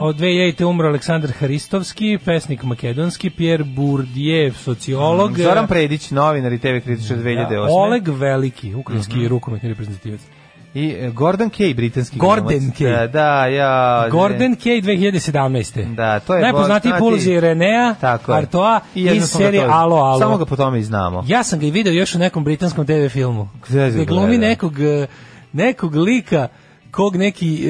Od 0.00 0.16
2000. 0.16 0.64
umro 0.64 0.88
Aleksandar 0.88 1.30
Hristovski, 1.30 2.18
pesnik 2.24 2.62
makedonski, 2.62 3.30
Pierre 3.30 3.64
Bourdieu, 3.64 4.52
sociolog. 4.52 5.38
Zoran 5.38 5.66
Predić, 5.66 6.10
novinar 6.10 6.52
i 6.52 6.58
TV 6.58 6.80
kritičar 6.84 7.16
2008. 7.16 7.48
Da, 7.48 7.66
Oleg 7.70 8.08
Veliki, 8.08 8.74
ukrajinski 8.74 9.28
rukometni 9.28 9.68
reprezentativac. 9.68 10.20
I 10.74 10.88
e, 10.88 11.10
Gordon 11.10 11.50
Kay, 11.50 11.74
britanski 11.74 12.18
Gordon. 12.18 12.72
Kay. 12.78 12.90
Da, 12.90 13.06
da, 13.06 13.46
ja... 13.46 14.08
Gordon 14.10 14.56
Kay 14.56 14.82
2017. 14.82 15.94
Da, 15.94 16.20
to 16.20 16.34
je 16.34 16.42
Najpoznatiji 16.42 16.92
poznati- 16.92 16.98
po 16.98 17.04
ulozi 17.04 17.40
Renea. 17.40 17.94
Artoa 18.26 18.80
I 18.94 19.20
serije 19.20 19.64
Alo 19.64 19.96
Alo. 19.96 20.18
Samo 20.18 20.36
ga 20.38 20.44
po 20.44 20.56
tome 20.56 20.78
i 20.78 20.82
znamo. 20.82 21.24
Ja 21.26 21.42
sam 21.42 21.58
ga 21.58 21.66
i 21.66 21.70
video 21.70 21.92
još 21.92 22.14
u 22.14 22.18
nekom 22.18 22.44
britanskom 22.44 22.86
TV 22.86 23.08
filmu. 23.08 23.48
Gde 23.68 24.04
glumi 24.04 24.26
gledao? 24.26 24.48
nekog, 24.48 24.80
eh, 24.80 25.06
nekog 25.52 25.94
lika 25.94 26.48
kog 26.90 27.16
neki, 27.16 27.64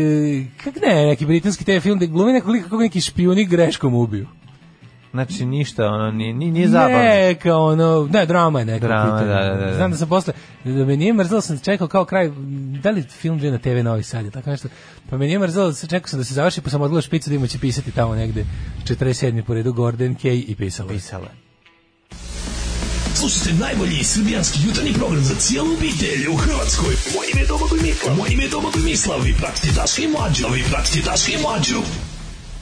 kak 0.64 0.74
ne, 0.86 1.06
neki 1.06 1.26
britanski 1.26 1.64
TV 1.64 1.78
film, 1.80 1.96
gde 1.96 2.06
glumi 2.06 2.32
nekog 2.32 2.50
lika 2.50 2.68
kog 2.68 2.80
neki 2.80 3.00
špijuni 3.00 3.44
greškom 3.44 3.94
ubiju. 3.94 4.26
Znači, 5.14 5.46
ništa, 5.46 5.86
ono, 5.86 6.10
nije, 6.10 6.32
nije, 6.32 6.52
nije 6.52 6.68
zabavno. 6.68 6.98
Neka, 6.98 7.56
ono, 7.56 8.08
ne, 8.12 8.26
drama 8.26 8.58
je 8.58 8.64
neka. 8.64 8.86
Drama, 8.86 9.18
pitanju. 9.18 9.28
da, 9.28 9.54
da, 9.54 9.66
da. 9.66 9.74
Znam 9.74 9.90
da 9.90 9.96
sam 9.96 10.08
posle, 10.08 10.32
da 10.64 10.84
me 10.84 10.96
nije 10.96 11.12
mrzelo, 11.12 11.40
sam 11.40 11.58
čekao 11.58 11.88
kao 11.88 12.04
kraj, 12.04 12.30
da 12.82 12.90
li 12.90 13.02
film 13.02 13.38
bio 13.38 13.50
na 13.50 13.58
TV 13.58 13.84
Novi 13.84 14.02
Sad, 14.02 14.24
je 14.24 14.30
tako 14.30 14.50
nešto, 14.50 14.68
pa 15.10 15.16
me 15.16 15.26
nije 15.26 15.38
mrzelo, 15.38 15.66
da 15.66 15.72
se 15.72 15.86
čekao 15.86 16.08
sam 16.08 16.18
da 16.18 16.24
se 16.24 16.34
završi, 16.34 16.60
pa 16.60 16.70
sam 16.70 16.82
odgledao 16.82 17.02
špicu 17.02 17.30
da 17.30 17.36
ima 17.36 17.46
će 17.46 17.58
pisati 17.58 17.90
tamo 17.90 18.14
negde 18.14 18.44
47. 18.84 19.42
po 19.42 19.54
redu 19.54 19.72
Gordon 19.72 20.16
Kay 20.16 20.44
i 20.48 20.54
pisalo. 20.54 20.90
je. 20.90 20.96
Pisala. 20.96 21.28
Slušajte 23.14 23.52
najbolji 23.60 24.04
srbijanski 24.04 24.58
jutarnji 24.66 24.92
program 24.92 25.24
za 25.24 25.34
cijelu 25.34 25.72
obitelj 25.72 26.28
u 26.32 26.36
Hrvatskoj. 26.36 26.94
Moje 27.14 27.28
ime 27.32 27.40
je 27.40 27.46
Domagoj 27.46 27.78
Mislav. 27.82 28.16
Moje 28.16 28.32
ime 28.32 28.42
je 28.42 28.48
Domagoj 28.48 28.82
Mislav. 28.82 29.20
Vi 29.20 29.34
pratite 29.34 29.68
Daška 29.76 30.02
i 30.02 30.08
Mlađu. 30.08 30.44
Vi 30.54 30.62
pratite 30.70 31.10
Daška 31.10 31.32
i 31.32 31.42
Mlađu. 31.42 31.80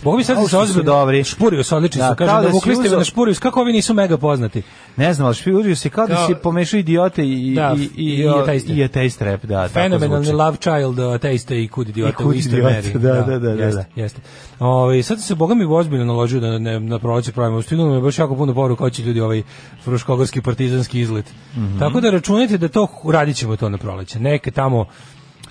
Boga 0.02 0.16
mi 0.16 0.24
sad 0.24 0.48
se 0.48 0.58
ozbiljno 0.58 0.82
dobri. 0.84 1.24
Špurio 1.24 1.62
se 1.62 1.76
odlični 1.76 1.98
Da, 1.98 2.04
su, 2.04 2.08
kao 2.08 2.16
kažem 2.18 2.36
da 2.36 2.42
da 2.42 2.48
vukli 2.48 2.76
ste 2.76 2.88
na 2.88 3.04
Špurius, 3.04 3.38
kako 3.38 3.60
ovi 3.60 3.72
nisu 3.72 3.94
mega 3.94 4.16
poznati? 4.16 4.62
Ne 4.96 5.14
znam, 5.14 5.26
ali 5.26 5.34
špijurio 5.34 5.76
si 5.76 5.90
kao 5.90 6.06
da 6.06 6.14
Kao- 6.14 6.26
si 6.26 6.34
pomešao 6.34 6.78
idiote 6.78 7.22
i, 7.24 7.54
Da, 7.54 7.74
i, 7.78 7.88
i, 7.96 8.14
i 8.14 8.28
ateiste. 8.30 8.72
i 8.72 8.84
ateist 8.84 9.22
rap, 9.22 9.44
da, 9.44 9.54
tako 9.58 9.72
Fenomenalni 9.72 10.30
love 10.30 10.56
child, 10.56 10.98
ateiste 11.00 11.62
i 11.62 11.68
kud 11.68 11.88
idiota 11.88 12.22
I 12.22 12.26
u 12.26 12.32
istoj 12.32 12.62
meri. 12.62 12.92
da, 12.92 12.98
da, 12.98 13.38
da, 13.38 13.38
da, 13.38 13.64
Jeste, 13.64 13.84
da. 13.96 14.02
jeste. 14.02 14.20
Ovaj 14.58 15.02
sad 15.02 15.20
se 15.20 15.34
boga 15.34 15.54
mi 15.54 15.64
ozbiljno 15.66 16.04
naložio 16.04 16.40
da 16.40 16.58
ne, 16.58 16.80
na 16.80 16.98
proleće 16.98 17.32
pravimo. 17.32 17.62
Stiglo 17.62 17.94
je 17.94 18.00
baš 18.00 18.18
jako 18.18 18.36
puno 18.36 18.54
poruka 18.54 18.78
hoće 18.80 19.02
ljudi 19.02 19.20
ovaj 19.20 19.42
fruškogorski 19.84 20.42
partizanski 20.42 21.00
izlet. 21.00 21.32
Mhm. 21.54 21.78
Tako 21.78 22.00
da 22.00 22.10
računajte 22.10 22.58
da 22.58 22.68
to 22.68 22.86
radit 23.06 23.36
ćemo 23.36 23.56
to 23.56 23.68
na 23.68 23.78
proleće. 23.78 24.20
Neke 24.20 24.50
tamo 24.50 24.86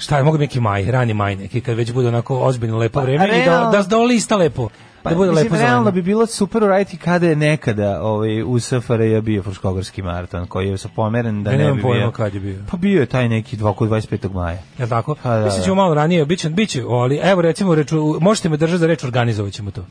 šta 0.01 0.17
je, 0.17 0.23
mogu 0.23 0.37
neki 0.37 0.59
maj, 0.59 0.85
rani 0.85 1.13
maj 1.13 1.35
neki, 1.35 1.61
kad 1.61 1.77
već 1.77 1.91
bude 1.91 2.07
onako 2.07 2.39
ozbiljno 2.39 2.77
lepo 2.77 3.01
vreme 3.01 3.41
i 3.41 3.45
da, 3.45 3.69
da, 3.71 3.83
da 3.83 3.97
lista 3.97 4.37
lepo. 4.37 4.69
Pa, 5.03 5.09
da 5.09 5.15
bude 5.15 5.31
mislim, 5.31 5.53
lepo 5.53 5.65
realno 5.65 5.91
bi 5.91 6.01
bilo 6.01 6.25
super 6.25 6.63
uraditi 6.63 6.97
kada 6.97 7.27
je 7.27 7.35
nekada 7.35 8.01
ovaj, 8.03 8.43
u 8.43 8.59
SFRJ 8.59 9.21
bio 9.21 9.43
Fruškogorski 9.43 10.01
maraton, 10.01 10.47
koji 10.47 10.69
je 10.69 10.77
pomeren 10.95 11.43
da 11.43 11.51
Ja 11.51 11.57
ne 11.57 11.63
nemam 11.63 11.77
bi 11.77 11.83
bio. 11.83 12.11
kad 12.11 12.33
je 12.33 12.39
bio. 12.39 12.55
Pa 12.71 12.77
bio 12.77 12.99
je 12.99 13.05
taj 13.05 13.29
neki 13.29 13.63
oko 13.63 13.85
25. 13.85 14.33
maja. 14.33 14.57
Jel 14.77 14.89
tako? 14.89 15.15
Pa 15.23 15.29
da, 15.29 15.45
Mislim 15.45 15.59
da. 15.59 15.63
ćemo 15.65 15.75
malo 15.75 15.93
ranije, 15.93 16.25
biće, 16.25 16.49
biće, 16.49 16.83
ali 16.89 17.19
evo 17.23 17.41
recimo 17.41 17.75
reču, 17.75 18.17
možete 18.21 18.49
me 18.49 18.57
držati 18.57 18.79
za 18.79 18.87
reč, 18.87 19.03
organizovat 19.03 19.53
ćemo 19.53 19.71
to. 19.71 19.85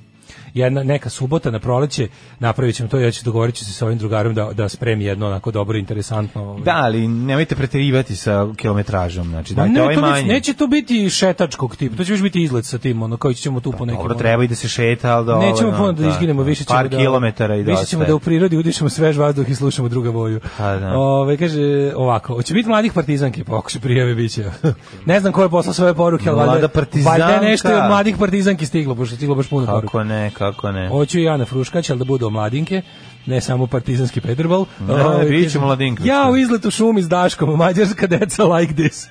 Jedna 0.55 0.83
neka 0.83 1.11
subota 1.11 1.51
na 1.51 1.59
proleće, 1.59 2.09
napravit 2.39 2.74
ćemo 2.74 2.89
to, 2.89 2.99
ja 2.99 3.11
ću 3.11 3.24
dogovorit 3.24 3.55
ću 3.55 3.64
se 3.64 3.72
sa 3.72 3.87
ovim 3.87 3.99
drugarom 3.99 4.35
da, 4.35 4.53
da 4.53 4.68
spremi 4.68 5.05
jedno 5.05 5.26
onako 5.26 5.51
dobro, 5.51 5.78
interesantno. 5.78 6.43
ovaj. 6.43 6.62
Da, 6.62 6.74
ali 6.74 7.09
nemojte 7.09 7.57
preterivati 7.57 8.16
sa 8.16 8.47
kilometražom, 8.57 9.28
znači 9.28 9.55
dajte 9.55 9.72
ne, 9.72 9.83
ovaj 9.83 9.95
to 9.95 10.01
manji. 10.01 10.28
neće 10.28 10.55
to 10.55 10.66
biti 10.66 11.11
šetačkog 11.11 11.76
tipa, 11.76 11.97
to 11.97 12.05
će 12.05 12.12
još 12.12 12.22
biti 12.22 12.43
izlet 12.43 12.64
sa 12.64 12.78
tim, 12.78 13.03
ono, 13.03 13.16
koji 13.16 13.35
ćemo 13.35 13.61
tu 13.61 13.72
po 13.72 13.85
nekim... 13.85 13.97
Pa 13.97 14.03
Dobro, 14.03 14.11
ono- 14.11 14.18
treba 14.18 14.45
i 14.45 14.49
da 14.49 14.55
se 14.55 14.68
šeta, 14.68 15.11
ali 15.11 15.26
dovoljno. 15.26 15.51
Nećemo 15.51 15.72
puno 15.72 15.93
da 15.93 16.09
izginemo, 16.09 16.43
više 16.43 16.64
ćemo 16.64 16.76
Par 16.76 16.89
da 16.89 16.99
kilometara 16.99 17.57
i 17.57 17.59
više 17.59 17.70
dosta. 17.72 17.87
ćemo 17.87 18.05
da 18.05 18.14
u 18.14 18.20
prirodi 18.20 18.57
udišemo 18.57 18.91
svež 18.91 19.16
vazduh 19.16 19.49
i 19.49 19.55
slušamo 19.55 19.89
druga 19.89 20.12
boju. 20.12 20.41
Pa 20.59 20.76
da. 20.76 20.99
Ove, 20.99 21.37
kaže 21.37 21.61
ovako, 21.97 22.35
hoće 22.35 22.55
biti 22.55 22.68
mladih 22.68 22.93
partizanki, 22.93 23.45
pa 23.45 23.59
ako 23.59 23.70
se 23.70 23.81
prijave 23.81 24.14
biće. 24.14 24.45
ne 25.07 25.20
znam 25.20 25.33
ko 25.33 25.43
je 25.43 25.49
poslao 25.49 25.74
svoje 25.74 25.95
poruke, 25.95 26.31
Mlada 26.31 26.51
valjda, 26.53 26.68
partizanka. 26.68 27.11
valjda 27.24 27.41
nešto 27.41 27.68
od 27.70 27.89
mladih 27.89 28.16
partizanki 28.18 28.66
stiglo, 28.66 28.95
pošto 28.95 29.16
stiglo 29.16 29.35
baš 29.35 29.49
puno 29.49 29.66
poruka. 29.66 29.87
Kako 29.87 30.05
ne, 30.21 30.31
kako 30.31 30.73
ne. 30.73 30.89
Hoću 30.89 31.18
i 31.18 31.29
Ana 31.29 31.45
Fruškać, 31.45 31.91
ali 31.91 31.99
da 31.99 32.05
budu 32.05 32.27
omladinke, 32.27 32.83
ne 33.27 33.41
samo 33.41 33.66
partizanski 33.66 34.21
Peterbal. 34.21 34.64
Ne, 34.89 35.07
Ove, 35.07 35.25
bit 35.25 35.39
će 35.39 35.45
kaže, 35.45 35.59
mladinka. 35.59 36.05
Ja 36.05 36.31
u 36.31 36.37
izletu 36.37 36.71
šumi 36.71 37.03
s 37.03 37.09
Daškom, 37.09 37.59
mađarska 37.59 38.07
deca 38.07 38.45
like 38.45 38.75
this. 38.75 39.07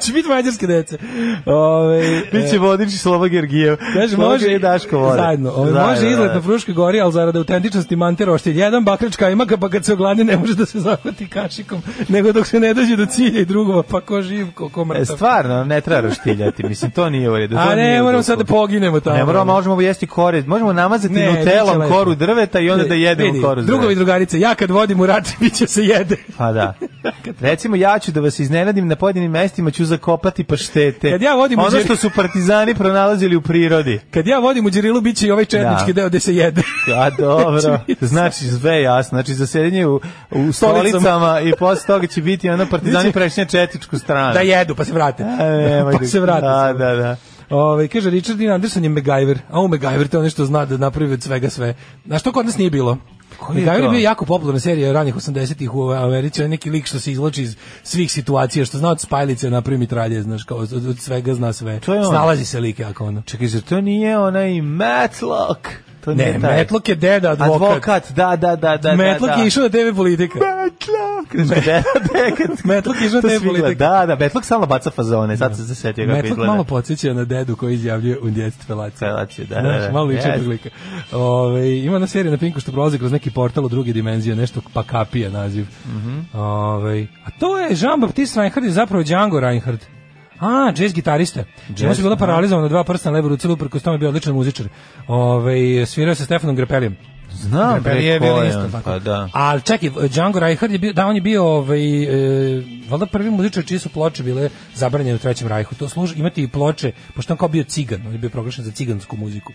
će 0.00 0.12
biti 0.12 0.28
mađarske 0.28 0.66
dece. 0.66 0.98
Ove, 1.46 2.02
Biće 2.32 2.58
vodič 2.58 2.88
i 2.88 2.98
Slova 2.98 3.28
Gergijev. 3.28 3.76
Kaže, 3.94 4.16
može, 4.16 4.46
i 4.46 4.58
Daško 4.58 4.98
vode. 4.98 5.16
zajedno, 5.16 5.50
ove, 5.50 5.72
Zajedno, 5.72 5.90
može 5.90 6.10
izlet 6.10 6.28
da. 6.28 6.34
na 6.34 6.42
Fruškoj 6.42 6.74
gori, 6.74 7.00
ali 7.00 7.12
zarad 7.12 7.36
autentičnosti 7.36 7.96
mante 7.96 8.24
roštilj. 8.24 8.58
Jedan 8.58 8.84
bakračka 8.84 9.30
ima 9.30 9.44
ga, 9.44 9.56
pa 9.56 9.68
kad 9.68 9.84
se 9.84 9.92
ogladi 9.92 10.24
ne 10.24 10.36
može 10.36 10.54
da 10.54 10.66
se 10.66 10.80
zahvati 10.80 11.28
kašikom, 11.28 11.82
nego 12.08 12.32
dok 12.32 12.46
se 12.46 12.60
ne 12.60 12.74
dođe 12.74 12.96
do 12.96 13.06
cilja 13.06 13.40
i 13.40 13.44
drugova, 13.44 13.82
pa 13.82 14.00
ko 14.00 14.22
živ, 14.22 14.46
ko, 14.54 14.68
ko 14.68 14.80
E, 14.80 14.84
mrtav. 14.84 15.04
stvarno, 15.06 15.64
ne 15.64 15.80
treba 15.80 16.00
roštiljati, 16.00 16.62
mislim, 16.64 16.90
to 16.90 17.10
nije 17.10 17.30
u 17.30 17.36
redu. 17.36 17.56
A 17.58 17.74
ne, 17.74 18.02
moramo 18.02 18.22
sad 18.22 18.38
da 18.38 18.44
poginemo 18.44 19.00
tamo. 19.00 19.16
Ne 19.16 19.24
moramo, 19.24 19.52
možemo 19.52 19.80
jesti 19.80 20.06
kore, 20.06 20.42
možemo 20.42 20.72
namazati 20.72 21.14
Ne, 21.14 21.26
nutelom 21.28 21.80
biće 21.80 21.88
koru 21.88 22.14
drveta 22.14 22.60
i 22.60 22.70
onda 22.70 22.84
da 22.84 22.94
jedemo 22.94 23.32
Vidi, 23.32 23.42
koru 23.42 23.62
Drugovi 23.62 23.94
drugarice, 23.94 24.40
ja 24.40 24.54
kad 24.54 24.70
vodim 24.70 25.00
u 25.00 25.06
rat, 25.06 25.28
bit 25.40 25.54
će 25.54 25.66
se 25.66 25.84
jede. 25.84 26.16
Pa 26.38 26.52
da. 26.52 26.74
Recimo, 27.40 27.76
ja 27.76 27.98
ću 27.98 28.12
da 28.12 28.20
vas 28.20 28.38
iznenadim 28.38 28.88
na 28.88 28.96
pojedinim 28.96 29.30
mestima, 29.30 29.69
ću 29.70 29.84
zakopati 29.84 30.44
paštete. 30.44 31.10
Kad 31.10 31.22
ja 31.22 31.34
vodim 31.34 31.58
Ono 31.58 31.80
što 31.80 31.96
su 31.96 32.10
partizani 32.16 32.74
pronalazili 32.74 33.36
u 33.36 33.40
prirodi. 33.40 34.00
Kad 34.10 34.26
ja 34.26 34.38
vodim 34.38 34.66
u 34.66 34.70
Đerilu, 34.70 35.00
bit 35.00 35.16
će 35.16 35.26
i 35.26 35.30
ovaj 35.30 35.44
četnički 35.44 35.86
Da. 35.86 35.92
deo 35.92 36.08
gde 36.08 36.20
se 36.20 36.36
jede. 36.36 36.62
A 36.96 37.10
dobro, 37.10 37.60
Znači, 37.60 37.96
znači 38.00 38.44
sve 38.44 38.82
jasno. 38.82 39.16
Znači 39.16 39.34
zasedanje 39.34 39.86
u, 39.86 40.00
u 40.30 40.52
stolicama 40.52 41.40
i 41.40 41.52
posle 41.58 41.86
toga 41.86 42.06
će 42.06 42.22
biti 42.22 42.50
ono 42.50 42.66
partizani 42.66 43.12
Biće- 43.12 43.38
na 43.38 43.44
četničku 43.44 43.98
stranu. 43.98 44.34
da 44.34 44.40
jedu, 44.40 44.74
pa 44.74 44.84
se 44.84 44.92
vrate. 44.92 45.24
Nemoj 45.24 45.98
pa 45.98 46.04
se 46.04 46.20
vrate. 46.20 46.40
Da, 46.40 46.74
da, 46.78 46.96
da. 46.96 47.16
Ove, 47.50 47.88
kaže, 47.88 48.10
Richard 48.10 48.38
Dean 48.38 48.52
Anderson 48.52 48.84
je 48.84 48.90
MacGyver. 48.90 49.38
A 49.50 49.60
u 49.60 49.68
MacGyver 49.68 50.08
to 50.08 50.22
nešto 50.22 50.44
zna 50.44 50.64
da 50.64 50.76
napravi 50.76 51.12
od 51.12 51.22
svega 51.22 51.50
sve. 51.50 51.74
Znaš, 52.06 52.22
to 52.22 52.32
kod 52.32 52.46
nas 52.46 52.56
nije 52.56 52.70
bilo. 52.70 52.98
Koji 53.38 53.62
je 53.62 53.88
bio 53.90 54.00
jako 54.00 54.24
popularna 54.24 54.60
serija 54.60 54.92
ranih 54.92 55.16
80-ih 55.16 55.74
u 55.74 55.90
Americi, 55.90 56.48
neki 56.48 56.70
lik 56.70 56.86
što 56.86 57.00
se 57.00 57.12
izloči 57.12 57.42
iz 57.42 57.56
svih 57.82 58.12
situacija, 58.12 58.64
što 58.64 58.78
zna 58.78 58.90
od 58.90 59.00
spajlice 59.00 59.50
napravi 59.50 59.78
mitralje, 59.78 60.22
znaš, 60.22 60.44
kao 60.44 60.58
od, 60.58 60.98
svega 61.00 61.34
zna 61.34 61.52
sve. 61.52 61.80
To 61.80 61.94
je 61.94 62.00
on. 62.00 62.06
Snalazi 62.06 62.44
se 62.44 62.60
lik 62.60 62.78
jako 62.78 63.04
ono. 63.04 63.22
Čekaj, 63.22 63.46
zar 63.46 63.62
to 63.62 63.80
nije 63.80 64.18
onaj 64.18 64.62
Matlock? 64.62 65.68
To 66.04 66.14
nije 66.14 66.32
Ne, 66.32 66.40
taj. 66.40 66.56
Metlok 66.56 66.88
je 66.88 66.94
deda 66.94 67.30
advokat. 67.30 67.54
Advokat, 67.54 68.12
da, 68.12 68.36
da, 68.36 68.56
da, 68.56 68.76
da. 68.76 68.96
Metlok 68.96 69.30
da, 69.30 69.36
da. 69.36 69.42
je 69.42 69.46
išao 69.46 69.62
na 69.62 69.68
TV 69.68 69.96
politika. 69.96 70.38
Metlok. 70.38 71.10
Da, 71.50 71.54
da, 71.64 72.54
Metlok 72.64 73.00
je 73.00 73.06
išao 73.06 73.20
na 73.20 73.28
TV 73.28 73.46
politika. 73.46 73.74
Da, 73.74 74.06
da, 74.06 74.16
Metlok 74.16 74.44
stalno 74.44 74.66
baca 74.66 74.90
fazone, 74.90 75.36
sad 75.36 75.56
se 75.56 75.74
setio 75.74 76.04
kako 76.04 76.16
Metlok 76.16 76.30
izgleda. 76.30 76.52
malo 76.52 76.64
podsjeća 76.64 77.12
na 77.12 77.24
dedu 77.24 77.56
koji 77.56 77.74
izjavljuje 77.74 78.18
u 78.18 78.28
felaciju. 78.66 78.98
Felaciju, 78.98 79.46
da, 79.48 79.54
da, 79.54 79.60
Znaš, 79.60 79.82
da. 79.82 79.92
malo 79.92 80.04
liče 80.04 80.34
tog 80.36 80.46
lika. 80.46 80.68
Ove, 81.12 81.78
ima 81.78 81.98
na 81.98 82.06
serija 82.06 82.30
na 82.32 82.38
Pinku 82.38 82.60
što 82.60 82.72
prolazi 82.72 82.98
kroz 82.98 83.12
neki 83.12 83.30
portal 83.30 83.64
u 83.64 83.68
druge 83.68 83.92
dimenzije, 83.92 84.36
nešto 84.36 84.60
pa 84.72 84.82
kapije 84.82 85.30
naziv. 85.30 85.66
Mhm. 85.86 86.20
Ove, 86.32 87.06
a 87.24 87.30
to 87.40 87.58
je 87.58 87.70
Jean-Baptiste 87.70 88.36
Reinhardt 88.36 88.66
je 88.66 88.72
zapravo 88.72 89.02
Django 89.02 89.40
Reinhardt. 89.40 89.99
A, 90.40 90.72
jazz 90.76 90.94
gitarista. 90.94 91.44
Čemu 91.78 91.94
se 91.94 92.02
bila 92.02 92.16
paralizovana 92.16 92.68
dva 92.68 92.84
prsta 92.84 93.10
na 93.10 93.14
levu 93.14 93.28
ruci, 93.28 93.48
uprkos 93.48 93.82
tome 93.82 93.98
bio 93.98 94.08
odličan 94.08 94.34
muzičar. 94.34 94.66
Ove, 95.06 95.86
svirao 95.86 96.14
sa 96.14 96.24
Stefanom 96.24 96.56
Grepelijem. 96.56 96.96
Znam, 97.32 97.82
bre, 97.82 97.92
je 97.92 98.18
violinista, 98.18 98.68
tako. 98.72 98.84
pa 98.84 98.98
da. 98.98 99.28
Ali 99.32 99.62
čekaj, 99.62 99.90
Django 100.08 100.40
Reinhardt 100.40 100.72
je 100.72 100.78
bio, 100.78 100.92
da, 100.92 101.06
on 101.06 101.14
je 101.14 101.20
bio, 101.20 101.44
ovaj, 101.44 102.02
e, 102.02 102.62
valjda 102.88 103.06
prvi 103.06 103.30
muzičar 103.30 103.64
čije 103.64 103.78
su 103.78 103.88
ploče 103.88 104.22
bile 104.22 104.50
zabranjene 104.74 105.14
u 105.14 105.18
Trećem 105.18 105.48
rajhu. 105.48 105.74
To 105.74 105.88
služi, 105.88 106.18
imati 106.18 106.42
i 106.42 106.48
ploče, 106.48 106.92
pošto 107.14 107.32
on 107.32 107.38
kao 107.38 107.48
bio 107.48 107.64
cigan, 107.64 108.06
on 108.06 108.12
je 108.12 108.18
bio 108.18 108.30
proglašen 108.30 108.64
za 108.64 108.70
cigansku 108.70 109.16
muziku. 109.16 109.52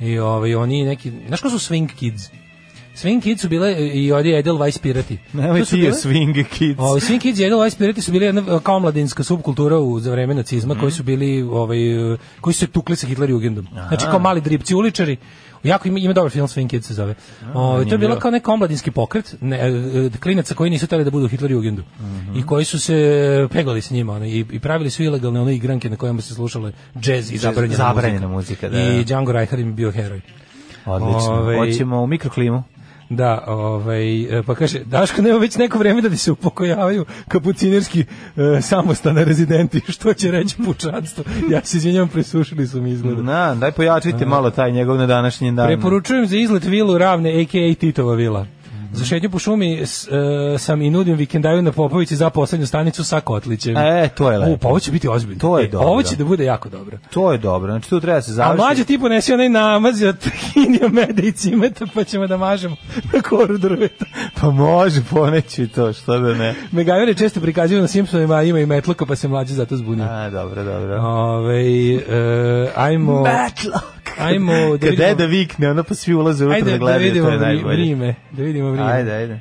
I 0.00 0.18
ovaj, 0.18 0.54
oni 0.54 0.84
neki, 0.84 1.12
znaš 1.26 1.40
ko 1.40 1.50
su 1.50 1.58
Swing 1.58 1.94
Kids? 1.94 2.22
Swing 2.94 3.22
Kids 3.22 3.42
su 3.42 3.48
bile 3.48 3.68
e, 3.72 3.86
i 3.86 4.12
ovdje 4.12 4.42
Edelweiss 4.42 4.80
pirati. 4.82 5.18
Nemoj 5.32 5.64
ti 5.64 5.78
je 5.78 5.92
swing 5.92 6.44
kids. 6.44 6.80
Ovaj 6.80 7.00
Swing 7.00 7.20
Kids 7.20 7.38
i 7.38 7.42
Edelweiss 7.42 7.78
pirati 7.78 8.00
su 8.02 8.12
bili 8.12 8.24
jedna 8.24 8.40
e, 8.40 8.58
kao 8.62 8.76
omladinska 8.76 9.22
subkultura 9.22 9.78
u 9.78 10.00
za 10.00 10.10
vreme 10.10 10.34
nacizma 10.34 10.74
koji 10.74 10.92
su 10.92 11.02
bili 11.02 11.42
ovaj 11.42 12.12
e, 12.12 12.16
koji 12.40 12.54
su 12.54 12.60
se 12.60 12.66
tukli 12.66 12.96
sa 12.96 13.06
Hitlerjugendom. 13.06 13.66
Znači 13.88 14.04
kao 14.04 14.18
mali 14.18 14.40
dripci 14.40 14.74
uličari. 14.74 15.16
Jako 15.62 15.88
ima, 15.88 15.98
ima 15.98 16.12
dobar 16.12 16.30
film 16.30 16.46
Swing 16.46 16.68
Kids 16.68 16.86
se 16.86 16.94
zove. 16.94 17.14
Ovaj 17.54 17.84
to 17.84 17.94
je 17.94 17.98
bilo 17.98 18.18
kao 18.18 18.30
neki 18.30 18.50
omladinski 18.50 18.90
pokret, 18.90 19.36
ne, 19.40 19.70
klinaca 20.22 20.54
koji 20.54 20.70
nisu 20.70 20.86
hteli 20.86 21.04
da 21.04 21.10
budu 21.10 21.24
u 21.24 21.28
Hitlerjugendu. 21.28 21.82
I 22.36 22.46
koji 22.46 22.64
su 22.64 22.80
se 22.80 23.48
peglali 23.52 23.80
sa 23.82 23.94
njima 23.94 24.12
ono, 24.12 24.26
i, 24.26 24.44
i 24.52 24.60
pravili 24.60 24.90
su 24.90 25.02
ilegalne 25.02 25.40
one 25.40 25.54
igranke 25.54 25.90
na 25.90 25.96
kojima 25.96 26.20
se 26.20 26.34
slušale 26.34 26.72
džez 27.00 27.32
i 27.32 27.36
zabranjena, 27.36 27.74
zabranjena 27.74 28.28
muzika. 28.28 28.66
muzika, 28.68 28.88
da, 28.92 29.00
I. 29.00 29.04
Django 29.04 29.32
Reinhardt 29.32 29.62
im 29.62 29.74
bio 29.74 29.90
heroj. 29.90 30.20
Odlično. 30.86 31.32
Ovaj- 31.32 31.56
Hoćemo 31.56 32.02
u 32.02 32.06
mikroklimu. 32.06 32.62
Da, 33.08 33.44
ovaj, 33.46 34.38
e, 34.38 34.42
pa 34.42 34.54
kaže, 34.54 34.78
Daško, 34.84 35.22
nema 35.22 35.38
već 35.38 35.56
neko 35.56 35.78
vreme 35.78 36.00
da 36.02 36.10
ti 36.10 36.16
se 36.16 36.32
upokojavaju 36.32 37.04
kapucinerski 37.28 38.00
e, 38.00 38.60
samostana 38.62 39.24
rezidenti, 39.24 39.80
što 39.92 40.14
će 40.14 40.30
reći 40.30 40.56
pučanstvo. 40.64 41.24
Ja 41.50 41.64
se 41.64 41.76
izvinjam, 41.76 42.08
presušili 42.08 42.66
su 42.66 42.82
mi 42.82 42.90
izgleda. 42.90 43.22
Na, 43.22 43.54
daj 43.54 43.72
pojačajte 43.72 44.26
malo 44.26 44.50
taj 44.50 44.72
njegov 44.72 44.96
na 44.96 45.06
današnji 45.06 45.52
dan. 45.52 45.66
Preporučujem 45.66 46.26
za 46.26 46.36
izlet 46.36 46.64
vilu 46.64 46.98
Ravne, 46.98 47.42
a.k.a. 47.42 47.74
Titova 47.74 48.14
vila. 48.14 48.46
Za 48.92 49.04
šetnju 49.04 49.30
po 49.30 49.38
šumi 49.38 49.80
s, 49.86 50.08
e, 50.08 50.58
sam 50.58 50.82
i 50.82 50.90
nudim 50.90 51.16
vikendaju 51.16 51.62
na 51.62 51.72
Popovici 51.72 52.16
za 52.16 52.30
poslednju 52.30 52.66
stanicu 52.66 53.04
sa 53.04 53.20
Kotlićem. 53.20 53.76
E, 53.76 54.08
to 54.08 54.30
je 54.32 54.38
lepo. 54.38 54.52
U, 54.52 54.56
pa 54.56 54.68
ovo 54.68 54.80
će 54.80 54.90
biti 54.92 55.08
ozbiljno. 55.08 55.40
To 55.40 55.58
je 55.58 55.64
E, 55.64 55.68
dobro. 55.68 55.88
Ovo 55.88 56.02
će 56.02 56.16
da 56.16 56.24
bude 56.24 56.44
jako 56.44 56.68
dobro. 56.68 56.98
To 57.10 57.32
je 57.32 57.38
dobro, 57.38 57.72
znači 57.72 57.90
tu 57.90 58.00
treba 58.00 58.16
da 58.18 58.22
se 58.22 58.30
A 58.30 58.34
završi. 58.34 58.56
mlađe 58.56 58.84
ti 58.84 58.98
ponesi 58.98 59.32
onaj 59.32 59.48
namaz 59.48 60.02
od 60.02 60.16
hinija 60.24 60.88
meda 60.88 61.22
i 61.22 61.32
cimeta, 61.32 61.86
pa 61.94 62.04
ćemo 62.04 62.26
da 62.26 62.36
mažemo 62.36 62.76
na 63.12 63.20
koru 63.22 63.58
drveta. 63.58 64.04
Pa 64.40 64.50
može 64.50 65.00
poneći 65.10 65.66
to, 65.66 65.92
što 65.92 66.18
da 66.18 66.34
ne. 66.34 66.54
Megajver 66.72 67.08
je 67.08 67.14
često 67.14 67.40
prikazivan 67.40 67.82
na 67.82 67.88
Simpsonima, 67.88 68.34
a 68.34 68.42
ima 68.42 68.58
i 68.60 68.66
metloka, 68.66 69.06
pa 69.06 69.16
se 69.16 69.28
mlađe 69.28 69.54
zato 69.54 69.76
zbunio. 69.76 70.04
A, 70.04 70.30
dobro, 70.30 70.64
dobro. 70.64 71.00
Ove, 71.00 71.62
e, 71.94 72.68
ajmo... 72.76 73.20
Matlock. 73.22 74.01
Ajmo 74.18 74.52
da 74.52 74.88
vidimo. 74.88 75.08
Kad 75.08 75.18
da 75.18 75.26
vikne, 75.26 75.70
ono 75.70 75.82
pa 75.82 75.94
svi 75.94 76.14
ulaze 76.14 76.46
unutra 76.46 76.64
da, 76.64 76.70
da 76.70 76.78
gledaju, 76.78 76.98
da 76.98 77.04
vidimo 77.04 77.26
to 77.26 77.32
je 77.32 77.38
najbolje. 77.38 77.76
Vrime, 77.76 78.14
da 78.30 78.42
vidimo 78.42 78.70
vrime. 78.70 78.92
Ajde, 78.92 79.12
ajde. 79.12 79.40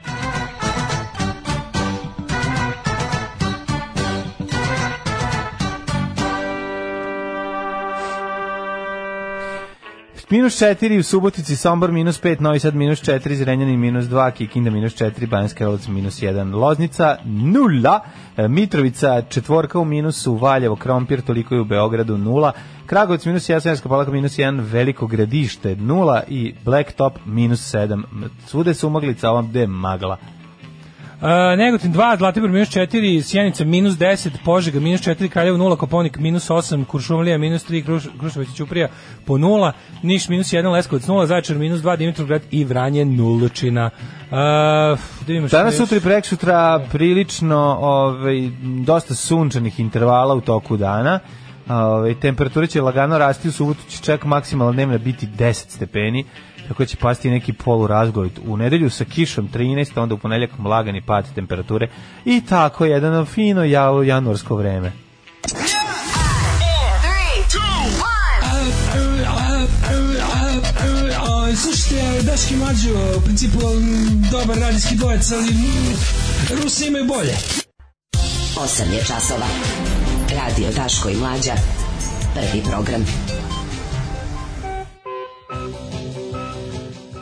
Minus 10.31 10.61
4 10.61 10.99
u 10.99 11.03
Subotici, 11.03 11.55
Sombor 11.55 11.91
minus 11.91 12.21
5, 12.21 12.41
Novi 12.41 12.59
Sad 12.59 12.75
minus 12.75 13.01
4, 13.01 13.33
Zrenjanin 13.35 13.79
minus 13.79 14.05
2, 14.05 14.31
Kikinda 14.31 14.69
minus 14.69 14.93
4, 14.95 15.25
Banjska 15.27 15.57
Karolac 15.57 15.87
minus 15.87 16.21
1, 16.21 16.55
Loznica 16.55 17.17
0, 17.25 17.99
e, 18.37 18.47
Mitrovica 18.47 19.21
četvorka 19.29 19.79
u 19.79 19.85
minusu, 19.85 20.35
Valjevo, 20.35 20.75
Krompir, 20.75 21.21
toliko 21.21 21.55
je 21.55 21.61
u 21.61 21.65
Beogradu 21.65 22.17
0, 22.17 22.51
Kragovic 22.91 23.25
minus 23.25 23.49
1, 23.49 23.59
Sremska 23.59 23.89
palaka 23.89 24.11
minus 24.11 24.37
1, 24.37 24.59
Veliko 24.71 25.07
gradište 25.07 25.75
0 25.75 26.21
i 26.27 26.53
Blacktop 26.65 27.19
minus 27.25 27.73
7. 27.73 28.03
Svude 28.47 28.73
su 28.73 28.87
umaglica, 28.87 29.29
ovam 29.29 29.47
gde 29.49 29.67
magla. 29.67 30.17
Uh, 31.21 31.27
Negotin 31.57 31.93
2, 31.93 32.17
Zlatibor 32.17 32.49
minus 32.49 32.69
4, 32.69 33.21
Sjenica 33.21 33.65
minus 33.65 33.93
10, 33.93 34.29
Požega 34.45 34.79
minus 34.79 35.01
4, 35.01 35.29
Kraljevo 35.29 35.57
0, 35.57 35.75
Koponik 35.75 36.17
minus 36.17 36.49
8, 36.49 36.85
Kuršumlija 36.85 37.37
minus 37.37 37.69
3, 37.69 37.85
Kruš, 37.85 38.03
Kruševac 38.19 38.47
i 38.47 38.55
Ćuprija 38.55 38.87
po 39.25 39.37
0, 39.37 39.71
Niš 40.03 40.29
minus 40.29 40.47
1, 40.47 40.71
Leskovac 40.71 41.07
0, 41.07 41.25
Zaječar 41.25 41.57
minus 41.57 41.81
2, 41.81 41.97
Dimitrovgrad 41.97 42.41
i 42.51 42.63
Vranje 42.63 43.05
nulčina. 43.05 43.89
Uh, 44.31 44.37
e, 45.27 45.41
da 45.41 45.47
Danas, 45.47 45.77
sutra 45.77 45.97
i 45.97 46.01
prek 46.01 46.25
sutra 46.25 46.85
prilično 46.91 47.77
ovaj, 47.81 48.49
dosta 48.85 49.15
sunčanih 49.15 49.79
intervala 49.79 50.33
u 50.33 50.41
toku 50.41 50.77
dana 50.77 51.19
Ove, 51.71 52.13
temperature 52.19 52.67
će 52.67 52.81
lagano 52.81 53.17
rasti, 53.17 53.47
u 53.47 53.51
subotu 53.51 53.79
će 53.89 53.97
čak 53.97 54.25
maksimalno 54.25 54.73
dnevna 54.73 54.97
biti 54.97 55.27
10 55.27 55.53
stepeni, 55.53 56.25
tako 56.67 56.83
da 56.83 56.87
će 56.87 56.97
pasti 56.97 57.29
neki 57.29 57.53
polu 57.53 57.77
polurazgovit. 57.77 58.39
U 58.45 58.57
nedelju 58.57 58.89
sa 58.89 59.05
kišom 59.05 59.49
13, 59.53 60.01
onda 60.01 60.15
u 60.15 60.17
ponedjeljak 60.17 60.51
lagani 60.65 61.01
pad 61.01 61.33
temperature 61.35 61.87
i 62.25 62.41
tako 62.49 62.85
jedan 62.85 63.25
fino 63.25 63.63
januarsko 64.03 64.55
vreme. 64.55 64.91
Slušajte, 71.55 72.21
Daški 72.21 72.55
Mađo, 72.55 73.17
u 73.17 73.21
principu 73.21 73.57
um, 73.57 74.23
dobar 74.31 74.57
radijski 74.57 74.95
dvojec, 74.95 75.31
ali 75.31 75.51
mm, 75.51 76.63
Rusi 76.63 76.87
imaju 76.87 77.05
bolje. 77.05 77.35
8 78.55 78.91
je 78.93 79.03
časova. 79.03 79.45
Radio 80.35 80.67
Daško 80.75 81.09
i 81.09 81.15
Mlađa. 81.15 81.53
Prvi 82.33 82.63
program. 82.71 83.05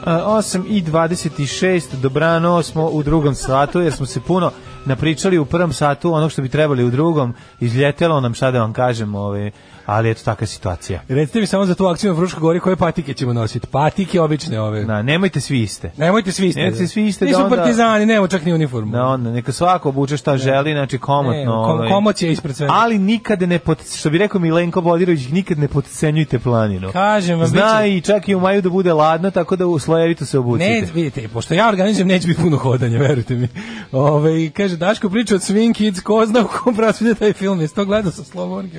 A, 0.06 0.24
8 0.26 0.64
i 0.68 0.84
26, 0.84 1.96
dobrano 2.02 2.64
smo 2.64 2.86
u 2.86 3.04
drugom 3.04 3.36
satu, 3.36 3.80
jer 3.80 3.94
smo 3.94 4.06
se 4.06 4.22
puno 4.22 4.52
napričali 4.86 5.38
u 5.38 5.46
prvom 5.46 5.74
satu 5.74 6.14
onog 6.14 6.32
što 6.32 6.42
bi 6.42 6.50
trebali 6.50 6.84
u 6.84 6.92
drugom, 6.92 7.34
izljetelo 7.60 8.22
nam, 8.22 8.34
šta 8.34 8.52
da 8.52 8.60
vam 8.60 8.74
kažem, 8.74 9.16
ove, 9.16 9.52
ali 9.90 10.10
eto 10.10 10.22
takva 10.24 10.48
situacija. 10.48 11.02
Recite 11.08 11.40
mi 11.40 11.46
samo 11.46 11.66
za 11.66 11.76
tu 11.76 11.86
akciju 11.86 12.10
na 12.12 12.18
Fruškoj 12.18 12.42
gori 12.42 12.60
koje 12.60 12.76
patike 12.76 13.14
ćemo 13.14 13.34
nositi. 13.34 13.68
Patike 13.68 14.22
obične 14.22 14.62
ove. 14.62 14.86
Na, 14.86 15.02
nemojte 15.02 15.42
svi 15.42 15.62
iste. 15.62 15.92
Nemojte 15.98 16.32
svi 16.32 16.48
iste. 16.48 16.62
Nemojte 16.62 16.88
svi 16.88 17.08
iste 17.08 17.26
da 17.26 17.30
Nisu 17.30 17.42
onda- 17.42 17.56
partizani, 17.56 18.06
nema 18.06 18.28
čak 18.28 18.46
ni 18.46 18.54
uniformu. 18.54 18.92
Da 18.92 19.04
onda, 19.04 19.32
neka 19.32 19.52
svako 19.52 19.90
obuče 19.90 20.18
šta 20.18 20.38
želi, 20.38 20.72
znači 20.72 20.98
komotno. 20.98 21.32
Ne, 21.32 21.46
kom- 21.46 21.54
ovaj. 21.56 21.90
komocija 21.90 22.32
ispred 22.32 22.56
svega. 22.56 22.74
Ali 22.76 22.98
nikad 22.98 23.42
ne, 23.42 23.60
pot, 23.60 23.78
što 23.96 24.10
bi 24.10 24.18
rekao 24.18 24.42
Milenko 24.42 24.82
Bodirović, 24.82 25.28
nikad 25.30 25.60
ne 25.60 25.68
potcenjujte 25.68 26.40
planinu. 26.40 26.92
Kažem 26.92 27.40
vam, 27.40 27.48
Zna 27.48 27.62
biće- 27.62 27.98
i 27.98 28.02
čak 28.02 28.30
i 28.30 28.36
u 28.36 28.40
maju 28.40 28.62
da 28.62 28.70
bude 28.70 28.94
ladno, 28.94 29.32
tako 29.32 29.56
da 29.56 29.68
u 29.68 29.80
slojevito 29.80 30.26
se 30.26 30.40
obucite. 30.40 30.70
Ne, 30.72 30.88
vidite, 30.94 31.28
pošto 31.28 31.54
ja 31.54 31.70
organizujem, 31.70 32.08
neće 32.08 32.28
biti 32.28 32.42
puno 32.42 32.58
hodanja, 32.58 33.00
verujte 33.00 33.36
mi. 33.36 33.48
Ove, 33.92 34.50
kaže, 34.50 34.78
Daško 34.78 35.10
priča 35.10 35.36
od 35.36 35.42
Swing 35.42 35.74
Kids, 35.74 36.00
ko 36.02 36.26
zna 36.26 36.42
u 36.42 36.48
kom 36.48 36.76
prasvide 36.76 37.16
taj 37.16 37.34
film, 37.34 37.62
jesi 37.62 37.76
to 37.76 37.86
gledao 37.86 38.12
sa 38.12 38.24
Slovom? 38.24 38.70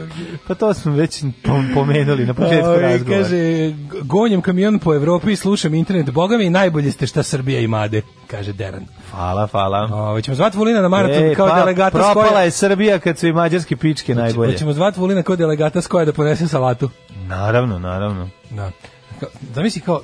Pa 0.48 0.54
to 0.54 0.74
smo 0.74 0.92
već 1.00 1.22
pom- 1.44 1.74
pomenuli 1.74 2.26
na 2.26 2.34
početku 2.34 2.72
razgovora. 2.80 3.22
Kaže, 3.22 3.72
gonjem 4.02 4.40
kamion 4.42 4.78
po 4.78 4.94
Evropi 4.94 5.32
i 5.32 5.36
slušam 5.36 5.74
internet. 5.74 6.10
Boga 6.10 6.36
mi, 6.38 6.50
najbolje 6.50 6.92
ste 6.92 7.06
šta 7.06 7.22
Srbija 7.22 7.60
imade, 7.60 8.02
kaže 8.26 8.52
Deran. 8.52 8.86
Hvala, 9.10 9.46
hvala. 9.46 9.88
Ovaj 9.92 10.22
ćemo 10.22 10.34
zvati 10.34 10.58
Vulina 10.58 10.80
na 10.82 10.88
maraton 10.88 11.24
E, 11.24 11.34
kao 11.34 11.48
pa, 11.48 11.54
delegata 11.54 11.98
propala 11.98 12.28
koje... 12.28 12.44
je 12.44 12.50
Srbija 12.50 12.98
kad 12.98 13.18
su 13.18 13.26
i 13.26 13.32
mađarske 13.32 13.76
pičke 13.76 14.14
najbolje. 14.14 14.52
Hoćemo 14.52 14.72
zvati 14.72 15.00
Vulina 15.00 15.22
kao 15.22 15.36
delegata 15.36 15.80
s 15.80 15.86
koje 15.86 16.06
da 16.06 16.12
ponese 16.12 16.48
salatu. 16.48 16.90
Naravno, 17.26 17.78
naravno. 17.78 18.28
Da. 18.50 18.70
Zamisli 19.54 19.80
kao, 19.80 20.00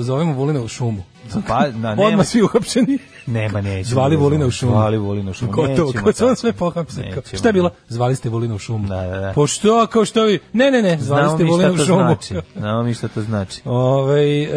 zovemo 0.00 0.32
Vulina 0.32 0.60
u 0.60 0.68
šumu. 0.68 1.02
Pa, 1.48 1.60
na, 1.60 1.88
nema, 1.90 2.02
Odmah 2.02 2.26
svi 2.26 2.42
uhapšeni. 2.42 2.98
nema, 3.26 3.60
neće. 3.60 3.90
Zvali 3.94 4.16
Vulina 4.16 4.46
u 4.46 4.50
šumu. 4.50 4.72
Zvali 4.72 4.98
Vulina 4.98 5.30
u 5.30 5.34
šumu. 5.34 5.52
Ko 5.52 5.56
to? 5.56 5.68
Nećemo 5.68 5.86
on 6.06 6.12
tako. 6.12 6.34
sve 6.34 6.52
pohapse. 6.52 7.00
Nećemo, 7.00 7.22
Šta 7.32 7.48
je 7.48 7.52
bilo? 7.52 7.70
Zvali 7.88 8.16
ste 8.16 8.28
Vulina 8.28 8.54
u 8.54 8.58
šumu. 8.58 8.88
Da, 8.88 8.96
da, 9.02 9.20
da. 9.20 9.32
Po 9.32 9.46
što? 9.46 9.86
Kao 9.86 10.04
što 10.04 10.22
vi? 10.22 10.38
Ne, 10.52 10.70
ne, 10.70 10.82
ne. 10.82 10.98
Zvali 10.98 11.22
Znamo 11.22 11.36
ste 11.36 11.44
Vulina 11.44 11.70
u 11.70 11.76
to 11.76 11.84
šumu. 11.84 11.98
znači. 12.00 12.34
Znamo 12.56 12.82
mi 12.82 12.94
šta 12.94 13.08
to 13.08 13.22
znači. 13.22 13.60
Ove, 13.68 14.42
e, 14.42 14.48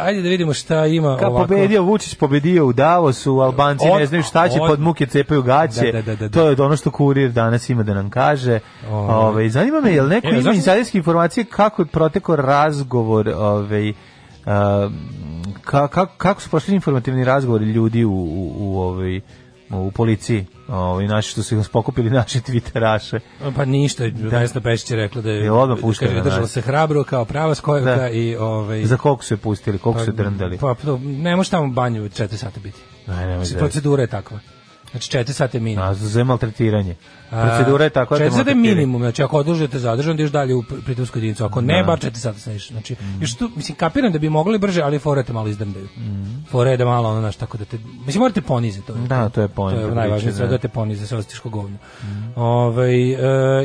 ajde 0.00 0.22
da 0.22 0.28
vidimo 0.28 0.52
šta 0.54 0.86
ima 0.86 1.16
Ka 1.16 1.28
ovako. 1.28 1.46
pobedio 1.46 1.82
Vučić 1.82 2.14
pobedio 2.14 2.66
u 2.66 2.72
Davosu, 2.72 3.32
Albanci 3.34 3.84
Od- 3.92 3.98
ne 4.00 4.06
znaju 4.06 4.22
šta 4.22 4.48
će 4.48 4.60
od- 4.60 4.68
pod 4.68 4.80
muke 4.80 5.06
cepaju 5.06 5.42
gaće. 5.42 5.80
Da, 5.82 5.92
da, 5.92 6.02
da, 6.02 6.16
da, 6.16 6.28
da. 6.28 6.34
To 6.34 6.48
je 6.48 6.56
ono 6.58 6.76
što 6.76 6.90
kurir 6.90 7.30
danas 7.30 7.68
ima 7.68 7.82
da 7.82 7.94
nam 7.94 8.10
kaže. 8.10 8.60
Ovaj. 8.90 9.16
Ovaj 9.16 9.48
zanima 9.48 9.80
me 9.80 9.92
jel 9.92 10.08
neko 10.08 10.26
E, 10.26 10.38
ima 10.38 10.52
informacije 10.94 11.44
kako 11.44 11.82
je 11.82 11.86
protekao 11.86 12.36
razgovor, 12.36 13.13
ovaj 13.28 13.92
a, 14.46 14.90
ka, 15.62 15.88
ka- 15.88 16.06
kako 16.16 16.40
su 16.40 16.50
prošli 16.50 16.74
informativni 16.74 17.24
razgovori 17.24 17.64
ljudi 17.64 18.04
u 18.04 18.12
u, 18.12 18.52
u 18.56 18.78
ovaj 18.78 19.20
u 19.70 19.90
policiji, 19.90 20.46
ovaj 20.68 21.06
naši 21.06 21.30
što 21.30 21.42
su 21.42 21.58
ih 21.58 21.68
pokupili 21.68 22.10
naši 22.20 22.40
twitteraše. 22.40 23.20
Pa 23.56 23.64
ništa, 23.64 24.04
Vesna 24.14 24.60
Pešić 24.60 24.90
je 24.90 24.96
rekla 24.96 25.22
da 25.22 25.30
je, 25.30 25.44
Je 25.44 25.52
odmah 25.52 25.78
puštena 25.80 26.10
kaže, 26.10 26.24
držala 26.24 26.46
se 26.46 26.60
hrabro 26.60 27.04
kao 27.04 27.24
prava 27.24 27.54
skojevka 27.54 27.96
Da. 27.96 28.08
i 28.08 28.36
ovaj 28.36 28.84
Za 28.84 28.96
koliko 28.96 29.24
su 29.24 29.34
je 29.34 29.38
pustili, 29.38 29.78
koliko 29.78 30.00
su 30.00 30.10
je 30.10 30.14
drndali? 30.14 30.58
Pa, 30.58 30.74
pa 30.74 30.96
ne 30.98 31.36
može 31.36 31.50
tamo 31.50 31.68
banju 31.68 32.02
4 32.02 32.36
sata 32.36 32.60
biti. 32.60 32.78
Ne, 33.06 33.14
Mislim, 33.14 33.38
zezati. 33.38 33.58
procedura 33.58 34.02
je 34.02 34.06
takva. 34.06 34.38
Znači 34.94 35.18
4 35.18 35.32
sata 35.32 35.56
je 35.56 35.62
minimum. 35.62 35.88
A, 35.88 35.94
za 35.94 36.24
maltretiranje. 36.24 36.94
Procedura 37.30 37.84
je 37.84 37.90
takva 37.90 38.18
da 38.18 38.24
te 38.24 38.30
4 38.30 38.36
sata 38.36 38.50
je 38.50 38.56
minimum, 38.56 39.02
znači 39.02 39.22
ako 39.22 39.38
odužete 39.38 39.78
zadržan, 39.78 40.14
ideš 40.14 40.30
dalje 40.30 40.54
u 40.54 40.62
pr- 40.62 40.84
pritvorsku 40.84 41.18
jedinicu. 41.18 41.44
Ako 41.44 41.60
ne, 41.60 41.76
Da. 41.76 41.82
bar 41.86 41.98
4 41.98 42.14
sata 42.16 42.38
sneš. 42.38 42.68
Znači, 42.68 42.96
još 43.20 43.34
tu, 43.34 43.50
mislim, 43.56 43.76
kapiram 43.76 44.12
da 44.12 44.18
bi 44.18 44.28
mogli 44.28 44.58
brže, 44.58 44.82
ali 44.82 44.98
forete 44.98 45.32
malo 45.32 45.48
izdrndaju. 45.48 45.84
Mm. 45.96 46.44
Fore 46.50 46.76
da 46.76 46.84
malo, 46.84 47.08
ono, 47.10 47.20
znaš, 47.20 47.36
tako 47.36 47.58
da 47.58 47.64
te, 47.64 47.78
mislim, 48.06 48.20
morate 48.20 48.40
poniziti. 48.42 48.86
To 48.86 48.92
Da, 48.94 49.28
to 49.28 49.40
je 49.40 49.48
To 49.48 49.54
poenta 49.54 49.80
je 49.80 49.94
najvažnije, 49.94 50.32
da. 50.32 50.46
da 50.46 50.58
te 50.58 50.68
ponize, 50.68 51.06
sve 51.06 51.18
ostiško 51.18 51.48
govno. 51.48 51.76
Ovaj, 52.36 53.12
e, 53.12 53.18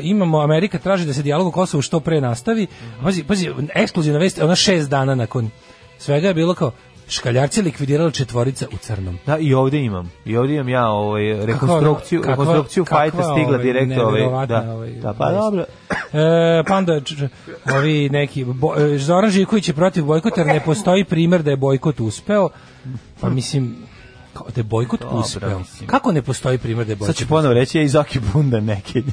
imamo, 0.04 0.42
Amerika 0.42 0.78
traži 0.78 1.06
da 1.06 1.14
se 1.14 1.24
dijalog 1.24 1.48
o 1.48 1.52
Kosovu 1.52 1.82
što 1.82 2.00
pre 2.00 2.22
nastavi. 2.22 2.68
Pazi, 3.04 3.24
pazi, 3.24 3.50
ekskluzivna 3.76 4.20
vest, 4.20 4.40
ona 4.42 4.56
šest 4.56 4.90
dana 4.90 5.16
nakon 5.16 5.50
svega 5.98 6.28
je 6.28 6.34
bilo 6.34 6.54
kao, 6.54 6.72
škaljarci 7.10 7.62
likvidirala 7.62 8.12
četvorica 8.12 8.68
u 8.74 8.78
crnom. 8.78 9.18
Da, 9.26 9.38
i 9.38 9.54
ovdje 9.54 9.86
imam. 9.86 10.12
I 10.26 10.38
ovdje 10.38 10.56
imam 10.56 10.70
ja 10.70 10.88
ovaj 10.88 11.46
rekonstrukciju, 11.46 12.22
kakva- 12.22 12.32
rekonstrukciju 12.32 12.86
kakva, 12.86 13.00
fajta 13.00 13.24
stigla 13.24 13.54
ovaj, 13.54 13.64
direktno 13.64 14.04
ovaj, 14.04 14.48
da. 14.48 14.72
ovaj, 14.74 14.92
da, 14.92 15.14
pa 15.14 15.26
vest. 15.26 15.38
dobro. 15.40 15.66
E, 16.14 16.64
pa 16.68 16.76
onda 16.78 17.02
ovi 17.78 18.10
neki 18.10 18.44
bo, 18.46 18.76
e, 18.78 18.98
Zoran 18.98 19.32
Živković 19.32 19.68
je 19.68 19.74
protiv 19.74 20.06
bojkota 20.06 20.44
ne 20.44 20.60
postoji 20.60 21.04
primer 21.04 21.44
da 21.44 21.52
je 21.52 21.58
bojkot 21.58 22.00
uspeo. 22.00 22.50
Pa 23.22 23.30
mislim 23.30 23.76
kao 24.34 24.48
da 24.56 24.60
je 24.60 24.64
bojkot 24.64 25.02
Dobro, 25.02 25.18
uspeo. 25.20 25.60
mislim. 25.60 25.88
Kako 25.88 26.12
ne 26.12 26.22
postoji 26.22 26.58
primer 26.58 26.86
da 26.86 26.92
je 26.92 26.96
Sad 26.96 27.00
bojkot? 27.00 27.16
ću 27.16 27.28
ponovo 27.28 27.54
reći, 27.54 27.78
ja 27.78 27.84
i 27.84 27.88
Zoki 27.88 28.20
Bunda 28.34 28.60
neke. 28.60 29.04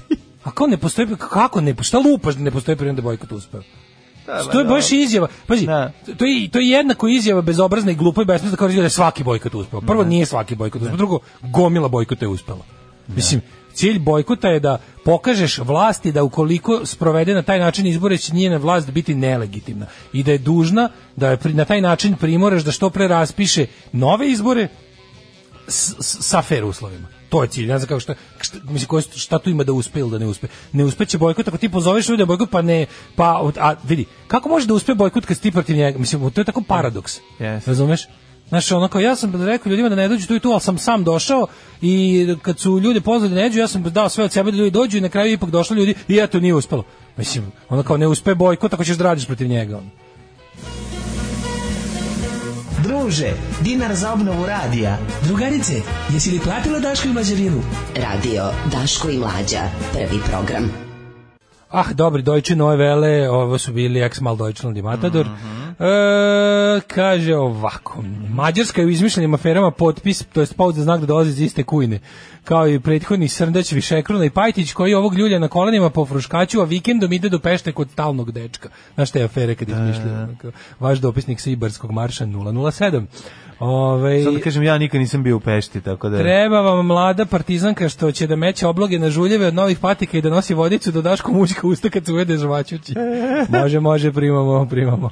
A 0.45 0.51
kako 0.51 0.67
ne 0.67 0.77
postoji 0.77 1.09
kako 1.19 1.61
ne 1.61 1.75
šta 1.81 1.99
lupaš 1.99 2.35
da 2.35 2.43
ne 2.43 2.51
postoji 2.51 2.77
primer 2.77 2.95
da 2.95 2.99
je 2.99 3.05
bojkot 3.05 3.33
uspeo? 3.33 3.63
To 4.45 4.59
je 4.59 4.65
baš 4.67 4.93
izjava. 4.93 5.29
Pazi, 5.47 5.67
Da. 5.67 5.93
to 6.09 6.25
je 6.25 6.49
to 6.49 6.59
je 6.59 6.69
jednako 6.69 7.09
izjava 7.09 7.43
bezobrazna 7.43 7.91
i 7.91 7.95
glupa 7.95 8.23
i 8.23 8.25
besmislena 8.25 8.57
kao 8.57 8.69
da 8.69 8.75
je 8.75 8.91
svaki 8.91 9.25
bojkot 9.25 9.55
uspeo. 9.55 9.81
Prvo 9.81 10.05
nije 10.05 10.27
svaki 10.27 10.55
bojkot 10.55 10.83
uspeo, 10.83 10.97
drugo 10.97 11.19
gomila 11.43 11.89
bojkota 11.89 12.25
je 12.25 12.29
uspela. 12.29 12.65
Mislim, 13.09 13.41
cilj 13.73 13.99
bojkota 13.99 14.49
je 14.49 14.61
da 14.61 14.75
pokažeš 15.05 15.59
vlasti 15.59 16.13
da 16.13 16.23
ukoliko 16.23 16.81
sprovede 16.85 17.35
na 17.35 17.43
taj 17.43 17.59
način 17.59 17.87
izbore 17.87 18.19
će 18.19 18.35
njena 18.35 18.57
vlast 18.57 18.91
biti 18.91 19.15
nelegitimna 19.15 19.87
i 20.13 20.23
da 20.23 20.33
je 20.33 20.39
dužna 20.39 20.89
da 21.17 21.29
je 21.29 21.39
na 21.45 21.65
taj 21.65 21.81
način 21.81 22.15
primoraš 22.15 22.63
da 22.63 22.73
što 22.73 22.91
pre 22.91 23.09
raspiše 23.09 23.67
nove 23.93 24.29
izbore 24.29 24.69
s, 25.69 25.77
s- 25.91 26.17
sa 26.21 26.43
fair 26.43 26.65
uslovima. 26.65 27.09
To 27.37 27.43
je 27.43 27.49
cilj. 27.49 27.67
Ne 27.67 27.79
znam 27.79 27.89
kako 27.89 28.01
šta, 28.01 28.15
šta, 28.41 28.59
mislim, 28.63 28.89
koje, 28.89 29.03
šta 29.03 29.39
tu 29.39 29.51
ima 29.51 29.65
da 29.65 29.73
uspe 29.73 30.01
ili 30.01 30.11
da 30.11 30.19
ne 30.19 30.27
uspe. 30.27 30.47
Ne 30.73 30.85
uspeće 30.85 31.19
bojkot 31.19 31.49
ako 31.49 31.59
ti 31.59 31.69
pozoveš 31.69 32.09
ljude 32.09 32.21
na 32.21 32.27
bojkot, 32.27 32.51
pa 32.51 32.63
ne, 32.63 32.87
pa, 33.17 33.51
a 33.61 33.75
vidi, 33.85 34.05
kako 34.29 34.49
može 34.49 34.67
da 34.67 34.75
uspe 34.75 34.95
bojkot 34.95 35.27
kad 35.27 35.37
si 35.37 35.43
ti 35.43 35.51
protiv 35.51 35.77
njega? 35.77 35.99
Mislim, 35.99 36.31
to 36.31 36.41
je 36.41 36.45
tako 36.45 36.63
paradoks. 36.63 37.19
Yes. 37.41 37.67
Razumeš? 37.67 38.07
Znaš, 38.49 38.73
ono 38.73 38.89
kao, 38.89 39.01
ja 39.01 39.17
sam 39.17 39.45
rekao 39.45 39.71
ljudima 39.71 39.89
da 39.89 39.95
ne 39.95 40.09
dođu 40.09 40.27
tu 40.27 40.35
i 40.35 40.41
tu, 40.41 40.51
ali 40.51 40.61
sam 40.61 40.79
sam 40.79 41.05
došao 41.05 41.47
i 41.83 42.27
kad 42.43 42.59
su 42.59 42.81
ljudi 42.81 43.01
pozvali 43.01 43.35
da 43.35 43.41
ne 43.41 43.49
dođu, 43.49 43.59
ja 43.59 43.69
sam 43.69 43.83
dao 43.83 44.09
sve 44.09 44.25
od 44.25 44.33
sebe 44.33 44.51
da 44.51 44.57
ljudi 44.57 44.71
dođu 44.71 44.99
i 44.99 45.01
na 45.01 45.09
kraju 45.09 45.33
ipak 45.33 45.51
došlo 45.51 45.77
ljudi 45.77 45.95
i 46.09 46.19
eto 46.19 46.41
nije 46.41 46.55
uspelo. 46.55 46.85
Mislim, 47.17 47.53
ono 47.69 47.83
kao 47.83 47.97
ne 47.97 48.07
uspe 48.07 48.35
bojkot 48.35 48.75
ako 48.75 48.85
ćeš 48.85 48.97
da 48.97 49.05
radiš 49.05 49.27
protiv 49.27 49.49
njega. 49.49 49.77
ono. 49.77 50.06
Druže, 52.87 53.33
dinar 53.61 53.95
za 53.95 54.13
obnovu 54.13 54.47
radija. 54.47 54.99
Drugarice, 55.23 55.73
jesi 56.15 56.31
li 56.31 56.41
platila 56.41 56.79
Daško 56.79 57.09
i 57.09 57.13
Mađarinu? 57.13 57.63
Radio 57.97 58.45
Daško 58.73 59.11
i 59.11 59.19
Mlađa. 59.19 59.63
Prvi 59.93 60.21
program. 60.31 60.71
Ah, 61.71 61.93
dobri 61.95 62.23
Deutsche 62.23 62.57
Neue 62.57 62.77
Welle, 62.77 63.29
ovo 63.29 63.59
su 63.59 63.73
bili 63.73 64.01
ex 64.01 64.21
mal 64.21 64.37
Deutschland 64.37 64.77
i 64.77 64.83
Matador. 64.83 65.27
Mhm. 65.27 65.66
E, 65.79 66.81
kaže 66.87 67.37
ovako, 67.37 68.03
Mađarska 68.31 68.81
je 68.81 68.87
u 68.87 68.91
izmišljenim 68.91 69.35
aferama 69.35 69.71
potpis, 69.71 70.25
to 70.33 70.41
je 70.41 70.47
pauz 70.57 70.77
za 70.77 70.83
znak 70.83 71.01
da 71.01 71.07
dolazi 71.07 71.31
iz 71.31 71.41
iste 71.41 71.63
kujne, 71.63 71.99
kao 72.45 72.69
i 72.69 72.81
prethodni 72.81 73.29
Srndać, 73.29 73.73
Višekruna 73.73 74.25
i 74.25 74.31
Pajtić, 74.31 74.73
koji 74.73 74.95
ovog 74.95 75.15
ljulja 75.15 75.39
na 75.39 75.49
kolenima 75.49 75.91
po 75.91 76.07
fruškaću, 76.07 76.61
a 76.61 76.65
vikendom 76.65 77.13
ide 77.13 77.29
do 77.29 77.39
Pešte 77.39 77.73
kod 77.73 77.95
talnog 77.95 78.33
dečka. 78.33 78.69
Znaš 78.95 79.11
te 79.11 79.23
afere 79.23 79.55
kad 79.55 79.69
izmišljaju? 79.69 80.37
Kao, 80.39 80.51
Vaš 80.81 80.99
dopisnik 80.99 81.41
sa 81.41 81.51
Ibarskog 81.51 81.91
marša 81.91 82.25
007. 82.25 83.07
Ove, 83.59 84.25
Sad 84.25 84.35
da 84.35 84.41
kažem, 84.41 84.63
ja 84.63 84.79
nikad 84.79 85.01
nisam 85.01 85.23
bio 85.23 85.37
u 85.37 85.41
Pešti, 85.41 85.81
tako 85.81 86.09
da... 86.09 86.19
Treba 86.19 86.61
vam 86.61 86.87
mlada 86.87 87.27
partizanka 87.27 87.89
što 87.89 88.13
će 88.13 88.27
da 88.27 88.37
meće 88.37 88.67
obloge 88.67 88.99
na 88.99 89.11
žuljeve 89.11 89.47
od 89.47 89.55
novih 89.55 89.79
patika 89.79 90.19
i 90.19 90.23
da 90.23 90.31
nosi 90.31 90.55
vodicu 90.55 90.93
do 90.93 91.03
daško 91.03 91.33
mućka 91.33 91.67
usta 91.67 91.91
kad 91.91 92.07
se 92.07 92.13
uvede 92.13 92.37
žvaćući. 92.37 92.95
može, 93.61 93.81
može, 93.81 94.13
primamo, 94.13 94.67
primamo. 94.71 95.11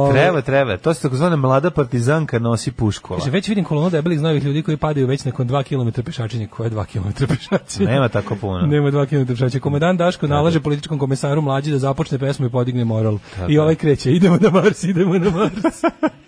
Ove, 0.00 0.12
Treba, 0.12 0.40
treba. 0.40 0.76
To 0.76 0.94
se 0.94 1.02
takozvana 1.02 1.36
mlada 1.36 1.70
partizanka 1.70 2.38
nosi 2.38 2.72
puškola. 2.72 3.18
Kaže, 3.18 3.30
već 3.30 3.48
vidim 3.48 3.64
kolonu 3.64 3.90
debelih 3.90 4.20
novih 4.20 4.44
ljudi 4.44 4.62
koji 4.62 4.76
padaju 4.76 5.06
već 5.06 5.24
nakon 5.24 5.48
2 5.48 5.62
km 5.62 6.02
pešačenja. 6.02 6.46
Koje 6.46 6.70
2 6.70 6.84
km 6.84 7.24
pešačenja? 7.26 7.90
Nema 7.90 8.08
tako 8.08 8.36
puno. 8.36 8.66
Nema 8.66 8.90
2 8.90 9.06
km 9.06 9.32
pešačenja. 9.32 9.60
Komandant 9.60 9.98
Daško 9.98 10.26
nalaže 10.26 10.60
političkom 10.60 10.98
komesaru 10.98 11.42
mlađi 11.42 11.70
da 11.70 11.78
započne 11.78 12.18
pesmu 12.18 12.46
i 12.46 12.50
podigne 12.50 12.84
moral. 12.84 13.18
I 13.48 13.58
ovaj 13.58 13.74
kreće, 13.74 14.12
idemo 14.12 14.36
na 14.40 14.50
Mars, 14.50 14.84
idemo 14.84 15.18
na 15.18 15.30
Mars. 15.30 15.82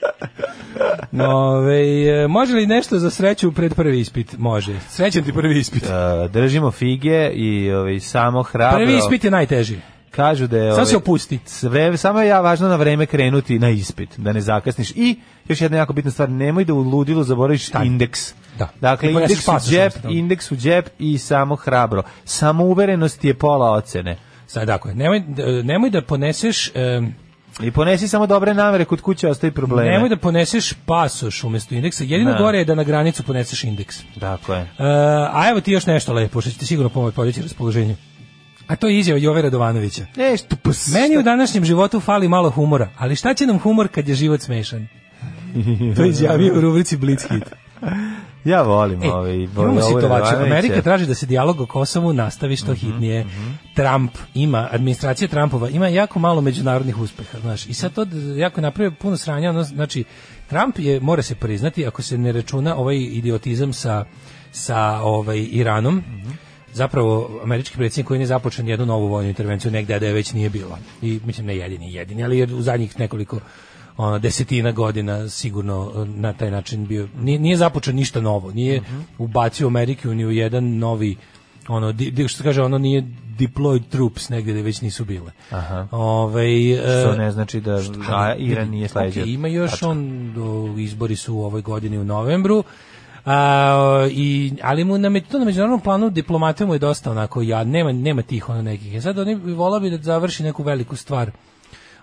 Ove, 1.29 2.09
e, 2.09 2.29
može 2.29 2.55
li 2.55 2.66
nešto 2.66 2.99
za 2.99 3.11
sreću 3.11 3.53
pred 3.53 3.75
prvi 3.75 4.01
ispit? 4.01 4.39
Može. 4.39 4.73
Srećan 4.89 5.23
ti 5.23 5.33
prvi 5.33 5.59
ispit. 5.59 5.83
Uh, 5.83 6.31
držimo 6.31 6.70
fige 6.70 7.31
i 7.35 7.73
ovaj, 7.73 8.01
samo 8.01 8.43
hrabro. 8.43 8.79
Prvi 8.79 8.97
ispit 8.97 9.25
je 9.25 9.31
najteži. 9.31 9.77
Kažu 10.17 10.47
da 10.47 10.57
je... 10.59 10.73
Samo 10.73 10.87
se 10.87 10.97
opusti. 10.97 11.39
Sve, 11.45 11.97
samo 11.97 12.21
je 12.21 12.29
ja 12.29 12.41
važno 12.41 12.69
na 12.69 12.77
vreme 12.77 13.07
krenuti 13.07 13.59
na 13.59 13.71
ispit, 13.71 14.19
da 14.19 14.33
ne 14.33 14.41
zakasniš. 14.41 14.91
I 14.91 15.21
još 15.49 15.61
jedna 15.61 15.77
jako 15.77 15.93
bitna 15.93 16.11
stvar, 16.11 16.31
nemoj 16.31 16.65
da 16.65 16.75
u 16.75 16.81
ludilu 16.81 17.25
zaboraviš 17.25 17.71
indeks. 17.85 18.35
Da. 18.59 18.69
Dakle, 18.81 19.13
indeks 19.13 19.49
u 19.49 19.53
džep, 19.71 19.93
indeks 20.11 20.53
u 20.53 20.57
džep 20.57 20.89
i 20.99 21.19
samo 21.19 21.57
hrabro. 21.57 22.03
Samouverenost 22.25 23.25
je 23.25 23.35
pola 23.35 23.71
ocene. 23.73 24.17
Sad, 24.47 24.67
dakle, 24.67 24.95
nemoj, 24.95 25.23
nemoj 25.65 25.91
da 25.91 26.03
poneseš... 26.03 26.71
em, 26.75 27.15
I 27.63 27.71
ponesi 27.71 28.09
samo 28.09 28.27
dobre 28.27 28.55
namere, 28.55 28.85
kod 28.85 29.01
kuće 29.01 29.29
ostaje 29.29 29.51
probleme. 29.51 29.91
Nemoj 29.91 30.09
da 30.09 30.17
poneseš 30.17 30.73
pasoš 30.87 31.45
umesto 31.45 31.75
indeksa. 31.75 32.05
Jedino 32.05 32.33
Da. 32.33 32.39
gore 32.39 32.59
je 32.59 32.65
da 32.65 32.75
na 32.75 32.85
granicu 32.85 33.23
poneseš 33.23 33.65
indeks. 33.65 34.01
Dakle. 34.17 34.57
E, 34.57 34.67
a 35.33 35.49
evo 35.51 35.61
ti 35.61 35.73
još 35.73 35.87
nešto 35.87 36.13
lepo, 36.13 36.41
što 36.41 36.51
će 36.51 36.59
ti 36.59 36.67
sigurno 36.67 36.89
pomoći 36.89 37.17
podići 37.17 37.43
raspoloženje. 37.43 37.97
A 38.67 38.77
to 38.77 38.89
je 38.89 38.99
izjava 38.99 39.21
Jove 39.21 39.43
Radovanovića. 39.43 40.07
E, 40.17 40.37
što. 40.37 40.57
Meni 40.93 41.19
u 41.19 41.23
današnjem 41.23 41.65
životu 41.65 42.01
fali 42.01 42.29
malo 42.29 42.51
humora, 42.51 42.89
ali 42.99 43.17
šta 43.17 43.35
će 43.35 43.47
nam 43.47 43.59
humor 43.59 43.89
kad 43.89 44.09
je 44.09 44.15
život 44.15 44.41
smešan? 44.41 44.87
to 45.97 46.03
je 46.03 46.09
izjavio 46.09 46.55
u 46.55 46.61
rubrici 46.61 46.97
Blitz 46.97 47.23
hit. 47.23 47.45
Ja 48.45 48.63
volim 48.63 49.03
E, 49.03 49.11
ovaj... 49.13 49.35
imamo 49.35 49.81
situaciju. 49.83 50.39
Amerika 50.39 50.83
traži 50.83 51.07
da 51.07 51.15
se 51.15 51.27
dijalog 51.27 51.61
o 51.61 51.67
Kosovu 51.67 52.13
nastavi 52.13 52.57
što 52.57 52.75
hitnije. 52.75 53.27
Trump 53.75 54.11
ima, 54.35 54.69
administracija 54.73 55.29
Trumpova 55.29 55.69
ima 55.69 55.89
jako 55.89 56.19
malo 56.19 56.41
međunarodnih 56.41 56.99
uspeha, 56.99 57.39
znaš. 57.41 57.67
I 57.67 57.75
sad 57.75 57.93
to 57.93 58.07
jako 58.37 58.61
napravio 58.61 58.91
puno 58.91 59.17
sranja, 59.17 59.51
ono, 59.51 59.63
znači 59.63 60.05
Trump 60.49 60.79
je 60.79 61.01
mora 61.01 61.23
se 61.23 61.35
priznati 61.35 61.87
ako 61.87 62.03
se 62.03 62.19
ne 62.19 62.33
računa 62.33 62.77
ovaj 62.77 62.97
idiotizam 62.97 63.73
sa 63.73 64.05
sa 64.53 65.01
ovaj 65.03 65.47
Iranom. 65.51 66.03
Zapravo 66.73 67.41
američki 67.45 67.77
predsjednik 67.77 68.09
koji 68.09 68.20
ne 68.20 68.27
započeo 68.27 68.66
jednu 68.66 68.87
novu 68.87 69.07
vojnu 69.07 69.29
intervenciju 69.29 69.70
negde 69.70 69.95
a 69.95 69.99
da 69.99 70.07
je 70.07 70.12
već 70.12 70.33
nije 70.33 70.51
bilo. 70.51 70.79
I 71.03 71.20
mislim 71.25 71.47
ne 71.47 71.57
jedini, 71.57 71.93
jedini, 71.95 72.25
ali 72.25 72.39
jer 72.39 72.55
u 72.55 72.62
zadnjih 72.62 72.99
nekoliko 73.01 73.41
ono, 73.97 74.18
desetina 74.18 74.73
godina 74.73 75.29
sigurno 75.29 75.93
eh, 75.97 76.05
na 76.05 76.33
taj 76.33 76.51
način 76.51 76.87
bio 76.87 77.09
nije, 77.18 77.39
nije 77.39 77.57
započeo 77.57 77.95
ništa 77.95 78.20
novo 78.20 78.51
nije 78.53 78.83
ubacio 79.18 79.66
Ameriku 79.66 80.14
ni 80.14 80.27
u 80.27 80.31
jedan 80.31 80.79
novi 80.79 81.16
ono 81.68 81.93
di, 81.93 82.29
što 82.29 82.37
se 82.37 82.43
kaže 82.43 82.62
ono 82.62 82.79
nije 82.79 83.03
deployed 83.39 83.83
troops 83.91 84.29
negde 84.29 84.53
gde 84.53 84.62
već 84.62 84.81
nisu 84.81 85.05
bile 85.05 85.33
Aha. 85.51 85.89
Ovaj, 85.91 86.73
eh, 86.73 87.03
Što 87.03 87.16
ne 87.16 87.31
znači 87.31 87.61
da 87.61 87.75
a, 87.75 87.81
ali, 88.09 88.45
Iran 88.45 88.68
nije 88.68 88.89
sledeći. 88.89 89.20
okej, 89.20 89.33
ima 89.33 89.49
još 89.49 89.70
Tačka. 89.70 89.89
on 89.89 90.33
do, 90.35 90.75
izbori 90.79 91.16
su 91.16 91.35
u 91.35 91.45
ovoj 91.45 91.62
godini 91.62 91.99
u 91.99 92.05
novembru. 92.05 92.64
A, 93.25 94.09
i, 94.11 94.53
ali 94.62 94.85
mu 94.85 94.99
na, 94.99 95.20
to 95.31 95.39
na 95.39 95.45
međunarodnom 95.45 95.81
planu 95.81 96.11
diplomatija 96.11 96.66
mu 96.66 96.75
je 96.75 96.79
dosta 96.79 97.11
onako 97.11 97.43
ja 97.43 97.64
nema 97.64 97.93
nema 97.93 98.23
tih 98.23 98.49
ono 98.49 98.62
nekih. 98.62 99.03
Sad 99.03 99.18
oni 99.18 99.35
volao 99.35 99.81
bi 99.81 99.91
da 99.91 99.97
završi 99.97 100.43
neku 100.43 100.62
veliku 100.62 100.97
stvar. 100.97 101.31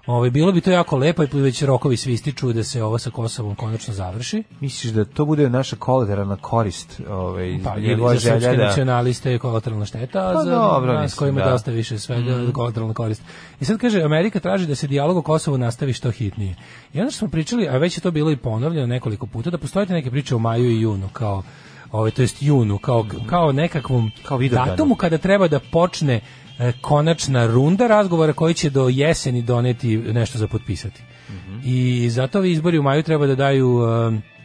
Ovaj 0.09 0.29
bilo 0.29 0.51
bi 0.51 0.61
to 0.61 0.71
jako 0.71 0.97
lepo 0.97 1.23
i 1.23 1.27
već 1.33 1.63
rokovi 1.63 1.97
svi 1.97 2.13
ističu 2.13 2.53
da 2.53 2.63
se 2.63 2.83
ovo 2.83 2.97
sa 2.97 3.09
Kosovom 3.09 3.55
konačno 3.55 3.93
završi. 3.93 4.43
Misliš 4.59 4.93
da 4.93 5.05
to 5.05 5.25
bude 5.25 5.49
naša 5.49 5.75
kolateralna 5.75 6.35
korist, 6.35 7.01
ovaj 7.09 7.59
Pa 7.63 7.79
njegova 7.79 8.11
ili 8.11 8.19
za 8.19 8.29
želja 8.29 8.39
srpske 8.39 8.57
da 8.57 8.65
nacionaliste 8.65 9.31
je 9.31 9.39
kolateralna 9.39 9.85
šteta, 9.85 10.29
a 10.29 10.33
Pa 10.33 10.43
za 10.43 10.51
dobro, 10.51 10.93
nas 10.93 11.03
mislim, 11.03 11.19
kojima 11.19 11.41
da. 11.41 11.47
Mm. 11.47 11.51
dosta 11.51 11.71
više 11.71 11.99
svega 11.99 12.51
kolateralna 12.53 12.93
korist. 12.93 13.21
I 13.61 13.65
sad 13.65 13.77
kaže, 13.77 14.01
Amerika 14.01 14.39
traži 14.39 14.67
da 14.67 14.75
se 14.75 14.87
dijalog 14.87 15.17
o 15.17 15.21
Kosovu 15.21 15.57
nastavi 15.57 15.93
što 15.93 16.11
hitnije. 16.11 16.55
I 16.93 16.99
onda 16.99 17.11
što 17.11 17.19
smo 17.19 17.27
pričali, 17.27 17.67
a 17.67 17.77
već 17.77 17.97
je 17.97 18.01
to 18.01 18.11
bilo 18.11 18.31
i 18.31 18.37
ponovljeno 18.37 18.87
nekoliko 18.87 19.25
puta, 19.25 19.49
da 19.49 19.57
postoje 19.57 19.85
neke 19.85 20.11
priče 20.11 20.35
o 20.35 20.39
maju 20.39 20.71
i 20.71 20.81
junu, 20.81 21.09
kao 21.13 21.43
ovaj, 21.91 22.11
to 22.11 22.21
jest 22.21 22.41
junu, 22.41 22.77
kao, 22.77 23.05
kao 23.25 23.51
nekakvom 23.51 24.11
Kao 24.23 24.39
datumu 24.39 24.95
kada 24.95 25.17
treba 25.17 25.47
da 25.47 25.59
počne 25.59 26.21
e, 26.59 26.71
konačna 26.81 27.47
runda 27.47 27.87
razgovora 27.87 28.33
koji 28.33 28.53
će 28.53 28.69
do 28.69 28.89
jeseni 28.89 29.41
doneti 29.41 29.97
nešto 29.97 30.37
za 30.37 30.47
potpisati. 30.47 31.01
Mhm. 31.29 31.59
I 31.63 32.09
zato 32.09 32.37
ovi 32.37 32.51
izbori 32.51 32.77
u 32.77 32.83
maju 32.83 33.03
treba 33.03 33.27
da 33.27 33.35
daju 33.35 33.79
e, 33.81 34.38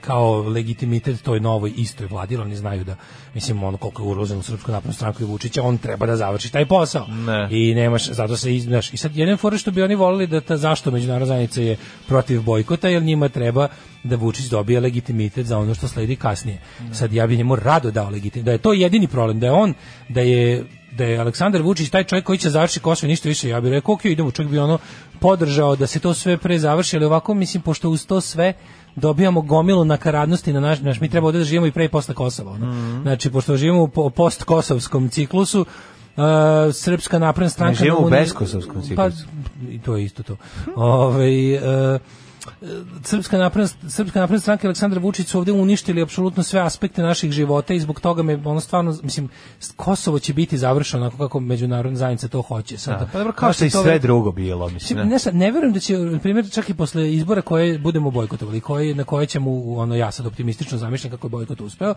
kao 0.00 0.42
legitimitet 0.42 1.22
toj 1.22 1.40
novoj 1.40 1.72
istoj 1.76 2.06
vladi, 2.06 2.36
oni 2.36 2.56
znaju 2.56 2.84
da 2.84 2.96
mislim 3.34 3.62
ono 3.62 3.76
koliko 3.76 4.02
je 4.02 4.08
urozen 4.08 4.38
u 4.38 4.42
Srpsku 4.42 4.72
naprednu 4.72 4.94
stranku 4.94 5.22
i 5.22 5.26
Vučića, 5.26 5.62
on 5.62 5.78
treba 5.78 6.06
da 6.06 6.16
završi 6.16 6.52
taj 6.52 6.66
posao. 6.66 7.06
Ne. 7.06 7.48
I 7.50 7.74
nemaš, 7.74 8.08
zato 8.10 8.36
se 8.36 8.58
znaš, 8.58 8.92
i 8.92 8.96
sad 8.96 9.16
jedan 9.16 9.36
fora 9.36 9.58
što 9.58 9.70
bi 9.70 9.82
oni 9.82 9.94
volili 9.94 10.26
da 10.26 10.40
ta 10.40 10.56
zašto 10.56 10.90
međunarodna 10.90 11.26
zajednica 11.26 11.60
je 11.60 11.76
protiv 12.06 12.42
bojkota, 12.42 12.88
jer 12.88 13.02
njima 13.02 13.28
treba 13.28 13.68
da 14.04 14.16
Vučić 14.16 14.46
dobije 14.46 14.80
legitimitet 14.80 15.46
za 15.46 15.58
ono 15.58 15.74
što 15.74 15.88
sledi 15.88 16.16
kasnije. 16.16 16.60
Sad 16.92 17.12
ja 17.12 17.26
bi 17.26 17.36
njemu 17.36 17.56
rado 17.56 17.90
dao 17.90 18.10
legitimitet, 18.10 18.44
da 18.44 18.52
je 18.52 18.58
to 18.58 18.72
jedini 18.72 19.08
problem, 19.08 19.40
da 19.40 19.46
je 19.46 19.52
on, 19.52 19.74
da 20.08 20.20
je 20.20 20.64
da 20.96 21.04
je 21.04 21.18
Aleksandar 21.18 21.62
Vučić 21.62 21.90
taj 21.90 22.04
čovjek 22.04 22.24
koji 22.24 22.38
će 22.38 22.50
završiti 22.50 22.80
Kosovo 22.80 23.08
ništa 23.08 23.28
više, 23.28 23.48
ja 23.48 23.60
bih 23.60 23.70
rekao, 23.70 23.94
ok, 23.94 24.04
idemo, 24.04 24.30
čovjek 24.30 24.50
bi 24.50 24.58
ono 24.58 24.78
podržao 25.20 25.76
da 25.76 25.86
se 25.86 26.00
to 26.00 26.14
sve 26.14 26.36
pre 26.36 26.58
završi, 26.58 26.96
ali 26.96 27.04
ovako, 27.04 27.34
mislim, 27.34 27.62
pošto 27.62 27.90
uz 27.90 28.06
to 28.06 28.20
sve 28.20 28.52
dobijamo 28.96 29.40
gomilu 29.40 29.84
nakaradnosti 29.84 30.52
na 30.52 30.60
naš, 30.60 30.80
naš 30.80 31.00
mi 31.00 31.08
treba 31.08 31.26
ovdje 31.26 31.38
da 31.38 31.44
živimo 31.44 31.66
i 31.66 31.72
pre 31.72 31.84
i 31.84 31.88
posle 31.88 32.14
Kosova. 32.14 32.52
Ono. 32.52 33.02
Znači, 33.02 33.30
pošto 33.30 33.56
živimo 33.56 33.82
u 33.82 33.88
po- 33.88 34.10
post-kosovskom 34.10 35.08
ciklusu, 35.08 35.60
uh, 35.60 36.24
Srpska 36.72 37.18
napredna 37.18 37.48
stranka... 37.48 37.70
Ne 37.70 37.74
živimo 37.74 38.06
u 38.06 38.10
beskosovskom 38.10 38.74
Pa, 38.96 39.10
ciklusu. 39.10 39.26
i 39.70 39.78
to 39.78 39.96
je 39.96 40.04
isto 40.04 40.22
to. 40.22 40.36
Ovaj 40.76 41.54
uh, 41.54 42.00
Srpska 43.02 43.38
napredna 43.38 43.68
Srpska 43.88 44.20
napredna 44.20 44.40
stranka 44.40 44.66
i 44.66 44.68
Aleksandar 44.68 44.98
Vučić 44.98 45.26
su 45.26 45.38
ovde 45.38 45.52
uništili 45.52 46.02
apsolutno 46.02 46.42
sve 46.42 46.60
aspekte 46.60 47.02
naših 47.02 47.32
života 47.32 47.74
i 47.74 47.80
zbog 47.80 48.00
toga 48.00 48.22
me 48.22 48.38
ono 48.44 48.60
stvarno 48.60 48.98
mislim 49.02 49.28
Kosovo 49.76 50.18
će 50.18 50.32
biti 50.34 50.58
završeno 50.58 51.02
onako 51.02 51.18
kako 51.18 51.40
međunarodna 51.40 51.98
zajednica 51.98 52.28
to 52.28 52.42
hoće. 52.42 52.78
Sad, 52.78 53.00
Da, 53.00 53.08
pa 53.12 53.18
dobro, 53.18 53.32
kao 53.32 53.52
što 53.52 53.64
i 53.64 53.70
sve 53.70 53.82
ve- 53.82 53.98
drugo 53.98 54.32
bilo, 54.32 54.68
mislim. 54.68 54.98
Ne. 54.98 55.04
ne, 55.04 55.18
ne 55.32 55.50
verujem 55.50 55.72
da 55.72 55.80
će, 55.80 55.98
na 55.98 56.18
primjer, 56.18 56.50
čak 56.50 56.70
i 56.70 56.74
posle 56.74 57.14
izbora 57.14 57.42
koje 57.42 57.78
budemo 57.78 58.10
bojkotovali, 58.10 58.60
koje, 58.60 58.94
na 58.94 59.04
koje 59.04 59.26
ćemo, 59.26 59.50
ono, 59.74 59.94
ja 59.94 60.10
sad 60.10 60.26
optimistično 60.26 60.78
zamišljam 60.78 61.10
kako 61.10 61.26
je 61.26 61.30
bojkot 61.30 61.60
uspeo, 61.60 61.94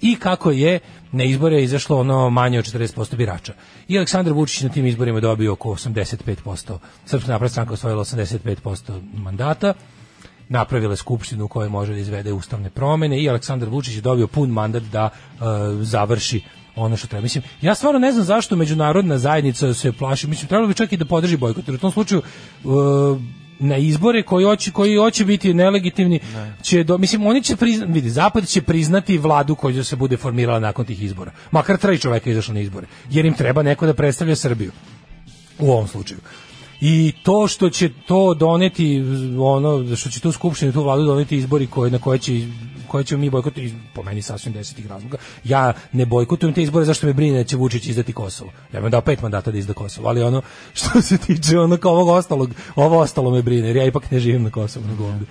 i 0.00 0.16
kako 0.16 0.50
je 0.50 0.78
na 1.12 1.24
izbore 1.24 1.62
izašlo 1.62 2.00
ono 2.00 2.30
manje 2.30 2.58
od 2.58 2.64
40% 2.64 3.16
birača. 3.16 3.52
I 3.88 3.98
Aleksandar 3.98 4.32
Vučić 4.32 4.62
na 4.62 4.68
tim 4.68 4.86
izborima 4.86 5.20
dobio 5.20 5.52
oko 5.52 5.68
85%, 5.68 6.78
Srpska 7.06 7.32
napredna 7.32 7.48
stranka 7.48 7.72
osvojila 7.72 8.04
85% 8.04 9.00
mandata, 9.14 9.74
napravila 10.48 10.92
je 10.92 10.96
skupštinu 10.96 11.44
u 11.44 11.48
kojoj 11.48 11.68
može 11.68 11.92
da 11.92 11.98
izvede 11.98 12.32
ustavne 12.32 12.70
promene 12.70 13.22
i 13.22 13.28
Aleksandar 13.28 13.68
Vučić 13.68 13.94
je 13.94 14.00
dobio 14.00 14.26
pun 14.26 14.50
mandat 14.50 14.82
da 14.82 15.10
e, 15.10 15.38
završi 15.80 16.42
ono 16.76 16.96
što 16.96 17.08
treba. 17.08 17.22
Mislim, 17.22 17.44
ja 17.62 17.74
stvarno 17.74 17.98
ne 17.98 18.12
znam 18.12 18.24
zašto 18.24 18.56
međunarodna 18.56 19.18
zajednica 19.18 19.74
se 19.74 19.92
plaši. 19.92 20.26
Mislim, 20.26 20.48
trebalo 20.48 20.68
bi 20.68 20.74
čak 20.74 20.92
i 20.92 20.96
da 20.96 21.04
podrži 21.04 21.36
bojkot. 21.36 21.68
U 21.68 21.78
tom 21.78 21.92
slučaju 21.92 22.22
e, 22.22 22.64
na 23.64 23.76
izbore 23.76 24.22
koji 24.22 24.44
hoće 24.44 24.70
koji 24.70 24.96
hoće 24.96 25.24
biti 25.24 25.54
nelegitimni 25.54 26.20
će 26.62 26.84
do, 26.84 26.98
mislim 26.98 27.26
oni 27.26 27.42
će 27.42 27.56
priznati 27.56 27.92
vidi 27.92 28.10
zapad 28.10 28.46
će 28.46 28.62
priznati 28.62 29.18
vladu 29.18 29.54
koja 29.54 29.84
se 29.84 29.96
bude 29.96 30.16
formirala 30.16 30.60
nakon 30.60 30.84
tih 30.84 31.02
izbora. 31.02 31.32
Makar 31.50 31.76
tri 31.76 31.98
čoveka 31.98 32.30
izašlo 32.30 32.54
na 32.54 32.60
izbore 32.60 32.86
jer 33.10 33.24
im 33.24 33.34
treba 33.34 33.62
neko 33.62 33.86
da 33.86 33.94
predstavlja 33.94 34.36
Srbiju 34.36 34.72
u 35.58 35.70
ovom 35.72 35.88
slučaju. 35.88 36.20
I 36.80 37.12
to 37.22 37.48
što 37.48 37.70
će 37.70 37.90
to 38.06 38.34
doneti 38.34 39.02
ono 39.38 39.96
što 39.96 40.10
će 40.10 40.20
tu 40.20 40.32
skupštinu 40.32 40.72
tu 40.72 40.82
vladu 40.82 41.04
doneti 41.04 41.36
izbori 41.36 41.66
koje 41.66 41.90
na 41.90 41.98
koje 41.98 42.18
će 42.18 42.32
koje 42.88 43.04
ćemo 43.04 43.20
mi 43.20 43.30
bojkotovati 43.30 43.74
po 43.94 44.02
meni 44.02 44.22
sasvim 44.22 44.52
desetih 44.52 44.86
razloga. 44.86 45.18
Ja 45.44 45.72
ne 45.92 46.06
bojkotujem 46.06 46.54
te 46.54 46.62
izbore 46.62 46.84
zašto 46.84 47.06
me 47.06 47.12
brine 47.12 47.38
da 47.38 47.44
će 47.44 47.56
Vučić 47.56 47.86
izdati 47.86 48.12
Kosovo. 48.12 48.52
Ja 48.72 48.80
bih 48.80 48.90
dao 48.90 49.00
pet 49.00 49.22
mandata 49.22 49.50
da 49.50 49.58
izda 49.58 49.72
Kosovo, 49.72 50.08
ali 50.08 50.22
ono 50.22 50.42
što 50.78 51.02
se 51.02 51.18
tiče 51.18 51.58
ono 51.58 51.76
kao 51.76 51.92
ovog 51.92 52.08
ostalog, 52.08 52.50
ovo 52.76 52.98
ostalo 52.98 53.30
me 53.30 53.42
brine, 53.42 53.66
jer 53.68 53.76
ja 53.76 53.84
ipak 53.84 54.10
ne 54.10 54.18
živim 54.18 54.42
na 54.42 54.50
Kosovu 54.50 54.86
nego 54.86 55.04
ovde. 55.04 55.24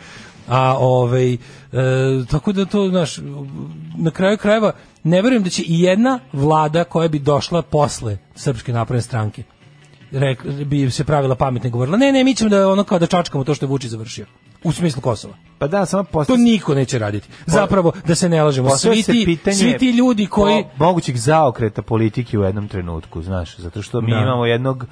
A 0.48 0.78
ovaj 0.78 1.34
e, 1.34 1.38
tako 2.32 2.52
da 2.52 2.66
to 2.66 2.90
znaš 2.90 3.18
na 3.98 4.12
kraju 4.12 4.38
krajeva 4.38 4.72
ne 5.04 5.22
verujem 5.22 5.44
da 5.44 5.50
će 5.50 5.62
i 5.62 5.82
jedna 5.82 6.20
vlada 6.34 6.84
koja 6.84 7.08
bi 7.08 7.20
došla 7.20 7.62
posle 7.62 8.18
Srpske 8.36 8.74
napredne 8.74 9.02
stranke 9.02 9.44
rek, 10.14 10.46
bi 10.46 10.92
se 10.92 11.04
pravila 11.04 11.36
pametno 11.36 11.68
i 11.68 11.72
govorila 11.72 11.98
ne, 11.98 12.12
ne, 12.12 12.24
mi 12.24 12.36
ćemo 12.36 12.50
da 12.50 12.70
ono 12.70 12.84
kao 12.84 13.00
da 13.00 13.08
čačkamo 13.08 13.44
to 13.44 13.56
što 13.56 13.66
je 13.66 13.70
Vučić 13.70 13.92
završio. 13.92 14.26
U 14.64 14.72
smislu 14.72 15.02
Kosova. 15.02 15.34
Pa 15.58 15.68
da, 15.68 15.86
samo 15.86 16.04
To 16.04 16.10
postoji... 16.12 16.40
niko 16.40 16.76
neće 16.76 17.00
raditi. 17.00 17.28
Zapravo, 17.46 17.92
da 18.06 18.16
se 18.16 18.30
ne 18.30 18.44
lažemo, 18.44 18.70
svi 18.70 19.04
ti, 19.04 19.38
svi 19.54 19.78
ti 19.78 19.90
ljudi 19.90 20.26
koji... 20.26 20.64
po- 20.64 20.86
mogućeg 20.86 21.16
zaokreta 21.16 21.82
politike 21.82 22.40
u 22.40 22.44
jednom 22.44 22.68
trenutku, 22.68 23.22
znaš, 23.22 23.58
zato 23.58 23.82
što 23.82 24.02
mi 24.02 24.12
Da. 24.12 24.18
imamo 24.18 24.46
jednog 24.46 24.86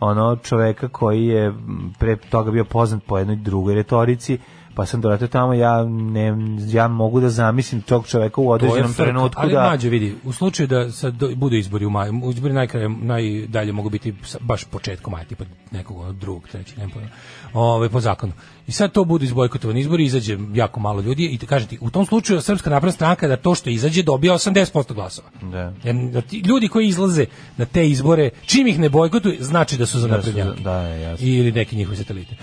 ono 0.00 0.36
čoveka 0.36 0.88
koji 0.88 1.26
je 1.26 1.54
pre 1.98 2.16
toga 2.16 2.50
bio 2.50 2.64
poznat 2.64 3.02
po 3.04 3.18
jednoj 3.18 3.36
drugoj 3.36 3.74
retorici, 3.74 4.38
pa 4.78 4.86
sam 4.86 5.00
doletao 5.00 5.28
tamo, 5.28 5.54
ja, 5.54 5.84
ne, 5.84 6.32
ja 6.68 6.88
mogu 6.88 7.20
da 7.20 7.28
zamislim 7.28 7.80
tog 7.82 8.06
čoveka 8.06 8.40
u 8.40 8.50
određenom 8.50 8.94
trenutku 8.94 9.40
ali 9.42 9.52
da... 9.52 9.62
mlađe 9.62 9.88
vidi, 9.88 10.14
u 10.24 10.32
slučaju 10.32 10.66
da 10.66 10.90
sad 10.90 11.14
do- 11.14 11.30
budu 11.34 11.56
izbori 11.56 11.84
u 11.84 11.90
maju, 11.90 12.20
izbori 12.34 12.54
najkraje, 12.54 12.88
najdalje 12.88 13.72
mogu 13.72 13.90
biti 13.90 14.14
baš 14.40 14.64
početkom 14.64 15.12
maja, 15.12 15.24
tipa 15.24 15.44
nekog 15.70 16.12
drugog, 16.12 16.48
trećeg, 16.48 16.78
nema 16.78 16.90
pojma, 16.94 17.08
Ove, 17.52 17.88
po 17.88 18.00
zakonu. 18.00 18.32
I 18.66 18.72
sad 18.72 18.92
to 18.92 19.04
budu 19.04 19.24
izbojkotovani 19.24 19.80
izbori, 19.80 20.04
izađe 20.04 20.38
jako 20.54 20.80
malo 20.80 21.00
ljudi 21.00 21.26
i 21.26 21.38
te 21.38 21.46
kažem 21.46 21.68
ti, 21.68 21.78
u 21.80 21.90
tom 21.90 22.06
slučaju 22.06 22.40
Srpska 22.40 22.70
napredna 22.70 22.92
stranka 22.92 23.28
da 23.28 23.36
to 23.36 23.54
što 23.54 23.70
izađe 23.70 24.02
dobija 24.02 24.34
80% 24.34 24.94
glasova. 24.94 25.28
Da. 25.42 25.72
Jer 25.84 25.96
da 25.96 26.22
ljudi 26.46 26.68
koji 26.68 26.86
izlaze 26.88 27.26
na 27.56 27.64
te 27.64 27.88
izbore, 27.88 28.30
čim 28.46 28.66
ih 28.66 28.78
ne 28.78 28.88
bojkotuju, 28.88 29.36
znači 29.40 29.76
da 29.76 29.86
su 29.86 29.98
za 30.00 30.08
Da 30.08 30.16
naprednjake. 30.16 30.62
da, 30.62 30.80
jasno. 30.82 31.26
Ili 31.26 31.52
neki 31.52 31.76
njihovi 31.76 31.96
satelite. 31.96 32.36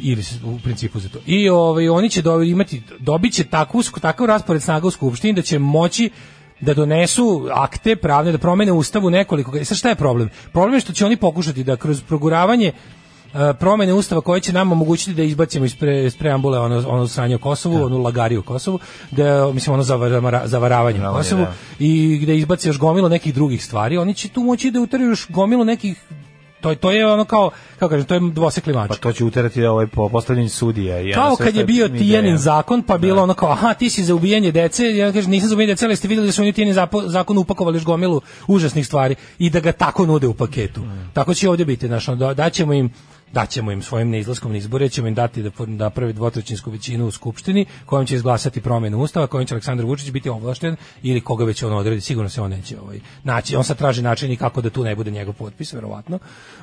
Ili 0.00 0.22
su 0.22 0.36
u 0.44 0.58
principu 0.64 1.00
za 1.00 1.08
to. 1.08 1.18
I 1.26 1.48
ovaj, 1.48 1.88
oni 1.88 2.10
će 2.10 2.22
do, 2.22 2.42
imati, 2.42 2.82
dobit 2.98 3.32
će 3.32 3.44
takvu, 3.44 3.82
takav 4.00 4.26
raspored 4.26 4.62
snaga 4.62 4.86
u 4.86 4.90
Skupštini 4.90 5.32
da 5.32 5.42
će 5.42 5.58
moći 5.58 6.10
da 6.60 6.74
donesu 6.74 7.48
akte 7.52 7.96
pravne, 7.96 8.32
da 8.32 8.38
promene 8.38 8.72
ustavu 8.72 9.10
nekoliko. 9.10 9.56
I 9.56 9.64
sad 9.64 9.78
šta 9.78 9.88
je 9.88 9.94
problem? 9.94 10.30
Problem 10.52 10.74
je 10.74 10.80
što 10.80 10.92
će 10.92 11.06
oni 11.06 11.16
pokušati 11.16 11.64
da 11.64 11.76
kroz 11.76 12.02
proguravanje 12.02 12.72
e, 13.34 13.52
promene 13.58 13.92
ustava 13.92 14.20
koje 14.20 14.40
će 14.40 14.52
nam 14.52 14.72
omogućiti 14.72 15.14
da 15.14 15.22
izbacimo 15.22 15.64
iz, 15.64 15.76
pre, 15.76 16.04
iz 16.04 16.16
preambule 16.16 16.58
ono, 16.58 16.84
ono 16.88 17.08
sranje 17.08 17.34
o 17.34 17.38
Kosovu, 17.38 17.84
onu 17.84 17.98
lagariju 17.98 18.42
Kosovu, 18.42 18.78
da, 19.10 19.50
mislim 19.52 19.74
ono 19.74 19.82
zavara, 19.82 20.20
zavaravanje 20.20 20.48
Zavaravanje, 20.48 21.00
Kosovu 21.18 21.42
da. 21.42 21.52
i 21.78 22.18
gde 22.22 22.36
izbaci 22.36 22.68
još 22.68 22.78
gomilu 22.78 23.08
nekih 23.08 23.34
drugih 23.34 23.64
stvari, 23.64 23.98
oni 23.98 24.14
će 24.14 24.28
tu 24.28 24.40
moći 24.40 24.70
da 24.70 24.80
uteraju 24.80 25.10
još 25.10 25.30
gomilu 25.30 25.64
nekih 25.64 26.04
to, 26.60 26.74
to 26.74 26.90
je 26.90 27.06
ono 27.06 27.24
kao, 27.24 27.50
kako 27.78 27.90
kažem, 27.90 28.06
to 28.06 28.14
je 28.14 28.20
dvosekli 28.20 28.72
mač. 28.72 28.88
Pa 28.88 28.94
to 28.94 29.12
će 29.12 29.24
uterati 29.24 29.64
ovaj 29.64 29.86
po 29.86 30.08
postavljanju 30.08 30.48
sudija. 30.48 31.00
i 31.00 31.12
Kao 31.12 31.36
kad 31.36 31.56
je 31.56 31.64
bio 31.64 31.86
ideja. 31.86 31.98
Tijanin 32.00 32.36
zakon, 32.38 32.82
pa 32.82 32.98
bilo 32.98 33.22
ono 33.22 33.34
kao, 33.34 33.50
aha, 33.50 33.74
ti 33.74 33.90
si 33.90 34.04
za 34.04 34.14
ubijanje 34.14 34.52
dece, 34.52 34.96
ja 34.96 35.12
kažem, 35.12 35.30
nisam 35.30 35.48
za 35.48 35.54
ubijanje 35.54 35.72
dece, 35.72 35.86
ali 35.86 35.96
ste 35.96 36.08
vidjeli 36.08 36.28
da 36.28 36.32
su 36.32 36.42
oni 36.42 36.52
Tijanin 36.52 36.74
zapo- 36.74 37.08
zakon 37.08 37.38
upakovali 37.38 37.76
još 37.76 37.84
gomilu 37.84 38.20
užasnih 38.46 38.86
stvari 38.86 39.14
i 39.38 39.50
da 39.50 39.60
ga 39.60 39.72
tako 39.72 40.06
nude 40.06 40.26
u 40.26 40.34
paketu. 40.34 40.80
Tako 41.12 41.34
će 41.34 41.48
ovdje 41.48 41.64
biti, 41.64 41.86
znaš, 41.86 42.06
da, 42.06 42.34
daćemo 42.34 42.72
im 42.72 42.90
daćemo 43.32 43.72
im 43.72 43.82
svojim 43.82 44.10
neizlaskom 44.10 44.52
na 44.52 44.58
izbore, 44.58 44.88
ćemo 44.88 45.08
im 45.08 45.14
dati 45.14 45.42
da 45.42 45.50
for- 45.50 45.68
naprave 45.68 46.12
dvotrećinsku 46.12 46.70
većinu 46.70 47.06
u 47.06 47.10
Skupštini, 47.10 47.64
kojom 47.86 48.06
će 48.06 48.14
izglasati 48.14 48.60
promjenu 48.60 48.98
Ustava, 48.98 49.26
kojom 49.26 49.46
će 49.46 49.54
Aleksandar 49.54 49.86
Vučić 49.86 50.10
biti 50.10 50.28
ovlašten 50.28 50.76
ili 51.02 51.20
koga 51.20 51.44
već 51.44 51.62
on 51.62 51.72
odredi, 51.72 52.00
sigurno 52.00 52.30
se 52.30 52.42
on 52.42 52.50
neće 52.50 52.80
ovaj, 52.80 53.00
naći. 53.24 53.56
On 53.56 53.64
sad 53.64 53.78
traži 53.78 54.02
način 54.02 54.32
i 54.32 54.36
kako 54.36 54.60
da 54.60 54.70
tu 54.70 54.84
ne 54.84 54.94
bude 54.94 55.10
njegov 55.10 55.34
potpis, 55.34 55.72
verovatno. 55.72 56.18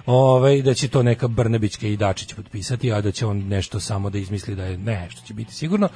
Ovaj, 0.05 0.61
da 0.61 0.73
će 0.73 0.87
to 0.87 1.03
neka 1.03 1.27
Brnebićka 1.27 1.87
i 1.87 1.97
Dačić 1.97 2.33
potpisati, 2.33 2.93
a 2.93 3.01
da 3.01 3.11
će 3.11 3.25
on 3.25 3.37
nešto 3.47 3.79
samo 3.79 4.09
da 4.09 4.17
izmisli 4.17 4.55
da 4.55 4.65
je 4.65 4.77
ne, 4.77 5.07
što 5.09 5.21
će 5.27 5.33
biti 5.33 5.53
sigurno. 5.53 5.89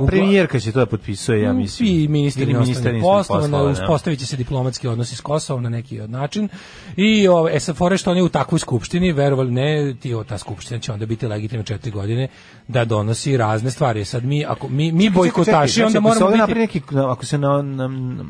Pa 0.00 0.06
premijerka 0.06 0.60
će 0.60 0.72
to 0.72 0.78
da 0.78 0.86
potpisuje, 0.86 1.42
ja 1.42 1.52
Mm, 1.52 1.56
mislim. 1.56 2.12
Ministri 2.12 2.42
inostranih 2.42 2.66
ministar 2.66 2.94
inostranih 2.94 3.02
na- 3.02 3.08
poslova, 3.08 3.70
uspostavit 3.70 4.18
će 4.18 4.26
se 4.26 4.36
diplomatski 4.36 4.88
odnosi 4.88 5.16
s 5.16 5.20
Kosovom 5.20 5.62
na 5.62 5.68
neki 5.68 6.00
od 6.00 6.10
način. 6.10 6.48
I 6.96 7.28
ove, 7.28 7.56
e 7.56 7.60
sad 7.60 7.76
fore 7.76 7.98
što 7.98 8.10
oni 8.10 8.22
u 8.22 8.28
takvoj 8.28 8.58
skupštini, 8.58 9.12
verovali 9.12 9.50
ne, 9.50 9.94
ti, 10.00 10.14
o, 10.14 10.24
ta 10.24 10.38
skupština 10.38 10.80
će 10.80 10.92
onda 10.92 11.06
biti 11.06 11.26
legitimna 11.26 11.64
četiri 11.64 11.90
godine 11.90 12.28
da 12.68 12.84
donosi 12.84 13.36
razne 13.36 13.70
stvari. 13.70 14.04
Sad 14.04 14.24
mi, 14.24 14.44
ako 14.44 14.68
mi, 14.68 14.92
mi 14.92 15.10
bojkotaši, 15.10 15.82
onda 15.82 16.00
znači, 16.00 16.16
se 16.16 16.24
moramo 16.24 16.46
biti... 16.46 16.58
neki, 16.58 16.82
ako 17.08 17.26
se 17.26 17.38
na, 17.38 17.62
na, 17.62 17.88
na 17.88 18.24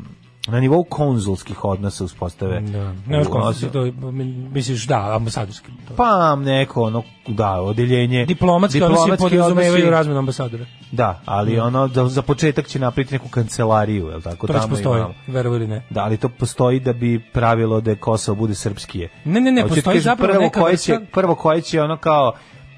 nivou 0.47 0.83
konzulskih 0.83 1.65
odnosa 1.65 2.03
uspostave. 2.03 2.61
Da, 2.61 2.93
ne 3.07 3.25
konsultati, 3.25 3.73
to, 3.73 4.11
misliš, 4.51 4.87
da, 4.87 5.15
ambasadorski. 5.15 5.67
To. 5.87 5.93
Pa 5.95 6.35
neko, 6.35 6.83
ono, 6.83 7.03
da, 7.27 7.51
odeljenje. 7.51 8.25
Diplomatski, 8.25 8.81
odnosi 8.83 9.01
diplomatski 9.01 9.23
podrazumevaju 9.23 9.85
odnosi- 9.85 9.89
razmenu 9.89 10.19
ambasadora. 10.19 10.65
Da, 10.91 11.21
ali 11.25 11.59
ono, 11.59 11.87
da, 11.87 12.07
za 12.07 12.21
početak 12.21 12.67
će 12.67 12.79
napraviti 12.79 13.13
neku 13.13 13.29
kancelariju, 13.29 14.07
je 14.07 14.15
li 14.15 14.21
tako? 14.21 14.47
To 14.47 14.53
već 14.53 14.63
postoji, 14.69 15.03
verovo 15.27 15.55
ili 15.55 15.67
ne. 15.67 15.83
Da, 15.89 16.03
ali 16.03 16.17
to 16.17 16.29
postoji 16.29 16.79
da 16.79 16.93
bi 16.93 17.19
pravilo 17.33 17.81
da 17.81 17.95
Kosovo 17.95 18.35
bude 18.35 18.55
srpskije. 18.55 19.09
Ne, 19.25 19.41
ne, 19.41 19.51
ne, 19.51 19.67
postoji 19.67 19.99
zapravo 19.99 20.31
prvo 20.31 20.43
neka 20.43 20.61
koje 20.61 20.77
će, 20.77 20.99
prvo 21.13 21.35
koje 21.35 21.61
će 21.61 21.81
ono 21.81 21.97
kao 21.97 22.33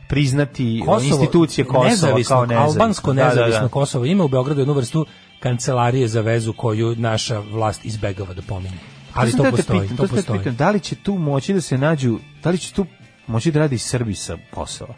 priznati 0.07 0.83
institucije 1.03 1.65
Kosova 1.65 1.89
nezavisno, 1.89 2.35
kao 2.35 2.45
nezavisno. 2.45 2.71
albansko 2.71 3.13
Da, 3.13 3.23
da, 3.23 3.29
nezavisno 3.29 3.61
da. 3.61 3.67
Kosovo 3.67 4.05
ima 4.05 4.23
u 4.23 4.27
Beogradu 4.27 4.61
jednu 4.61 4.73
vrstu 4.73 5.05
kancelarije 5.39 6.07
za 6.07 6.21
vezu 6.21 6.53
koju 6.53 6.95
naša 6.95 7.39
vlast 7.39 7.85
izbegava 7.85 8.33
da 8.33 8.41
pominje. 8.41 8.77
Ali 9.13 9.31
to 9.31 9.43
te 9.43 9.51
postoji, 9.51 9.81
pitam, 9.81 9.97
to 9.97 10.07
te 10.07 10.15
postoji. 10.15 10.39
pitam, 10.39 10.55
da 10.55 10.69
li 10.69 10.79
će 10.79 10.95
tu 10.95 11.13
moći 11.13 11.53
da 11.53 11.61
se 11.61 11.77
nađu, 11.77 12.19
da 12.43 12.49
li 12.49 12.57
će 12.57 12.73
tu 12.73 12.85
moći 13.27 13.51
da 13.51 13.59
radi 13.59 13.77
Srbi 13.77 14.15
sa 14.15 14.37
Kosova? 14.51 14.93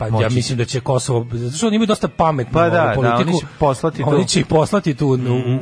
Pa 0.00 0.06
ja 0.06 0.12
Moći 0.12 0.34
mislim 0.34 0.58
da 0.58 0.64
će 0.64 0.80
Kosovo, 0.80 1.26
zato 1.32 1.56
što 1.56 1.66
oni 1.66 1.76
imaju 1.76 1.86
dosta 1.86 2.08
pametnu 2.08 2.52
Pa 2.52 2.60
da, 2.60 2.82
ovu 2.82 2.86
da, 2.86 2.94
politiku. 2.94 3.22
oni 3.22 3.40
će 3.40 3.46
poslati 3.58 4.02
Oni 4.04 4.26
će 4.26 4.44
poslati 4.44 4.94
tu, 4.94 5.06
u, 5.08 5.12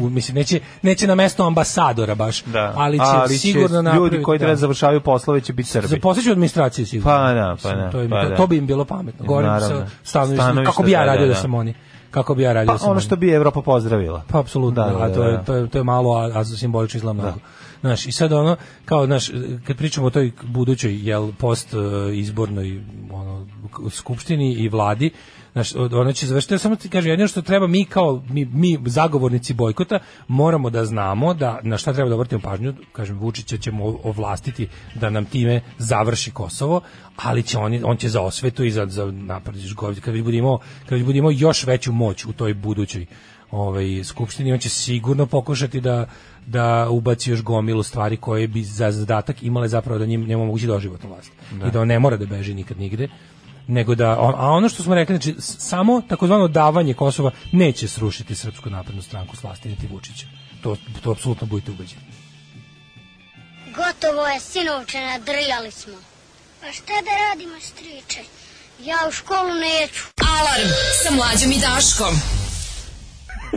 u, 0.01 0.11
mislim, 0.11 0.35
neće, 0.35 0.61
neće 0.83 1.07
na 1.07 1.15
mesto 1.15 1.45
ambasadora 1.45 2.15
baš, 2.15 2.43
Da. 2.43 2.73
ali 2.77 2.99
će 3.29 3.39
sigurno 3.39 3.77
ljudi 3.77 3.85
napraviti- 3.85 4.23
koji 4.23 4.39
treba 4.39 4.51
da. 4.51 4.55
da 4.55 4.61
završavaju 4.61 5.01
poslove 5.01 5.41
će 5.41 5.53
biti 5.53 5.69
Srbi. 5.69 5.87
Zaposlit 5.89 6.25
će 6.25 6.31
administraciju 6.31 6.87
sigurno. 6.87 7.11
Pa 7.11 7.33
da, 7.33 7.57
pa 7.63 7.69
da, 7.71 7.91
To, 7.91 8.03
im, 8.03 8.11
pa 8.11 8.23
to, 8.23 8.29
da. 8.29 8.37
to 8.37 8.47
bi 8.47 8.57
im 8.57 8.67
bilo 8.67 8.85
pametno. 8.85 9.27
Govorim 9.27 9.51
Naravno. 9.51 9.87
stanovišta, 10.03 10.65
kako 10.65 10.83
bi 10.83 10.91
ja 10.91 11.01
da, 11.01 11.07
radio 11.07 11.21
da, 11.21 11.29
da, 11.29 11.35
da. 11.35 11.41
sam 11.41 11.55
oni. 11.55 11.75
Kako 12.11 12.35
bi 12.35 12.43
ja 12.43 12.53
radio 12.53 12.67
da 12.67 12.73
Pa 12.73 12.79
sam 12.79 12.91
ono 12.91 13.01
što 13.01 13.17
bi 13.17 13.31
Evropa 13.31 13.63
pozdravila. 13.63 14.23
Pa 14.29 14.39
apsolutno, 14.41 14.85
Da, 14.85 14.91
da, 14.91 15.05
a 15.05 15.15
to 15.15 15.23
je 15.23 15.33
da. 15.33 15.43
to 15.43 15.55
je 15.55 15.69
to 15.69 15.79
je 15.79 15.85
malo 15.85 16.15
a, 16.15 16.31
a 16.35 16.45
simbolično 16.45 16.99
izgleda 16.99 17.13
mnogo. 17.15 17.39
Znaš, 17.81 18.07
i 18.07 18.13
sad 18.13 18.33
ono 18.33 18.57
kao 18.85 19.07
znaš 19.07 19.31
kad 19.67 19.77
pričamo 19.77 20.07
o 20.07 20.11
toj 20.11 20.33
budućoj 20.43 21.09
jel 21.09 21.33
post 21.39 21.75
e, 21.75 21.79
izbornoj 22.17 22.83
ono 23.11 23.47
skupštini 23.91 24.53
i 24.53 24.69
vladi 24.69 25.11
Znaš, 25.53 25.75
ona 25.75 26.13
će 26.13 26.27
završiti, 26.27 26.59
samo 26.59 26.77
ti 26.77 26.89
kažem, 26.89 27.11
jedino 27.11 27.29
što 27.29 27.43
treba 27.43 27.67
mi 27.67 27.85
kao, 27.85 28.23
mi, 28.29 28.45
mi 28.45 28.79
zagovornici 28.87 29.55
bojkota, 29.55 29.99
moramo 30.29 30.71
da 30.71 30.85
znamo 30.85 31.35
da 31.35 31.61
na 31.63 31.79
šta 31.79 31.93
treba 31.93 32.09
da 32.09 32.15
obratimo 32.15 32.41
pažnju, 32.41 32.75
kažem, 32.93 33.19
Vučića 33.19 33.57
ćemo 33.57 33.85
ovlastiti 33.85 34.69
da 34.95 35.11
nam 35.11 35.25
time 35.25 35.61
završi 35.79 36.31
Kosovo, 36.31 36.81
ali 37.17 37.43
će 37.43 37.59
on, 37.59 37.81
on 37.85 37.97
će 37.97 38.09
za 38.09 38.21
osvetu 38.21 38.65
i 38.65 38.71
za, 38.71 38.87
za 38.87 39.11
napad, 39.11 39.55
kad 40.01 40.15
već 40.15 40.25
budemo, 40.25 40.59
kad 40.89 40.99
već 40.99 41.07
budemo 41.07 41.31
još 41.31 41.67
veću 41.67 41.93
moć 41.93 42.25
u 42.25 42.33
toj 42.33 42.55
budućoj 42.55 43.07
ovaj 43.51 44.05
skupštini 44.05 44.53
on 44.53 44.59
će 44.59 44.69
sigurno 44.69 45.27
pokušati 45.27 45.81
da 45.81 46.07
da 46.47 46.89
ubaci 46.91 47.31
još 47.31 47.43
gomilu 47.43 47.83
stvari 47.83 48.17
koje 48.17 48.49
bi 48.49 48.63
za 48.65 48.91
zadatak 48.91 49.43
imale 49.43 49.69
zapravo 49.69 49.99
da 49.99 50.07
njim 50.07 50.27
njemu 50.27 50.43
omogući 50.43 50.67
doživotnu 50.67 51.09
vlast 51.09 51.31
i 51.69 51.71
da 51.71 51.81
on 51.81 51.89
ne 51.89 51.99
mora 51.99 52.17
da 52.17 52.27
beži 52.27 52.55
nikad 52.55 52.79
nigde 52.79 53.09
nego 53.67 53.95
da 53.95 54.21
on- 54.21 54.35
a 54.37 54.49
ono 54.49 54.69
što 54.69 54.83
smo 54.83 54.95
rekli 54.95 55.17
znači 55.17 55.35
samo 55.39 56.01
takozvano 56.01 56.49
davanje 56.49 56.95
Kosova 56.95 57.31
neće 57.53 57.89
srušiti 57.89 58.35
srpsku 58.35 58.71
naprednu 58.71 59.03
stranku 59.03 59.37
s 59.37 59.43
vlasti 59.43 59.69
niti 59.69 59.87
Vučića 59.87 60.27
to 60.63 60.77
to 61.03 61.11
apsolutno 61.11 61.47
budite 61.47 61.71
ubeđeni 61.71 62.01
Gotovo 63.77 64.27
je, 64.27 64.41
sinovče, 64.41 64.99
nadrljali 65.01 65.71
smo. 65.71 65.93
Pa 66.61 66.73
šta 66.73 66.93
da 67.05 67.13
radimo, 67.25 67.61
striče? 67.61 68.21
Ja 68.81 68.97
u 69.09 69.13
školu 69.13 69.55
neću. 69.55 70.03
Alarm 70.39 70.69
sa 71.03 71.15
mlađom 71.15 71.53
i 71.53 71.61
Daškom. 71.61 72.15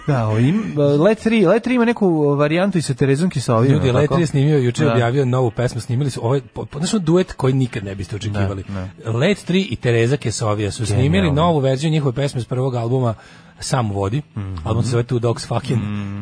Da, 0.08 0.40
im, 0.40 0.64
Let 1.00 1.20
3, 1.20 1.48
Let 1.48 1.66
3 1.66 1.76
ima 1.76 1.86
neku 1.86 2.08
varijantu 2.30 2.78
i 2.78 2.82
sa 2.82 2.94
Terezom 2.94 3.30
Kisovim. 3.30 3.72
Ljudi, 3.72 3.88
tako? 3.88 3.98
Letri 3.98 4.20
je 4.20 4.28
snimio, 4.28 4.58
juče 4.58 4.86
Da. 4.86 4.92
objavio 4.92 5.26
novu 5.26 5.52
pesmu, 5.52 5.82
snimili 5.82 6.10
su 6.10 6.26
ovaj, 6.26 6.42
znaš, 6.74 6.92
duet 6.94 7.34
koji 7.34 7.54
nikad 7.54 7.84
ne 7.84 7.96
biste 7.96 8.16
očekivali. 8.16 8.64
Da, 9.04 9.12
Let 9.12 9.38
3 9.40 9.68
i 9.70 9.76
Tereza 9.76 10.18
Kesovija 10.18 10.72
su 10.72 10.86
snimili 10.86 11.32
novu 11.32 11.60
verziju 11.60 11.92
njihove 11.92 12.14
pesme 12.14 12.42
s 12.42 12.46
prvog 12.46 12.76
albuma 12.76 13.14
Sam 13.60 13.92
vodi, 13.92 14.22
Mhm. 14.36 14.56
album 14.64 14.84
se 14.84 14.90
zove 14.90 15.04
Two 15.04 15.20
Dogs 15.20 15.48
Fucking, 15.48 15.80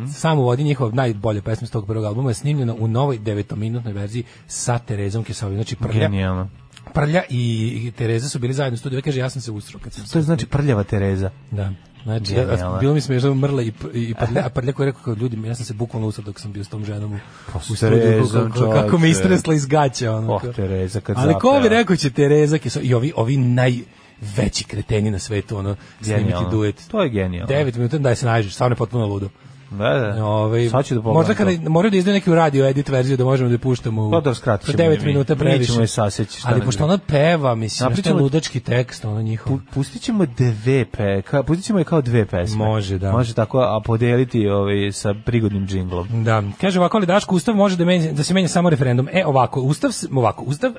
Sam 0.09 0.39
u 0.39 0.43
vodi, 0.43 0.63
njihova 0.63 0.91
najbolja 0.91 1.41
pesma 1.41 1.67
s 1.67 1.71
tog 1.71 1.85
prvog 1.85 2.05
albuma 2.05 2.29
je 2.29 2.33
snimljena 2.33 2.73
u 2.73 2.87
novoj 2.87 3.17
devetominutnoj 3.17 3.93
verziji 3.93 4.23
sa 4.47 4.79
Terezom 4.79 5.23
Kesovijom, 5.23 5.57
znači 5.57 5.75
Prlja, 5.75 5.99
Genijalno. 5.99 6.49
Prlja 6.93 7.21
i, 7.29 7.41
i 7.77 7.91
Tereza 7.91 8.29
su 8.29 8.39
bili 8.39 8.53
zajedno 8.53 8.75
u 8.75 8.77
studiju, 8.77 9.01
kaže 9.01 9.19
ja 9.19 9.29
sam 9.29 9.41
se 9.41 9.51
usro 9.51 9.79
kad 9.79 9.93
sam 9.93 10.05
To 10.05 10.19
je 10.19 10.23
znači 10.23 10.45
prljava 10.45 10.83
Tereza. 10.83 11.29
da. 11.51 11.71
Znači, 12.03 12.33
ja, 12.33 12.77
bilo 12.79 12.93
mi 12.93 13.01
smiješno 13.01 13.35
mrla 13.35 13.61
i, 13.61 13.71
i 13.93 14.13
prlja, 14.13 14.45
a 14.45 14.49
prlja 14.49 14.73
koji 14.73 14.85
je 14.85 14.91
rekao 14.91 15.03
kao 15.03 15.13
ljudi, 15.13 15.47
ja 15.47 15.55
sam 15.55 15.65
se 15.65 15.73
bukvalno 15.73 16.07
usao 16.07 16.23
dok 16.23 16.39
sam 16.39 16.51
bio 16.51 16.63
s 16.63 16.69
tom 16.69 16.85
ženom 16.85 17.13
u, 17.13 17.17
u 17.55 17.75
studiju, 17.75 18.27
kako, 18.31 18.71
kako 18.71 18.97
me 18.97 19.09
istresla 19.09 19.53
iz 19.53 19.65
gaća. 19.65 20.15
Ono, 20.15 20.33
Oh. 20.33 20.55
Tereza 20.55 21.01
kad 21.01 21.17
Ali 21.19 21.33
ko 21.33 21.59
bi 21.63 21.69
rekao 21.69 21.95
će 21.95 22.09
Tereza, 22.09 22.57
i 22.81 22.93
ovi, 22.93 23.13
ovi 23.15 23.37
najveći 23.37 24.63
kreteni 24.63 25.11
na 25.11 25.19
svetu, 25.19 25.57
ono, 25.57 25.75
snimiti 26.01 26.45
duet. 26.51 26.87
To 26.87 27.03
je 27.03 27.09
genijalno. 27.09 27.55
9 27.55 27.77
minuta, 27.77 27.97
da 27.97 28.15
se 28.15 28.25
nađeš, 28.25 28.53
stvarno 28.53 28.73
je 28.73 28.77
potpuno 28.77 29.05
ludo. 29.05 29.29
Da, 29.71 29.89
da. 29.89 30.25
Ovaj 30.25 30.69
Sad 30.69 30.85
ću 30.85 30.95
da 30.95 31.01
pogledam 31.01 31.19
možda 31.19 31.33
kada 31.35 31.69
moraju 31.69 31.91
da 31.91 31.97
izdaju 31.97 32.13
neku 32.13 32.35
radio 32.35 32.65
edit 32.65 32.89
verziju 32.89 33.17
da 33.17 33.25
možemo 33.25 33.49
da 33.49 33.53
je 33.53 33.59
puštamo 33.59 34.07
u 34.07 34.11
Pa 34.11 34.19
da 34.21 34.33
skratit 34.33 34.65
sa 34.65 34.71
ćemo 34.73 34.83
9 34.83 34.91
je 34.91 34.99
mi. 34.99 35.05
minuta 35.05 35.33
Mi 35.33 35.39
previše. 35.39 35.65
ćemo 35.65 35.81
je 35.81 35.87
saseći, 35.87 36.41
Ali 36.43 36.61
pošto 36.61 36.83
ona 36.83 36.97
peva, 36.99 37.55
mislim, 37.55 37.85
Napričamo- 37.85 38.01
što 38.03 38.19
je 38.19 38.23
ludački 38.23 38.59
tekst, 38.59 39.05
ono 39.05 39.21
njihov. 39.21 39.49
Pu- 39.49 39.59
Pustit 39.73 40.01
ćemo 40.01 40.25
dve 40.27 40.85
pe, 40.87 41.21
ka, 41.21 41.43
pustit 41.43 41.65
ćemo 41.65 41.79
je 41.79 41.85
kao 41.85 42.01
dve 42.01 42.25
pesme. 42.25 42.57
Može, 42.57 42.97
da. 42.97 43.11
Može 43.11 43.33
tako, 43.33 43.59
a 43.59 43.81
podeliti 43.81 44.47
ovaj, 44.49 44.91
sa 44.91 45.13
prigodnim 45.15 45.67
džinglom. 45.67 46.23
Da, 46.23 46.43
kaže 46.61 46.79
ovako 46.79 46.97
ali 46.97 47.05
Daško 47.05 47.35
ustav 47.35 47.55
može 47.55 47.77
da 47.77 47.85
menja 47.85 48.11
da 48.11 48.23
se 48.23 48.33
menja 48.33 48.47
samo 48.47 48.69
referendum. 48.69 49.07
E 49.11 49.25
ovako, 49.25 49.61
ustav 49.61 49.91
ovako, 50.13 50.43
ustav 50.43 50.71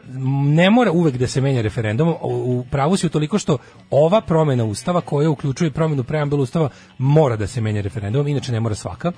ne 0.46 0.70
mora 0.70 0.92
uvek 0.92 1.16
da 1.16 1.26
se 1.26 1.40
menja 1.40 1.62
referendumom. 1.62 2.14
U, 2.22 2.28
u 2.50 2.64
pravu 2.64 2.96
si 2.96 3.08
toliko 3.08 3.38
što 3.38 3.58
ova 3.90 4.20
promena 4.20 4.64
ustava 4.64 5.00
koja 5.00 5.30
uključuje 5.30 5.70
promenu 5.70 6.04
preambula 6.04 6.42
ustava 6.42 6.68
mora 6.98 7.36
da 7.36 7.46
se 7.46 7.60
menja 7.60 7.80
referendumom, 7.80 8.28
inače 8.28 8.52
ne 8.52 8.60
mora 8.60 8.74
svaka. 8.80 9.12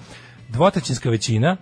Dvotrećinska 0.48 1.10
većina 1.10 1.56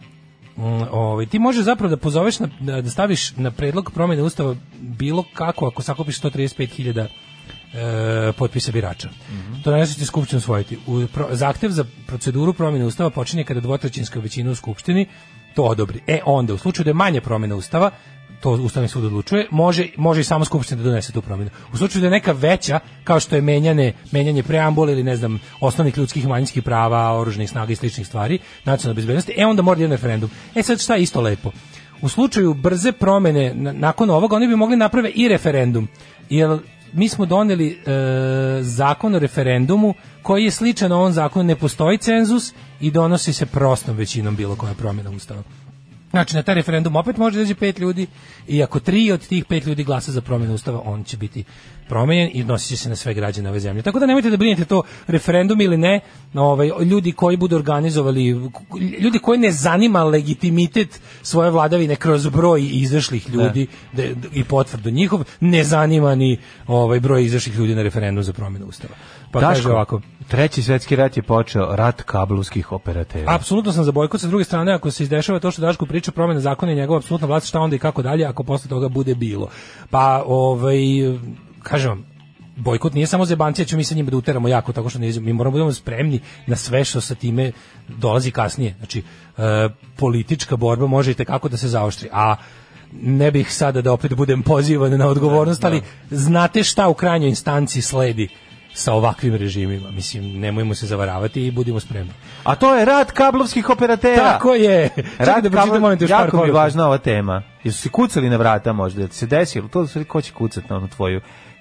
Mm, 0.61 0.83
ovaj, 0.93 1.27
ti 1.27 1.39
možeš 1.39 1.65
zapravo 1.65 1.91
da 1.91 1.97
pozoveš 1.97 2.39
na, 2.39 2.49
da, 2.61 2.81
da 2.81 2.91
staviš 2.91 3.37
na 3.37 3.51
predlog 3.51 3.91
promjene 3.95 4.23
ustava 4.23 4.55
bilo 4.79 5.25
kako 5.35 5.67
ako 5.67 5.83
sakupiš 5.83 6.21
135.000 6.21 7.07
e, 7.75 8.33
potpisa 8.33 8.73
birača. 8.73 9.09
To 9.65 9.73
ne 9.73 9.87
će 9.87 10.07
skupštinu 10.07 10.39
usvojiti. 10.39 10.79
U, 10.87 11.07
pro, 11.15 11.29
zahtev 11.31 11.71
za 11.71 11.85
proceduru 12.07 12.53
promjene 12.53 12.87
ustava 12.87 13.11
počinje 13.11 13.45
kada 13.45 13.61
dvotrećinska 13.61 14.21
većina 14.21 14.51
u 14.51 14.55
skupštini 14.55 15.07
to 15.55 15.63
odobri. 15.63 16.01
E 16.07 16.21
onda, 16.27 16.55
u 16.55 16.59
slučaju 16.59 16.85
da 16.85 16.91
je 16.91 16.95
manje 16.95 17.21
promjena 17.21 17.55
ustava, 17.57 17.91
to 18.41 18.51
Ustavni 18.51 18.89
sud 18.89 19.05
odlučuje, 19.05 19.47
može, 19.51 19.87
može 19.97 20.21
i 20.21 20.25
sama 20.25 20.45
skupština 20.45 20.83
da 20.83 20.89
donese 20.89 21.13
tu 21.13 21.23
promjenu. 21.23 21.51
U 21.73 21.77
slučaju 21.77 22.01
da 22.01 22.07
je 22.07 22.11
neka 22.11 22.33
veća, 22.33 22.81
kao 23.05 23.21
što 23.21 23.37
je 23.37 23.43
menjane, 23.43 23.93
menjanje 24.13 24.43
preambule 24.43 24.93
ili 24.93 25.03
ne 25.03 25.17
znam, 25.17 25.41
osnovnih 25.61 25.99
ljudskih 25.99 26.25
i 26.25 26.29
manjinskih 26.29 26.63
prava, 26.63 27.19
oružnih 27.21 27.51
snaga 27.51 27.73
i 27.73 27.77
sličnih 27.77 28.07
stvari, 28.07 28.39
nacionalne 28.65 28.97
bezbednosti, 28.97 29.35
e 29.37 29.47
onda 29.47 29.63
mora 29.63 29.77
da 29.77 29.83
je 29.83 29.85
jedan 29.85 29.97
referendum. 29.97 30.31
E 30.55 30.63
sad 30.63 30.81
šta 30.81 30.95
je 30.95 31.03
isto 31.03 31.21
lepo? 31.21 31.51
U 32.03 32.09
slučaju 32.09 32.55
brze 32.55 32.93
promene 32.93 33.55
na- 33.55 33.73
nakon 33.73 34.11
ovoga 34.11 34.37
oni 34.37 34.49
bi 34.49 34.57
mogli 34.57 34.77
naprave 34.77 35.11
i 35.11 35.29
referendum. 35.29 35.89
Jer 36.31 36.59
mi 36.93 37.09
smo 37.09 37.27
doneli 37.27 37.69
e, 37.71 37.83
zakon 38.63 39.15
o 39.15 39.19
referendumu 39.19 39.95
koji 40.23 40.45
je 40.45 40.51
sličan 40.51 40.93
ovom 40.93 41.13
zakonu, 41.13 41.45
ne 41.45 41.57
postoji 41.57 41.99
cenzus 41.99 42.53
i 42.81 42.91
donosi 42.91 43.33
se 43.33 43.47
prostom 43.47 43.97
većinom 43.97 44.37
bilo 44.37 44.57
koja 44.57 44.75
promjena 44.75 45.11
ustava. 45.11 45.43
Znači, 46.11 46.37
na 46.37 46.43
taj 46.43 46.55
referendum 46.55 46.97
opet 46.97 47.17
može 47.17 47.45
da 47.45 47.55
pet 47.55 47.79
ljudi 47.79 48.07
i 48.49 48.63
ako 48.63 48.81
tri 48.81 49.13
od 49.13 49.27
tih 49.27 49.45
pet 49.45 49.67
ljudi 49.67 49.85
glasa 49.85 50.13
za 50.13 50.21
promjenu 50.21 50.55
ustava, 50.55 50.81
on 50.85 51.05
će 51.05 51.17
biti 51.17 51.45
promenjen 51.89 52.31
i 52.33 52.45
nosit 52.45 52.69
će 52.69 52.77
se 52.77 52.89
na 52.89 52.97
sve 52.97 53.15
građane 53.15 53.51
ove 53.51 53.61
zemlje. 53.61 53.83
Tako 53.83 53.99
da 53.99 54.07
nemojte 54.07 54.31
da 54.31 54.37
brinete 54.37 54.65
to 54.65 54.83
referendum 55.07 55.61
ili 55.61 55.77
ne, 55.77 56.01
ovaj, 56.35 56.71
ljudi 56.85 57.13
koji 57.13 57.37
budu 57.37 57.57
organizovali, 57.57 58.27
ljudi 59.01 59.19
koji 59.19 59.39
ne 59.39 59.53
zanima 59.53 60.05
legitimitet 60.05 61.01
svoje 61.23 61.51
vladavine 61.51 61.97
kroz 61.97 62.29
broj 62.29 62.69
izašlih 62.73 63.31
ljudi 63.31 63.67
da, 63.93 64.03
i 64.33 64.45
potvrdu 64.45 64.91
njihov, 64.91 65.25
ne 65.41 65.65
zanima 65.65 66.15
ni 66.15 66.39
ovaj, 66.67 67.01
broj 67.01 67.25
izašlih 67.25 67.57
ljudi 67.57 67.75
na 67.75 67.83
referendum 67.83 68.25
za 68.25 68.33
promjenu 68.33 68.67
ustava. 68.67 68.95
Pa 69.31 69.41
kaže 69.41 69.55
Daško, 69.55 69.73
ovako, 69.73 70.01
treći 70.29 70.63
svetski 70.63 70.97
rat 70.97 71.17
je 71.17 71.23
počeo 71.23 71.77
rat 71.77 72.03
kablovskih 72.03 72.73
operatera. 72.73 73.35
Apsolutno 73.35 73.73
sam 73.73 73.85
za 73.85 73.93
bojkot, 73.93 74.21
sa 74.21 74.27
druge 74.27 74.45
strane, 74.45 74.73
ako 74.73 74.91
se 74.91 75.03
izdešava 75.03 75.39
to 75.39 75.51
što 75.51 75.63
Daško 75.63 75.87
priča, 75.87 76.13
promjena 76.13 76.41
zakona 76.41 76.73
i 76.73 76.75
njegova 76.75 76.99
apsolutna 76.99 77.27
vlast, 77.27 77.47
šta 77.47 77.61
onda 77.61 77.77
i 77.77 77.79
kako 77.79 78.03
dalje, 78.03 78.25
ako 78.25 78.43
posle 78.43 78.69
toga 78.69 78.89
bude 78.89 79.15
bilo. 79.15 79.49
Pa, 79.91 80.23
ovaj, 80.27 80.79
kažem 81.63 81.91
vam, 81.91 82.05
bojkot 82.57 82.95
nije 82.95 83.07
samo 83.07 83.25
zebancija, 83.25 83.65
ćemo 83.65 83.79
mi 83.79 83.85
sa 83.85 83.95
njima 83.95 84.11
da 84.11 84.17
uteramo 84.17 84.49
jako, 84.49 84.73
tako 84.73 84.89
što 84.89 84.99
ne, 84.99 85.13
mi 85.21 85.33
moramo 85.33 85.45
da 85.45 85.51
budemo 85.51 85.73
spremni 85.73 86.21
na 86.47 86.57
sve 86.57 86.85
što 86.85 87.01
sa 87.01 87.15
time 87.15 87.53
dolazi 87.89 88.31
kasnije. 88.31 88.75
Znači, 88.79 89.03
e, 89.39 89.69
politička 89.97 90.57
borba 90.57 90.87
može 90.87 91.11
i 91.11 91.15
tekako 91.15 91.49
da 91.49 91.57
se 91.57 91.69
zaoštri, 91.69 92.09
a 92.13 92.37
ne 92.93 93.31
bih 93.31 93.55
sada 93.55 93.83
da 93.83 93.93
opet 93.93 94.15
budem 94.15 94.43
pozivan 94.43 94.99
na 94.99 95.07
odgovornost, 95.07 95.65
ali 95.65 95.83
znate 96.11 96.63
šta 96.63 96.89
u 96.89 96.95
krajnjoj 96.95 97.29
instanci 97.29 97.83
sledi 97.83 98.29
sa 98.75 98.93
ovakvim 98.93 99.35
režimima. 99.35 99.91
Mislim, 99.91 100.41
nemojmo 100.41 100.75
se 100.75 100.87
zavaravati 100.87 101.47
i 101.47 101.51
budimo 101.51 101.81
spremni. 101.81 102.13
A 102.45 102.55
to 102.55 102.75
je 102.75 102.85
rat 102.85 103.11
kablovskih 103.11 103.71
operatera. 103.71 104.33
Tako 104.33 104.55
je. 104.55 104.91
Rat 105.19 105.43
da 105.43 105.51
te, 105.51 106.05
još 106.05 106.11
par 106.11 106.21
jako 106.21 106.45
mi 106.45 106.51
važna 106.51 106.87
ova 106.87 106.99
tema. 106.99 107.43
Jesu 107.65 107.79
si 107.79 107.89
kucali 107.89 108.31
na 108.31 108.37
vrata 108.37 108.73
možda? 108.73 109.09
Se 109.09 109.27
desilo? 109.27 109.69
To 109.69 109.87
su 109.87 110.05
ko 110.05 110.21
će 110.21 110.33
kucati 110.33 110.67
na 110.71 110.77
onu 110.77 110.89
tvoju 110.89 111.21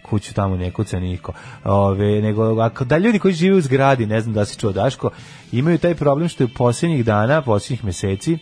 kuću 0.09 0.33
tamo 0.33 0.57
ne 0.57 0.71
kuca 0.71 0.99
niko. 0.99 1.33
Ove, 1.63 2.21
nego, 2.21 2.61
ako, 2.61 2.85
da 2.85 2.97
ljudi 2.97 3.19
koji 3.19 3.33
žive 3.33 3.55
u 3.55 3.61
zgradi, 3.61 4.05
ne 4.05 4.21
znam 4.21 4.33
da 4.33 4.45
si 4.45 4.59
čuo 4.59 4.71
Daško, 4.71 5.09
imaju 5.51 5.77
taj 5.77 5.95
problem 5.95 6.29
što 6.29 6.43
je 6.43 6.45
u 6.45 6.57
posljednjih 6.57 7.05
dana, 7.05 7.41
posljednjih 7.41 7.85
meseci, 7.85 8.37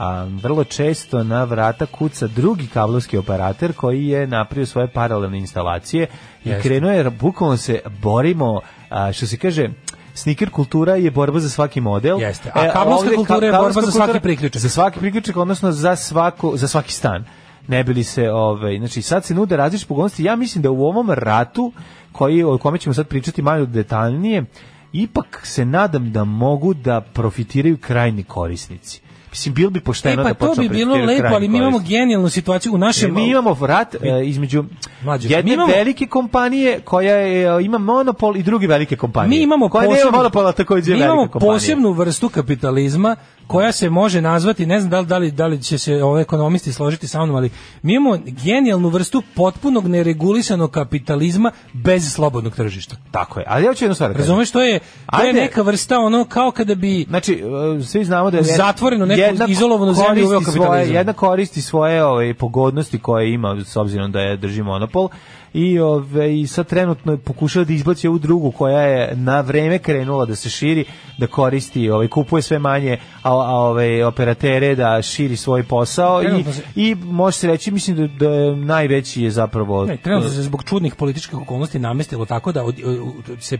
a, 0.00 0.26
vrlo 0.42 0.64
često 0.64 1.24
na 1.24 1.44
vrata 1.44 1.86
kuca 1.86 2.26
drugi 2.26 2.66
kablovski 2.66 3.18
operator 3.18 3.72
koji 3.72 4.06
je 4.06 4.26
napravio 4.26 4.66
svoje 4.66 4.88
paralelne 4.88 5.38
instalacije 5.38 6.06
i 6.44 6.48
Jeste. 6.48 6.62
krenuo 6.62 6.90
je, 6.90 7.10
bukvalno 7.10 7.56
se 7.56 7.80
borimo, 8.02 8.60
a, 8.90 9.12
što 9.12 9.26
se 9.26 9.36
kaže, 9.36 9.70
Sneaker 10.14 10.50
kultura 10.50 10.96
je 10.96 11.10
borba 11.10 11.40
za 11.40 11.48
svaki 11.48 11.80
model. 11.80 12.20
Jeste. 12.20 12.50
A 12.54 12.72
kablovska 12.72 13.04
ovdje 13.04 13.16
kultura 13.16 13.46
je 13.46 13.52
borba 13.52 13.80
za 13.82 13.90
svaki 13.90 14.20
priključak. 14.20 14.62
Za 14.62 14.68
svaki 14.68 14.98
priključak, 14.98 15.36
odnosno 15.36 15.72
za, 15.72 15.96
svaku, 15.96 16.56
za 16.56 16.68
svaki 16.68 16.92
stan. 16.92 17.24
Ne 17.68 17.84
bili 17.84 18.04
se, 18.04 18.30
ovaj, 18.30 18.78
znači 18.78 19.02
sad 19.02 19.24
se 19.24 19.34
nude 19.34 19.56
različite 19.56 19.88
pogodnosti. 19.88 20.24
Ja 20.24 20.36
mislim 20.36 20.62
da 20.62 20.70
u 20.70 20.84
ovom 20.84 21.10
ratu, 21.10 21.72
koji, 22.12 22.42
o 22.42 22.58
kome 22.58 22.78
ćemo 22.78 22.94
sad 22.94 23.08
pričati 23.08 23.42
malo 23.42 23.66
detaljnije, 23.66 24.44
ipak 24.92 25.40
se 25.44 25.64
nadam 25.64 26.12
da 26.12 26.24
mogu 26.24 26.74
da 26.74 27.00
profitiraju 27.00 27.78
krajni 27.78 28.22
korisnici. 28.22 29.02
Mislim, 29.30 29.54
bilo 29.54 29.70
bi 29.70 29.78
E 29.78 29.82
pošteno 29.82 30.22
pa 30.22 30.28
da 30.28 30.34
to 30.34 30.54
bi 30.54 30.68
bilo 30.68 30.96
lepo, 30.96 31.34
ali 31.34 31.48
mi 31.48 31.58
imamo 31.58 31.78
genijalnu 31.78 32.28
situaciju 32.28 32.74
u 32.74 32.78
našem... 32.78 33.14
mi 33.14 33.28
imamo 33.28 33.66
rat 33.66 33.94
e, 33.94 33.98
između 34.24 34.64
Mlađe, 35.04 35.28
mi 35.28 35.34
jedne 35.34 35.54
imamo- 35.54 35.72
velike 35.72 36.06
kompanije 36.06 36.80
koja 36.80 37.16
je, 37.16 37.58
e, 37.58 37.62
ima 37.64 37.78
monopol 37.78 38.36
i 38.36 38.42
druge 38.42 38.66
velike 38.66 38.96
kompanije. 38.96 39.38
Mi 39.38 39.42
imamo 39.42 39.68
koja 39.68 39.82
nema 39.82 39.94
posebnu, 39.94 40.16
monopola 40.16 40.52
takođe 40.52 40.90
mi 40.92 40.98
velike 40.98 41.04
imamo 41.06 41.28
kompanije. 41.28 41.54
posebnu 41.54 41.92
vrstu 41.92 42.28
kapitalizma 42.28 43.16
koja 43.50 43.72
se 43.72 43.90
može 43.90 44.20
nazvati, 44.20 44.66
ne 44.66 44.80
znam 44.80 44.90
da 44.90 44.98
li, 45.00 45.06
da 45.06 45.18
li, 45.18 45.30
da 45.30 45.46
li 45.46 45.62
će 45.62 45.78
se 45.78 46.04
ove 46.04 46.22
ekonomisti 46.22 46.72
složiti 46.72 47.08
sa 47.08 47.24
mnom, 47.24 47.36
ali 47.36 47.50
mi 47.82 47.94
imamo 47.94 48.18
genijalnu 48.26 48.88
vrstu 48.88 49.22
potpunog 49.34 49.88
neregulisanog 49.88 50.70
kapitalizma 50.70 51.50
bez 51.72 52.12
slobodnog 52.12 52.54
tržišta. 52.54 52.96
Tako 53.10 53.40
je. 53.40 53.46
Ali 53.48 53.64
ja 53.64 53.74
ću 53.74 53.84
jednu 53.84 53.94
stvar 53.94 54.12
da. 54.12 54.18
Razumeš, 54.18 54.50
to 54.50 54.60
je, 54.62 54.78
to 54.78 55.22
je 55.22 55.28
Ajde. 55.28 55.40
neka 55.40 55.62
vrsta 55.62 55.98
ono 55.98 56.24
kao 56.24 56.50
kada 56.50 56.74
bi 56.74 57.06
Znači, 57.08 57.42
e, 57.80 57.82
svi 57.82 58.04
znamo 58.04 58.30
da 58.30 58.36
je 58.36 58.40
U 58.40 58.44
zatvorenu 58.44 59.06
neku 59.06 59.20
jedna 59.20 59.46
izolovanu 59.48 59.94
zemlju 59.94 60.26
uveo 60.26 60.38
kapitalizam. 60.38 60.66
Svoje, 60.66 60.88
jedna 60.88 61.12
koristi 61.12 61.62
svoje 61.62 62.04
ove, 62.04 62.34
pogodnosti 62.34 62.98
koje 62.98 63.32
ima 63.32 63.56
s 63.64 63.76
obzirom 63.76 64.12
da 64.12 64.20
je 64.20 64.36
drži 64.36 64.62
monopol 64.62 65.08
i 65.52 65.78
ove, 65.78 66.40
i 66.40 66.46
sad 66.46 66.66
trenutno 66.66 67.16
pokušava 67.16 67.64
da 67.64 67.72
izbaci 67.72 68.08
ovu 68.08 68.18
drugu 68.18 68.50
koja 68.50 68.80
je 68.80 69.16
na 69.16 69.40
vreme 69.40 69.78
krenula 69.78 70.26
da 70.26 70.36
se 70.36 70.50
širi, 70.50 70.84
da 71.18 71.26
koristi, 71.26 71.90
ovaj 71.90 72.08
kupuje 72.08 72.42
sve 72.42 72.58
manje 72.58 72.98
a, 73.22 73.39
a 73.40 73.50
ove 73.50 74.04
operatere 74.04 74.74
da 74.74 75.02
širi 75.02 75.36
svoj 75.36 75.62
posao 75.62 76.22
i, 76.22 76.44
se- 76.44 76.62
i 76.76 76.94
može 76.96 77.36
se 77.36 77.46
reći 77.46 77.70
mislim 77.70 77.96
da, 77.98 78.06
da 78.18 78.30
je 78.30 78.56
najveći 78.56 79.22
je 79.22 79.30
zapravo 79.30 79.84
Ne, 79.84 79.96
trenutno 79.96 80.30
se 80.30 80.42
zbog 80.42 80.64
čudnih 80.64 80.94
političkih 80.94 81.34
okolnosti 81.36 81.78
namestilo 81.78 82.24
tako 82.24 82.52
da 82.52 82.64
od- 82.64 82.80
od- 82.84 83.40
se 83.40 83.58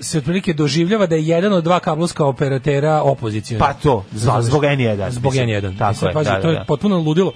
se 0.00 0.18
otprilike 0.18 0.52
doživljava 0.54 1.06
da 1.06 1.14
je 1.14 1.26
jedan 1.26 1.52
od 1.52 1.64
dva 1.64 1.80
kablovska 1.80 2.24
operatera 2.24 3.02
opozicioni. 3.02 3.58
Pa 3.58 3.72
to, 3.72 4.04
zbog- 4.12 4.42
zbog 4.42 4.62
N1, 4.62 5.10
Zbog 5.10 5.32
mislim. 5.32 5.48
N1. 5.48 5.78
Tako 5.78 5.90
Mislim, 5.90 6.08
je, 6.10 6.24
da, 6.24 6.34
to 6.34 6.42
da, 6.42 6.48
je 6.48 6.54
da. 6.54 6.64
potpuno 6.64 6.98
ludilo 6.98 7.32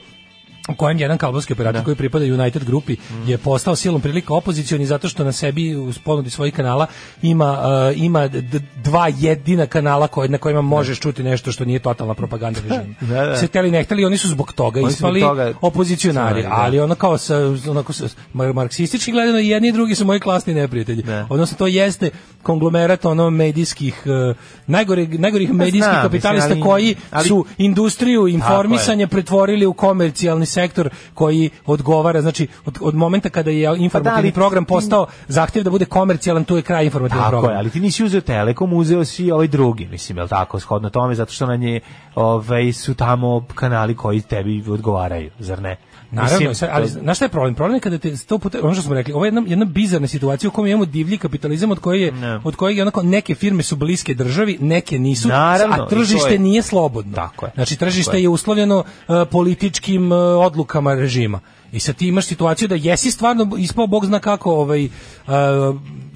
u 0.69 0.75
kojem 0.75 0.99
jedan 0.99 1.19
kablovski 1.19 1.53
operator 1.53 1.85
koji 1.85 1.97
pripada 1.97 2.25
United 2.25 2.65
grupi 2.65 2.97
je 3.27 3.39
postao 3.39 3.77
silom 3.77 4.01
prilika 4.01 4.35
opozicioni 4.35 4.87
zato 4.87 5.09
što 5.09 5.25
na 5.25 5.33
sebi 5.33 5.77
u 5.77 5.93
ponudi 6.05 6.31
svojih 6.31 6.55
kanala 6.55 6.87
ima 7.23 7.59
uh, 7.91 8.03
ima 8.03 8.29
dva 8.77 9.09
jedina 9.11 9.67
kanala 9.67 10.09
koje 10.09 10.29
na 10.29 10.39
kojima 10.39 10.61
možeš 10.63 11.01
čuti 11.01 11.23
nešto 11.23 11.53
što 11.53 11.65
nije 11.65 11.79
totalna 11.79 12.15
propaganda 12.15 12.61
režima. 12.69 12.95
Da, 13.01 13.27
da. 13.27 13.37
Se 13.37 13.47
hteli 13.47 13.71
ne 13.71 13.85
hteli 13.85 14.05
oni 14.05 14.17
su 14.17 14.29
zbog 14.29 14.53
toga 14.53 14.81
Oni 14.81 14.89
ispali 14.89 15.21
toga 15.21 15.53
opozicionari, 15.61 16.43
da. 16.43 16.49
ali 16.53 16.81
ono 16.81 16.95
kao 16.95 17.19
sa 17.19 17.37
onako 17.69 17.93
sa, 17.93 18.05
mar- 18.35 18.53
marksistički 18.55 19.13
gledano 19.13 19.39
i 19.39 19.49
jedni 19.49 19.69
i 19.69 19.73
drugi 19.73 19.95
su 19.95 20.05
moji 20.05 20.21
klasni 20.21 20.55
neprijatelji. 20.55 21.03
Da. 21.03 21.27
Odnosno 21.31 21.57
to 21.59 21.67
jeste 21.67 22.11
konglomerat 22.43 23.05
ono 23.05 23.31
medijskih 23.31 24.03
uh, 24.31 24.37
najgore 24.67 25.07
najgorih 25.09 25.53
medijskih 25.53 25.83
znam, 25.83 26.03
kapitalista 26.03 26.49
mislim, 26.49 26.63
ali- 26.63 26.71
koji 26.71 26.97
ali- 27.11 27.29
su 27.29 27.45
industriju 27.59 28.29
informisanja 28.29 29.07
pretvorili 29.07 29.67
u 29.67 29.73
komercijalni 29.73 30.47
sektor 30.53 30.91
koji 31.15 31.51
odgovara, 31.67 32.21
znači 32.21 32.47
od, 32.67 32.79
od 32.81 32.95
momenta 32.97 33.29
kada 33.31 33.51
je 33.51 33.59
informativni 33.61 33.93
Pa 33.93 34.01
da, 34.03 34.15
ali 34.17 34.33
program 34.33 34.65
ti- 34.65 34.69
postao 34.69 35.07
zahtjev 35.29 35.65
da 35.65 35.71
bude 35.71 35.85
komercijalan, 35.87 36.45
tu 36.45 36.57
je 36.57 36.63
kraj 36.63 36.85
informativnog 36.85 37.23
Tako 37.23 37.31
programa. 37.33 37.53
je, 37.53 37.59
ali 37.59 37.71
ti 37.71 37.81
nisi 37.81 38.05
uzeo 38.05 38.21
Telekom, 38.23 38.73
uzeo 38.73 39.05
si 39.05 39.31
ovaj 39.31 39.49
drugi, 39.49 39.87
mislim, 39.87 40.19
je 40.19 40.23
li 40.23 40.29
tako, 40.29 40.61
shodno 40.61 40.91
tome, 40.91 41.15
zato 41.15 41.33
što 41.33 41.47
na 41.47 41.57
nje 41.57 41.81
ovaj, 42.15 42.73
su 42.73 42.95
tamo 42.95 43.47
kanali 43.55 43.97
koji 43.97 44.21
tebi 44.23 44.65
odgovaraju, 44.69 45.31
zar 45.39 45.63
ne? 45.63 45.77
Naravno, 46.13 46.39
Mislim, 46.39 46.55
sad, 46.55 46.69
ali 46.73 46.89
znaš 46.89 47.17
šta 47.17 47.25
je 47.25 47.29
problem? 47.29 47.55
Problem 47.55 47.75
je 47.75 47.81
kada 47.81 47.99
te 47.99 48.17
sto 48.17 48.39
puta, 48.39 48.59
ono 48.63 48.75
što 48.75 48.83
smo 48.83 48.95
rekli, 48.95 49.13
ovo 49.13 49.25
je 49.25 49.29
jedna, 49.29 49.43
jedna 49.47 49.65
bizarna 49.65 50.07
situacija 50.07 50.49
u 50.49 50.53
kojoj 50.53 50.71
imamo 50.71 50.85
divlji 50.87 51.19
kapitalizam 51.19 51.71
od 51.71 51.79
koje 51.79 52.01
je, 52.01 52.13
Ne. 52.13 52.41
od 52.45 52.57
kojeg 52.57 52.77
je 52.77 52.83
onako 52.83 53.03
neke 53.03 53.35
firme 53.35 53.63
su 53.63 53.77
bliske 53.77 54.15
državi, 54.15 54.59
neke 54.61 54.99
nisu, 54.99 55.29
Naravno, 55.29 55.77
a 55.77 55.89
tržište 55.89 56.33
je- 56.33 56.39
nije 56.39 56.63
slobodno. 56.63 57.15
Tako 57.15 57.47
je, 57.47 57.53
Znači 57.55 57.77
tržište 57.77 58.05
tako 58.05 58.17
je. 58.17 58.23
je 58.23 58.29
uslovljeno 58.29 58.79
uh, 58.79 58.85
političkim 59.31 60.13
uh, 60.13 60.19
odlukama 60.39 60.95
režima. 60.95 61.41
I 61.73 61.81
sad 61.81 61.97
ti 61.97 62.09
imaš 62.09 62.27
situaciju 62.27 62.69
da 62.69 62.75
jesi 62.75 63.11
stvarno 63.11 63.57
ispao 63.59 63.87
bog 63.87 64.07
zna 64.07 64.19
kako 64.19 64.53
ovaj 64.53 64.85
uh, 64.85 65.33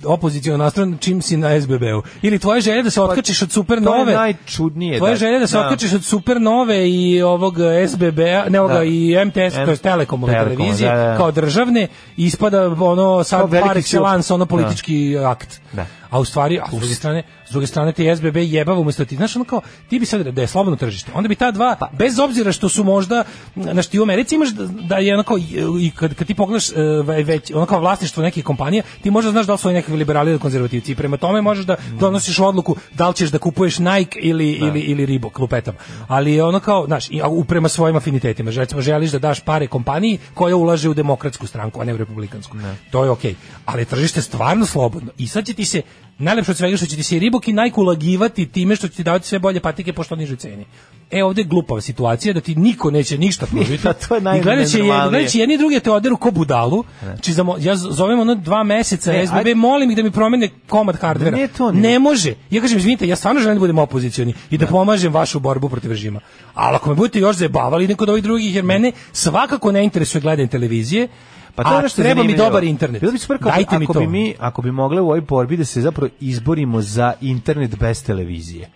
opozicijalno 0.04 0.64
nastran 0.64 0.96
čim 1.00 1.22
si 1.22 1.36
na 1.36 1.60
SBB-u. 1.60 2.02
Ili 2.22 2.38
tvoja 2.38 2.60
želja 2.60 2.82
da 2.82 2.90
se 2.90 3.02
otkačiš 3.02 3.42
od 3.42 3.48
to 3.48 3.54
supernove. 3.54 4.12
je 4.12 4.18
najčudnije. 4.18 4.98
Tvoja 4.98 5.16
želja 5.16 5.38
da 5.38 5.46
se 5.46 5.58
otkačiš 5.58 5.92
od 5.92 6.04
supernove 6.04 6.90
i 6.90 7.22
ovog 7.22 7.54
SBB-a, 7.88 8.48
ne 8.48 8.60
ovoga 8.60 8.74
Da. 8.74 8.84
i 8.84 9.16
MTS, 9.26 9.54
to 9.54 9.70
je 9.70 9.76
Telekomove 9.76 10.32
Telekom, 10.32 10.56
televizije, 10.56 10.90
da, 10.90 10.96
da, 10.96 11.04
da. 11.04 11.16
kao 11.16 11.30
državne, 11.30 11.88
ispada 12.16 12.66
ono 12.66 13.24
sad 13.24 13.50
par 13.50 13.76
excellence, 13.76 14.34
ono 14.34 14.46
politički 14.46 15.18
akt. 15.18 15.60
Da. 15.72 15.86
A 16.10 16.20
u 16.20 16.24
stvari, 16.24 16.58
a 16.58 16.66
s 16.72 16.78
druge 16.78 16.94
strane, 16.94 17.22
s 17.46 17.52
druge 17.52 17.66
strane 17.66 17.92
ti 17.92 18.16
SBB 18.16 18.36
jebava 18.36 18.80
umesto 18.80 19.04
ti, 19.04 19.16
znaš, 19.16 19.36
ono 19.36 19.44
kao, 19.44 19.60
ti 19.88 19.98
bi 19.98 20.06
sad 20.06 20.20
da 20.22 20.40
je 20.40 20.46
slobodno 20.46 20.76
tržište, 20.76 21.10
onda 21.14 21.28
bi 21.28 21.34
ta 21.34 21.50
dva, 21.50 21.76
Pa- 21.76 21.90
bez 21.92 22.18
obzira 22.18 22.52
što 22.52 22.68
su 22.68 22.84
možda, 22.84 23.24
znaš, 23.56 23.86
ti 23.86 24.00
u 24.00 24.02
Americi 24.02 24.34
imaš 24.34 24.48
da, 24.48 24.66
da 24.66 24.96
je 24.96 25.14
onako, 25.14 25.38
i 25.80 25.90
kad, 25.90 26.14
kad 26.14 26.26
ti 26.26 26.34
pogledaš 26.34 26.70
e, 26.70 26.72
ve- 27.04 27.22
već, 27.22 27.50
ono 27.50 27.66
kao 27.66 27.80
vlasništvo 27.80 28.22
nekih 28.22 28.44
kompanija, 28.44 28.82
ti 29.02 29.10
možda 29.10 29.30
znaš 29.30 29.46
da 29.46 29.52
li 29.52 29.58
su 29.58 29.68
oni 29.68 29.74
nekakvi 29.74 29.96
liberali 29.96 30.30
ili 30.30 30.40
konzervativci 30.40 30.92
i 30.92 30.96
prema 30.96 31.16
tome 31.16 31.42
možeš 31.42 31.64
da 31.64 31.76
donosiš 31.90 32.38
odluku 32.40 32.76
da 32.92 33.08
li 33.08 33.14
ćeš 33.14 33.28
da 33.28 33.38
kupuješ 33.38 33.78
Nike 33.78 34.18
ili, 34.20 34.50
ili, 34.50 34.80
ili 34.80 35.06
Reebok, 35.06 35.38
lupetam. 35.38 35.74
Ali 36.08 36.32
je 36.32 36.44
ono 36.44 36.60
kao, 36.60 36.86
znaš, 36.86 37.10
i- 37.10 37.20
a 37.22 37.28
u- 37.28 37.44
prema 37.44 37.68
svojim 37.68 37.96
afinitetima, 37.96 38.50
recimo 38.52 38.80
želiš 38.80 39.10
da 39.10 39.18
daš 39.20 39.40
pare 39.40 39.66
kompaniji 39.66 40.18
koja 40.34 40.56
ulaže 40.56 40.88
u 40.88 40.94
demokratsku 40.94 41.46
stranku, 41.46 41.80
a 41.80 41.84
ne 41.84 41.94
u 41.94 41.96
republikansku. 41.96 42.56
To 42.90 43.04
je 43.04 43.10
okej. 43.10 43.34
Ali 43.64 43.82
je 43.82 43.86
tržište 43.86 44.22
stvarno 44.22 44.66
slobodno. 44.66 45.10
I 45.18 45.28
sad 45.28 45.46
će 45.46 45.54
ti 45.54 45.64
se 45.64 45.82
najlepše 46.18 46.50
od 46.50 46.56
svega 46.56 46.76
što 46.76 46.86
će 46.86 46.96
ti 46.96 47.02
se 47.02 47.16
i 47.16 47.20
Reebok 47.20 47.48
i 47.48 47.52
Nike 47.52 47.80
ulagivati 47.80 48.46
time 48.46 48.76
što 48.76 48.88
će 48.88 48.94
ti 48.94 49.02
davati 49.02 49.26
sve 49.26 49.38
bolje 49.38 49.60
patike 49.60 49.92
po 49.92 50.02
što 50.02 50.16
nižoj 50.16 50.36
ceni. 50.36 50.64
E 51.10 51.24
ovde 51.24 51.40
je 51.40 51.44
glupava 51.44 51.80
situacija 51.80 52.34
da 52.34 52.40
ti 52.40 52.54
niko 52.54 52.90
neće 52.90 53.18
ništa 53.18 53.46
pružiti. 53.52 53.82
To 54.08 54.14
je 54.14 54.38
I 54.38 54.42
gledat 54.42 54.68
će, 54.68 54.78
gledat 55.08 55.30
će 55.30 55.38
jedni 55.38 55.54
i 55.54 55.58
drugi 55.58 55.80
te 55.80 55.90
oderu 55.90 56.16
ko 56.16 56.30
budalu. 56.30 56.84
Znači, 57.02 57.32
ja 57.58 57.76
zovem 57.76 58.20
ono 58.20 58.34
dva 58.34 58.62
meseca 58.62 59.12
Ne, 59.12 59.26
SBB, 59.26 59.36
ajde. 59.36 59.54
molim 59.54 59.90
ih 59.90 59.96
da 59.96 60.02
mi 60.02 60.10
promene 60.10 60.48
komad 60.68 60.96
hardvera. 60.96 61.36
Nije 61.36 61.48
to. 61.48 61.72
Ne 61.72 61.98
može. 61.98 62.34
Ja 62.50 62.60
kažem, 62.60 62.78
izvinite, 62.78 63.08
ja 63.08 63.16
stvarno 63.16 63.40
želim 63.40 63.56
da 63.56 63.60
budem 63.60 63.78
opozicioni 63.78 64.34
i 64.50 64.58
da 64.58 64.66
pomažem 64.66 65.12
vašu 65.12 65.40
borbu 65.40 65.68
protiv 65.68 65.90
režima. 65.90 66.20
Ali 66.54 66.76
ako 66.76 66.88
me 66.90 66.94
budete 66.94 67.18
još 67.18 67.36
zajebavali 67.36 67.88
neko 67.88 68.04
od 68.04 68.08
ovih 68.10 68.22
drugih, 68.22 68.54
jer 68.54 68.64
mene 68.64 68.92
svakako 69.12 69.72
ne 69.72 69.84
interesuje 69.84 70.20
gledanje 70.20 70.48
televizije, 70.48 71.08
Pa 71.56 71.64
to 71.64 71.80
je 71.80 71.88
što 71.88 72.00
je 72.00 72.04
treba 72.04 72.22
mi 72.22 72.36
dobar 72.36 72.64
internet. 72.64 73.00
Bilo 73.00 73.12
bi 73.12 73.18
super 73.18 73.38
kako, 73.38 73.50
Dajte 73.50 73.78
mi 73.78 73.84
ako 73.84 73.92
to. 73.92 74.00
bi 74.00 74.06
mi, 74.08 74.34
ako 74.38 74.62
bi 74.62 74.70
mogli 74.72 75.00
u 75.00 75.04
ovoj 75.04 75.20
borbi 75.22 75.56
da 75.56 75.64
se 75.64 75.80
zapravo 75.80 76.08
izborimo 76.20 76.80
za 76.82 77.12
internet 77.20 77.76
bez 77.76 78.04
televizije. 78.04 78.70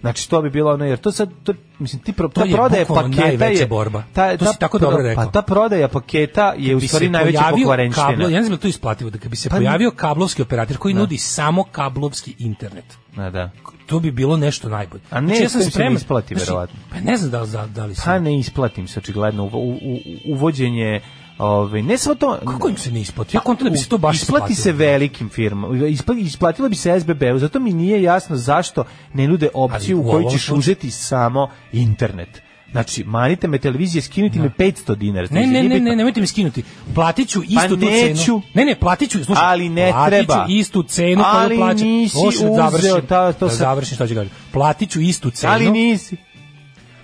Znači 0.00 0.30
to 0.30 0.42
bi 0.42 0.50
bilo 0.50 0.72
ono 0.72 0.84
jer 0.84 0.98
to 0.98 1.12
sad 1.12 1.30
to 1.42 1.54
mislim 1.78 2.02
ti 2.02 2.12
pro, 2.12 2.28
To 2.28 2.34
ta 2.34 2.44
je 2.44 2.52
prodaja 2.52 2.84
bukvalno 2.84 3.16
paketa 3.16 3.44
je 3.44 3.66
borba. 3.66 4.02
Ta, 4.12 4.30
To 4.30 4.44
ta 4.44 4.52
si 4.52 4.58
tako 4.58 4.78
pro- 4.78 4.86
dobro 4.86 5.02
rekao. 5.02 5.24
Pa 5.24 5.30
ta 5.32 5.42
prodaja 5.44 5.88
paketa 5.88 6.54
je 6.58 6.76
u 6.76 6.80
stvari 6.80 7.08
najveća 7.08 7.44
pokvarenština. 7.52 8.06
kablo, 8.06 8.24
ja 8.24 8.30
ne 8.30 8.42
znam 8.42 8.48
da 8.48 8.54
je 8.54 8.60
to 8.60 8.68
isplativo, 8.68 9.10
da 9.10 9.18
kad 9.18 9.30
bi 9.30 9.36
se 9.36 9.48
Pa 9.48 9.56
pojavio 9.56 9.90
kablovski 9.90 10.42
operator 10.42 10.76
koji 10.76 10.94
nudi 10.94 11.18
samo 11.18 11.64
kablovski 11.64 12.34
internet. 12.38 12.84
Da, 13.16 13.30
da. 13.30 13.50
To 13.86 14.00
bi 14.00 14.10
bilo 14.10 14.36
nešto 14.36 14.68
najbolje. 14.68 15.02
A 15.10 15.20
ne, 15.20 15.26
Znači, 15.26 15.42
ja 15.42 15.48
sam 15.48 15.62
spreman. 15.62 15.92
isplati, 15.94 16.34
Znači, 16.34 16.46
verovatno. 16.46 16.76
Pa 16.90 17.00
ne 17.00 17.16
znam 17.16 17.30
da 17.30 17.40
li, 17.40 17.50
da, 17.50 17.66
da 17.66 17.84
li 17.84 17.94
se... 17.94 18.02
Pa 18.04 18.18
ne 18.18 18.38
isplatim 18.38 18.88
se 18.88 18.98
očigledno 18.98 19.44
u, 19.44 19.48
u, 19.48 19.70
u- 19.72 19.98
uvođenje 20.28 21.00
Ove, 21.38 21.82
ne 21.82 21.98
samo 21.98 22.14
to... 22.14 22.38
Kako 22.46 22.68
im 22.68 22.76
se 22.76 22.90
ne 22.90 23.00
isplati? 23.00 23.36
Ja 23.36 23.40
kontam 23.40 23.64
da 23.64 23.70
bi 23.70 23.78
se 23.78 23.88
to 23.88 23.98
baš 23.98 24.16
Isplati 24.16 24.54
se 24.54 24.60
isplatilo. 24.60 24.78
velikim 24.80 25.28
firmama. 25.30 25.74
Ispa- 25.76 26.18
Isplatilo 26.18 26.68
bi 26.68 26.76
se 26.76 27.00
SBB-u, 27.00 27.38
zato 27.38 27.60
mi 27.60 27.72
nije 27.72 28.02
jasno 28.02 28.36
zašto 28.36 28.84
ne 29.14 29.28
nude 29.28 29.48
opciju 29.54 29.98
Ali 29.98 30.06
u 30.06 30.10
kojoj 30.10 30.24
ćeš 30.24 30.42
slučaju- 30.42 30.58
uzeti 30.58 30.90
samo 30.90 31.48
internet. 31.72 32.42
Znači, 32.72 33.04
manite 33.04 33.48
me 33.48 33.58
televizije, 33.58 34.02
skinuti 34.02 34.38
me 34.38 34.50
500 34.50 34.94
dinara. 34.94 35.22
Ne, 35.22 35.26
Znači, 35.28 35.46
ne, 35.48 35.62
ne, 35.64 35.80
ne, 35.80 35.96
nemojte 35.96 36.20
mi 36.20 36.26
skinuti. 36.26 36.62
Platit 36.94 37.28
ću 37.28 37.42
istu 37.42 37.56
Pa 37.56 37.68
tu 37.68 37.76
neću. 37.76 38.24
cenu. 38.24 38.42
Ne, 38.54 38.64
ne, 38.64 38.74
platit 38.76 39.10
ću, 39.10 39.24
slušaj, 39.24 39.44
Ali 39.44 39.68
ne 39.68 39.90
platit 39.90 40.10
treba. 40.18 40.46
ću 40.46 40.52
istu 40.52 40.82
cenu 40.82 41.22
koju 41.22 41.34
Ali 41.34 41.56
plaćam. 41.56 41.80
nisi 41.80 42.12
Slušaj, 42.12 42.48
da 42.48 42.70
uzeo 42.74 43.00
ta- 43.00 43.32
to 43.32 43.46
da 43.46 43.50
sad- 43.50 43.58
završim 43.58 43.94
što 43.94 44.06
ću 44.06 44.14
kažem. 44.14 44.30
Platit 44.52 44.90
ću 44.90 45.00
istu 45.00 45.30
cenu. 45.30 45.52
Ali 45.52 45.70
nisi. 45.70 46.16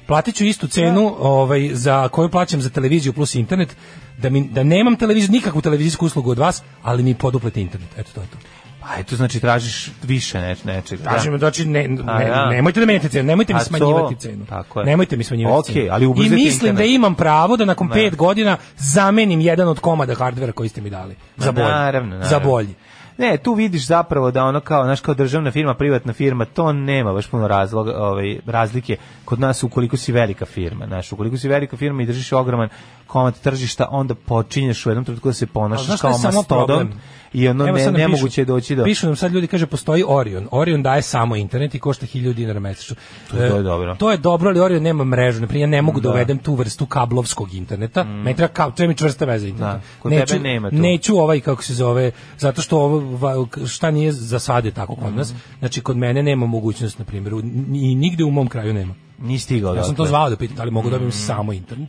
Platit 0.06 0.34
ću 0.34 0.44
istu 0.44 0.66
cenu 0.68 1.14
ovaj, 1.18 1.70
za 1.72 2.08
koju 2.08 2.28
plaćam 2.28 2.60
za 2.60 2.70
televiziju 2.70 3.12
plus 3.12 3.34
internet, 3.34 3.76
da, 4.18 4.30
mi, 4.30 4.48
da 4.48 4.62
nemam 4.62 4.96
televiziju, 4.96 5.32
nikakvu 5.32 5.60
televizijsku 5.60 6.06
uslugu 6.06 6.30
od 6.30 6.38
vas, 6.38 6.62
ali 6.82 7.02
mi 7.02 7.14
poduplete 7.14 7.60
internet. 7.60 7.88
Eto, 7.98 8.10
to 8.14 8.20
je 8.20 8.26
to. 8.26 8.36
Pa 8.80 8.88
eto, 8.98 9.16
znači, 9.16 9.40
tražiš 9.40 9.90
više 10.02 10.40
neč, 10.40 10.64
nečega. 10.64 11.04
Kažem, 11.04 11.38
znači, 11.38 11.64
ne, 11.64 11.88
ne, 11.88 12.02
A, 12.06 12.22
ja. 12.22 12.46
nemojte 12.46 12.80
da 12.80 12.86
menjate 12.86 13.08
cenu, 13.08 13.26
nemojte 13.26 13.52
mi 13.52 13.60
A 13.60 13.60
to, 13.60 13.66
smanjivati 13.66 14.16
cenu. 14.16 14.44
tako 14.46 14.80
je. 14.80 14.86
Nemojte 14.86 15.16
mi 15.16 15.24
smanjivati 15.24 15.70
Okej, 15.70 15.74
cenu. 15.74 15.88
ali 15.92 16.04
I 16.04 16.08
mislim 16.08 16.38
internet. 16.44 16.76
da 16.76 16.84
imam 16.84 17.14
pravo 17.14 17.56
da 17.56 17.64
nakon 17.64 17.86
Ne. 17.86 17.94
pet 17.94 18.16
godina 18.16 18.56
zamenim 18.76 19.40
jedan 19.40 19.68
od 19.68 19.80
komada 19.80 20.14
hardvera 20.14 20.52
koji 20.52 20.68
ste 20.68 20.80
mi 20.80 20.90
dali. 20.90 21.16
Za 21.36 21.52
bolji. 21.52 21.66
Naravno, 21.66 22.08
naravno. 22.08 22.28
Za 22.28 22.38
bolji. 22.40 22.74
Ne, 23.18 23.36
tu 23.36 23.54
vidiš 23.54 23.86
zapravo 23.86 24.30
da 24.30 24.44
ono 24.44 24.60
kao, 24.60 24.84
znaš, 24.84 25.00
kao 25.00 25.14
državna 25.14 25.50
firma, 25.50 25.74
privatna 25.74 26.12
firma, 26.12 26.44
to 26.44 26.72
nema 26.72 27.12
baš 27.12 27.26
puno 27.26 27.48
razloga, 27.48 27.92
ovaj, 27.96 28.38
razlike 28.46 28.96
kod 29.24 29.40
nas 29.40 29.62
ukoliko 29.62 29.96
si 29.96 30.12
velika 30.12 30.46
firma. 30.46 30.86
Znaš, 30.86 31.12
ukoliko 31.12 31.36
si 31.36 31.48
velika 31.48 31.76
firma 31.76 32.02
i 32.02 32.06
držiš 32.06 32.32
ogroman 32.32 32.68
komad 33.06 33.40
tržišta, 33.40 33.88
onda 33.90 34.14
počinješ 34.14 34.86
u 34.86 34.90
jednom 34.90 35.04
trenutku 35.04 35.28
da 35.28 35.32
se 35.32 35.46
ponašaš 35.46 36.00
kao 36.00 36.18
mastodon 36.18 36.66
problem? 36.66 37.00
I 37.34 37.48
ono 37.48 37.68
Evo 37.68 37.76
ne, 37.76 37.90
nemoguće 37.92 38.40
je 38.40 38.44
doći 38.44 38.76
do... 38.76 38.84
Pišu 38.84 39.06
nam 39.06 39.16
sad 39.16 39.32
ljudi, 39.32 39.46
kaže, 39.46 39.66
postoji 39.66 40.04
Orion. 40.08 40.48
Orion 40.50 40.82
daje 40.82 41.02
samo 41.02 41.36
internet 41.36 41.74
i 41.74 41.78
košta 41.78 42.06
1000 42.06 42.32
dinara 42.32 42.60
mesečno. 42.60 42.96
To- 43.30 43.36
to 43.36 43.42
je 43.44 43.50
E, 43.50 43.62
dobro. 43.62 43.94
To 43.94 44.10
je 44.10 44.16
dobro, 44.16 44.48
ali 44.50 44.60
Orion 44.60 44.82
nema 44.82 45.04
mrežu. 45.04 45.40
Naprimjer, 45.40 45.62
ja 45.62 45.70
ne 45.70 45.82
mogu 45.82 46.00
da 46.00 46.02
Da. 46.02 46.10
uvedem 46.10 46.38
tu 46.38 46.54
vrstu 46.54 46.86
kablovskog 46.86 47.54
interneta. 47.54 48.04
Meni 48.04 48.36
treba, 48.36 48.48
kab, 48.50 48.74
treba 48.74 48.88
mi 48.88 48.96
čvrsta 48.96 49.24
veza 49.24 49.46
interneta. 49.46 49.72
Da, 49.74 49.82
kod 50.00 50.12
tebe 50.12 50.38
nema 50.40 50.70
tu. 50.70 50.76
Neću 50.76 51.16
ovaj, 51.16 51.40
kako 51.40 51.62
se 51.62 51.74
zove, 51.74 52.10
zato 52.38 52.62
što 52.62 52.78
ovo, 52.78 53.18
šta 53.66 53.90
nije 53.90 54.12
za 54.12 54.38
sad 54.38 54.64
je 54.64 54.70
tako 54.72 54.94
kod 54.94 55.08
Mhm. 55.08 55.16
nas. 55.16 55.32
Znači, 55.58 55.80
kod 55.80 55.96
mene 55.96 56.22
nema 56.22 56.46
mogućnost, 56.46 56.98
na 56.98 57.04
primjer, 57.04 57.32
i 57.74 57.94
nigde 57.94 58.24
u 58.24 58.30
mom 58.30 58.48
kraju 58.48 58.74
nema. 58.74 58.94
Ni 59.20 59.38
stigao 59.38 59.74
Ja 59.74 59.82
sam 59.82 59.90
to 59.90 59.96
dotle. 59.96 60.08
zvao 60.08 60.30
da 60.30 60.36
pitam 60.36 60.56
da 60.56 60.64
li 60.64 60.70
mogu 60.70 60.86
da 60.86 60.90
Mm. 60.90 60.98
dobijem 60.98 61.12
samo 61.12 61.52
internet. 61.52 61.88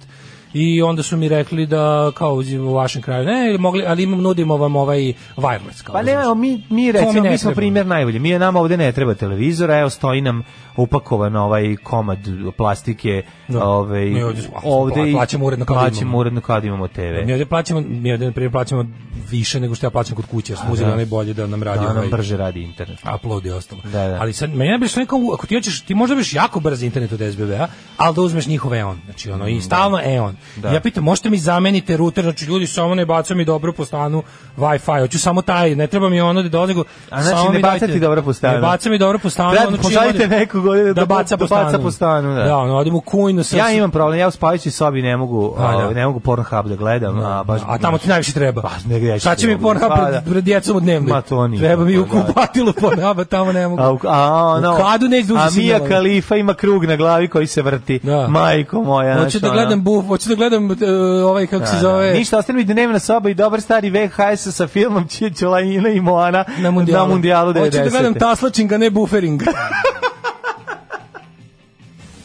I 0.54 0.82
onda 0.82 1.04
su 1.04 1.18
mi 1.18 1.30
rekli 1.30 1.66
da 1.66 2.12
kao 2.16 2.42
u 2.68 2.74
vašem 2.74 3.02
kraju 3.02 3.26
ne, 3.26 3.58
mogli, 3.58 3.84
ali 3.88 4.04
imam 4.04 4.22
nudimo 4.22 4.58
vam 4.58 4.76
ovaj 4.76 5.14
wireless 5.38 5.84
kao. 5.84 5.94
Pa 5.94 6.02
ne, 6.02 6.16
mi, 6.36 6.64
mi 6.70 6.94
To 6.94 7.00
recimo, 7.00 7.24
mi 7.24 7.30
mi, 7.30 7.38
smo 7.38 7.50
treba. 7.50 7.56
primjer 7.56 7.86
najbolji. 7.88 8.20
Mi 8.20 8.40
nama 8.40 8.60
ovde 8.60 8.78
ne 8.78 8.92
treba 8.92 9.14
televizora, 9.14 9.80
evo 9.80 9.90
stoji 9.90 10.22
nam 10.22 10.44
upakovan 10.78 11.36
ovaj 11.36 11.76
komad 11.76 12.20
plastike, 12.58 13.24
Da. 13.48 13.64
ovaj, 13.66 14.06
Mi 14.06 14.24
ovdje- 14.24 14.44
ovde 14.64 15.10
i 15.10 15.14
plaćamo 15.14 15.46
uredno 15.46 15.66
kad 15.66 15.76
plaćamo 15.76 16.02
imamo. 16.02 16.18
uredno 16.18 16.42
kad 16.42 16.66
imamo 16.66 16.88
TV. 16.88 17.26
Mi 17.26 17.32
ovdje 17.32 17.46
plaćamo, 17.46 17.82
mi 17.82 18.12
ovdje 18.12 18.28
na 18.28 18.34
primjer 18.34 18.52
plaćamo 18.52 18.86
više 19.30 19.60
nego 19.60 19.76
što 19.76 19.86
ja 19.86 19.92
plaćam 19.92 20.16
kod 20.16 20.26
kuće, 20.26 20.54
jer 20.54 20.60
smo 20.60 20.74
uzeli 20.74 20.88
da. 20.88 20.94
onaj 20.94 21.06
bolje 21.06 21.34
da 21.34 21.48
nam 21.48 21.64
radi 21.64 21.80
Da 21.80 21.86
nam 21.86 21.98
ovaj 21.98 22.10
brže 22.10 22.38
radi 22.38 22.62
internet. 22.62 23.00
upload 23.16 23.46
i 23.46 23.52
ostalo. 23.52 23.82
Da, 23.84 24.08
da. 24.08 24.18
Ali 24.22 24.34
sad 24.34 24.50
meni 24.50 24.72
je 24.72 24.78
bilo 24.78 24.90
neko 24.96 25.16
ako 25.34 25.48
ti 25.48 25.56
hoćeš 25.56 25.82
ti 25.82 25.96
možda 25.96 26.16
biš 26.16 26.34
jako 26.34 26.60
brz 26.60 26.84
internet 26.84 27.12
od 27.12 27.22
SBB-a, 27.24 27.68
ali 27.98 28.16
da 28.16 28.22
uzmeš 28.22 28.48
njihov 28.48 28.74
EON. 28.74 29.00
Znači 29.06 29.32
ono 29.32 29.48
i 29.48 29.62
stalno 29.62 30.00
EON. 30.06 30.36
Da. 30.56 30.70
Ja 30.70 30.80
pitam 30.80 31.04
možete 31.04 31.30
mi 31.30 31.38
zamenite 31.38 31.98
ruter, 31.98 32.24
znači 32.24 32.46
ljudi 32.46 32.68
samo 32.68 32.96
ne 32.96 33.06
bacaju 33.06 33.38
mi 33.38 33.46
dobro 33.46 33.74
po 33.74 33.86
stanu 33.86 34.24
Wi-Fi. 34.58 35.00
Hoću 35.00 35.20
samo 35.20 35.42
taj, 35.42 35.76
ne 35.76 35.88
treba 35.88 36.10
mi 36.10 36.22
ono 36.22 36.42
da 36.42 36.50
dolazi. 36.50 36.64
nego 36.70 36.84
A 37.10 37.24
znači 37.24 37.50
ne 37.50 37.60
bacati 37.60 38.00
dobro 38.00 38.22
po 38.22 38.34
stanu. 38.34 38.54
Ne 38.54 38.62
baca 38.62 38.90
mi 38.90 38.98
dobro 38.98 39.20
po 39.20 39.30
stanu. 39.30 39.58
Čim 39.68 39.78
pošaljite 39.78 40.28
nekog 40.28 40.63
ovdje 40.66 40.84
da- 40.84 40.94
da 40.94 41.06
baca 41.08 41.38
po 41.38 41.46
da 41.46 41.56
baca 41.56 41.70
stanu. 41.70 41.84
po 41.84 41.92
stanu, 41.92 42.36
da. 42.36 42.44
Da, 42.44 42.58
ono, 42.58 42.76
odim 42.76 42.96
u 42.96 43.02
kujnu 43.02 43.44
sa 43.44 43.58
Ja 43.58 43.72
imam 43.72 43.92
problem, 43.92 44.20
ja 44.20 44.28
u 44.28 44.32
spavajućoj 44.32 44.72
sobi 44.72 45.02
ne 45.02 45.18
mogu, 45.18 45.54
A, 45.58 45.72
da. 45.72 45.78
ovaj, 45.78 45.94
ne 45.94 46.06
mogu 46.06 46.20
Pornhub 46.20 46.66
da 46.66 46.76
gledam, 46.76 47.20
a 47.20 47.44
baš 47.44 47.62
a 47.68 47.78
tamo 47.78 47.98
ti 47.98 48.10
najviše 48.10 48.32
treba. 48.34 48.62
Pa, 48.62 48.70
negdje 48.86 49.10
ja 49.10 49.16
ću 49.16 49.20
Šta 49.20 49.36
će 49.36 49.48
mi. 49.48 49.58
Pornhub 49.58 49.90
Pa, 49.90 49.96
pred, 49.96 50.14
da. 50.16 50.22
pred 50.24 50.44
djecom 50.44 50.78
u 50.78 50.80
dnevnoj? 50.80 51.10
Ma, 51.10 51.22
to 51.22 51.48
nije 51.48 51.60
Treba 51.62 51.84
mi 51.86 51.98
u 51.98 52.06
da. 52.06 52.10
kupatilu 52.12 52.74
Pornhuba, 52.74 53.24
tamo 53.26 53.52
ne 53.52 53.68
mogu. 53.68 53.82
A, 53.82 53.98
a, 54.06 54.46
ono, 54.48 54.74
U 54.74 54.78
kadu 54.78 55.08
ne 55.08 55.20
izduži 55.20 55.42
a 55.42 55.50
Mija. 55.54 55.80
Kalifa 55.82 56.36
ima 56.36 56.54
krug 56.54 56.86
na 56.86 56.96
glavi 56.96 57.28
koji 57.28 57.48
se 57.48 57.62
vrti. 57.62 58.00
Da. 58.00 58.28
Majko 58.28 58.82
moja. 58.82 59.14
Hoću 59.16 59.30
znaš, 59.30 59.42
da 59.44 59.50
gledam 59.52 59.84
buf, 59.84 60.06
hoću 60.08 60.30
da 60.30 60.36
gledam 60.36 60.66
uh, 60.66 60.78
ovaj 61.24 61.48
kako 61.48 61.66
se 61.66 61.72
Da, 61.72 61.78
da. 61.78 61.82
zove. 61.84 62.14
Ništa, 62.14 62.38
ostane 62.38 62.58
mi 62.58 62.64
dnevna 62.66 63.00
soba 63.00 63.30
i 63.30 63.34
dobar 63.34 63.62
stari 63.62 63.90
VHS 63.92 64.48
sa 64.48 64.68
filmom 64.68 65.08
Čečelajina 65.10 65.90
i 65.90 66.02
Moana 66.02 66.44
na 66.58 66.72
mundijalu. 66.72 67.08
na 67.08 67.14
mundijalu 67.14 67.54
90. 67.54 67.60
Hoću 67.60 67.78
da 67.80 67.90
gledam 67.90 68.14
taslačinga, 68.14 68.78
ne 68.78 68.90
bufering. 68.90 69.42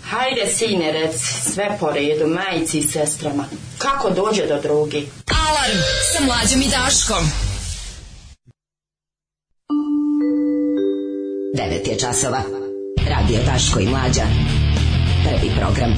Hajde 0.09 0.47
sine, 0.47 0.93
reci, 0.93 1.51
sve 1.53 1.77
po 1.81 1.91
redu, 1.91 2.27
majici 2.27 2.79
i 2.79 2.83
sestrama. 2.83 3.45
Kako 3.79 4.11
dođe 4.11 4.47
do 4.47 4.61
drugi? 4.63 5.09
Alarm 5.49 5.79
sa 6.13 6.25
mlađom 6.25 6.63
i 6.63 6.69
Daškom. 6.71 7.25
9 11.55 11.89
je 11.91 11.99
časova. 11.99 12.43
Radio 13.09 13.39
Daško 13.47 13.81
i 13.81 13.87
Mlađa. 13.87 14.25
Prvi 15.25 15.51
program. 15.61 15.95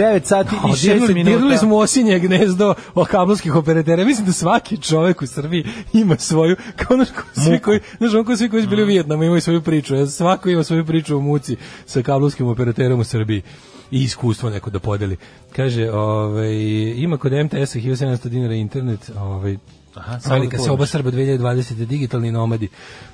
9 0.00 0.24
sati 0.24 0.56
i 0.56 0.72
6 0.72 0.82
Dirnuli, 0.82 1.14
minuta. 1.14 1.30
dirnuli 1.36 1.58
smo 1.58 1.76
u 1.76 1.78
osinje 1.78 2.18
gnezdo 2.18 2.74
o 2.94 3.04
kablovskih 3.04 3.54
operatera. 3.56 4.04
Mislim 4.04 4.26
da 4.26 4.32
svaki 4.32 4.76
čovek 4.76 5.22
u 5.22 5.26
Srbiji 5.26 5.64
ima 5.92 6.16
svoju, 6.18 6.56
kao 6.76 6.94
ono 6.94 7.04
ko 7.04 7.40
svi 7.40 7.58
koji, 7.58 7.80
znaš, 7.98 8.14
ono 8.14 8.24
ko 8.24 8.36
svi 8.36 8.48
koji 8.48 8.62
su 8.62 8.68
bili 8.68 8.82
u 8.82 8.86
Vijetnamu 8.86 9.24
imaju 9.24 9.40
svoju 9.40 9.62
priču. 9.62 9.94
Ja, 9.94 10.06
Svako 10.06 10.48
ima 10.50 10.64
svoju 10.64 10.86
priču 10.86 11.16
o 11.16 11.20
muci 11.20 11.56
sa 11.86 12.02
kablovskim 12.02 12.46
operaterom 12.46 13.00
u 13.00 13.04
Srbiji 13.04 13.42
i 13.90 14.02
iskustvo 14.02 14.50
neko 14.50 14.70
da 14.70 14.78
podeli. 14.78 15.16
Kaže, 15.56 15.90
ovaj, 15.90 16.52
ima 16.96 17.16
kod 17.18 17.32
MTS-a 17.32 17.78
1700 17.78 18.28
dinara 18.28 18.54
internet, 18.54 19.10
ovaj, 19.18 19.56
Aha, 19.94 20.18
Velika 20.26 20.56
da 20.56 20.62
se 20.62 20.70
oba. 20.70 20.86
Srba 20.86 21.10
2020. 21.10 21.86
digitalni 21.86 22.32
nomadi. 22.32 22.68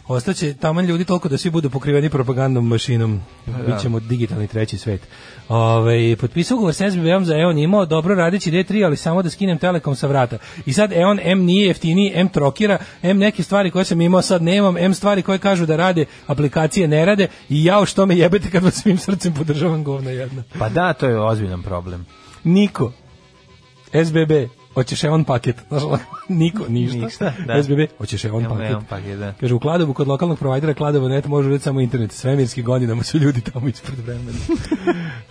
Ostaće 0.06 0.54
taman 0.54 0.84
ljudi 0.84 1.04
toliko 1.04 1.28
da 1.28 1.38
svi 1.38 1.50
budu 1.50 1.70
pokriveni 1.70 2.10
propagandnom 2.10 2.68
mašinom. 2.68 3.20
Bićemo 3.66 4.00
digitalni 4.00 4.48
treći 4.48 4.78
svet. 4.78 5.00
Ove, 5.48 6.16
potpisao 6.16 6.56
ugovor 6.56 6.74
sa 6.74 6.90
SBB-om 6.90 7.24
za 7.24 7.36
EON 7.36 7.58
imao 7.58 7.86
dobro 7.86 8.14
radići 8.14 8.50
D3, 8.50 8.84
ali 8.84 8.96
samo 8.96 9.22
da 9.22 9.30
skinem 9.30 9.58
Telekom 9.58 9.96
sa 9.96 10.06
vrata. 10.06 10.38
I 10.66 10.72
sad 10.72 10.92
EON 10.92 11.20
M 11.22 11.44
nije 11.44 11.66
jeftiniji, 11.66 12.12
M 12.14 12.28
trokira, 12.28 12.78
M 13.02 13.18
neke 13.18 13.42
stvari 13.42 13.70
koje 13.70 13.84
sam 13.84 14.00
imao 14.00 14.22
sad 14.22 14.42
nemam, 14.42 14.76
M 14.76 14.94
stvari 14.94 15.22
koje 15.22 15.38
kažu 15.38 15.66
da 15.66 15.76
rade, 15.76 16.04
aplikacije 16.26 16.88
ne 16.88 17.04
rade 17.04 17.28
i 17.48 17.64
jao 17.64 17.86
što 17.86 18.06
me 18.06 18.16
jebete 18.16 18.50
kad 18.50 18.64
vas 18.64 18.74
svim 18.74 18.98
srcem 18.98 19.34
podržavam 19.34 19.84
govna 19.84 20.10
jedna. 20.10 20.42
Pa 20.58 20.68
da, 20.68 20.92
to 20.92 21.06
je 21.06 21.20
ozbiljan 21.20 21.62
problem. 21.62 22.06
Niko. 22.44 22.92
SBB. 24.04 24.32
Hoćeš 24.76 25.04
on 25.04 25.24
paket. 25.24 25.56
Niko, 26.28 26.64
ništa. 26.68 26.98
Ništa, 26.98 27.32
da. 27.46 27.62
SBB, 27.62 27.78
hoćeš 27.98 28.24
on 28.24 28.44
paket. 28.44 28.70
evo 28.70 28.82
paket, 28.88 29.18
da. 29.18 29.32
Kaže, 29.32 29.54
u 29.54 29.60
Kladovu 29.60 29.94
kod 29.94 30.08
lokalnog 30.08 30.38
provajdera 30.38 30.74
Kladovo 30.74 31.08
net 31.08 31.26
može 31.26 31.48
vidjeti 31.48 31.64
samo 31.64 31.80
internet. 31.80 32.12
Svemirski 32.12 32.62
godinama 32.62 33.02
su 33.02 33.18
ljudi 33.18 33.40
tamo 33.40 33.68
ispred 33.68 33.98
vremena. 33.98 34.38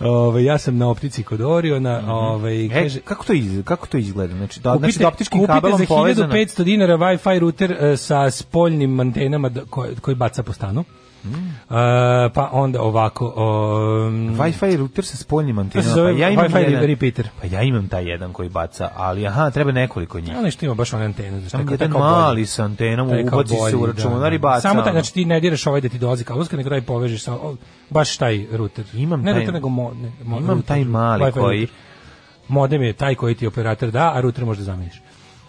Ove, 0.00 0.44
ja 0.44 0.58
sam 0.58 0.76
na 0.76 0.88
optici 0.90 1.22
kod 1.22 1.40
Oriona. 1.40 2.02
Ove, 2.08 2.64
E, 2.64 2.68
kaže, 2.70 3.00
kako 3.00 3.24
to 3.24 3.32
iz, 3.32 3.62
kako 3.64 3.86
to 3.86 3.98
izgleda? 3.98 4.34
Znači, 4.34 4.60
da, 4.60 4.72
kupite, 4.72 4.86
znači 4.86 4.98
da 4.98 5.08
optičkim 5.08 5.40
kupite 5.40 5.52
kabelom 5.52 5.78
za 5.78 5.84
povezano. 5.86 6.32
1500 6.34 6.64
dinara 6.64 6.96
Wi-Fi 6.96 7.38
router 7.38 7.72
e, 7.72 7.96
sa 7.96 8.30
spoljnim 8.30 9.00
antenama 9.00 9.48
da- 9.48 9.64
koje, 9.64 9.94
koji 9.94 10.14
baca 10.14 10.42
po 10.42 10.52
stanu. 10.52 10.84
Mm. 11.26 11.48
E, 11.70 12.30
pa 12.30 12.48
onda 12.52 12.82
ovako... 12.82 13.26
Um, 13.26 14.36
Wi-Fi 14.36 14.76
router 14.76 15.04
sa 15.04 15.16
spoljnim 15.16 15.58
antenama. 15.58 15.94
pa 15.94 16.10
ja 16.10 16.28
imam 16.30 16.44
Wi-Fi 16.46 16.58
jedan, 16.60 16.82
repeater. 16.84 17.28
Pa 17.40 17.46
ja 17.46 17.62
imam 17.62 17.88
taj 17.88 18.04
jedan 18.04 18.32
koji 18.32 18.48
baca, 18.48 18.90
ali 18.96 19.26
aha, 19.26 19.50
treba 19.50 19.72
nekoliko 19.72 20.20
njih. 20.20 20.28
Ja 20.28 20.40
nešto 20.42 20.64
ima 20.66 20.74
baš 20.74 20.92
one 20.92 21.04
antene. 21.04 21.30
Znači, 21.30 21.50
Samo 21.50 21.64
taj- 21.64 21.72
jedan 21.74 21.78
taj 21.78 21.92
kao 21.92 22.00
bolji. 22.00 22.12
mali 22.16 22.46
sa 22.46 22.64
antenom, 22.64 23.08
Taj 23.08 23.22
ubaci 23.22 23.48
se 23.50 23.76
u 23.76 23.80
bolji, 23.80 23.92
računar 23.92 24.20
da, 24.20 24.28
i 24.28 24.38
da. 24.38 24.38
baca. 24.40 24.60
Samo 24.60 24.74
taj, 24.74 24.82
ono. 24.82 24.92
znači 24.92 25.14
ti 25.14 25.24
ne 25.24 25.40
diraš 25.40 25.66
ovaj 25.66 25.80
da 25.80 25.88
ti 25.88 25.98
dolazi 25.98 26.24
kablovska, 26.24 26.56
nego 26.56 26.70
daj 26.70 26.80
povežeš 26.80 27.22
sa 27.22 27.34
o, 27.34 27.56
baš 27.90 28.16
taj 28.16 28.46
router. 28.52 28.84
Imam 28.94 29.20
ne 29.20 29.24
taj- 29.26 29.34
router, 29.34 29.54
nego 29.54 29.68
mo, 29.68 29.92
ne, 29.92 30.12
mo, 30.24 30.36
Imam 30.36 30.48
router, 30.48 30.66
taj 30.66 30.84
mali 30.84 31.32
koji- 31.32 31.58
router. 31.58 31.76
Modem 32.48 32.82
je 32.82 32.92
taj 32.92 33.14
koji 33.14 33.34
ti 33.34 33.46
operator 33.46 33.90
da, 33.90 34.12
a 34.14 34.20
router 34.20 34.44
možda 34.44 34.64
zameniš. 34.64 35.00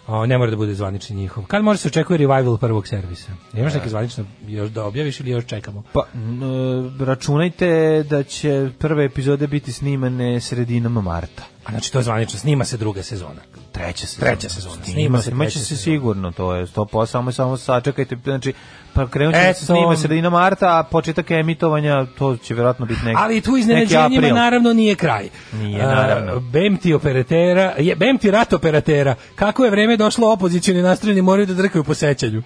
O, 0.08 0.26
ne 0.26 0.38
mora 0.38 0.50
da 0.50 0.56
bude 0.56 0.74
zvanični 0.74 1.16
njihov. 1.16 1.44
Kad 1.46 1.64
može 1.64 1.78
se 1.78 1.88
očekuje 1.88 2.18
revival 2.18 2.58
prvog 2.58 2.88
servisa? 2.88 3.32
Imaš 3.54 3.74
neke 3.74 3.88
zvanične 3.88 4.24
još 4.46 4.70
da 4.70 4.84
objaviš 4.84 5.20
ili 5.20 5.30
još 5.30 5.46
čekamo? 5.46 5.82
Pa, 5.92 6.00
e, 6.00 7.04
računajte 7.04 8.02
da 8.10 8.22
će 8.22 8.70
prve 8.78 9.04
epizode 9.04 9.46
biti 9.46 9.72
snimane 9.72 10.40
sredinom 10.40 11.04
marta. 11.04 11.57
A 11.68 11.70
znači 11.70 11.92
to 11.92 11.98
je 11.98 12.02
zvanično, 12.02 12.38
snima 12.38 12.64
se 12.64 12.76
druga 12.76 13.02
sezona. 13.02 13.40
Treća 13.72 14.06
sezona. 14.06 14.30
Treća 14.30 14.48
sezona. 14.48 14.84
Snima, 14.84 15.18
Snima 15.22 15.22
se 15.22 15.30
treća 15.30 15.58
se 15.58 15.64
sezona. 15.64 15.82
sigurno, 15.82 16.32
to 16.32 16.54
je 16.54 16.66
100%, 16.66 17.06
samo, 17.06 17.32
samo 17.32 17.56
sačekajte, 17.56 18.16
znači, 18.24 18.52
pa 18.92 19.08
krenut 19.08 19.34
će 19.34 19.40
da 19.40 19.54
se 19.54 19.66
snima 19.66 19.96
sredina 19.96 20.30
marta, 20.30 20.78
a 20.78 20.82
početak 20.82 21.30
emitovanja, 21.30 22.06
to 22.18 22.36
će 22.36 22.54
vjerojatno 22.54 22.86
biti 22.86 23.00
neki, 23.04 23.16
Ali 23.20 23.40
tu 23.40 23.56
iznenađenjima 23.56 24.28
naravno 24.28 24.72
nije 24.72 24.94
kraj. 24.94 25.28
Nije, 25.52 25.86
naravno. 25.86 26.40
Bem 26.40 26.76
ti 26.76 26.94
operatera, 26.94 27.74
je, 27.78 27.96
bem 27.96 28.18
ti 28.18 28.30
rat 28.30 28.52
operatera. 28.52 29.14
Kako 29.34 29.64
je 29.64 29.70
vreme 29.70 29.96
došlo 29.96 30.32
opozicioni 30.32 30.82
nastrojeni 30.82 31.22
moraju 31.22 31.46
da 31.46 31.54
drkaju 31.54 31.84
po 31.84 31.94
sećanju. 31.94 32.42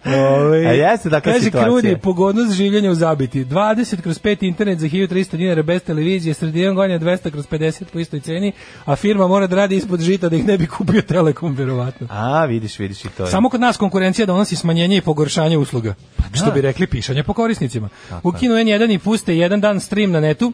Ove, 0.06 0.66
A 0.66 0.72
jeste 0.72 1.10
takva 1.10 1.32
kaže 1.32 1.44
situacija. 1.44 1.64
Krudi, 1.64 1.96
pogodnost 2.02 2.52
življenja 2.52 2.90
u 2.90 2.94
zabiti. 2.94 3.44
20 3.44 4.00
kroz 4.00 4.20
5 4.22 4.46
internet 4.48 4.78
za 4.78 4.86
1300 4.86 5.36
dinara 5.36 5.62
bez 5.62 5.82
televizije, 5.82 6.34
sredinom 6.34 6.76
godina 6.76 6.98
200 6.98 7.30
kroz 7.30 7.46
50 7.46 7.84
po 7.92 7.98
istoj 7.98 8.20
ceni, 8.20 8.52
a 8.84 8.96
firma 8.96 9.26
mora 9.26 9.46
da 9.46 9.56
radi 9.56 9.76
ispod 9.76 10.00
žita 10.00 10.28
da 10.28 10.36
ih 10.36 10.46
ne 10.46 10.58
bi 10.58 10.66
kupio 10.66 11.02
Telekom, 11.02 11.54
verovatno. 11.54 12.06
A, 12.10 12.44
vidiš, 12.44 12.78
vidiš 12.78 13.04
i 13.04 13.08
to 13.08 13.24
je. 13.24 13.30
Samo 13.30 13.48
kod 13.48 13.60
nas 13.60 13.76
konkurencija 13.76 14.26
donosi 14.26 14.56
smanjenje 14.56 14.96
i 14.96 15.00
pogoršanje 15.00 15.58
usluga. 15.58 15.94
Pa 16.16 16.36
Što 16.36 16.50
bi 16.50 16.60
rekli, 16.60 16.86
pišanje 16.86 17.22
po 17.22 17.32
korisnicima. 17.32 17.88
Ukinu 18.22 18.54
N1 18.54 18.94
i 18.94 18.98
puste 18.98 19.36
jedan 19.36 19.60
dan 19.60 19.80
stream 19.80 20.10
na 20.10 20.20
netu 20.20 20.52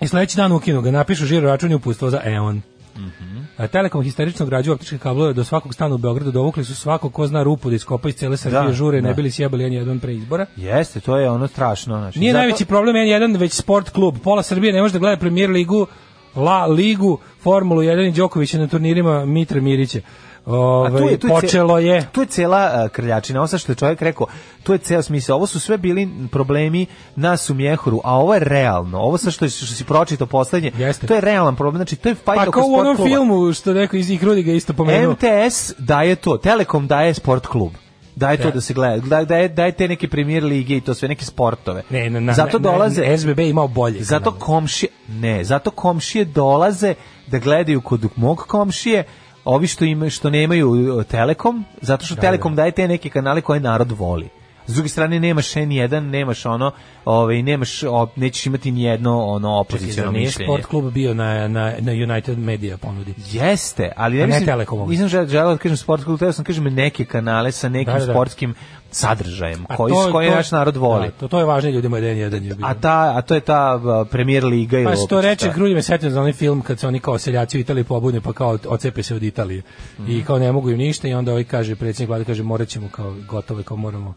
i 0.00 0.08
sledeći 0.08 0.36
dan 0.36 0.52
ukinu 0.52 0.80
ga, 0.82 0.90
napišu 0.90 1.26
žiro 1.26 1.48
račun 1.48 1.72
i 1.72 1.74
upustvo 1.74 2.10
za 2.10 2.20
EON. 2.24 2.62
Mhm. 2.96 3.35
A 3.35 3.35
Telekom 3.62 4.02
histerično 4.02 4.46
građuje 4.46 4.74
optičke 4.74 4.98
kablove 4.98 5.32
do 5.32 5.44
svakog 5.44 5.74
stana 5.74 5.94
u 5.94 5.98
Beogradu, 5.98 6.30
dovukli 6.30 6.64
su 6.64 6.74
svako 6.74 7.10
ko 7.10 7.26
zna 7.26 7.42
rupu 7.42 7.68
da 7.70 7.76
iskopa 7.76 8.08
iz 8.08 8.14
cele 8.14 8.36
Srbije, 8.36 8.62
Da, 8.62 8.72
žure, 8.72 9.00
da. 9.00 9.08
ne 9.08 9.14
bili 9.14 9.30
sjebali 9.30 9.64
N1 9.64 10.00
pre 10.00 10.14
izbora. 10.14 10.46
Jeste, 10.56 11.00
to 11.00 11.16
je 11.18 11.30
ono 11.30 11.46
strašno. 11.48 11.98
Znači, 11.98 12.18
Nije 12.18 12.32
zato- 12.32 12.38
najveći 12.38 12.64
problem 12.64 12.96
N1, 12.96 13.38
već 13.38 13.52
sport 13.52 13.90
klub. 13.90 14.14
Pola 14.24 14.42
Srbije 14.42 14.72
ne 14.72 14.82
može 14.82 14.92
da 14.92 14.98
gleda 14.98 15.16
premier 15.16 15.50
ligu, 15.50 15.86
La 16.34 16.66
ligu, 16.66 17.18
Formulu 17.40 17.82
1 17.82 18.08
i 18.08 18.12
Đokovića 18.12 18.58
na 18.58 18.66
turnirima 18.66 19.24
Mitre 19.24 19.60
Mirića. 19.60 20.00
Ove, 20.46 20.98
tu 20.98 21.04
je, 21.04 21.18
tu 21.18 21.26
je 21.26 21.30
počelo 21.30 21.78
je 21.78 22.06
Tu 22.12 22.20
je 22.20 22.26
cela 22.26 22.72
uh, 22.76 22.90
krljačina, 22.90 23.40
ovo 23.40 23.46
sad 23.46 23.60
što 23.60 23.72
je 23.72 23.76
čovjek 23.76 24.02
rekao, 24.02 24.26
tu 24.62 24.72
je 24.72 24.78
ceo 24.78 25.02
smisao. 25.02 25.36
Ovo 25.36 25.46
su 25.46 25.60
sve 25.60 25.78
bili 25.78 26.08
problemi 26.28 26.86
nas 27.16 27.50
u 27.50 27.54
Mjehuru, 27.54 28.00
a 28.04 28.14
ovo 28.14 28.34
je 28.34 28.40
realno. 28.40 28.98
Ovo 28.98 29.18
sa 29.18 29.30
što, 29.30 29.48
što 29.48 29.66
si 29.66 29.84
pročitao 29.84 30.26
poslednje, 30.26 30.72
Jeste. 30.78 31.06
to 31.06 31.14
je 31.14 31.20
realan 31.20 31.56
problem. 31.56 31.76
Znači, 31.76 31.96
to 31.96 32.08
je 32.08 32.14
fight 32.14 32.24
Pa 32.26 32.42
oko 32.42 32.50
kao 32.50 32.64
u 32.64 32.74
onom 32.74 32.96
kluba. 32.96 33.10
filmu 33.10 33.52
što 33.52 33.72
neko 33.72 33.96
iz 33.96 34.10
Ikrudi 34.10 34.42
ga 34.42 34.52
isto 34.52 34.72
pomenuo. 34.72 35.12
MTS 35.12 35.72
daje 35.78 36.14
to, 36.16 36.36
Telekom 36.36 36.86
daje 36.86 37.14
sport 37.14 37.46
klub. 37.46 37.72
Daje 38.16 38.36
to 38.36 38.42
Da. 38.42 38.50
da 38.50 38.60
se 38.60 38.74
gleda, 38.74 38.96
da, 38.98 39.24
daje, 39.24 39.48
daje 39.48 39.72
te 39.72 39.88
neke 39.88 40.08
premier 40.08 40.44
lige 40.44 40.76
i 40.76 40.80
to 40.80 40.94
sve 40.94 41.08
neke 41.08 41.24
sportove. 41.24 41.82
Ne, 41.90 42.10
na, 42.10 42.20
na, 42.20 42.32
zato 42.32 42.58
dolaze, 42.58 43.02
na- 43.02 43.18
SBB 43.18 43.38
je 43.38 43.48
imao 43.48 43.68
bolje. 43.68 44.02
zato 44.02 44.32
komšije, 44.32 44.90
ne, 45.10 45.44
zato 45.44 45.70
komšije 45.70 46.24
dolaze 46.24 46.94
da 47.26 47.38
gledaju 47.38 47.80
kod 47.80 48.08
mog 48.16 48.38
komšije, 48.38 49.04
ovi 49.46 49.66
što 49.66 49.84
imaju 49.84 50.10
što 50.10 50.30
nemaju 50.30 50.68
uh, 50.70 51.04
Telekom, 51.04 51.64
zato 51.80 52.04
što 52.06 52.14
Telekom 52.16 52.54
daje 52.54 52.70
te 52.70 52.88
neke 52.88 53.08
kanale 53.08 53.40
koje 53.40 53.60
narod 53.60 53.92
voli. 53.92 54.28
S 54.68 54.74
druge 54.74 54.88
strane 54.88 55.20
nemaš 55.20 55.46
N1, 55.48 56.00
nemaš 56.00 56.46
ono, 56.46 56.72
ovaj 57.04 57.42
nemaš 57.42 57.82
o, 57.82 58.08
nećeš 58.16 58.46
imati 58.46 58.70
ni 58.70 58.82
jedno 58.82 59.24
ono 59.24 59.50
opoziciono 59.50 60.10
mišljenje. 60.12 60.46
sport 60.46 60.66
klub 60.66 60.92
bio 60.92 61.14
na, 61.14 61.48
na, 61.48 61.72
na 61.78 61.92
United 61.92 62.38
Media 62.38 62.76
ponudi. 62.76 63.14
Jeste, 63.32 63.92
ali 63.96 64.14
ne, 64.14 64.20
ne 64.20 64.26
mislim, 64.26 64.46
Telekomom. 64.46 64.90
nisam 64.90 65.08
žel- 65.08 65.26
želeo 65.26 65.52
da 65.52 65.58
kažem 65.58 65.76
sport 65.76 66.04
klub, 66.04 66.18
teo 66.18 66.32
sam 66.32 66.42
da 66.42 66.46
kažem 66.46 66.64
neke 66.64 67.04
kanale 67.04 67.52
sa 67.52 67.68
nekim 67.68 67.92
Da, 67.92 67.98
da, 67.98 68.06
da. 68.06 68.12
sportskim 68.12 68.54
sadržajem, 68.90 69.66
A 69.68 69.76
koji, 69.76 69.92
to- 69.94 70.12
koji 70.12 70.28
to- 70.28 70.34
naš 70.34 70.50
narod 70.50 70.76
voli. 70.76 71.06
Da, 71.06 71.10
to, 71.10 71.28
to 71.28 71.38
je 71.38 71.44
važnije 71.44 71.72
ljudima 71.74 72.00
da 72.00 72.06
je 72.06 72.18
jedan 72.18 72.44
je. 72.44 72.56
A, 72.62 72.74
ta, 72.74 73.12
a 73.16 73.22
to 73.22 73.34
je 73.34 73.40
ta 73.40 73.80
premier 74.10 74.44
liga. 74.44 74.78
ili 74.78 74.86
Pa 74.86 74.96
se 74.96 75.06
to 75.08 75.18
opet 75.18 75.24
reče. 75.24 75.52
Grudi 75.54 75.74
me 75.74 75.82
setio 75.82 76.10
za 76.10 76.20
onaj 76.20 76.32
film 76.32 76.62
kad 76.62 76.78
se 76.78 76.88
oni 76.88 77.00
kao 77.00 77.18
seljaci 77.18 77.58
u 77.58 77.60
Italiji 77.60 77.84
pobune 77.84 78.20
pa 78.20 78.32
kao 78.32 78.58
ocepe 78.66 79.02
se 79.02 79.14
od 79.14 79.22
Italije. 79.22 79.62
Mhm. 80.00 80.10
I 80.10 80.24
kao 80.24 80.38
ne 80.38 80.52
mogu 80.52 80.70
im 80.70 80.78
ništa 80.78 81.08
i 81.08 81.14
onda 81.14 81.30
ovaj 81.32 81.44
kaže, 81.44 81.76
predsjednik 81.76 82.08
vlade 82.08 82.24
kaže 82.24 82.42
morat 82.42 82.68
ćemo 82.68 82.88
kao 82.88 83.14
gotove, 83.28 83.62
kao 83.62 83.76
moramo 83.76 84.14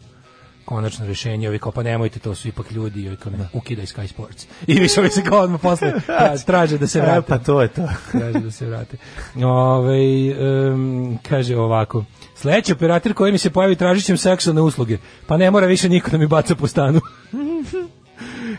konačno 0.70 1.06
rješenje, 1.06 1.48
ovi 1.48 1.58
kao 1.58 1.72
pa 1.72 1.82
nemojte, 1.82 2.18
to 2.20 2.34
su 2.34 2.48
ipak 2.48 2.70
ljudi, 2.70 3.08
ovi 3.08 3.16
kao 3.16 3.32
ne, 3.32 3.48
ukidaj 3.52 3.86
Sky 3.86 4.06
Sports. 4.06 4.46
I 4.66 4.80
više 4.80 5.00
ovi 5.00 5.10
se 5.10 5.22
kao 5.22 5.38
odmah 5.40 5.60
posle 5.60 5.92
tra- 6.08 6.44
traže 6.46 6.78
da 6.78 6.86
se 6.86 6.98
E, 6.98 7.02
vrate. 7.02 7.26
pa 7.28 7.38
to 7.38 7.62
je 7.62 7.68
to. 7.68 7.88
Traže 8.12 8.40
da 8.40 8.50
se 8.50 8.66
vrate. 8.66 8.96
Ove, 9.36 9.98
em, 10.30 11.18
kaže 11.28 11.56
ovako, 11.56 12.04
sledeći 12.34 12.72
operator 12.72 13.14
koji 13.14 13.32
mi 13.32 13.38
se 13.38 13.50
pojavi 13.50 13.76
tražit 13.76 14.04
ćem 14.04 14.16
seksualne 14.16 14.62
usluge, 14.62 14.98
pa 15.26 15.36
ne 15.36 15.50
mora 15.50 15.66
više 15.66 15.88
niko 15.88 16.10
da 16.10 16.18
mi 16.18 16.26
baca 16.26 16.54
po 16.54 16.66
stanu. 16.66 17.00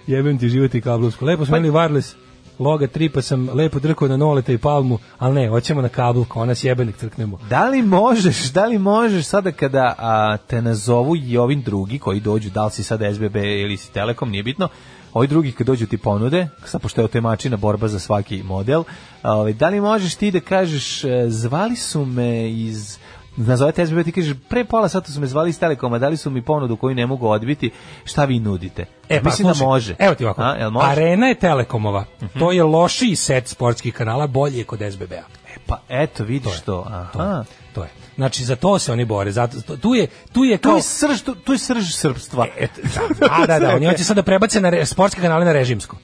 Jebem 0.07 0.37
ti 0.37 0.49
život 0.49 0.75
i 0.75 0.81
kablovsku. 0.81 1.25
Lepo 1.25 1.45
smo 1.45 1.57
imali 1.57 1.71
wireless 1.71 2.13
loga 2.61 2.87
3, 2.87 3.09
pa 3.13 3.21
sam 3.21 3.49
lepo 3.53 3.79
drkao 3.79 4.07
na 4.07 4.17
noleta 4.17 4.51
i 4.51 4.57
palmu, 4.57 4.99
ali 5.17 5.35
ne, 5.35 5.49
hoćemo 5.49 5.81
na 5.81 5.89
kabel, 5.89 6.25
kao 6.25 6.45
nas 6.45 6.63
jebenik 6.63 6.97
crknemo. 6.97 7.39
Da 7.49 7.67
li 7.67 7.81
možeš, 7.81 8.51
da 8.51 8.65
li 8.65 8.77
možeš 8.77 9.25
sada 9.25 9.51
kada 9.51 9.95
a, 9.97 10.37
te 10.47 10.61
nazovu 10.61 11.15
i 11.15 11.37
ovim 11.37 11.61
drugi 11.61 11.99
koji 11.99 12.19
dođu, 12.19 12.49
da 12.49 12.65
li 12.65 12.71
si 12.71 12.83
sada 12.83 13.13
SBB 13.13 13.35
ili 13.35 13.77
si 13.77 13.91
Telekom, 13.91 14.29
nije 14.29 14.43
bitno, 14.43 14.67
ovi 15.13 15.27
drugi 15.27 15.51
kad 15.51 15.67
dođu 15.67 15.85
ti 15.85 15.97
ponude, 15.97 16.47
sad 16.65 16.81
pošto 16.81 17.01
je 17.01 17.05
otemačina 17.05 17.57
borba 17.57 17.87
za 17.87 17.99
svaki 17.99 18.43
model, 18.43 18.83
a, 19.21 19.33
ovaj, 19.33 19.53
da 19.53 19.69
li 19.69 19.81
možeš 19.81 20.15
ti 20.15 20.31
da 20.31 20.39
kažeš, 20.39 21.03
e, 21.03 21.25
zvali 21.29 21.75
su 21.75 22.05
me 22.05 22.51
iz 22.51 22.97
nazovete 23.37 23.85
SBB 23.85 24.03
ti 24.03 24.11
kažeš 24.11 24.37
pre 24.49 24.65
pola 24.65 24.89
sata 24.89 25.11
su 25.11 25.19
me 25.19 25.27
zvali 25.27 25.49
iz 25.49 25.59
Telekoma, 25.59 25.99
dali 25.99 26.17
su 26.17 26.29
mi 26.29 26.41
ponudu 26.41 26.75
koju 26.77 26.95
ne 26.95 27.05
mogu 27.05 27.27
odbiti, 27.27 27.71
šta 28.05 28.25
vi 28.25 28.39
nudite? 28.39 28.85
E, 29.09 29.21
pa, 29.21 29.29
Mislim 29.29 29.47
da 29.47 29.65
može. 29.65 29.95
Evo 29.99 30.15
ti 30.15 30.25
ovako. 30.25 30.41
A, 30.41 30.69
može? 30.69 30.85
Mhm. 30.87 30.91
Arena 30.91 31.27
je 31.27 31.35
Telekomova. 31.35 32.05
To 32.39 32.51
je 32.51 32.63
lošiji 32.63 33.15
set 33.15 33.47
sportskih 33.47 33.93
kanala, 33.93 34.27
bolji 34.27 34.57
je 34.57 34.63
kod 34.63 34.79
SBB-a. 34.91 35.23
E, 35.55 35.57
pa 35.65 35.81
eto, 35.89 36.23
vidiš 36.23 36.61
to. 36.61 36.85
Aha. 36.87 37.09
To, 37.13 37.43
to 37.73 37.83
je. 37.83 37.89
Znači 38.15 38.43
za 38.45 38.55
to 38.55 38.79
se 38.79 38.91
oni 38.91 39.05
bore. 39.05 39.31
Zato 39.31 39.61
to- 39.61 39.77
tu 39.77 39.93
je 39.95 40.07
tu 40.31 40.43
je 40.43 40.57
Tu 40.57 40.69
kao 40.69 40.75
je 40.75 40.81
srž, 40.81 41.21
tu, 41.21 41.35
tu 41.35 41.51
je 41.51 41.57
srž 41.57 41.93
srpstva. 41.93 42.47
Et, 42.57 42.71
da, 43.19 43.45
da, 43.47 43.59
da, 43.59 43.73
oni 43.75 43.85
hoće 43.85 44.03
sad 44.03 44.15
da 44.15 44.23
prebace 44.23 44.61
na 44.61 44.69
re, 44.69 44.85
sportske 44.85 45.21
kanale 45.21 45.45
na 45.45 45.51
režimsko. 45.51 45.97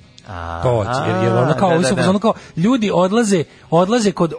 To 0.64 0.76
hoće, 0.76 1.00
jer, 1.08 1.24
jer 1.24 1.34
ono 1.34 1.54
kao, 1.54 1.70
da, 1.78 1.90
da, 1.90 2.02
da. 2.02 2.10
ono 2.10 2.20
kao, 2.20 2.34
ljudi 2.56 2.92
odlaze, 2.94 3.44
odlaze 3.70 4.12
kod, 4.12 4.34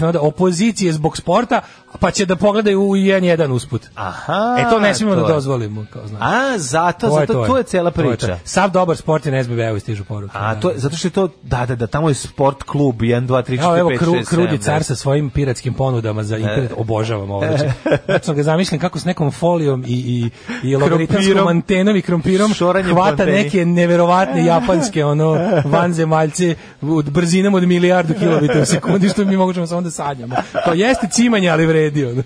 navoda, 0.00 0.20
opozicije 0.20 0.92
zbog 0.92 1.16
sporta, 1.16 1.60
pa 1.98 2.10
će 2.10 2.26
da 2.26 2.36
pogledaju 2.36 2.82
u 2.82 2.96
jedan 2.96 3.24
jedan 3.24 3.52
usput. 3.52 3.86
Aha. 3.94 4.56
E 4.58 4.70
to 4.70 4.80
ne 4.80 4.94
smijemo 4.94 5.16
da 5.16 5.22
to 5.22 5.28
je. 5.28 5.34
dozvolimo, 5.34 5.86
kao 5.92 6.06
znaš. 6.06 6.20
A, 6.22 6.58
zato, 6.58 7.10
zato, 7.10 7.46
to 7.46 7.56
je 7.56 7.62
cela 7.62 7.90
To 7.90 8.00
je 8.00 8.04
to. 8.04 8.10
priča. 8.10 8.38
Sav 8.44 8.70
dobar 8.70 8.96
sport 8.96 9.26
je 9.26 9.32
na 9.32 9.44
SBB-u 9.44 9.80
stižu 9.80 10.04
poruke. 10.04 10.38
A, 10.38 10.54
da. 10.54 10.60
to 10.60 10.70
je, 10.70 10.78
zato 10.78 10.96
što 10.96 11.08
je 11.08 11.12
to, 11.12 11.28
da, 11.42 11.66
da, 11.66 11.74
da, 11.76 11.86
tamo 11.86 12.08
je 12.08 12.14
sport 12.14 12.62
klub, 12.62 12.96
1, 12.96 13.26
2, 13.26 13.42
3, 13.42 13.58
4, 13.58 13.58
5, 13.58 13.60
6, 13.60 13.78
Evo, 13.78 13.78
evo 13.78 13.90
kru, 13.98 14.12
7, 14.12 14.24
krudi 14.24 14.58
10. 14.58 14.60
car 14.62 14.84
sa 14.84 14.94
svojim 14.94 15.30
piratskim 15.30 15.74
ponudama 15.74 16.22
za 16.22 16.36
internet, 16.36 16.72
obožavam 16.76 17.30
ovo. 17.30 17.46
Znači, 17.46 17.64
znači 18.04 18.34
ga 18.34 18.42
zamišljam 18.42 18.80
kako 18.80 18.98
s 18.98 19.04
nekom 19.04 19.30
folijom 19.30 19.84
i, 19.86 19.92
i, 19.92 20.30
i 20.70 20.76
Krompirom. 21.06 21.48
antenom 21.48 21.96
i 21.96 22.02
krompirom 22.02 22.52
hvata 22.92 23.24
neke 23.24 23.64
neverovatne 23.66 24.44
japanske 24.44 25.04
ono 25.04 25.29
vanzemaljce 25.72 26.54
od 26.82 27.10
brzinom 27.10 27.54
od 27.54 27.62
milijardu 27.62 28.14
kilobita 28.14 28.60
u 28.60 28.64
sekundi 28.64 29.08
što 29.08 29.24
mi 29.24 29.36
možemo 29.36 29.66
samo 29.66 29.80
da 29.80 29.90
sanjamo. 29.90 30.34
To 30.64 30.72
jeste 30.72 31.08
cimanje, 31.08 31.48
ali 31.48 31.66
vredi. 31.66 32.04
Ono. 32.04 32.22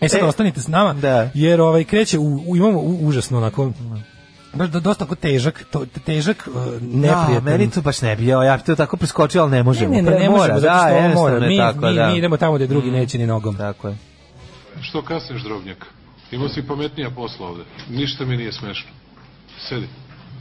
E 0.00 0.08
sad 0.08 0.20
E, 0.20 0.24
ostanite 0.24 0.60
s 0.60 0.68
nama, 0.68 0.92
da. 0.92 1.30
jer 1.34 1.60
ovaj 1.60 1.84
kreće, 1.84 2.18
u, 2.18 2.42
u- 2.46 2.56
imamo 2.56 2.78
u- 2.78 2.98
užasno 3.00 3.38
onako, 3.38 3.72
baš 4.52 4.68
do- 4.68 4.80
dosta 4.80 5.04
tako 5.04 5.14
težak, 5.14 5.64
to, 5.70 5.86
težak, 6.06 6.48
uh, 6.48 6.54
Da, 6.54 6.70
neprijatan. 6.80 7.44
meni 7.44 7.70
to 7.70 7.80
baš 7.80 8.02
ne 8.02 8.16
bi, 8.16 8.26
ja, 8.26 8.44
ja 8.44 8.56
bi 8.56 8.62
to 8.62 8.74
tako 8.74 8.96
preskočio, 8.96 9.42
ali 9.42 9.50
ne 9.50 9.62
možemo. 9.62 9.94
Ne, 9.94 10.02
ne, 10.02 10.10
ne, 10.10 10.18
ne 10.18 10.28
mora, 10.28 10.38
možemo, 10.38 10.60
zato 10.60 10.72
da, 10.72 10.78
što 10.78 10.86
on 10.88 10.94
jednostavno 10.94 11.30
mora. 11.30 11.46
Mi, 11.48 11.56
tako, 11.58 11.80
mi, 11.80 11.94
da. 11.94 12.08
mi 12.08 12.18
idemo 12.18 12.36
tamo 12.36 12.54
gde 12.56 12.66
drugi 12.66 12.90
neće 12.90 13.18
ni 13.18 13.26
nogom. 13.26 13.56
Tako 13.56 13.88
je. 13.88 13.96
Što 14.82 15.02
kasniš, 15.02 15.42
drobnjak? 15.42 15.86
Imao 16.30 16.48
si 16.48 16.62
pametnija 16.62 17.10
posla 17.10 17.46
ovde. 17.46 17.62
Ništa 17.90 18.24
mi 18.24 18.36
nije 18.36 18.52
smešno. 18.52 18.90
Sedi. 19.68 19.88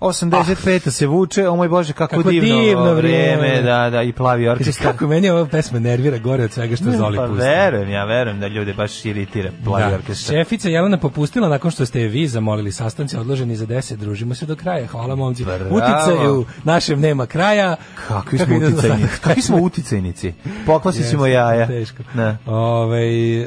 85 0.00 0.90
se 0.90 1.06
vuče, 1.06 1.48
o 1.48 1.56
moj 1.56 1.68
Bože, 1.68 1.92
kako, 1.92 2.16
Kako 2.16 2.30
divno, 2.30 2.60
divno 2.60 2.92
vrijeme, 2.92 3.62
da, 3.62 3.90
da, 3.90 4.02
i 4.02 4.12
plavi 4.12 4.48
orkestar. 4.48 4.86
kako 4.86 5.06
meni 5.06 5.30
ova 5.30 5.46
pesma 5.46 5.78
nervira 5.78 6.18
gore 6.18 6.44
od 6.44 6.52
svega 6.52 6.76
što 6.76 6.90
Zoli 6.90 7.16
Pa 7.16 7.26
pusti. 7.26 7.40
verujem, 7.40 7.90
ja 7.90 8.04
verujem 8.04 8.40
da 8.40 8.46
ljude 8.48 8.72
baš 8.72 9.04
iritira 9.04 9.50
plavi 9.64 9.84
Da. 9.84 9.94
orkestar. 9.94 10.34
Šefica 10.34 10.68
Jelena 10.68 10.98
popustila 10.98 11.48
nakon 11.48 11.70
što 11.70 11.86
ste 11.86 12.00
je 12.00 12.08
vi 12.08 12.26
zamolili 12.28 12.72
sastanci 12.72 13.16
odloženi 13.16 13.56
za 13.56 13.66
10. 13.66 13.96
Družimo 13.96 14.34
se 14.34 14.46
do 14.46 14.56
kraja. 14.56 14.86
Hvala 14.86 15.16
momci. 15.16 15.44
Bravo. 15.44 15.64
Uticaju 15.70 16.44
našem 16.64 17.00
nema 17.00 17.26
kraja. 17.26 17.76
Kakvi 18.08 18.38
Kako 18.38 18.50
smo 18.50 18.56
uticajnici? 18.58 19.20
Kakvi 19.20 19.42
smo 19.42 19.56
uticajnici? 19.58 20.32
Poklasit 20.66 21.10
ćemo 21.10 21.26
Jeste, 21.26 21.34
jaja. 21.34 21.66
Teško. 21.66 22.02
Da. 22.14 22.36
Ovaj, 22.46 23.38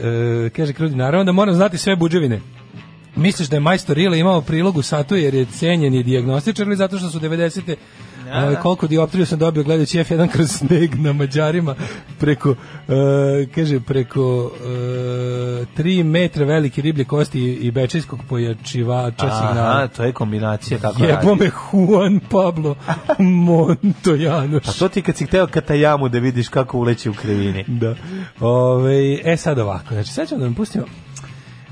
e, 0.45 0.49
kaže 0.49 0.73
Krudi, 0.73 0.95
naravno 0.95 1.23
da 1.23 1.31
moram 1.31 1.55
znati 1.55 1.77
sve 1.77 1.95
buđevine. 1.95 2.41
Misliš 3.21 3.47
da 3.47 3.55
je 3.55 3.59
majstor 3.59 3.95
Rile 3.95 4.19
imao 4.19 4.41
prilog 4.41 4.77
u 4.77 4.81
satu 4.81 5.15
jer 5.15 5.33
je 5.33 5.45
cenjen 5.45 5.93
i 5.93 6.03
dijagnostičar 6.03 6.67
ili 6.67 6.75
zato 6.75 6.97
što 6.97 7.09
su 7.09 7.19
90. 7.19 7.75
Ovaj, 8.33 8.55
koliko 8.55 8.87
dioptriju 8.87 9.25
sam 9.25 9.39
dobio 9.39 9.63
gledajući 9.63 9.97
F1 9.99 10.27
kroz 10.27 10.49
sneg 10.51 10.95
na 10.95 11.13
Mađarima 11.13 11.75
preko, 12.19 12.49
e, 12.49 12.55
kaže, 13.55 13.79
preko 13.79 14.51
e, 14.61 14.67
3 15.77 16.03
metra 16.03 16.45
velike 16.45 16.81
riblje 16.81 17.05
kosti 17.05 17.39
i, 17.53 17.71
bečejskog 17.71 18.19
pojačivača 18.29 19.25
Aha, 19.25 19.47
signala. 19.47 19.87
to 19.87 20.03
je 20.03 20.11
kombinacija 20.13 20.79
kako 20.79 21.03
Jebo 21.03 21.29
radi. 21.29 21.43
me 21.43 21.51
Juan 21.71 22.19
Pablo 22.29 22.75
Montojanoš. 23.45 24.67
A 24.67 24.71
to 24.71 24.89
ti 24.89 25.01
kad 25.01 25.17
si 25.17 25.25
hteo 25.25 25.47
katajamu 25.47 26.09
da 26.09 26.19
vidiš 26.19 26.47
kako 26.47 26.77
uleće 26.77 27.09
u 27.09 27.13
krivini. 27.13 27.65
Da. 27.67 27.95
Ove, 28.39 29.19
e 29.23 29.37
sad 29.37 29.59
ovako, 29.59 29.93
znači 29.93 30.09
sad 30.11 30.29
ćemo 30.29 30.39
da 30.39 30.45
vam 30.45 30.55
pustimo 30.55 30.85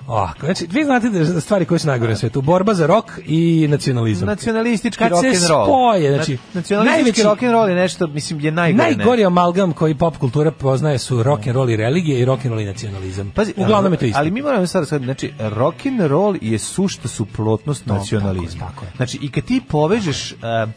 Ovako, 0.09 0.45
znači, 0.45 0.67
vi 0.71 0.83
znate 0.83 1.09
da 1.09 1.41
stvari 1.41 1.65
koje 1.65 1.79
su 1.79 1.87
najgore 1.87 2.11
na 2.11 2.17
svetu, 2.17 2.41
borba 2.41 2.73
za 2.73 2.87
rok 2.87 3.05
i 3.25 3.67
nacionalizam. 3.69 4.27
Nacionalistički 4.27 5.03
rock 5.03 5.23
and 5.25 5.49
roll. 5.49 5.65
spoje, 5.65 6.13
znači, 6.15 6.37
nacionalistički 6.53 7.21
najveći- 7.21 7.23
rock 7.25 7.43
and 7.43 7.51
roll 7.51 7.69
je 7.69 7.75
nešto, 7.75 8.07
mislim, 8.07 8.39
je 8.39 8.51
najgore. 8.51 8.85
Najgori 8.85 9.25
amalgam 9.25 9.71
koji 9.73 9.95
pop 9.95 10.17
kultura 10.17 10.51
poznaje 10.51 10.97
su 10.99 11.23
rock 11.23 11.47
and 11.47 11.55
roll 11.55 11.69
i 11.69 11.75
religije 11.75 12.19
i 12.19 12.25
rock 12.25 12.45
and 12.45 12.49
roll 12.49 12.61
i 12.61 12.65
nacionalizam. 12.65 13.31
Pazi, 13.31 13.53
Uglavnom 13.57 13.93
je 13.93 13.99
to 13.99 14.05
isto. 14.05 14.19
Ali 14.19 14.31
mi 14.31 14.41
moramo 14.41 14.67
sad 14.67 14.87
sad, 14.87 15.01
znači 15.03 15.33
rock 15.39 15.85
and 15.85 16.01
roll 16.01 16.35
je 16.41 16.59
sušta 16.59 17.07
suprotnost 17.07 17.85
To, 17.85 17.93
nacionalizmu. 17.93 18.59
tako 18.59 18.63
je, 18.63 18.69
tako 18.69 18.85
je. 18.85 18.91
Znači 18.97 19.19
i 19.21 19.31
kad 19.31 19.43
ti 19.43 19.61
povežeš 19.67 20.31
uh, 20.31 20.69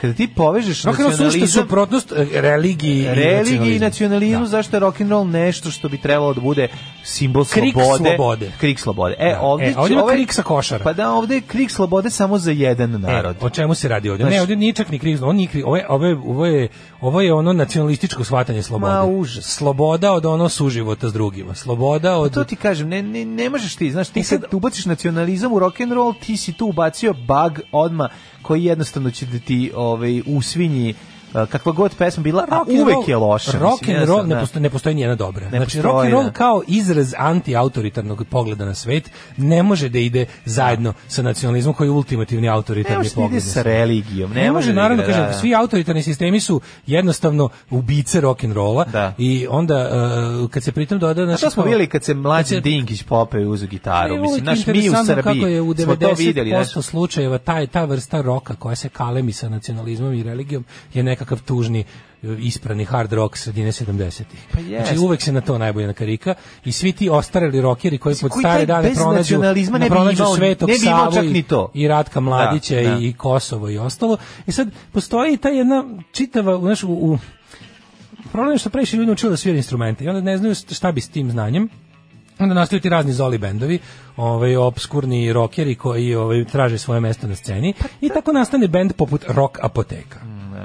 kada 0.00 0.12
ti 0.14 0.28
povežeš 0.28 0.82
rock 0.82 0.98
and 0.98 1.00
roll 1.00 1.10
su 1.10 1.16
što 1.16 1.24
nacionalizam 1.24 1.62
suprotnost 1.62 2.12
e, 2.12 2.40
religiji 2.40 2.96
i 2.96 3.06
religiji 3.06 3.76
i 3.76 3.78
nacionalizmu. 3.78 4.40
Da. 4.40 4.46
zašto 4.46 4.76
je 4.76 4.80
rock 4.80 5.00
and 5.00 5.10
roll 5.10 5.26
nešto 5.26 5.70
što 5.70 5.88
bi 5.88 5.98
trebalo 5.98 6.34
da 6.34 6.40
bude 6.40 6.68
simbol 7.04 7.44
Krik 7.44 7.72
slobode. 7.74 8.04
slobode. 8.08 8.52
Krik 8.60 8.78
slobode. 8.78 9.14
E, 9.18 9.30
Da. 9.30 9.40
ovdje, 9.40 9.68
E, 9.68 9.74
ovdje 9.76 9.94
ima 9.94 10.02
ovaj- 10.02 10.16
krik 10.16 10.32
sa 10.32 10.42
košara. 10.42 10.84
Pa 10.84 10.92
da, 10.92 11.12
ovdje 11.12 11.34
je 11.34 11.40
krik 11.40 11.70
slobode 11.70 12.10
samo 12.10 12.38
za 12.38 12.50
jedan 12.50 12.90
narod. 12.92 13.36
E, 13.36 13.44
o 13.44 13.50
čemu 13.50 13.74
se 13.74 13.88
radi 13.88 14.10
ovdje? 14.10 14.24
Znaš- 14.24 14.34
ne, 14.34 14.40
ovdje 14.40 14.56
nije 14.56 14.72
čak 14.72 14.90
ni 14.90 14.98
kriz, 14.98 15.22
on 15.22 15.36
nije 15.36 15.48
kriz, 15.48 15.62
ovo 15.66 15.76
je, 15.76 15.86
ovo 15.88 16.06
je, 16.06 16.16
ovo 16.16 16.46
je, 16.46 16.68
ovo 17.00 17.20
je 17.20 17.32
ono 17.32 17.52
nacionalističko 17.52 18.24
shvatanje 18.24 18.62
slobode. 18.62 18.92
Ma, 18.92 19.04
užas. 19.04 19.44
Sloboda 19.46 20.12
od 20.12 20.26
ono 20.26 20.48
suživota 20.48 21.08
s 21.08 21.12
drugima. 21.12 21.54
Sloboda 21.54 22.16
od... 22.16 22.30
Pa 22.30 22.34
to 22.34 22.44
ti 22.44 22.56
kažem, 22.56 22.88
ne, 22.88 23.02
ne, 23.02 23.24
ne 23.24 23.50
možeš 23.50 23.76
ti, 23.76 23.90
znaš, 23.90 24.08
ti 24.08 24.22
kad 24.24 24.44
ubaciš 24.52 24.86
nacionalizam 24.86 25.52
u 25.52 25.58
rock 25.58 25.80
and 25.80 25.92
roll, 25.92 26.14
ti 26.16 26.36
si 26.36 26.52
tu 26.52 26.66
ubacio 26.66 27.12
bug 27.14 27.60
odma 27.72 28.08
koji 28.42 28.64
jednostavno 28.64 29.10
će 29.10 29.26
da 29.26 29.38
ti 29.38 29.72
ovaj, 29.74 30.22
usvinji 30.26 30.94
kakva 31.32 31.72
god 31.72 31.94
pesma 31.94 32.22
bila, 32.22 32.42
a 32.42 32.46
rock 32.48 32.68
and 32.68 32.78
uvek 32.78 32.94
roll- 32.96 33.08
je 33.08 33.16
loša. 33.18 33.58
Rock 33.58 33.88
and 33.88 34.04
roll 34.04 34.22
ne 34.22 34.34
da. 34.34 34.40
postoji, 34.40 34.62
ne 34.62 34.70
postoji 34.70 34.94
nijedna 34.94 35.14
dobra. 35.16 35.44
Ne 35.44 35.50
znači 35.50 35.64
postoji, 35.76 35.82
rock 35.84 36.04
and 36.04 36.12
roll 36.12 36.24
da. 36.24 36.30
kao 36.32 36.62
izraz 36.68 37.14
anti-autoritarnog 37.14 38.24
pogleda 38.24 38.64
na 38.64 38.74
svet 38.74 39.04
ne 39.36 39.62
može 39.62 39.88
da 39.88 39.98
ide 39.98 40.26
zajedno 40.44 40.92
sa 41.08 41.22
nacionalizmom 41.22 41.74
koji 41.74 41.86
je 41.86 41.92
ultimativni 41.92 42.42
Ne 42.42 42.48
autoritarni 42.48 42.96
može 42.98 43.08
da 43.08 43.12
ide 43.12 43.14
pogled. 43.16 43.34
na 43.34 43.40
sa 43.42 43.52
svet. 43.52 43.66
religijom. 43.66 44.32
Ne, 44.32 44.52
može, 44.52 44.68
da 44.68 44.74
naravno, 44.74 45.02
kažem, 45.02 45.20
da, 45.20 45.26
da. 45.26 45.32
svi 45.32 45.54
autoritarni 45.54 46.02
sistemi 46.02 46.40
su 46.40 46.60
jednostavno 46.86 47.48
ubice 47.70 48.20
rock 48.20 48.44
and 48.44 48.52
rolla 48.52 48.84
Da. 48.84 49.14
i 49.18 49.46
onda 49.50 49.90
uh, 50.40 50.50
kad 50.50 50.62
se 50.62 50.72
pritom 50.72 50.98
doda 50.98 51.22
A 51.22 51.26
znači 51.26 51.40
to 51.40 51.50
smo 51.50 51.54
kao- 51.54 51.64
vidjeli 51.64 51.86
kad 51.86 52.04
se 52.04 52.14
mlađi 52.14 52.42
kad 52.44 52.48
se- 52.48 52.60
Dinkić 52.60 53.02
popeo 53.02 53.40
i 53.40 53.46
uzu 53.46 53.66
gitaru. 53.66 54.14
E, 54.14 54.18
Mislim, 54.18 54.44
naš 54.44 54.58
mi 54.58 54.60
u 54.60 54.64
Srbiji 54.64 54.90
kako 55.16 55.46
je 55.46 55.60
u 55.60 55.74
smo 55.74 55.96
to 55.96 56.12
vidjeli. 56.12 56.50
90% 56.50 56.72
Znaš, 56.72 56.84
slučajeva 56.84 57.38
taj, 57.38 57.66
ta 57.66 57.84
vrsta 57.84 58.20
roka 58.20 58.54
koja 58.54 58.76
se 58.76 58.88
kalemi 58.88 59.32
sa 59.32 59.48
nacionalizmom 59.48 60.14
i 60.14 60.22
religijom 60.22 60.64
je 60.94 61.02
nekakav 61.20 61.40
tužni 61.40 61.80
e, 61.80 61.84
isprani 62.38 62.84
hard 62.84 63.12
rock 63.12 63.36
sredine 63.36 63.72
70-ih. 63.72 64.24
Pa 64.52 64.60
jest. 64.60 64.86
znači 64.86 64.98
uvek 64.98 65.22
se 65.22 65.32
na 65.32 65.40
to 65.40 65.58
najbolje 65.58 65.86
nakarika 65.86 66.34
i 66.64 66.72
svi 66.72 66.92
ti 66.92 67.08
ostareli 67.10 67.60
rokeri 67.60 67.98
koji 67.98 68.14
pod 68.16 68.32
stare 68.32 68.66
dane 68.66 68.94
pronađu, 68.94 69.16
nacionalizma 69.34 69.78
ne 69.78 69.90
bi 69.90 69.96
imao- 70.12 70.36
Svetog 70.36 70.68
ne 70.68 70.74
bi 70.74 70.86
imao 70.86 71.12
čak 71.12 71.24
i- 71.24 71.28
ni 71.28 71.42
to. 71.42 71.70
i 71.74 71.88
Ratka 71.88 72.20
Mladića 72.20 72.74
Da, 72.76 72.82
da. 72.82 72.96
i, 72.96 73.08
i 73.08 73.12
Kosovo 73.12 73.70
i 73.70 73.78
ostalo. 73.78 74.16
I 74.46 74.52
sad 74.52 74.68
postoji 74.92 75.36
ta 75.36 75.48
jedna 75.48 75.84
čitava, 76.12 76.58
znaš, 76.58 76.82
u, 76.84 76.88
u 76.88 77.18
problem 78.32 78.52
je 78.52 78.58
što 78.58 78.70
previše 78.70 78.96
ljudi 78.96 79.12
učilo 79.12 79.30
da 79.30 79.36
sviraju 79.36 79.56
instrumente 79.56 80.04
i 80.04 80.08
onda 80.08 80.20
ne 80.22 80.38
znaju 80.38 80.54
šta 80.54 80.92
bi 80.92 81.00
s 81.00 81.08
tim 81.08 81.30
znanjem 81.30 81.68
onda 82.38 82.54
nastaju 82.54 82.80
ti 82.80 82.88
razni 82.88 83.12
zoli 83.12 83.38
bendovi, 83.38 83.78
ovaj 84.16 84.56
obskurni 84.56 85.32
rokeri 85.32 85.74
koji 85.74 86.14
ovaj 86.14 86.44
traže 86.44 86.78
svoje 86.78 87.00
mesto 87.00 87.26
na 87.26 87.36
sceni 87.36 87.72
i 88.00 88.08
tako 88.08 88.32
nastane 88.32 88.68
bend 88.68 88.92
poput 88.92 89.24
Rock 89.28 89.58
Apoteka. 89.62 90.18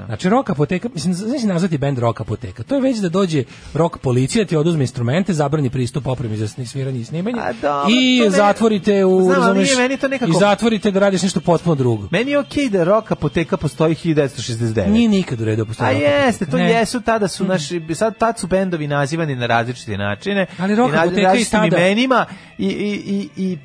Znači 0.06 0.28
Rock 0.28 0.50
Apoteka, 0.50 0.88
mislim, 0.88 1.14
znači 1.14 1.46
nazvati 1.46 1.78
bend 1.78 1.98
Rock 1.98 2.20
Apoteka. 2.20 2.62
To 2.62 2.74
je 2.74 2.80
već 2.80 2.98
da 2.98 3.08
dođe 3.08 3.44
rock 3.74 3.98
policija, 3.98 4.44
ti 4.44 4.56
oduzme 4.56 4.84
instrumente, 4.84 5.32
zabrani 5.32 5.70
pristup 5.70 6.06
opremi 6.06 6.36
za 6.36 6.48
sviranje 6.48 7.00
i 7.00 7.04
snimanje 7.04 7.40
A 7.40 7.52
dobro, 7.52 7.90
i 7.90 8.20
ne- 8.20 8.30
zatvorite 8.30 9.04
u, 9.04 9.22
Znam, 9.22 9.34
razumeš, 9.34 9.64
nije 9.64 9.76
meni 9.78 9.96
to 9.96 10.08
nekako- 10.08 10.30
i 10.30 10.34
zatvorite 10.34 10.90
da 10.90 11.00
radiš 11.00 11.22
nešto 11.22 11.40
potpuno 11.40 11.74
drugo. 11.74 12.08
Meni 12.10 12.30
je 12.30 12.38
okej 12.38 12.68
da 12.68 12.84
rock 12.84 13.10
apoteka 13.12 13.56
postoji 13.56 13.94
1969. 13.94 14.88
Nije 14.88 15.08
nikad 15.08 15.40
u 15.40 15.44
redu 15.44 15.56
da 15.56 15.66
postoji 15.66 15.88
A 15.88 15.92
jeste, 15.92 16.46
to. 16.46 16.56
Ne. 16.56 16.70
jesu, 16.70 17.00
tada 17.00 17.28
su 17.28 17.44
naši, 17.44 17.82
sad 17.94 18.18
tad 18.18 18.38
su 18.38 18.46
bendovi 18.46 18.86
nazivani 18.86 19.36
na 19.36 19.46
različite 19.46 19.96
načine. 19.96 20.46
Ali 20.58 20.74
Rock 20.74 20.92
na 20.92 21.02
Apoteka 21.02 21.34
i 21.34 21.44
tada- 21.44 21.66
imenima 21.68 22.26
i, 22.58 22.66
i, 22.66 22.92
i, 23.06 23.44
i 23.44 23.58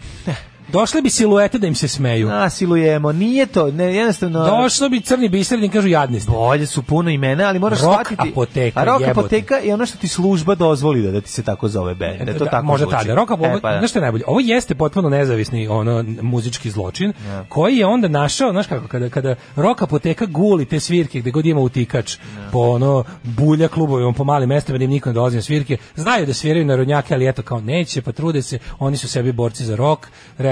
Došle 0.72 1.02
bi 1.02 1.10
siluete 1.10 1.58
da 1.60 1.68
im 1.68 1.76
se 1.76 1.88
smeju. 1.88 2.28
Nasilujemo, 2.28 3.12
nije 3.12 3.46
to, 3.46 3.72
ne, 3.72 3.96
jednostavno... 3.96 4.46
Došlo 4.46 4.90
bi 4.90 5.02
crni 5.02 5.30
biser 5.30 5.60
da 5.60 5.66
im 5.66 5.72
kažu 5.72 5.88
jadni 5.88 6.20
ste. 6.20 6.32
Bolje 6.32 6.66
su 6.68 6.84
puno 6.84 7.10
imena, 7.10 7.44
ali 7.44 7.60
moraš 7.60 7.82
Rock 7.82 7.94
shvatiti... 7.94 8.30
apoteka, 8.32 8.80
A 8.80 8.84
rock 8.84 9.02
jebote. 9.02 9.20
apoteka 9.20 9.56
je 9.56 9.74
ono 9.74 9.86
što 9.86 9.98
ti 9.98 10.08
služba 10.08 10.56
dozvoli 10.56 11.02
da, 11.02 11.12
da 11.12 11.22
ti 11.22 11.30
se 11.30 11.44
tako 11.44 11.68
zove 11.68 11.96
band. 11.96 12.22
Da, 12.22 12.38
to 12.38 12.46
tako 12.46 12.66
možda 12.66 12.86
zvuči. 12.86 12.98
tada. 12.98 13.16
Roka, 13.16 13.34
E, 13.42 13.62
pa 13.62 13.72
da. 13.72 13.78
znaš 13.80 13.90
što 13.90 14.00
je 14.00 14.04
najbolje? 14.04 14.24
Ovo 14.28 14.40
jeste 14.40 14.76
potpuno 14.76 15.10
nezavisni 15.10 15.68
ono 15.68 16.06
muzički 16.22 16.72
zločin 16.72 17.14
koji 17.50 17.78
je 17.78 17.86
onda 17.86 18.08
našao, 18.08 18.52
znaš 18.52 18.68
kako, 18.68 18.88
kada, 18.88 19.10
kada 19.10 19.36
Roka 19.56 19.86
apoteka 19.86 20.26
guli 20.26 20.66
te 20.66 20.80
svirke 20.80 21.20
gde 21.20 21.32
god 21.32 21.46
ima 21.46 21.62
utikač 21.62 22.18
po 22.52 22.60
ono 22.60 23.04
bulja 23.24 23.68
klubovima 23.68 24.14
po 24.14 24.24
malim 24.24 24.50
mestima 24.50 24.78
da 24.78 24.84
im 24.84 24.90
niko 24.90 25.10
ne 25.10 25.14
dolazi 25.14 25.36
na 25.36 25.42
svirke, 25.42 25.78
znaju 25.96 26.26
da 26.26 26.34
sviraju 26.34 26.66
narodnjake, 26.66 27.14
ali 27.14 27.28
eto 27.28 27.42
kao 27.42 27.62
neće, 27.62 28.02
pa 28.02 28.12
trude 28.12 28.42
se, 28.42 28.60
oni 28.80 28.98
su 28.98 29.08
sebi 29.08 29.32
borci 29.32 29.66
za 29.66 29.76
rok, 29.76 30.08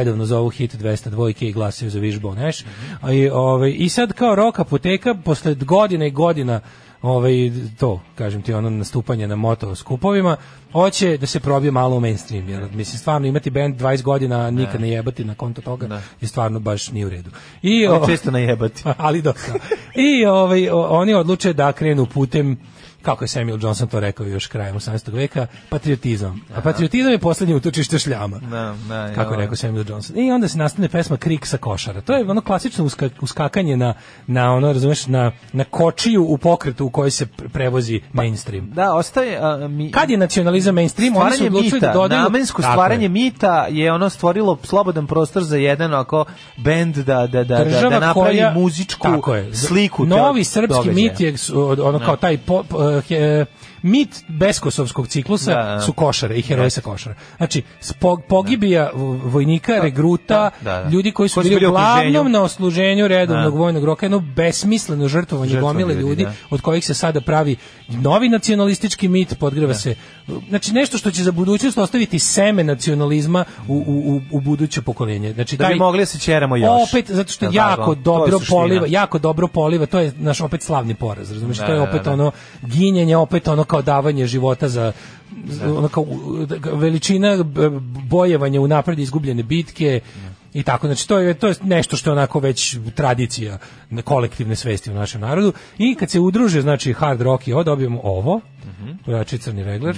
redovno 0.09 0.25
zovu 0.25 0.49
hit 0.49 0.75
202 0.75 1.45
i 1.45 1.51
glasaju 1.51 1.91
za 1.91 1.99
Wishbone 1.99 2.47
Ash. 2.49 2.65
A 3.01 3.13
I, 3.13 3.29
ovaj, 3.29 3.75
I 3.77 3.89
sad 3.89 4.13
kao 4.13 4.35
Roka 4.35 4.61
apoteka, 4.61 5.15
posle 5.15 5.55
godina 5.55 6.05
i 6.05 6.11
godina 6.11 6.61
ovaj 7.01 7.51
to 7.79 8.01
kažem 8.15 8.41
ti 8.41 8.53
ono 8.53 8.69
nastupanje 8.69 9.27
na 9.27 9.35
moto 9.35 9.75
skupovima 9.75 10.37
hoće 10.71 11.17
da 11.17 11.25
se 11.25 11.39
probije 11.39 11.71
malo 11.71 11.95
u 11.95 11.99
mainstream 11.99 12.49
jer 12.49 12.67
mislim 12.73 12.97
stvarno 12.99 13.27
imati 13.27 13.49
bend 13.49 13.81
20 13.81 14.01
godina 14.01 14.39
a 14.39 14.51
nikad 14.51 14.81
ne. 14.81 14.89
jebati 14.89 15.23
na 15.23 15.35
konto 15.35 15.61
toga 15.61 16.01
je 16.21 16.27
stvarno 16.27 16.59
baš 16.59 16.91
nije 16.91 17.05
u 17.05 17.09
redu. 17.09 17.29
I 17.61 17.87
Ovo 17.87 18.03
o- 18.03 18.05
često 18.07 18.31
najebati. 18.31 18.83
ali 18.97 19.21
dosta 19.21 19.53
i 19.95 20.25
ovaj 20.25 20.69
oni 20.71 21.13
odluče 21.13 21.53
da 21.53 21.71
krenu 21.71 22.05
putem 22.05 22.57
kako 23.01 23.23
je 23.23 23.27
Samuel 23.27 23.57
Johnson 23.57 23.87
to 23.87 23.99
rekao 23.99 24.25
još 24.25 24.47
krajem 24.47 24.75
18. 24.75 25.11
veka, 25.11 25.47
patriotizam. 25.69 26.41
A 26.55 26.61
patriotizam 26.61 27.11
je 27.11 27.19
poslednje 27.19 27.55
utočište 27.55 27.99
šljama. 27.99 28.39
Da, 28.39 28.75
da, 28.87 29.11
kako 29.15 29.33
je 29.33 29.39
rekao 29.39 29.55
Samuel 29.55 29.85
Johnson. 29.87 30.17
I 30.17 30.31
onda 30.31 30.47
se 30.47 30.57
nastane 30.57 30.89
pesma 30.89 31.17
Krik 31.17 31.45
sa 31.45 31.57
košara. 31.57 32.01
To 32.01 32.13
je 32.13 32.29
ono 32.29 32.41
klasično 32.41 32.85
uska, 32.85 33.09
uskakanje 33.21 33.77
na, 33.77 33.93
na 34.27 34.53
ono, 34.53 34.73
razumeš, 34.73 35.07
na, 35.07 35.31
na 35.53 35.63
kočiju 35.63 36.23
u 36.23 36.37
pokretu 36.37 36.85
u 36.85 36.89
kojoj 36.89 37.11
se 37.11 37.25
pre- 37.27 37.47
prevozi 37.49 38.01
mainstream. 38.13 38.69
Da, 38.69 38.93
ostaje... 38.93 39.37
a, 39.37 39.67
mi, 39.67 39.91
Kad 39.91 40.09
je 40.09 40.17
nacionalizam 40.17 40.75
mainstream, 40.75 41.15
oni 41.17 41.31
su 41.31 41.45
odlučili 41.45 41.71
mita, 41.73 41.87
da 41.87 41.93
dodaju... 41.93 42.21
namensko 42.21 42.61
stvaranje 42.61 43.05
je. 43.05 43.09
mita 43.09 43.65
je 43.69 43.91
ono 43.93 44.09
stvorilo 44.09 44.57
slobodan 44.63 45.07
prostor 45.07 45.43
za 45.43 45.57
jedan 45.57 45.93
ako 45.93 46.25
bend 46.57 46.95
da, 46.95 47.03
da, 47.17 47.27
da, 47.27 47.57
da, 47.57 47.63
Država 47.63 47.89
da 47.89 47.99
napravi 47.99 48.15
koja- 48.29 48.53
muzičku 48.53 49.07
tako 49.07 49.35
je. 49.35 49.55
sliku. 49.55 50.05
Novi 50.05 50.43
srpski 50.43 50.67
događaja. 50.69 50.95
mit 50.95 51.19
je 51.19 51.35
ono 51.79 51.99
kao 51.99 52.15
taj 52.15 52.37
po, 52.37 52.63
po- 52.63 52.88
eh, 52.97 53.45
mit 53.81 54.09
beskosovskog 54.29 55.07
ciklusa 55.07 55.53
Da, 55.53 55.63
da. 55.65 55.79
su 55.79 55.93
košare 55.93 56.35
i 56.35 56.41
heroji 56.41 56.69
sa 56.69 56.81
košara. 56.81 57.15
Znači, 57.37 57.61
spog, 57.81 58.21
pogibija 58.23 58.91
v- 58.93 58.99
vojnika, 59.23 59.79
regruta, 59.79 60.49
da, 60.61 60.71
da, 60.71 60.83
da. 60.83 60.89
ljudi 60.89 61.11
koji 61.11 61.29
su 61.29 61.33
Koji 61.33 61.43
su 61.45 61.49
bili 61.49 61.67
uglavnom 61.67 62.31
na 62.31 62.41
osluženju 62.41 63.07
redovnog 63.07 63.53
Da. 63.53 63.59
vojnog 63.59 63.83
roka, 63.83 64.05
jedno 64.05 64.19
besmisleno 64.19 65.07
žrtvovanje 65.07 65.51
Žrtva 65.51 65.61
gomile 65.63 65.93
ljudi, 65.93 66.03
ljudi, 66.03 66.23
da. 66.23 66.33
od 66.49 66.61
kojih 66.61 66.85
se 66.85 66.93
sada 66.93 67.21
pravi 67.21 67.55
novi 67.89 68.29
nacionalistički 68.29 69.07
mit, 69.07 69.35
podgreva 69.39 69.73
se, 69.73 69.95
znači 70.49 70.73
nešto 70.73 70.97
što 70.97 71.11
će 71.11 71.23
za 71.23 71.31
budućnost 71.31 71.77
ostaviti 71.77 72.19
seme 72.19 72.63
nacionalizma 72.63 73.45
u, 73.67 73.75
u, 73.77 73.81
u, 74.07 74.21
u 74.31 74.41
buduće 74.41 74.81
pokoljenje. 74.81 75.33
Znači, 75.33 75.57
Da 75.57 75.63
bi 75.63 75.69
taj- 75.69 75.77
mogli 75.77 75.99
da 75.99 76.05
se 76.05 76.19
ćeramo 76.19 76.55
još. 76.57 76.89
opet 76.89 77.09
zato 77.09 77.31
što 77.31 77.49
jako 77.51 77.95
dobro 77.95 78.39
poliva, 78.49 78.85
jako 78.89 79.19
dobro 79.19 79.47
poliva, 79.47 79.85
to 79.85 79.99
je 79.99 80.11
naš 80.17 80.41
opet 80.41 80.61
slavni 80.61 80.95
poraz, 80.95 81.31
razumiješ? 81.31 81.57
Da, 81.57 81.65
to 81.65 81.71
je 81.71 81.77
da, 81.77 81.83
opet 81.83 82.01
da. 82.03 82.11
ono 82.11 82.31
ginjenje, 82.63 83.17
opet 83.17 83.47
ono 83.47 83.63
kao 83.69 83.81
davanje 83.83 84.27
života 84.27 84.69
za 84.69 84.91
za- 85.45 85.73
ono 85.73 85.87
kao 85.87 86.05
da- 86.45 86.71
veličina 86.71 87.37
bojevanja 88.03 88.61
u 88.61 88.67
napred 88.67 88.99
izgubljene 88.99 89.43
bitke 89.43 89.99
i 90.53 90.63
tako, 90.63 90.87
znači 90.87 91.07
to 91.07 91.17
je, 91.19 91.33
to 91.33 91.47
je 91.47 91.55
nešto 91.63 91.97
što 91.97 92.09
je 92.09 92.13
onako 92.13 92.39
već 92.39 92.77
tradicija 92.95 93.57
kolektivne 94.03 94.55
svesti 94.55 94.91
u 94.91 94.95
našem 94.95 95.21
narodu 95.21 95.53
i 95.77 95.95
kad 95.95 96.09
se 96.09 96.19
udruže, 96.19 96.61
znači 96.61 96.93
hard 96.93 97.21
rock 97.21 97.47
i 97.47 97.53
ovo, 97.53 97.63
dobijemo 97.63 98.01
ovo, 98.03 98.41
Mhm. 98.65 98.91
pojači 99.05 99.37
crni 99.37 99.63
regler, 99.63 99.95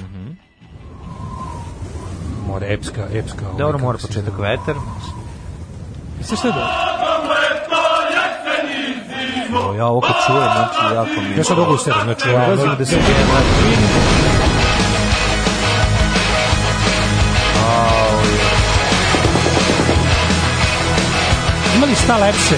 mora 2.48 2.68
epska, 2.68 3.08
epska. 3.14 3.46
Dobro, 3.58 3.78
mora 3.80 3.98
se 3.98 4.08
početak 4.08 4.34
vetar. 4.40 4.76
I 6.20 6.24
sad 6.24 6.38
šta 6.38 6.48
da? 6.48 7.51
O, 9.56 9.74
ja 9.74 9.86
ovo 9.86 10.02
kad 10.02 10.16
čujem, 10.26 10.50
znači 10.56 10.96
jako 10.96 11.22
mi 11.22 11.30
je... 11.30 11.38
Ja 11.38 11.44
sad 11.44 11.58
mogu 11.58 11.78
se, 11.78 11.92
znači, 12.04 12.30
ja, 12.30 12.46
Dolazimo 12.46 12.76
da 12.76 12.86
se 12.86 12.92
znači... 12.92 13.12
Ima 21.76 21.86
li 21.86 21.96
šta 21.96 22.18
lepše 22.18 22.56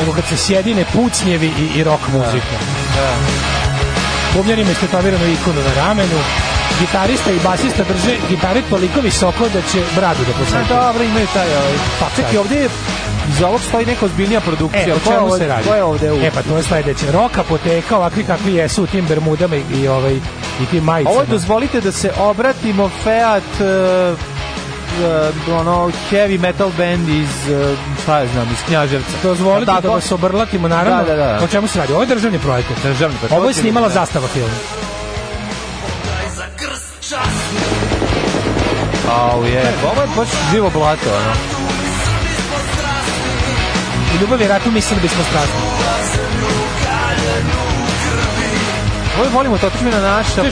nego 0.00 0.12
kad 0.12 0.24
se 0.24 0.36
sjedine 0.36 0.84
pucnjevi 0.92 1.46
i, 1.46 1.78
i 1.78 1.84
rock 1.84 2.02
muzika? 2.12 2.56
Da. 2.96 3.14
Bubnjar 4.34 4.58
ima 4.58 4.70
istetoviranu 4.70 5.26
ikonu 5.26 5.60
na 5.60 5.74
ramenu, 5.74 6.18
gitarista 6.80 7.30
i 7.30 7.38
basista 7.44 7.82
drže 7.84 8.16
gitare 8.28 8.62
toliko 8.70 9.00
visoko 9.00 9.44
da 9.54 9.60
će 9.72 9.82
bradu 9.96 10.24
da 10.26 10.32
posjeti. 10.38 10.68
dobro, 10.68 11.04
imaju 11.04 11.26
taj 11.34 11.48
ovaj. 11.48 11.76
Pa, 12.00 12.06
Čekaj, 12.16 12.38
ovdje 12.38 12.58
je 12.60 12.68
Iza 13.30 13.48
ovog 13.48 13.60
stoji 13.60 13.86
neka 13.86 14.06
ozbiljnija 14.06 14.40
produkcija. 14.40 14.88
E, 14.88 14.92
o 14.92 14.98
čemu 14.98 15.38
se 15.38 15.46
radi? 15.48 15.68
Ko 15.68 15.74
je 15.74 15.84
ovde 15.84 16.12
u... 16.12 16.16
E, 16.16 16.30
pa 16.34 16.42
to 16.42 16.56
je 16.56 16.62
sledeće. 16.62 17.12
Rock 17.12 17.38
apoteka, 17.38 17.96
ovakvi 17.96 18.24
kakvi 18.24 18.54
jesu 18.54 18.82
u 18.82 18.86
tim 18.86 19.06
bermudama 19.06 19.56
i, 19.56 19.62
i, 19.74 19.88
ovaj, 19.88 20.14
i 20.62 20.66
tim 20.70 20.84
majicama. 20.84 21.12
Ovo 21.12 21.20
je, 21.20 21.26
dozvolite 21.26 21.80
da 21.80 21.92
se 21.92 22.12
obratimo 22.18 22.90
Fiat 23.02 23.42
uh, 23.60 24.18
uh, 25.48 25.58
ono 25.58 25.90
heavy 26.10 26.40
metal 26.40 26.70
band 26.78 27.08
iz 27.08 27.50
uh, 27.50 27.78
šta 28.02 28.18
ja 28.18 28.26
znam 28.26 28.48
iz 28.52 28.58
Knjaževca. 28.66 29.12
Dozvolite 29.22 29.72
da 29.82 29.88
vas 29.88 30.12
obrlatimo, 30.12 30.68
naravno. 30.68 31.04
Da, 31.04 31.16
da, 31.16 31.38
da. 31.38 31.44
O 31.44 31.48
čemu 31.48 31.68
se 31.68 31.78
radi? 31.78 31.92
Ovo 31.92 32.02
je 32.02 32.06
državni 32.06 32.38
projekat. 32.38 32.76
Državni 32.82 33.16
projekat. 33.18 33.38
Ovo 33.38 33.48
je 33.48 33.54
snimala 33.54 33.88
Da. 33.88 33.94
zastava 33.94 34.26
film. 34.28 34.50
Au 39.10 39.44
je, 39.44 39.72
ovo 39.92 40.02
je 40.02 40.08
baš 40.16 40.28
živo 40.52 40.70
blato, 40.70 41.10
ono. 41.10 41.53
U 44.14 44.20
ljubavi 44.20 44.44
i 44.44 44.48
ratu 44.48 44.70
mislili 44.70 45.02
bismo 45.02 45.24
strasni. 45.30 45.60
Ovo 49.16 49.24
je 49.24 49.30
volimo 49.30 49.58
to, 49.58 49.66
otičme 49.66 49.90
na 49.90 50.00
naša. 50.00 50.42
Mi. 50.42 50.50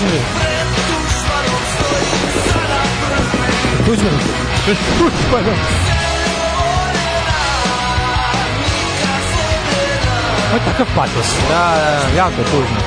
Tuđman. 3.87 4.19
Tuđman. 4.99 5.45
Ovo 10.53 10.57
je 10.57 10.65
takav 10.65 10.87
patos. 10.97 11.27
Da, 11.49 11.75
da, 11.75 11.91
da, 11.91 12.17
jako 12.17 12.41
je 12.41 12.45
tužno. 12.45 12.81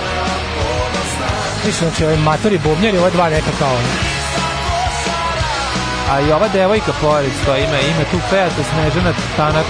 Viš, 1.66 1.76
znači, 1.76 2.04
ovaj 2.04 2.18
matori 2.18 2.58
bubnjari, 2.58 2.98
ova 2.98 3.10
dva 3.10 3.30
neka 3.30 3.52
kao... 3.60 3.78
A 6.12 6.22
i 6.22 6.32
ova 6.32 6.48
devojka 6.48 6.92
pored 7.02 7.32
što 7.42 7.58
ima, 7.58 7.80
ima 7.80 8.04
tu 8.12 8.18
Fiat 8.30 8.52
Snežana 8.74 9.14
Tanak, 9.38 9.66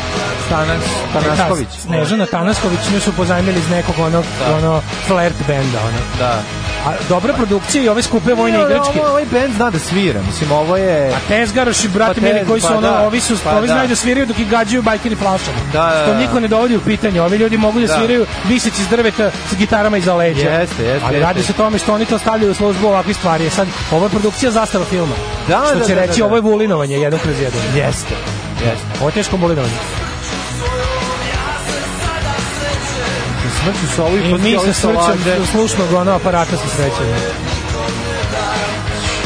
Tanak, 0.49 0.79
Tanasković. 1.13 1.67
Ta 1.67 1.81
Snežana 1.81 2.25
Tanasković 2.25 2.79
nju 2.93 2.99
su 2.99 3.13
pozajmili 3.13 3.59
iz 3.59 3.69
nekog 3.69 3.95
onog, 3.99 4.23
Da. 4.39 4.55
ono, 4.55 4.81
flirt 5.07 5.35
benda, 5.47 5.79
ono. 5.81 5.97
Da. 6.19 6.39
A 6.85 6.93
dobra 7.09 7.33
produkcija 7.33 7.83
i 7.83 7.89
ove 7.89 8.01
skupe 8.01 8.33
vojne 8.33 8.57
igračke. 8.59 8.99
ovo- 8.99 9.09
Ovaj 9.09 9.25
band 9.25 9.53
zna 9.55 9.69
da 9.69 9.79
svira, 9.79 10.19
mislim, 10.21 10.51
ovo 10.51 10.77
je... 10.77 11.09
A 11.09 11.17
Tezgaroš 11.27 11.83
i 11.83 11.87
brate 11.87 12.13
Pa 12.13 12.21
mili 12.21 12.39
Tez- 12.39 12.47
koji 12.47 12.61
su 12.61 12.67
pa 12.67 12.73
ono, 12.73 12.81
da, 12.81 12.99
ovi 13.01 13.19
su, 13.19 13.37
pa 13.43 13.51
ovi 13.51 13.67
da. 13.67 13.73
znaju 13.73 13.87
da 13.87 13.95
sviraju 13.95 14.25
dok 14.25 14.39
ih 14.39 14.49
gađaju 14.49 14.81
bajkeri 14.81 15.15
flašama. 15.15 15.57
Da, 15.73 15.81
da, 15.83 16.01
Što 16.03 16.13
da. 16.13 16.19
niko 16.19 16.39
ne 16.39 16.47
dovodi 16.47 16.75
u 16.75 16.81
pitanje. 16.81 17.21
Ovi 17.21 17.37
ljudi 17.37 17.57
mogu 17.57 17.79
da, 17.79 17.87
Da. 17.87 17.95
sviraju 17.95 18.25
viseći 18.45 18.81
iz 18.81 18.87
drveta 18.87 19.31
s 19.51 19.55
gitarama 19.55 19.97
iza 19.97 20.13
leđa. 20.15 20.49
Jeste, 20.49 20.83
jeste, 20.83 21.05
Ali 21.05 21.19
radi 21.19 21.43
se 21.43 21.51
o 21.51 21.57
tome 21.57 21.77
što 21.77 21.93
oni 21.93 22.05
to 22.05 22.17
stavljaju 22.19 22.51
u 22.51 22.55
službu 22.55 22.87
ovakvih 22.87 23.15
stvari. 23.17 23.45
E 23.45 23.49
Sad, 23.49 23.67
ovo 23.91 24.05
je 24.05 24.09
produkcija 24.09 24.51
zastava 24.51 24.85
filma. 24.85 25.15
Da, 25.47 25.61
što 25.69 25.79
da, 25.79 25.85
će 25.85 25.95
da, 25.95 26.01
reći, 26.01 26.13
da, 26.13 26.17
da. 26.17 26.25
ovo 26.25 26.35
je 26.35 26.41
vulinovanje, 26.41 26.97
jedan 26.97 27.19
kroz 27.19 27.35
jedan. 27.41 27.61
Jeste, 27.75 28.13
jeste. 28.61 28.85
Ovo 28.99 29.09
je 29.09 29.13
teško 29.13 29.37
vulinovanje. 29.37 29.73
Smrću 33.63 33.95
su 33.95 34.03
ovi 34.03 34.19
I 34.29 34.33
mi 34.33 34.59
se 34.59 34.73
svrćem 34.73 35.45
slušnog 35.51 35.93
ono 35.93 36.11
aparata 36.11 36.57
sa 36.57 36.67
srećem. 36.75 37.07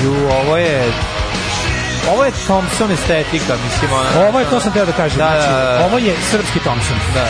Ju, 0.04 0.14
ovo 0.42 0.58
je... 0.58 0.92
Ovo 2.14 2.26
je 2.26 2.32
Thompson 2.32 2.92
estetika, 2.92 3.54
mislim, 3.66 3.92
ona... 3.94 4.28
Ovo 4.28 4.40
je, 4.40 4.46
to 4.46 4.60
sam 4.60 4.74
teo 4.74 4.86
da 4.86 4.92
kažem. 4.92 5.18
Da, 5.18 5.28
znači, 5.28 5.54
da, 5.54 5.64
da. 5.64 5.86
Ovo 5.86 5.98
je 5.98 6.16
srpski 6.32 6.60
Thompson. 6.60 6.98
Da. 7.14 7.26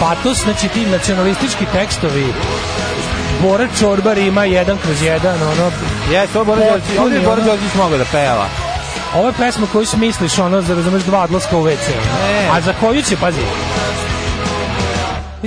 patos, 0.00 0.42
znači 0.44 0.68
ti 0.68 0.86
nacionalistički 0.86 1.64
tekstovi 1.72 2.32
Bora 3.42 3.68
Čorbar 3.78 4.18
ima 4.18 4.44
jedan 4.44 4.78
kroz 4.78 5.02
jedan, 5.02 5.42
ono... 5.42 5.70
Ovo 6.34 6.40
je 6.40 6.44
Bora 6.44 6.60
Đorđević, 6.60 6.98
ovdje 6.98 7.18
je 7.18 7.24
Bora 7.24 7.42
Đorđević 7.42 7.74
mogao 7.74 7.98
da 7.98 8.04
peva. 8.04 8.46
Ovo 9.14 9.26
je 9.26 9.32
pesma 9.32 9.66
koju 9.72 9.86
smisliš, 9.86 10.38
ono, 10.38 10.62
za 10.62 10.74
razumeš 10.74 11.02
dva 11.02 11.22
odlaska 11.22 11.56
u 11.56 11.64
WC. 11.64 11.86
ono. 11.92 12.28
Ne. 12.28 12.48
A 12.52 12.60
za 12.60 12.72
koju 12.80 13.02
će, 13.02 13.16
pazi, 13.16 13.40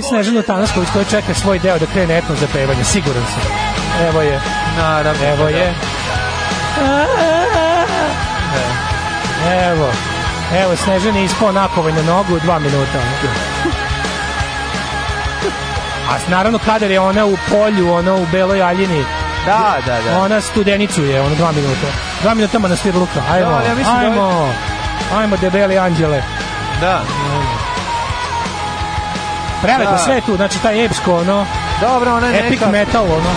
Mislim 0.00 0.24
Snežanu 0.24 0.42
Tanasković 0.42 0.88
koja 0.92 1.04
čeka 1.04 1.34
svoj 1.34 1.58
deo 1.58 1.78
da 1.78 1.86
krene 1.86 2.18
etno 2.18 2.34
za 2.34 2.46
pevanje, 2.52 2.84
siguran 2.84 3.22
sam. 3.34 3.42
Evo 4.08 4.20
je, 4.20 4.40
Naravno. 4.76 5.26
evo 5.26 5.48
je. 5.48 5.74
Evo, 10.62 10.76
Snežan 10.76 11.16
je 11.16 11.24
ispao 11.24 11.52
nakovaj 11.52 11.92
na 11.92 12.02
nogu 12.02 12.38
dva 12.38 12.58
minuta. 12.58 12.98
A 16.10 16.30
naravno 16.30 16.58
kadar 16.58 16.90
je 16.90 17.00
ona 17.00 17.26
u 17.26 17.36
polju, 17.50 17.92
ona 17.92 18.14
u 18.14 18.26
beloj 18.32 18.62
aljini. 18.62 19.04
Da, 19.46 19.76
da, 19.86 19.98
da. 20.10 20.18
Ona 20.18 20.40
studenicu 20.40 21.04
je, 21.04 21.20
ono 21.20 21.34
dva 21.34 21.52
minuta. 21.52 21.86
Dva 22.22 22.34
minuta 22.34 22.58
manastir 22.58 22.94
Luka. 22.96 23.20
Ajmo, 23.30 23.50
Da, 23.50 23.62
ja 23.68 23.74
da 23.74 23.98
ajmo. 23.98 24.52
Ajmo, 25.14 25.36
debeli 25.36 25.78
anđele. 25.78 26.22
Da. 26.80 27.02
Prelepo, 29.62 29.90
Da. 29.90 29.98
sve 29.98 30.14
je 30.14 30.20
tu, 30.20 30.36
znači 30.36 30.62
taj 30.62 30.84
epsko, 30.84 31.16
ono, 31.16 31.46
Dobro, 31.80 32.14
ona 32.14 32.26
je 32.26 32.38
epic 32.38 32.60
neka... 32.60 32.70
metal, 32.70 33.04
ono. 33.04 33.30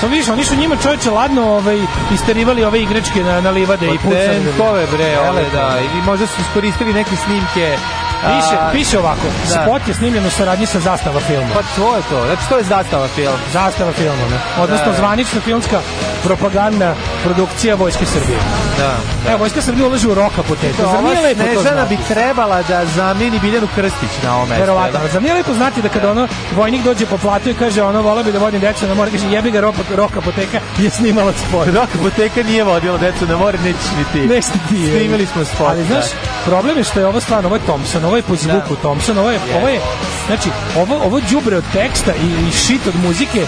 Samo 0.00 0.12
vidiš, 0.12 0.28
oni 0.28 0.44
su 0.44 0.56
njima 0.56 0.76
čovječe 0.76 1.10
ladno 1.10 1.42
ovaj, 1.42 1.78
isterivali 2.12 2.64
ove 2.64 2.80
igračke 2.82 3.22
na, 3.24 3.40
na 3.40 3.50
livade 3.50 3.86
i 3.86 3.98
pucali. 3.98 4.44
Tenkove, 4.44 4.86
bre, 4.92 5.18
ove, 5.30 5.44
da. 5.52 5.78
I 5.98 6.02
možda 6.06 6.26
su 6.26 6.40
iskoristili 6.40 6.92
neke 6.92 7.16
snimke. 7.16 7.76
Piše, 8.20 8.56
a, 8.60 8.70
piše 8.72 8.98
ovako, 8.98 9.26
da. 9.48 9.62
spot 9.62 9.88
je 9.88 9.94
snimljen 9.94 10.26
u 10.26 10.30
saradnji 10.30 10.66
sa 10.66 10.80
Zastava 10.80 11.20
filma. 11.20 11.48
Pa 11.54 11.62
to 11.76 11.96
je 11.96 12.02
to. 12.10 12.26
Znači, 12.26 12.48
to 12.48 12.56
je 12.56 12.64
zastava 12.64 13.08
film. 13.08 13.34
Zastava 13.52 13.92
filma, 13.92 14.24
ne? 14.30 14.62
Odnosno, 14.62 14.86
da. 14.86 14.96
zvanična 14.96 15.40
filmska 15.40 15.80
propagandna 16.24 16.94
produkcija 17.24 17.74
Vojske 17.74 18.06
Srbije. 18.06 18.38
Da. 18.78 18.96
Evo, 19.30 19.38
Vojska 19.38 19.62
Srbije 19.62 19.86
ulaže 19.86 20.08
u 20.08 20.14
roka 20.14 20.42
potetu. 20.42 20.76
Zar 20.76 20.86
Ova 20.86 21.00
nije 21.00 21.20
lepo 21.20 21.42
to 21.54 21.62
znati? 21.62 21.96
bi 21.96 22.02
trebala 22.08 22.62
da 22.62 22.86
zameni 22.86 23.38
Biljanu 23.38 23.68
Krstić 23.74 24.10
na 24.24 24.36
ovom 24.36 24.48
mestu. 24.48 24.60
Verovatno, 24.60 25.00
zar 25.12 25.22
nije 25.22 25.34
lepo 25.34 25.54
znati 25.54 25.82
da 25.82 25.88
kada 25.88 26.10
ono 26.10 26.28
vojnik 26.56 26.82
dođe 26.82 27.06
po 27.06 27.18
platu 27.18 27.50
i 27.50 27.54
kaže 27.54 27.82
ono 27.82 28.02
vole 28.02 28.24
bi 28.24 28.32
da 28.32 28.38
vodim 28.38 28.60
decu 28.60 28.86
na 28.86 28.94
more, 28.94 29.10
kaže 29.10 29.30
jebi 29.30 29.50
ga 29.50 29.60
roka, 29.60 29.78
roka 29.96 30.20
poteka 30.20 30.60
je 30.78 30.90
snimalac 30.90 31.36
spot. 31.48 31.66
Roka 31.80 31.98
Boteka 32.02 32.42
nije 32.42 32.64
vodila 32.64 32.98
decu 32.98 33.26
na 33.26 33.36
more, 33.36 33.58
nećeš 33.58 33.90
ni 33.98 34.04
ti. 34.12 34.34
Nešto 34.34 34.52
ti. 34.68 34.90
Snimili 34.90 35.26
smo 35.26 35.44
spot. 35.44 35.68
Ali 35.68 35.84
znaš, 35.84 36.04
problem 36.44 36.78
je 36.78 36.84
što 36.84 37.00
je 37.00 37.06
ovo 37.06 37.20
stvarno, 37.20 37.48
ovo 37.48 37.56
je 37.56 37.62
Thompson, 37.62 38.04
ovo 38.04 38.16
je 38.16 38.22
po 38.22 38.36
zvuku 38.36 38.76
Thompson, 38.76 39.18
ovo 39.18 39.30
je, 39.30 39.38
ovo 39.56 39.68
je, 39.68 39.80
znači, 40.26 40.48
ovo, 40.76 40.96
ovo 41.04 41.20
đubre 41.30 41.56
od 41.56 41.64
teksta 41.72 42.12
i, 42.14 42.48
i 42.48 42.52
shit 42.52 42.86
od 42.86 42.94
muzike 43.04 43.46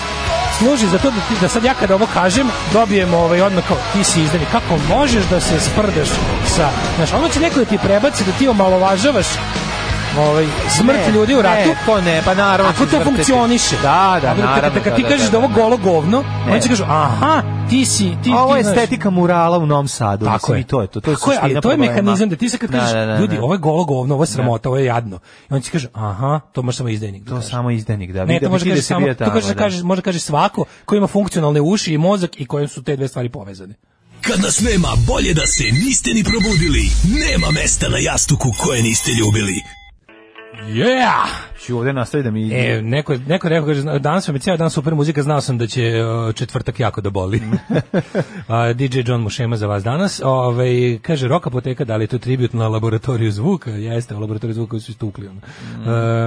služi 0.62 0.86
za 0.86 0.98
to 0.98 1.10
da, 1.10 1.16
ti, 1.16 1.34
da 1.40 1.48
sad 1.48 1.64
ja 1.64 1.74
kada 1.74 1.94
ovo 1.94 2.06
kažem 2.14 2.48
dobijem 2.72 3.14
ovaj 3.14 3.42
odmah 3.42 3.64
kao 3.68 3.76
ti 3.92 4.04
si 4.04 4.22
izdani 4.22 4.44
kako 4.52 4.78
možeš 4.88 5.24
da 5.24 5.40
se 5.40 5.60
sprdaš 5.60 6.08
sa 6.46 6.68
znaš 6.96 7.12
ono 7.12 7.28
će 7.28 7.40
neko 7.40 7.58
da 7.58 7.64
ti 7.64 7.78
prebaci 7.78 8.24
da 8.24 8.32
ti 8.32 8.48
omalovažavaš 8.48 9.26
ovaj 10.18 10.46
smrt 10.68 11.06
Ne, 11.06 11.12
ljudi 11.12 11.34
u 11.34 11.42
ratu 11.42 11.68
ne, 11.68 11.76
to 11.86 12.00
ne, 12.00 12.22
pa 12.24 12.34
naravno 12.34 12.72
ako 12.72 12.86
to 12.86 13.04
funkcioniše 13.04 13.76
Da, 13.82 14.18
da, 14.22 14.34
naravno, 14.34 14.60
kad, 14.60 14.84
kad 14.84 14.92
da, 14.92 14.96
ti 14.96 15.02
da, 15.02 15.08
kažeš 15.08 15.26
da, 15.26 15.30
da, 15.30 15.38
ovo 15.38 15.48
da. 15.48 15.54
golo 15.54 15.76
govno 15.76 16.24
Ne. 16.46 16.52
oni 16.52 16.62
će 16.62 16.68
kažu 16.68 16.84
aha 16.88 17.42
ti 17.72 17.84
si 17.86 18.16
ti 18.24 18.30
A 18.30 18.36
ovo 18.36 18.52
ti, 18.52 18.58
je 18.58 18.62
znaš, 18.62 18.76
estetika 18.76 19.10
murala 19.10 19.58
u 19.58 19.66
Novom 19.66 19.88
Sadu. 19.88 20.24
tako 20.24 20.34
mislim, 20.36 20.56
je. 20.56 20.60
I 20.60 20.64
to 20.64 20.80
je 20.80 20.86
to. 20.86 21.00
To 21.00 21.10
je 21.10 21.16
Tako 21.16 21.32
je, 21.32 21.38
ali 21.42 21.60
to 21.60 21.70
je 21.70 21.76
mehanizam 21.76 22.28
da 22.28 22.36
ti 22.36 22.48
se 22.48 22.58
kad 22.58 22.70
Da, 22.70 22.78
kažeš, 22.78 22.92
da, 22.92 23.06
da, 23.06 23.18
ljudi, 23.18 23.36
da. 23.36 23.42
ovo 23.42 23.54
je 23.54 23.58
golo 23.58 23.84
govno, 23.84 24.14
ovo 24.14 24.22
je 24.22 24.28
sramota, 24.28 24.68
ovo 24.68 24.78
je 24.78 24.84
jadno. 24.84 25.18
I 25.50 25.54
on 25.54 25.60
ti 25.60 25.70
kaže, 25.70 25.88
aha, 25.94 26.40
to 26.52 26.62
može 26.62 26.76
samo 26.76 26.88
izdajnik. 26.88 27.22
da 27.22 27.28
To 27.28 27.34
kaže. 27.34 27.48
samo 27.48 27.70
izdajnik, 27.70 28.12
da. 28.12 28.20
Ne, 28.20 28.26
vidi- 28.26 28.44
to 28.44 28.50
može 28.50 28.64
kaže 28.64 28.74
da 28.74 28.82
se 28.82 28.88
samo, 28.88 29.06
to 29.08 29.30
kaže, 29.32 29.48
da. 29.48 29.54
kaže, 29.54 29.82
može 29.84 30.02
kaže 30.02 30.18
svako 30.20 30.64
ko 30.84 30.94
ima 30.94 31.06
funkcionalne 31.06 31.60
uši 31.60 31.92
i 31.92 31.98
mozak 31.98 32.40
i 32.40 32.46
kojem 32.46 32.68
su 32.68 32.82
te 32.82 32.96
dve 32.96 33.08
stvari 33.08 33.28
povezane. 33.28 33.74
Kad 34.20 34.40
nas 34.40 34.60
nema, 34.60 34.88
bolje 35.06 35.34
da 35.34 35.46
se 35.46 35.64
niste 35.64 36.10
ni 36.10 36.24
probudili. 36.24 36.84
Nema 37.20 37.50
mesta 37.50 37.88
na 37.88 37.98
jastuku 38.00 38.48
koje 38.58 38.82
niste 38.82 39.10
ljubili. 39.12 39.54
Yeah! 40.68 41.26
Ću 41.58 41.78
ovde 41.78 41.92
nastaviti 41.92 42.24
da 42.24 42.30
mi... 42.30 42.52
E, 42.52 42.82
neko, 42.82 43.16
neko 43.26 43.48
rekao, 43.48 43.66
kaže, 43.66 43.98
danas 43.98 44.28
vam 44.28 44.36
je 44.36 44.40
cijel 44.40 44.56
dan 44.56 44.70
super 44.70 44.94
muzika, 44.94 45.22
znao 45.22 45.40
sam 45.40 45.58
da 45.58 45.66
će 45.66 46.04
uh, 46.04 46.34
četvrtak 46.34 46.80
jako 46.80 47.00
da 47.00 47.10
boli. 47.10 47.42
A, 48.48 48.72
DJ 48.72 49.00
John 49.04 49.22
Mušema 49.22 49.56
za 49.56 49.66
vas 49.66 49.84
danas. 49.84 50.20
Ove, 50.24 50.98
kaže, 50.98 51.28
Roka 51.28 51.50
Poteka, 51.50 51.84
da 51.84 51.96
li 51.96 52.04
je 52.04 52.08
to 52.08 52.18
tribut 52.18 52.52
na 52.52 52.68
laboratoriju 52.68 53.32
zvuka? 53.32 53.70
Jeste, 53.70 54.14
u 54.14 54.20
laboratoriju 54.20 54.54
zvuka 54.54 54.80
su 54.80 54.90
istukli. 54.90 55.28
Ono. 55.28 55.40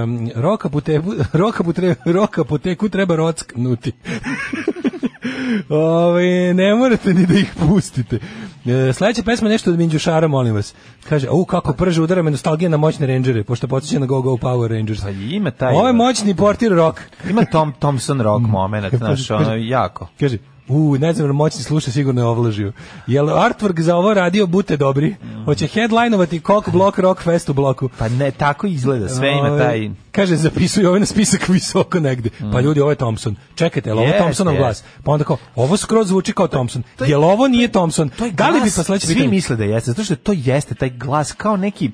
Um, 0.02 0.30
roka, 0.34 0.68
puteku, 0.68 1.14
roka, 1.32 1.64
putre, 1.64 1.94
roka 2.04 2.44
Poteku 2.44 2.88
treba 2.88 3.16
rocknuti. 3.16 3.92
Ove, 5.68 6.54
ne 6.54 6.74
morate 6.74 7.14
ni 7.14 7.26
da 7.26 7.34
ih 7.34 7.52
pustite. 7.58 8.18
E, 8.66 8.92
sledeća 8.92 9.22
pesma 9.22 9.48
je 9.48 9.52
nešto 9.52 9.70
od 9.70 9.78
Minđušara, 9.78 10.28
molim 10.28 10.54
vas. 10.54 10.74
Kaže, 11.08 11.28
u 11.30 11.44
kako 11.44 11.72
prže 11.72 12.02
udara 12.02 12.22
me 12.22 12.30
nostalgija 12.30 12.68
na 12.68 12.76
moćne 12.76 13.06
rangere, 13.06 13.44
pošto 13.44 13.68
podsjeća 13.68 13.98
na 13.98 14.06
Go 14.06 14.20
Go 14.20 14.36
Power 14.36 14.68
Rangers. 14.68 15.00
Pa 15.02 15.10
ima 15.10 15.50
taj... 15.50 15.74
Ovo 15.74 15.86
je 15.86 15.92
moćni 15.92 16.36
portir 16.36 16.72
rock. 16.72 17.00
Ima 17.30 17.44
Tom 17.44 17.72
Thompson 17.78 18.20
rock 18.20 18.46
moment, 18.58 18.94
znaš, 18.94 19.30
ono, 19.30 19.54
jako. 19.54 20.08
Kaže, 20.20 20.38
u, 20.68 20.96
ne 20.98 21.12
znam, 21.12 21.36
moćni 21.36 21.62
sluša 21.62 21.90
sigurno 21.90 22.20
je 22.20 22.26
ovlažio. 22.26 22.72
Jel 23.06 23.26
artwork 23.26 23.80
za 23.80 23.96
ovo 23.96 24.14
radio 24.14 24.46
Bute 24.46 24.76
Dobri? 24.76 25.16
Hoće 25.44 25.66
headlinovati 25.66 26.40
Kok 26.40 26.68
Block 26.68 26.98
Rock 26.98 27.22
Fest 27.22 27.48
u 27.48 27.52
bloku. 27.52 27.88
Pa 27.98 28.08
ne, 28.08 28.30
tako 28.30 28.66
izgleda, 28.66 29.08
sve 29.08 29.32
ima 29.32 29.48
Ovaj, 29.48 29.66
taj... 29.66 29.90
Kaže, 30.12 30.36
zapisuju 30.36 30.88
ovaj 30.88 31.00
na 31.00 31.06
spisak 31.06 31.48
visoko 31.54 32.00
negde. 32.00 32.30
Pa 32.52 32.60
ljudi, 32.60 32.80
ovo 32.80 32.90
je 32.90 32.96
Thompson. 32.96 33.36
Čekajte, 33.54 33.90
jel 33.90 33.98
ovo 33.98 34.06
Jeste, 34.06 34.18
Thompsonov 34.18 34.54
jeste. 34.54 34.62
glas? 34.62 34.84
Pa 35.04 35.12
onda 35.12 35.24
kao, 35.24 35.36
ovo 35.54 35.76
skroz 35.76 36.08
zvuči 36.08 36.32
kao 36.32 36.48
Thompson. 36.48 36.82
Jel 37.06 37.24
ovo 37.24 37.48
nije 37.48 37.68
Thompson? 37.68 38.08
To 38.08 38.24
je 38.24 38.30
da 38.32 38.48
li 38.48 38.52
bi 38.52 38.60
glas, 38.60 38.76
pa 38.76 38.82
sledeće 38.82 39.06
svi 39.06 39.28
misle 39.28 39.56
da 39.56 39.64
jeste, 39.64 39.90
zato 39.90 40.04
što 40.04 40.16
to 40.16 40.32
jeste 40.36 40.74
taj 40.74 40.90
glas 40.90 41.32
kao 41.32 41.56
neki 41.56 41.90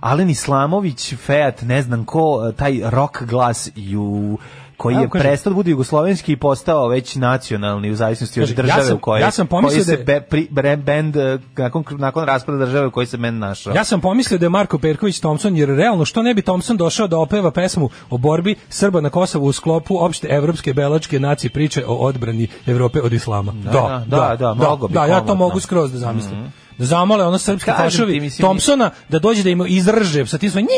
Alen 0.00 0.30
Islamović, 0.30 1.14
Feat, 1.14 1.62
ne 1.62 1.82
znam 1.82 2.04
ko, 2.04 2.52
taj 2.56 2.80
rock 2.84 3.22
glas 3.22 3.70
i 3.76 3.96
u 3.96 4.38
koji 4.76 4.94
je 4.94 5.08
prestao 5.10 5.50
da 5.50 5.54
bude 5.54 5.70
jugoslovenski 5.70 6.32
i 6.32 6.36
postao 6.36 6.88
već 6.88 7.14
nacionalni 7.14 7.90
u 7.90 7.96
zavisnosti 7.96 8.42
od 8.42 8.48
ja 8.48 8.54
države 8.54 8.82
sam- 8.82 8.96
u 8.96 9.00
kojoj 9.00 9.20
ja 9.20 9.30
sam 9.30 9.46
pomislio 9.46 9.84
se 9.84 9.96
da 9.96 10.00
je- 10.02 10.04
be, 10.04 10.20
pri, 10.20 10.48
bre- 10.50 10.76
band 10.76 11.16
eh, 11.16 11.38
nakon, 11.56 11.84
nakon 11.90 12.24
raspada 12.24 12.58
države 12.58 12.86
u 12.86 12.90
kojoj 12.90 13.06
se 13.06 13.16
band 13.16 13.38
našao. 13.38 13.74
Ja 13.74 13.84
sam 13.84 14.00
pomislio 14.00 14.38
da 14.38 14.46
je 14.46 14.50
Marko 14.50 14.78
Perković 14.78 15.20
Thompson, 15.20 15.56
jer 15.56 15.68
realno 15.68 16.04
što 16.04 16.22
ne 16.22 16.34
bi 16.34 16.42
Thompson 16.42 16.76
došao 16.76 17.06
da 17.08 17.18
opeva 17.18 17.50
pesmu 17.50 17.88
o 18.10 18.18
borbi 18.18 18.54
Srba 18.68 19.00
na 19.00 19.10
Kosovu 19.10 19.46
u 19.46 19.52
sklopu 19.52 19.96
opšte 19.96 20.28
evropske 20.30 20.74
belačke 20.74 21.20
nacije 21.20 21.50
priče 21.50 21.84
o 21.86 21.94
odbrani 21.94 22.48
Evrope 22.66 23.00
od 23.00 23.12
islama. 23.12 23.52
Da, 23.54 23.70
da, 24.06 24.36
da, 24.36 24.54
da, 24.54 24.76
bi 24.88 24.94
Da, 24.94 25.06
ja 25.06 25.20
to 25.20 25.34
mogu 25.34 25.60
skroz 25.60 25.92
da 25.92 25.98
zamislim. 25.98 26.42
Da 26.42 26.63
zamole 26.78 27.24
ono 27.24 27.38
srpski 27.38 27.66
Kažem 27.66 27.84
fašovi 27.84 28.20
mislim, 28.20 28.44
Thompsona 28.44 28.90
da 29.08 29.18
dođe 29.18 29.42
da 29.42 29.50
im 29.50 29.64
izrže 29.68 30.26
sa 30.26 30.38
tim 30.38 30.50
svojim 30.50 30.68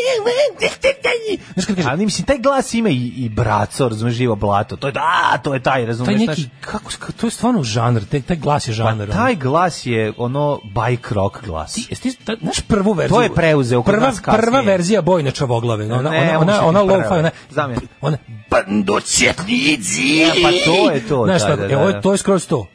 Znaš 1.55 1.67
kad 1.67 1.77
kaže, 1.77 1.89
Ali 1.89 2.05
mislim, 2.05 2.27
taj 2.27 2.39
glas 2.39 2.75
ima 2.75 2.89
i, 2.89 3.13
i 3.17 3.29
braco, 3.29 3.89
razumeš, 3.89 4.15
živo 4.15 4.35
blato. 4.37 4.77
To 4.77 4.87
je, 4.87 4.93
da, 4.93 5.39
to 5.39 5.55
je 5.55 5.63
taj, 5.63 5.87
razumeš, 5.87 6.07
taj 6.09 6.25
znaš. 6.25 6.39
neki, 6.39 6.51
kako, 6.61 6.91
to 7.13 7.27
je 7.27 7.31
stvarno 7.31 7.63
žanr, 7.63 8.01
taj, 8.03 8.23
taj 8.23 8.37
glas 8.37 8.69
je 8.69 8.75
žanr. 8.75 9.07
Pa 9.07 9.13
taj 9.15 9.35
glas 9.37 9.87
je 9.87 10.13
ono 10.17 10.61
bike 10.65 11.09
rock 11.11 11.45
glas. 11.45 11.73
Ti, 11.73 11.87
jesi 11.91 12.17
ta- 12.17 12.37
znaš 12.43 12.61
prvu 12.61 12.93
verziju? 12.93 13.17
To 13.17 13.23
je 13.23 13.31
preuzeo 13.31 13.83
kod 13.83 13.95
prva, 13.95 14.07
nas 14.07 14.21
kasnije. 14.21 14.43
prva 14.43 14.61
verzija 14.63 15.03
Bojne 15.03 15.31
Čavoglave. 15.31 15.85
Ona, 15.87 16.11
Ne, 16.11 16.19
ona, 16.39 16.39
on 16.39 16.49
ona, 16.49 16.65
ona, 16.65 16.81
ti 16.81 16.87
low 16.87 16.95
prva. 16.95 17.09
fi, 17.09 17.15
ona, 17.15 17.31
Znam 17.51 17.71
je. 17.71 17.77
ona, 18.01 18.19
bandocjetnici! 18.51 20.23
E, 20.23 20.43
pa 20.43 20.51
to 20.65 20.91
je 20.91 21.07
to, 21.09 21.25
Znaš, 21.25 21.43
da, 21.43 21.57
da, 21.57 21.65
e, 21.65 21.69
da, 21.69 21.79
ovo 21.79 21.87
je- 21.87 21.93
da. 21.93 22.01
to 22.01 22.13
je 22.13 22.19
skroz 22.19 22.47
to. 22.47 22.67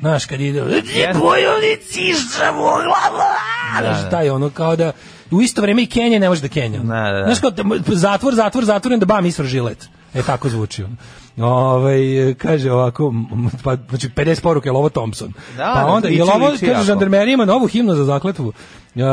Znaš, 0.00 0.26
kad 0.26 0.40
ide, 0.40 0.60
bojovnici 1.20 2.14
Čavoglava! 2.38 3.34
Znaš, 3.80 4.02
da. 4.02 4.10
taj 4.10 4.30
ono, 4.30 4.50
kao 4.50 4.76
da, 4.76 4.92
u 5.30 5.42
isto 5.42 5.62
vrijeme 5.62 5.82
i 5.82 5.86
Kenja 5.86 6.18
ne 6.18 6.28
može 6.28 6.40
da 6.40 6.48
Kenja. 6.48 6.78
Da, 6.78 6.94
da, 6.94 7.18
da. 7.18 7.24
Znaš, 7.24 7.40
kao, 7.40 7.50
da, 7.50 7.64
zatvor, 7.86 8.34
zatvor, 8.34 8.64
zatvor, 8.64 8.96
da 8.96 9.06
bam 9.06 9.26
isvr 9.26 9.44
žilet. 9.44 9.88
E, 10.14 10.22
tako 10.22 10.48
zvuči 10.48 10.82
on. 10.82 10.96
Ove, 11.36 12.34
kaže 12.34 12.72
ovako, 12.72 13.14
pa, 13.64 13.76
znači 13.88 14.08
50 14.08 14.42
poruke, 14.42 14.68
je 14.68 14.72
li 14.72 14.78
ovo 14.78 14.88
Thompson? 14.88 15.32
Da, 15.56 15.72
pa 15.74 15.80
da, 15.80 15.86
onda, 15.86 16.08
liči, 16.08 16.18
je 16.18 16.24
li 16.24 16.30
ovo, 16.34 16.48
liči 16.48 16.66
kaže, 16.66 16.84
žandarmerija 16.84 17.34
ima 17.34 17.44
novu 17.44 17.66
himnu 17.66 17.94
za 17.94 18.04
zakletvu. 18.04 18.52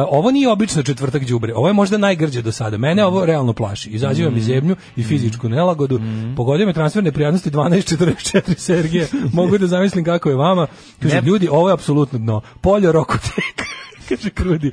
Ovo 0.09 0.31
nije 0.31 0.49
obično 0.49 0.83
četvrtak 0.83 1.25
đubre, 1.25 1.53
ovo 1.55 1.67
je 1.67 1.73
možda 1.73 1.97
najgrđe 1.97 2.41
do 2.41 2.51
sada. 2.51 2.77
Mene 2.77 3.05
ovo 3.05 3.25
realno 3.25 3.53
plaši. 3.53 3.89
Izaziva 3.89 4.29
mi 4.29 4.41
zebnju 4.41 4.75
i 4.95 5.03
fizičku 5.03 5.49
nelagodu. 5.49 5.99
Pogodio 6.35 6.65
me 6.65 6.73
transferne 6.73 7.11
prijatnosti 7.11 7.51
12.44 7.51 8.57
Sergije. 8.57 9.07
Mogu 9.33 9.57
da 9.57 9.67
zamislim 9.67 10.05
kako 10.05 10.29
je 10.29 10.35
vama. 10.35 10.67
Kaže, 11.01 11.21
ljudi, 11.21 11.47
ovo 11.51 11.69
je 11.69 11.73
apsolutno 11.73 12.19
dno. 12.19 12.41
Poljo 12.61 12.91
rokoteka. 12.91 13.63
Kaže 14.09 14.29
Krudi. 14.29 14.71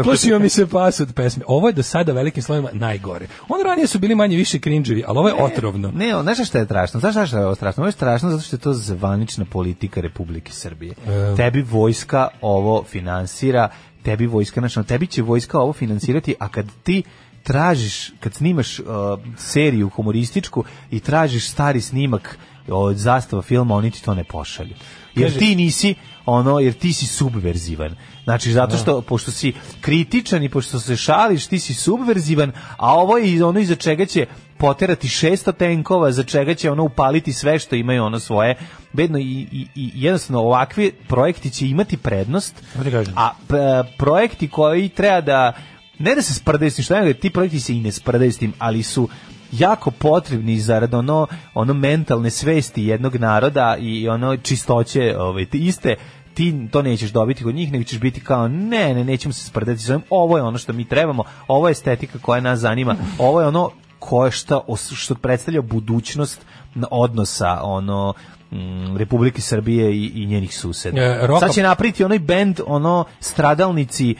Uplašio 0.00 0.38
mi 0.38 0.48
se 0.48 0.66
pas 0.66 1.00
od 1.00 1.12
pesme. 1.14 1.44
Ovo 1.46 1.68
je 1.68 1.72
do 1.72 1.82
sada 1.82 2.12
velikim 2.12 2.42
slovima 2.42 2.68
najgore. 2.72 3.26
On 3.48 3.60
ranije 3.64 3.86
su 3.86 3.98
bili 3.98 4.14
manje 4.14 4.36
više 4.36 4.58
cringevi, 4.58 5.04
ali 5.06 5.18
ovo 5.18 5.28
je 5.28 5.34
otrovno. 5.34 5.92
Ne, 5.94 6.12
znaš 6.22 6.48
šta 6.48 6.58
je 6.58 6.64
strašno? 6.64 7.00
Znaš 7.00 7.28
šta 7.28 7.38
je 7.38 7.46
ovo 7.46 7.54
strašno? 7.54 7.80
Ovo 7.80 7.88
je 7.88 7.92
strašno 7.92 8.30
zato 8.30 8.42
što 8.42 8.56
je 8.56 8.60
to 8.60 8.72
zvanična 8.72 9.44
politika 9.44 10.00
Republike 10.00 10.52
Srbije. 10.52 10.94
E. 11.06 11.36
Tebi 11.36 11.62
vojska 11.62 12.28
ovo 12.40 12.84
finansira, 12.84 13.68
tebi 14.02 14.26
vojska, 14.26 14.60
znači, 14.60 14.88
tebi 14.88 15.06
će 15.06 15.22
vojska 15.22 15.58
ovo 15.58 15.72
finansirati, 15.72 16.34
a 16.38 16.48
kad 16.48 16.66
ti 16.82 17.02
tražiš, 17.42 18.12
kad 18.20 18.34
snimaš 18.34 18.78
uh, 18.78 18.86
seriju 19.36 19.88
humorističku 19.88 20.64
i 20.90 21.00
tražiš 21.00 21.48
stari 21.48 21.80
snimak 21.80 22.38
od 22.68 22.96
zastava 22.96 23.42
filma, 23.42 23.74
oni 23.74 23.90
ti 23.90 24.04
to 24.04 24.14
ne 24.14 24.24
pošalju. 24.24 24.74
Jer 25.16 25.38
ti 25.38 25.56
nisi 25.56 25.94
ono, 26.26 26.58
jer 26.60 26.72
ti 26.72 26.92
si 26.92 27.06
subverzivan. 27.06 27.96
Znači, 28.24 28.52
zato 28.52 28.76
što, 28.76 29.00
pošto 29.00 29.30
si 29.30 29.52
kritičan 29.80 30.42
i 30.42 30.48
pošto 30.48 30.80
se 30.80 30.96
šališ, 30.96 31.46
ti 31.46 31.58
si 31.58 31.74
subverzivan, 31.74 32.52
a 32.76 32.94
ovo 32.94 33.18
je 33.18 33.44
ono 33.44 33.60
iza 33.60 33.74
čega 33.74 34.06
će 34.06 34.26
poterati 34.58 35.08
600 35.08 35.52
tenkova, 35.56 36.12
za 36.12 36.22
čega 36.22 36.54
će 36.54 36.70
ono 36.70 36.82
upaliti 36.84 37.32
sve 37.32 37.58
što 37.58 37.76
imaju 37.76 38.04
ono 38.04 38.18
svoje. 38.18 38.56
Bedno 38.92 39.18
i, 39.18 39.46
i, 39.52 39.66
i 39.74 39.90
jednostavno 39.94 40.40
ovakvi 40.40 40.92
projekti 41.08 41.50
će 41.50 41.68
imati 41.68 41.96
prednost, 41.96 42.62
a 43.16 43.30
p- 43.48 43.96
projekti 43.98 44.48
koji 44.48 44.88
treba 44.88 45.20
da 45.20 45.52
ne 45.98 46.14
da 46.14 46.22
se 46.22 46.34
sprdaju 46.34 46.70
s 46.70 46.74
tim, 46.74 46.84
što 46.84 47.00
ne, 47.00 47.14
ti 47.14 47.30
projekti 47.30 47.60
se 47.60 47.72
i 47.76 47.80
ne 47.80 47.92
sprdaju 47.92 48.32
s 48.32 48.38
tim, 48.38 48.52
ali 48.58 48.82
su 48.82 49.08
jako 49.58 49.90
potrebni 49.90 50.58
zarad 50.58 50.94
ono, 50.94 51.26
ono 51.54 51.74
mentalne 51.74 52.30
svesti 52.30 52.84
jednog 52.84 53.16
naroda 53.16 53.76
i 53.80 54.08
ono 54.08 54.36
čistoće 54.36 55.16
ovaj, 55.18 55.46
te 55.46 55.58
iste 55.58 55.94
ti 56.34 56.68
to 56.70 56.82
nećeš 56.82 57.10
dobiti 57.10 57.44
kod 57.44 57.54
njih, 57.54 57.72
nego 57.72 57.84
ćeš 57.84 57.98
biti 57.98 58.20
kao 58.20 58.48
ne, 58.48 58.94
ne, 58.94 59.04
nećemo 59.04 59.32
se 59.32 59.44
sprdati 59.44 59.80
s 59.80 59.90
ovim, 59.90 60.02
ovo 60.10 60.36
je 60.36 60.42
ono 60.42 60.58
što 60.58 60.72
mi 60.72 60.88
trebamo, 60.88 61.24
ovo 61.48 61.68
je 61.68 61.72
estetika 61.72 62.18
koja 62.18 62.40
nas 62.40 62.58
zanima, 62.58 62.96
ovo 63.18 63.40
je 63.40 63.46
ono 63.46 63.70
koje 63.98 64.30
što, 64.30 64.76
što 64.76 65.14
predstavlja 65.14 65.62
budućnost 65.62 66.40
odnosa 66.90 67.60
ono 67.62 68.14
mm, 68.50 68.96
Republike 68.96 69.40
Srbije 69.40 69.96
i, 69.96 70.06
i 70.14 70.26
njenih 70.26 70.56
suseda. 70.56 71.00
E, 71.00 71.28
Sad 71.40 71.54
će 71.54 71.62
napriti 71.62 72.04
onaj 72.04 72.18
bend, 72.18 72.60
ono 72.66 73.04
stradalnici 73.20 74.14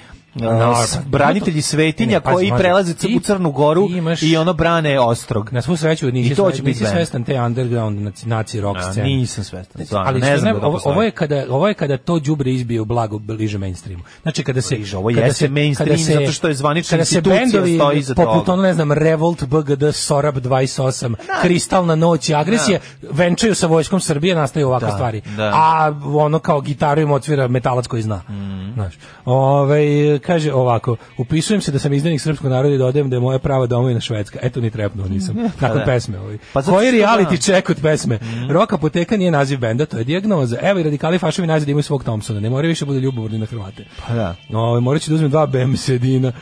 S- 0.85 0.99
branitelji 1.07 1.63
svetinja 1.63 2.11
Ne, 2.11 2.21
pazi, 2.21 2.35
koji 2.35 2.49
mlađe, 2.49 2.63
prelaze 2.63 2.95
u 3.17 3.21
Crnu 3.21 3.51
Goru 3.51 3.89
imaš- 3.89 4.23
i 4.23 4.37
ono 4.37 4.53
brane 4.53 5.01
Ostrog. 5.01 5.53
Na 5.53 5.63
svu 5.63 5.77
sreću 5.77 6.07
nisi, 6.07 6.33
I 6.33 6.37
to 6.37 6.51
će 6.51 6.63
nisi 6.63 6.87
svestan 6.87 7.25
te 7.25 7.41
underground 7.41 8.11
naci, 8.25 8.61
rock 8.61 8.79
scene. 8.83 9.07
nisam 9.07 9.45
svestan, 9.45 9.87
stvarno, 9.87 10.09
ali 10.09 10.21
ne 10.21 10.39
znam 10.39 10.61
da 10.61 10.67
ovo, 10.67 10.81
ovo 10.85 11.03
je 11.03 11.11
kada 11.11 11.45
ovo 11.51 11.69
je 11.69 11.75
kada 11.75 11.97
to 11.97 12.19
đubre 12.19 12.51
izbije 12.53 12.81
u 12.81 12.85
blago 12.85 13.19
bliže 13.19 13.59
mainstreamu. 13.59 14.03
Znači 14.23 14.43
kada 14.45 14.61
se 14.61 14.75
Bliže, 14.77 14.97
ovo 14.97 15.11
kada 15.11 15.33
se- 15.33 15.49
mainstream 15.49 15.89
kada 15.89 15.99
se- 15.99 16.13
zato 16.15 16.33
što 16.33 16.49
je 16.49 16.55
zvanična 16.55 16.99
institucija 16.99 17.49
stoji 17.49 17.99
iza 17.99 18.15
poput 18.15 18.35
toga. 18.37 18.53
ono 18.53 18.63
ne 18.63 18.75
znam 18.75 18.93
Revolt 18.93 19.45
BGD 19.45 19.93
Sorab 19.93 20.37
28 20.37 21.15
Kristalna 21.43 21.95
noć 21.95 22.29
i 22.29 22.35
agresija 22.35 22.79
venčaju 23.03 23.55
sa 23.55 23.67
vojskom 23.67 24.01
Srbije 24.01 24.35
nastaju 24.35 24.67
ovakve 24.69 24.89
Da, 24.89 24.95
stvari. 24.95 25.23
da. 25.37 25.45
A 25.45 25.93
ono 26.05 26.39
kao 26.39 26.61
gitaru 26.61 27.01
im 27.01 27.11
otvira 27.11 27.49
metalac 27.49 27.87
koji 27.87 28.03
zna. 28.03 28.23
Mhm. 28.29 28.73
Znaš. 28.75 28.95
Ovaj 29.25 30.19
kaže 30.27 30.53
ovako, 30.53 30.97
upisujem 31.19 31.61
se 31.61 31.73
da 31.73 31.79
sam 31.79 31.93
izdanik 31.93 32.21
srpskog 32.21 32.51
naroda 32.51 32.75
i 32.75 32.79
dodajem 32.79 33.11
da 33.11 33.17
je 33.17 33.21
moja 33.21 33.39
prava 33.39 33.67
domovina 33.67 34.01
Švedska. 34.01 34.39
Eto 34.43 34.61
ni 34.61 34.71
trepnuo 34.71 35.09
nisam. 35.09 35.37
Nakon 35.61 35.79
da. 35.79 35.85
pesme 35.85 36.19
ovaj. 36.19 36.39
Pa 36.53 36.63
Koji 36.63 36.89
što 36.89 36.97
reality 36.97 37.31
da. 37.31 37.37
check 37.37 37.71
od 37.71 37.81
pesme? 37.83 38.19
Rock 38.51 38.73
apoteka 38.73 39.17
nije 39.17 39.31
naziv 39.31 39.59
benda, 39.59 39.87
to 39.87 39.99
je 39.99 40.05
dijagnoza. 40.05 40.59
Evo 40.63 40.81
i 40.81 40.83
radikali 40.83 41.19
fašovi 41.19 41.49
naziv 41.49 41.67
da 41.67 41.71
imaju 41.71 41.83
svog 41.83 42.03
Thompsona. 42.05 42.41
Ne 42.41 42.51
moraju 42.51 42.69
više 42.69 42.85
budu 42.85 42.99
ljubomorni 42.99 43.39
na 43.39 43.47
Hrvate. 43.47 43.85
Pa 44.07 44.15
da. 44.15 44.37
Ovaj 44.53 44.81
morat 44.81 45.03
ću 45.03 45.11
da 45.11 45.15
uzmem 45.15 45.31
dva 45.31 45.47
bensedina, 45.47 46.33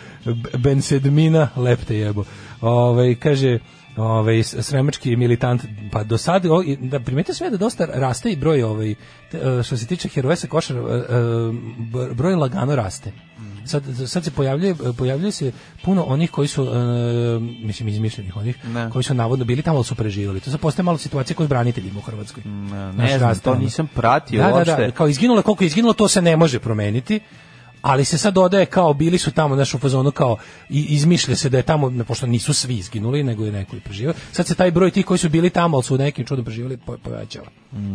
bensedmina, 0.58 1.48
lepte 1.56 1.96
jebo. 1.96 2.24
Ovaj 2.60 3.14
kaže 3.14 3.58
ovaj 3.96 4.42
sremački 4.42 5.16
militant 5.16 5.62
pa 5.92 6.04
do 6.04 6.18
sad 6.18 6.46
o, 6.46 6.62
da 6.80 7.00
primetite 7.00 7.34
sve 7.34 7.50
da 7.50 7.56
dosta 7.56 7.86
raste 7.86 8.32
i 8.32 8.36
broj 8.36 8.62
ovaj 8.62 8.90
e, 8.90 8.96
što 9.62 9.76
se 9.76 9.86
tiče 9.86 10.08
heroja 10.08 10.36
sa 10.36 10.46
košara 10.46 10.80
e, 10.80 10.82
e, 10.82 11.04
br- 11.92 12.14
broj 12.14 12.34
lagano 12.34 12.76
raste. 12.76 13.12
Sad, 13.64 13.82
sad 14.06 14.24
se 14.24 14.30
pojavljuje, 14.30 14.74
pojavljuje 14.98 15.32
se 15.32 15.52
puno 15.84 16.02
onih 16.02 16.30
koji 16.30 16.48
su, 16.48 16.62
e, 16.64 17.38
mislim, 17.66 17.88
izmišljenih 17.88 18.36
onih, 18.36 18.64
Ne. 18.66 18.90
koji 18.90 19.02
su 19.02 19.14
navodno 19.14 19.44
bili 19.44 19.62
tamo, 19.62 19.76
ali 19.76 19.84
su 19.84 19.94
preživjeli. 19.94 20.40
To 20.40 20.50
sad 20.50 20.60
postaje 20.60 20.84
malo 20.84 20.98
situacija 20.98 21.36
kod 21.36 21.48
braniteljima 21.48 21.98
u 21.98 22.02
Hrvatskoj. 22.02 22.42
Ne, 22.44 22.92
ne 22.92 23.18
znam, 23.18 23.38
to 23.38 23.54
nisam 23.54 23.88
pratio 23.94 24.42
Da, 24.42 24.48
da, 24.48 24.54
uopšte. 24.54 24.86
da, 24.86 24.90
kao 24.90 25.08
izginulo 25.08 25.42
koliko 25.42 25.64
je 25.64 25.66
izginulo, 25.66 25.92
to 25.94 26.08
se 26.08 26.22
ne 26.22 26.36
može 26.36 26.58
promeniti. 26.58 27.20
Ali 27.82 28.04
se 28.04 28.18
sad 28.18 28.34
dodaje 28.34 28.66
kao 28.66 28.94
bili 28.94 29.18
su 29.18 29.30
tamo 29.30 29.56
naš 29.56 29.74
u 29.74 29.78
fazonu 29.78 30.10
kao 30.10 30.36
i 30.70 30.84
izmišlja 30.84 31.36
se 31.36 31.48
da 31.48 31.56
je 31.56 31.62
tamo 31.62 32.04
pošto 32.04 32.26
nisu 32.26 32.54
svi 32.54 32.74
izginuli 32.74 33.22
nego 33.22 33.44
je 33.44 33.52
neko 33.52 33.76
i 33.76 33.80
preživio. 33.80 34.14
Sad 34.32 34.46
se 34.46 34.54
taj 34.54 34.70
broj 34.70 34.90
tih 34.90 35.06
koji 35.06 35.18
su 35.18 35.28
bili 35.28 35.50
tamo 35.50 35.76
ali 35.76 35.84
su 35.84 35.98
nekim 35.98 36.26
čudom 36.26 36.44
preživjeli 36.44 36.76
po, 36.76 36.96
povećava. 36.98 37.46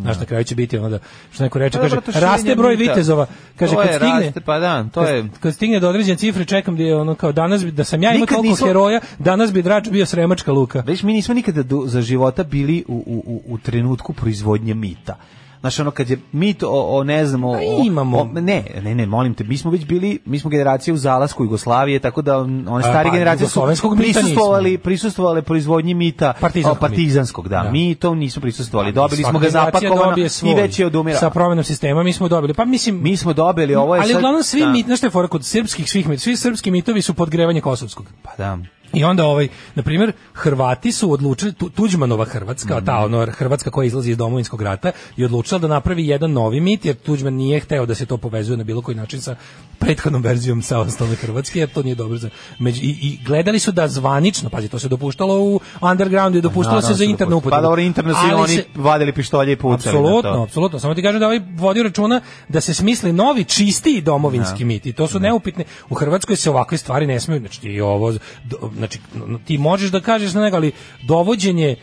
Znaš 0.02 0.20
na 0.20 0.26
kraju 0.26 0.44
će 0.44 0.56
biti 0.56 0.78
onda 0.78 1.00
što 1.32 1.44
neko 1.44 1.60
reče 1.60 1.78
Pa 1.78 1.84
kaže 1.84 1.96
raste 2.16 2.56
broj 2.56 2.78
mita. 2.78 2.92
vitezova. 2.92 3.26
Kaže 3.56 3.74
To 3.74 3.78
kad 3.78 3.88
je, 3.88 3.96
stigne 3.96 4.20
raste, 4.22 4.42
pa 4.42 4.60
da, 4.60 4.84
to 4.86 5.02
kad, 5.02 5.16
je- 5.16 5.30
kad 5.40 5.54
stigne 5.54 5.80
do 5.80 5.90
određene 5.90 6.18
cifre 6.18 6.46
čekam 6.46 6.78
da 6.78 6.84
je 6.84 6.96
ono 6.96 7.16
kao 7.16 7.32
danas 7.32 7.66
bi 7.66 7.72
da 7.72 7.84
sam 7.84 8.04
ja 8.04 8.14
imao 8.14 8.26
toliko 8.28 8.44
nismo- 8.46 8.68
heroja, 8.68 9.00
danas 9.20 9.54
bi 9.54 9.62
drač 9.62 9.90
bio 9.90 10.06
sremačka 10.06 10.52
luka. 10.52 10.82
Već 10.82 11.04
mi 11.04 11.14
nismo 11.14 11.34
nikada 11.34 11.64
do, 11.64 11.84
za 11.86 12.02
života 12.02 12.44
bili 12.44 12.84
u, 12.88 12.94
u, 12.98 13.24
u, 13.28 13.54
u 13.54 13.58
trenutku 13.58 14.14
proizvodnje 14.14 14.74
mita. 14.74 15.18
Znaš, 15.60 15.80
ono, 15.80 15.92
kad 15.92 16.10
je 16.10 16.20
mit 16.32 16.64
o, 16.64 16.70
o 16.90 17.04
ne 17.04 17.26
znam, 17.26 17.44
o, 17.44 17.52
Pa 17.52 17.58
o- 17.58 17.84
imamo. 17.86 18.18
o- 18.18 18.26
ne, 18.26 18.64
ne, 18.82 18.96
ne, 18.96 19.06
molim 19.06 19.34
te, 19.34 19.44
mi 19.44 19.58
smo 19.58 19.72
već 19.72 19.86
bili, 19.86 20.20
mi 20.26 20.40
smo 20.40 20.50
generacija 20.50 20.94
u 20.94 20.98
zalasku 20.98 21.44
Jugoslavije, 21.44 22.00
tako 22.00 22.22
da 22.22 22.38
one 22.38 22.82
stare 22.82 23.04
pa, 23.04 23.14
generacije 23.14 23.48
su 23.50 23.62
prisustvovali, 23.98 24.78
prisustvovali 24.78 25.42
proizvodnji 25.42 25.94
mita, 25.94 26.34
Partizanskog 26.42 26.78
o, 26.78 26.82
partizanskog, 26.82 27.48
da. 27.48 27.58
Da. 27.58 27.72
Mi 27.72 27.96
to 27.96 28.16
nismo 28.16 28.42
prisustvovali. 28.42 28.92
Dobili 28.92 29.22
Svaka 29.22 29.32
smo 29.32 29.40
ga 29.40 29.50
zapakovano 29.50 30.18
i 30.44 30.54
već 30.56 30.80
je 30.80 30.86
odumira. 30.86 31.18
Sa 31.18 31.30
promenom 31.30 31.64
sistema 31.64 32.04
mi 32.04 32.14
smo 32.14 32.28
dobili. 32.28 32.54
Pa 32.54 32.66
mislim 32.66 33.04
Mi 33.04 33.18
smo 33.18 33.34
dobili, 33.34 33.76
ovo 33.76 33.96
je 33.96 34.02
ali 34.02 34.10
sad- 34.10 34.18
uglavnom 34.18 34.44
svi 34.44 34.60
da. 34.60 34.70
mit, 34.70 34.86
znaš 34.86 34.98
šta 35.00 35.08
je 35.08 35.12
fora 35.12 35.28
kod 35.28 35.46
srpskih 35.46 35.92
svih 35.92 36.08
mit, 36.10 36.22
svi 36.22 36.38
srpski 36.38 36.72
mitovi 36.72 37.02
su 37.02 37.14
podgrevanje 37.14 37.62
kosovskog. 37.62 38.06
Pa 38.24 38.32
da. 38.38 38.58
I 38.94 39.04
onda 39.04 39.26
ovaj, 39.26 39.48
na 39.76 39.84
primjer, 39.84 40.12
Hrvati 40.34 40.92
su 40.92 41.12
odlučili 41.12 41.54
Tu- 41.54 41.70
Tuđmanova 41.70 42.26
Hrvatska, 42.26 42.82
ta 42.82 42.98
ono 42.98 43.26
Hrvatska 43.28 43.70
koja 43.70 43.86
izlazi 43.86 44.12
iz 44.12 44.18
domovinskog 44.18 44.62
rata 44.62 44.92
i 45.18 45.26
odlučila 45.26 45.60
da 45.60 45.68
napravi 45.70 46.08
jedan 46.08 46.32
novi 46.32 46.62
mit 46.62 46.86
jer 46.86 46.96
Tuđman 46.96 47.34
nije 47.34 47.60
hteo 47.60 47.86
da 47.86 47.96
se 47.96 48.06
to 48.06 48.18
povezuje 48.18 48.58
na 48.58 48.64
bilo 48.64 48.82
koji 48.82 48.96
način 48.96 49.22
sa 49.22 49.36
prethodnom 49.80 50.22
verzijom 50.22 50.62
samostalne 50.62 51.16
Hrvatske, 51.16 51.60
jer 51.60 51.70
to 51.70 51.84
nije 51.84 51.96
dobro 51.96 52.18
za 52.18 52.30
među, 52.60 52.82
i, 52.82 52.90
i 53.02 53.20
gledali 53.26 53.60
su 53.60 53.72
da 53.72 53.88
zvanično, 53.88 54.50
pazi, 54.50 54.68
to 54.68 54.80
se 54.80 54.88
dopuštalo 54.88 55.36
u 55.36 55.60
undergroundu 55.82 56.38
i 56.38 56.42
dopuštalo 56.42 56.82
se 56.82 56.86
Naravno 56.86 56.98
za 56.98 57.04
internu 57.04 57.30
dopustili. 57.32 57.38
upotrebu. 57.40 57.58
Pa 57.58 57.62
dobro, 57.62 57.82
internet 57.82 58.16
su 58.16 58.36
oni 58.36 58.56
se- 58.56 58.66
vadili 58.76 59.12
pištolje 59.14 59.52
i 59.52 59.56
pucali 59.56 59.76
Apsolutno, 59.98 60.44
apsolutno. 60.44 60.80
Samo 60.80 60.96
ti 60.96 61.02
kažem 61.02 61.20
da 61.20 61.26
ovaj 61.26 61.42
vodi 61.52 61.84
računa 61.84 62.22
da 62.50 62.62
se 62.62 62.74
smisli 62.74 63.14
novi, 63.14 63.44
čistiji 63.46 64.02
domovinski 64.02 64.66
mit 64.66 64.86
i 64.86 64.94
to 64.94 65.08
su 65.08 65.20
neupitne. 65.20 65.64
U 65.90 65.96
Hrvatskoj 65.96 66.36
se 66.36 66.50
ovakve 66.50 66.78
stvari 66.78 67.08
ne 67.08 67.20
smeju, 67.20 67.40
znači 67.40 67.62
i 67.64 67.82
ovo, 67.82 68.12
do- 68.44 68.72
znači 68.78 69.00
ti 69.46 69.58
možeš 69.58 69.92
da 69.92 70.00
kažeš 70.00 70.34
na 70.34 70.42
nego, 70.42 70.56
ali 70.56 70.72
dovođenje 71.02 71.76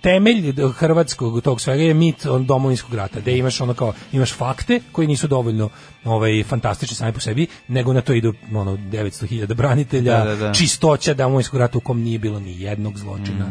temelj 0.00 0.54
hrvatskog 0.72 1.40
tog 1.40 1.60
svega 1.60 1.82
je 1.82 1.94
mit 1.94 2.26
domovinskog 2.40 2.94
rata, 2.94 3.20
gde 3.20 3.38
imaš 3.38 3.60
ono 3.60 3.74
kao 3.74 3.92
imaš 4.12 4.32
fakte 4.32 4.80
koji 4.92 5.08
nisu 5.08 5.28
dovoljno 5.28 5.70
ovaj 6.04 6.42
fantastični 6.42 6.96
sami 6.96 7.12
po 7.12 7.20
sebi, 7.20 7.46
nego 7.68 7.92
na 7.92 8.00
to 8.00 8.12
idu 8.12 8.34
ono 8.54 8.76
900.000 8.76 9.54
branitelja, 9.54 10.18
Da, 10.18 10.24
da, 10.24 10.36
da. 10.36 10.52
čistoća 10.52 11.14
domovinskog 11.14 11.60
rata 11.60 11.78
u 11.78 11.80
kom 11.80 12.00
nije 12.00 12.18
bilo 12.18 12.40
ni 12.40 12.60
jednog 12.60 12.98
zločina. 12.98 13.46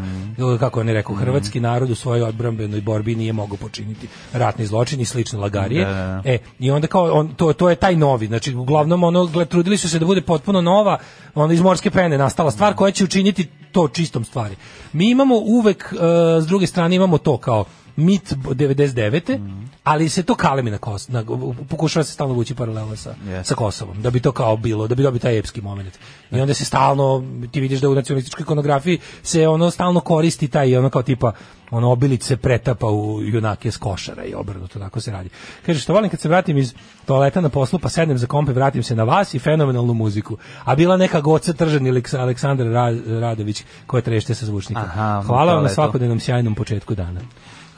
Kako 0.60 0.80
on 0.80 0.88
je 0.88 0.94
rekao, 0.94 1.16
hrvatski 1.16 1.60
narod 1.60 1.90
u 1.92 1.96
svojoj 1.96 2.24
odbrambenoj 2.24 2.82
borbi 2.82 3.16
nije 3.16 3.34
mogao 3.34 3.58
počiniti 3.58 4.08
ratni 4.34 4.66
zločin 4.66 5.02
i 5.02 5.06
slične 5.06 5.40
lagarije. 5.40 5.86
Da, 5.86 5.92
da, 5.92 6.22
da. 6.24 6.30
E, 6.32 6.38
i 6.60 6.72
onda 6.72 6.88
kao 6.88 7.12
on 7.12 7.34
to 7.36 7.54
to 7.54 7.70
je 7.70 7.76
taj 7.76 7.96
novi, 7.96 8.28
znači 8.28 8.56
uglavnom 8.56 9.04
ono 9.04 9.26
gled, 9.26 9.48
trudili 9.48 9.78
su 9.78 9.90
se 9.90 10.00
da 10.00 10.06
bude 10.06 10.22
potpuno 10.22 10.62
nova, 10.62 10.98
onda 11.36 11.54
iz 11.54 11.62
morske 11.62 11.92
pene 11.92 12.18
nastala 12.18 12.52
stvar 12.52 12.74
koja 12.74 12.92
će 12.92 13.04
učiniti 13.04 13.48
to 13.72 13.88
čistom 13.88 14.24
stvari. 14.24 14.56
Mi 14.94 15.10
imamo 15.10 15.36
uvek 15.36 15.94
e, 15.94 16.42
s 16.42 16.48
druge 16.48 16.68
strane 16.68 16.96
imamo 16.96 17.18
to 17.18 17.38
kao 17.38 17.66
mit 18.02 18.34
99. 18.34 19.40
ali 19.84 20.10
se 20.10 20.24
to 20.24 20.36
kalemi 20.36 20.72
na 20.72 20.78
Kos, 20.78 21.08
na, 21.08 21.24
pokušava 21.70 22.04
se 22.04 22.14
stalno 22.14 22.34
vući 22.34 22.56
paralela 22.56 22.96
sa, 22.96 23.14
Yes. 23.26 23.44
sa 23.44 23.56
Kosovom, 23.56 24.02
da 24.02 24.10
bi 24.10 24.20
to 24.20 24.32
kao 24.32 24.58
bilo, 24.58 24.88
da 24.88 24.96
bi 24.96 25.04
dobio 25.04 25.20
taj 25.20 25.38
epski 25.38 25.62
moment. 25.62 25.98
I 26.32 26.40
onda 26.40 26.54
se 26.54 26.66
stalno, 26.66 27.24
ti 27.52 27.60
vidiš 27.60 27.80
da 27.82 27.90
u 27.90 27.96
nacionalističkoj 27.96 28.44
ikonografiji 28.44 29.00
se 29.24 29.48
ono 29.48 29.72
stalno 29.72 30.00
koristi 30.00 30.48
taj 30.48 30.78
ono 30.78 30.90
kao 30.90 31.02
tipa 31.04 31.32
ono 31.72 31.92
obilić 31.92 32.24
se 32.24 32.38
pretapa 32.38 32.88
u 32.88 33.20
junake 33.24 33.72
s 33.72 33.78
košara 33.78 34.26
i 34.26 34.34
obrnuto, 34.34 34.80
tako 34.80 35.02
se 35.02 35.12
radi. 35.12 35.30
Kaže, 35.66 35.80
što 35.80 35.94
volim 35.94 36.10
kad 36.10 36.20
se 36.20 36.30
vratim 36.30 36.58
iz 36.58 36.74
toaleta 37.06 37.42
na 37.42 37.50
poslu, 37.50 37.80
pa 37.80 37.90
sednem 37.90 38.18
za 38.18 38.28
kompe, 38.28 38.54
vratim 38.54 38.84
se 38.84 38.96
na 38.96 39.04
vas 39.04 39.34
i 39.34 39.40
fenomenalnu 39.40 39.94
muziku. 39.94 40.38
A 40.64 40.76
bila 40.76 40.98
neka 40.98 41.22
goca 41.22 41.54
tržan 41.54 41.88
ili 41.88 42.04
Aleksandar 42.14 42.68
Ra- 42.68 43.20
Radović 43.20 43.64
koja 43.88 44.02
trešte 44.02 44.36
sa 44.36 44.46
zvučnikom. 44.46 44.84
Hvala 45.26 45.54
vam 45.54 45.64
na 45.64 45.70
svakodnevnom 45.70 46.20
sjajnom 46.20 46.56
početku 46.56 46.96
dana. 46.96 47.22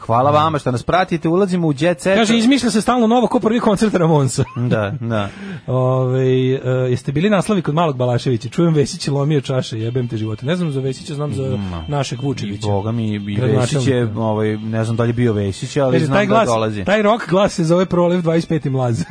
Hvala 0.05 0.31
vama 0.31 0.59
što 0.59 0.71
nas 0.71 0.83
pratite, 0.83 1.29
ulazimo 1.29 1.67
u 1.67 1.73
Jet 1.79 2.01
Set. 2.01 2.17
Kaže, 2.17 2.37
izmišlja 2.37 2.69
se 2.71 2.81
stalno 2.81 3.07
novo, 3.07 3.27
ko 3.27 3.39
prvi 3.39 3.59
koncert 3.59 3.93
Ramonsa. 3.93 4.43
Da, 4.73 4.93
da. 4.99 5.29
Ove, 5.67 6.23
e, 6.23 6.59
jeste 6.89 7.11
bili 7.11 7.29
naslovi 7.29 7.61
kod 7.61 7.75
malog 7.75 7.97
Balaševića? 7.97 8.49
Čujem 8.49 8.73
Vesić 8.73 9.07
je 9.07 9.13
lomio 9.13 9.41
čaše, 9.41 9.79
jebem 9.79 10.07
te 10.07 10.17
živote. 10.17 10.45
Ne 10.45 10.55
znam 10.55 10.71
za 10.71 10.79
Vesića, 10.79 11.13
znam 11.13 11.33
za 11.33 11.57
našeg 11.87 12.19
I 12.19 12.25
Vučevića. 12.25 12.67
Boga 12.67 12.91
mi, 12.91 13.07
i 13.13 13.37
Vesić 13.41 13.87
je, 13.87 14.13
ovaj, 14.15 14.57
ne 14.57 14.83
znam 14.83 14.97
da 14.97 15.03
li 15.03 15.09
je 15.09 15.13
bio 15.13 15.33
Vesić, 15.33 15.77
ali 15.77 15.91
Kaže, 15.91 16.05
znam 16.05 16.17
taj 16.17 16.25
da 16.25 16.29
glas, 16.29 16.47
dolazi. 16.47 16.85
taj 16.85 17.01
rock 17.01 17.29
glas 17.29 17.53
se 17.53 17.63
zove 17.63 17.85
Prolev 17.85 18.21
25. 18.21 18.69
mlaz. 18.69 19.03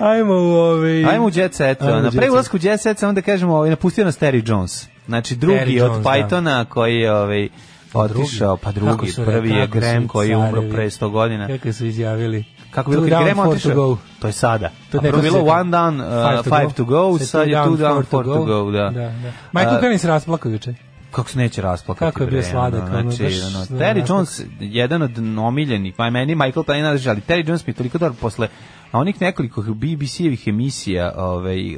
Ajmo 0.00 0.34
u 0.34 0.36
ovaj... 0.36 1.04
Ajmo 1.04 1.26
u 1.26 1.30
Jet 1.34 1.54
Set. 1.54 1.80
Na 1.80 1.88
Jet 1.88 2.12
pre 2.12 2.22
Set. 2.22 2.30
ulasku 2.30 2.56
u 2.56 2.60
Jet 2.62 2.80
Set 2.80 2.98
samo 2.98 3.12
da 3.12 3.22
kažemo, 3.22 3.54
ovaj, 3.54 3.70
napustio 3.70 4.04
nas 4.04 4.20
Terry 4.20 4.50
Jones. 4.50 4.86
Znači 5.06 5.36
drugi 5.36 5.58
Terry 5.58 5.82
od 5.82 5.90
Jones, 5.90 6.04
da. 6.04 6.10
Pythona 6.10 6.64
koji 6.64 6.96
je 6.96 7.12
ovaj, 7.12 7.48
otišao, 7.94 8.56
pa 8.56 8.72
Kako 8.72 8.80
drugi, 8.80 9.12
su 9.12 9.24
prvi 9.24 9.50
je 9.50 9.68
su 10.02 10.08
koji 10.08 10.30
je 10.30 10.36
umro 10.36 10.62
pre 10.72 10.90
100 10.90 11.10
godina. 11.10 11.46
Kako 11.46 11.72
su 11.72 11.86
izjavili? 11.86 12.44
Kako 12.70 12.90
bilo 12.90 13.08
kad 13.08 13.34
to 13.34 13.42
otišao? 13.42 13.96
To 14.20 14.26
je 14.26 14.32
sada. 14.32 14.70
To 14.92 15.04
je 15.06 15.12
bilo 15.12 15.40
one 15.40 15.70
down, 15.70 16.00
uh, 16.00 16.30
Five 16.30 16.42
to 16.42 16.50
five 16.56 16.66
go. 16.66 16.72
to 16.72 16.84
go, 16.84 17.18
Sad 17.18 17.48
je 17.48 17.56
two 17.56 17.76
down, 17.76 18.04
four 18.04 18.24
to 18.24 18.44
go, 18.44 18.70
da. 18.70 18.78
da, 18.78 18.90
da. 18.90 19.32
Michael 19.52 19.76
A, 19.76 19.80
Collins 19.80 20.00
se 20.00 20.08
rasplakao 20.08 20.52
juče. 20.52 20.74
kako 21.10 21.30
se 21.30 21.38
neće 21.38 21.62
rasplakati. 21.62 22.12
Kako 22.12 22.24
je 22.24 22.30
bio 22.30 22.42
sladak, 22.42 22.82
ono, 22.82 23.10
znači, 23.10 23.40
ono, 23.46 23.66
ne, 23.70 23.84
Terry 23.86 24.10
Jones, 24.10 24.40
jedan 24.60 25.02
od 25.02 25.18
omiljenih, 25.38 25.94
pa 25.96 26.10
meni 26.10 26.34
Michael 26.34 26.64
Palin, 26.64 26.84
ali 26.86 26.98
Terry 27.00 27.48
Jones 27.48 27.66
mi 27.66 27.70
je 27.70 27.74
toliko 27.74 27.98
dobar 27.98 28.16
posle 28.20 28.48
a 28.92 28.98
onih 28.98 29.20
nekoliko 29.20 29.62
BBC-evih 29.62 30.48
emisija, 30.48 31.12
ovaj, 31.16 31.72
e, 31.72 31.76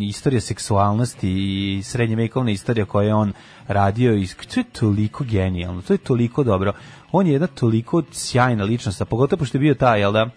istorija 0.00 0.40
seksualnosti 0.40 1.28
i 1.28 1.82
srednjevekovna 1.82 2.50
istorija 2.50 2.86
koje 2.86 3.06
je 3.06 3.14
on 3.14 3.32
radio, 3.68 4.14
i 4.14 4.26
to 4.54 4.60
je 4.60 4.64
toliko 4.64 5.24
genijalno, 5.24 5.82
to 5.82 5.92
je 5.94 5.98
toliko 5.98 6.44
dobro. 6.44 6.72
On 7.12 7.26
je 7.26 7.32
jedna 7.32 7.46
toliko 7.46 8.02
sjajna 8.12 8.64
ličnost, 8.64 9.00
a 9.00 9.04
pogotovo 9.04 9.38
pošto 9.38 9.58
je 9.58 9.60
bio 9.60 9.74
taj, 9.74 10.00
jel 10.00 10.12
da, 10.12 10.30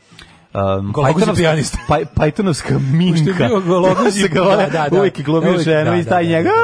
Um, 0.80 0.94
pijanista. 1.36 1.78
Paj- 1.90 2.06
Pythonovska 2.16 2.80
minka. 2.94 3.48
ga 4.28 4.42
vole, 4.44 4.66
da, 4.66 4.70
da, 4.72 4.90
da. 4.90 5.00
Uvijek 5.00 5.20
je 5.20 5.24
glumio 5.24 5.58
ženu 5.58 5.92
da, 5.92 5.98
i 5.98 6.04
da, 6.04 6.10
taj 6.10 6.24
da, 6.24 6.30
njega, 6.30 6.50
da. 6.50 6.56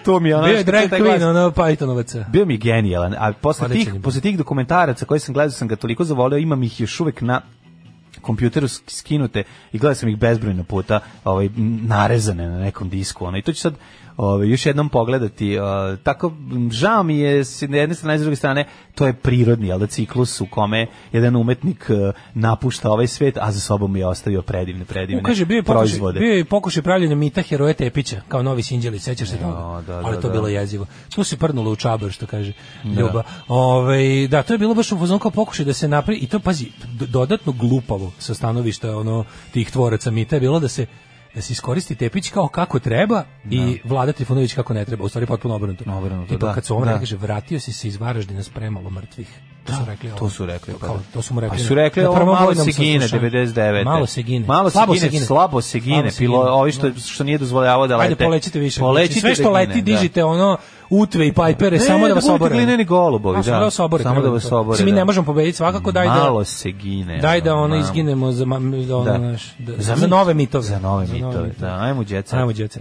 "A, 0.00 0.04
to 0.04 0.20
mi 0.20 0.28
je 0.28 0.36
ono... 0.36 0.44
Bio 0.44 0.52
je 0.52 0.62
što 0.62 0.70
drag 0.70 0.90
queen, 0.90 1.30
ono 1.30 1.50
Pythonovaca. 1.50 2.24
Bio 2.30 2.46
mi 2.46 2.56
genijalan, 2.58 3.14
a 3.18 3.32
posle 3.32 3.68
tih, 3.68 3.94
posle 4.02 4.20
tih 4.20 4.38
dokumentaraca 4.38 5.04
koje 5.04 5.20
sam 5.20 5.34
gledao 5.34 5.50
sam 5.50 5.68
ga 5.68 5.76
toliko 5.76 6.04
zavoleo, 6.04 6.38
imam 6.38 6.62
ih 6.62 6.80
još 6.80 7.00
uvek 7.00 7.20
na 7.20 7.40
kompjuteru 8.26 8.68
sk- 8.68 8.90
skinute 8.90 9.42
i 9.72 9.78
gledao 9.78 9.94
sam 9.94 10.08
ih 10.08 10.18
bezbrojno 10.18 10.64
puta 10.64 11.00
ovaj, 11.24 11.48
narezane 11.88 12.48
na 12.48 12.58
nekom 12.58 12.88
disku. 12.88 13.24
Ono. 13.24 13.38
I 13.38 13.42
to 13.42 13.52
ću 13.52 13.60
sad 13.60 13.74
ovaj, 14.16 14.48
još 14.48 14.66
jednom 14.66 14.88
pogledati. 14.88 15.58
Uh, 15.58 15.64
tako, 16.02 16.32
žao 16.70 17.02
mi 17.02 17.18
je 17.18 17.44
s 17.44 17.62
jedne 17.62 17.94
strane, 17.94 18.18
s 18.18 18.22
druge 18.22 18.36
strane, 18.36 18.64
to 18.94 19.06
je 19.06 19.12
prirodni 19.12 19.68
jel 19.68 19.78
da, 19.78 19.86
ciklus 19.86 20.40
u 20.40 20.46
kome 20.46 20.86
jedan 21.12 21.36
umetnik 21.36 21.86
uh, 21.90 22.14
napušta 22.34 22.90
ovaj 22.90 23.06
svet, 23.06 23.38
a 23.40 23.52
za 23.52 23.60
sobom 23.60 23.96
je 23.96 24.06
ostavio 24.06 24.42
predivne, 24.42 24.84
predivne 24.84 25.22
kaže, 25.22 25.44
bio 25.44 25.56
je 25.56 25.62
pokušaj, 25.62 25.80
proizvode. 25.80 26.20
bio 26.20 26.32
je 26.32 26.44
pokušaj 26.44 26.82
pravljenja 26.82 27.14
mita 27.14 27.42
heroje 27.42 27.74
Tepića, 27.74 28.20
kao 28.28 28.42
novi 28.42 28.62
Sinđeli, 28.62 28.98
sećaš 28.98 29.28
se 29.28 29.36
toga? 29.36 29.82
da, 29.86 29.98
Ali 29.98 30.16
da, 30.16 30.20
to 30.20 30.28
da. 30.28 30.32
bilo 30.32 30.48
jezivo. 30.48 30.86
Tu 31.14 31.24
se 31.24 31.36
prnulo 31.36 31.70
u 31.70 31.76
čabar, 31.76 32.10
što 32.10 32.26
kaže 32.26 32.52
Da. 32.84 33.00
Ljuba. 33.00 33.22
Ovaj, 33.48 34.28
da, 34.28 34.42
to 34.42 34.54
je 34.54 34.58
bilo 34.58 34.74
baš 34.74 34.92
u 34.92 34.98
fazonu 34.98 35.18
kao 35.18 35.30
pokušaj 35.30 35.64
da 35.64 35.72
se 35.72 35.88
napravi, 35.88 36.18
i 36.18 36.26
to, 36.26 36.38
pazi, 36.38 36.66
do- 36.98 37.06
dodatno 37.06 37.52
glupavo 37.52 38.12
sa 38.18 38.34
stanovišta 38.34 38.96
ono, 38.96 39.24
tih 39.52 39.70
tvoraca 39.70 40.10
mita 40.10 40.36
je 40.36 40.40
bilo 40.40 40.60
da 40.60 40.68
se 40.68 40.86
da 41.36 41.42
se 41.42 41.52
iskoristi 41.52 41.94
Tepić 41.94 42.30
kao 42.30 42.48
kako 42.48 42.78
treba 42.78 43.24
i 43.50 43.80
Vlada 43.84 44.12
Trifunović 44.12 44.54
kako 44.54 44.74
ne 44.74 44.84
treba. 44.84 45.04
U 45.04 45.08
stvari 45.08 45.26
potpuno 45.26 45.54
obrnuto. 45.54 45.84
Obrnuto, 45.86 46.28
Tipa, 46.28 46.46
da, 46.46 46.54
kad 46.54 46.64
su 46.64 46.76
on 46.76 46.84
da. 46.84 46.98
kaže, 46.98 47.16
vratio 47.16 47.60
si 47.60 47.72
se 47.72 47.88
iz 47.88 47.96
Varaždina 47.96 48.42
s 48.42 48.48
premalo 48.48 48.90
mrtvih. 48.90 49.28
To 49.66 49.72
su 49.74 49.84
rekli. 49.86 50.10
To 50.10 50.16
ovo. 50.20 50.30
su 50.30 50.46
rekli. 50.46 50.74
Pa, 50.74 50.86
Kao, 50.86 50.96
da. 50.96 51.02
to 51.12 51.22
su 51.22 51.34
mu 51.34 51.40
rekli. 51.40 51.58
Pa 51.58 51.64
su 51.64 51.74
rekli, 51.74 52.04
ovo 52.04 52.24
malo 52.24 52.54
se 52.54 52.70
gine, 52.72 53.00
saslušanju. 53.00 53.30
99. 53.30 53.84
Malo 53.84 54.06
se 54.06 54.22
gine. 54.22 54.46
Malo 54.46 54.70
se 54.70 55.08
gine, 55.08 55.24
slabo 55.26 55.60
se 55.60 55.78
gine, 55.80 56.10
pilo, 56.18 56.38
ovi 56.40 56.72
što, 56.72 56.90
što 56.94 57.24
nije 57.24 57.38
dozvoljavao 57.38 57.86
da 57.86 57.96
lete. 57.96 58.12
Ajde, 58.12 58.24
polećite 58.24 58.58
više. 58.58 58.80
Polećite 58.80 59.20
Sve 59.20 59.34
što 59.34 59.42
da 59.42 59.50
leti, 59.50 59.72
gine, 59.72 59.82
da. 59.82 59.92
dižite 59.92 60.24
ono 60.24 60.56
utve 60.90 61.26
i 61.26 61.32
pajpere, 61.32 61.76
Ne, 61.76 61.82
samo 61.82 62.00
da 62.00 62.08
da 62.08 62.14
vas 62.14 62.28
obore. 62.28 62.54
glineni 62.54 62.84
golubovi, 62.84 63.38
A, 63.38 63.42
samo 63.42 63.54
da. 63.54 63.58
da 63.58 63.64
vas 63.64 63.78
obore. 63.78 64.02
Samo 64.02 64.20
da 64.20 64.28
vas 64.28 64.48
to. 64.48 64.58
obore, 64.60 64.84
Mi 64.84 64.90
da. 64.90 64.96
ne 64.96 65.04
možemo 65.04 65.26
pobediti 65.26 65.56
svakako, 65.56 65.92
daj 65.92 66.06
da... 66.06 66.14
Malo 66.14 66.44
se 66.44 66.70
gine. 66.70 67.18
Daj 67.18 67.40
da 67.40 67.54
ono 67.54 67.76
izginemo 67.76 68.32
za, 68.32 68.44
za, 68.80 68.96
ono, 68.96 69.04
Da. 69.04 69.18
da, 69.18 69.72
Za 69.76 69.96
za, 69.96 70.06
nove 70.06 70.34
mitove. 70.34 70.64
Za 70.64 70.78
nove 70.78 71.06
mitove, 71.06 71.50
da. 71.58 71.78
Ajmo 71.80 72.04
set. 72.04 72.32
Ajmo 72.32 72.52
jet 72.56 72.78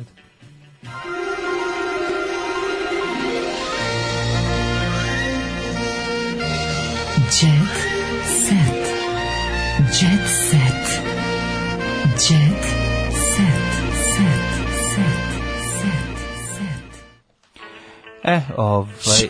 E, 18.28 18.42
ovaj... 18.58 19.30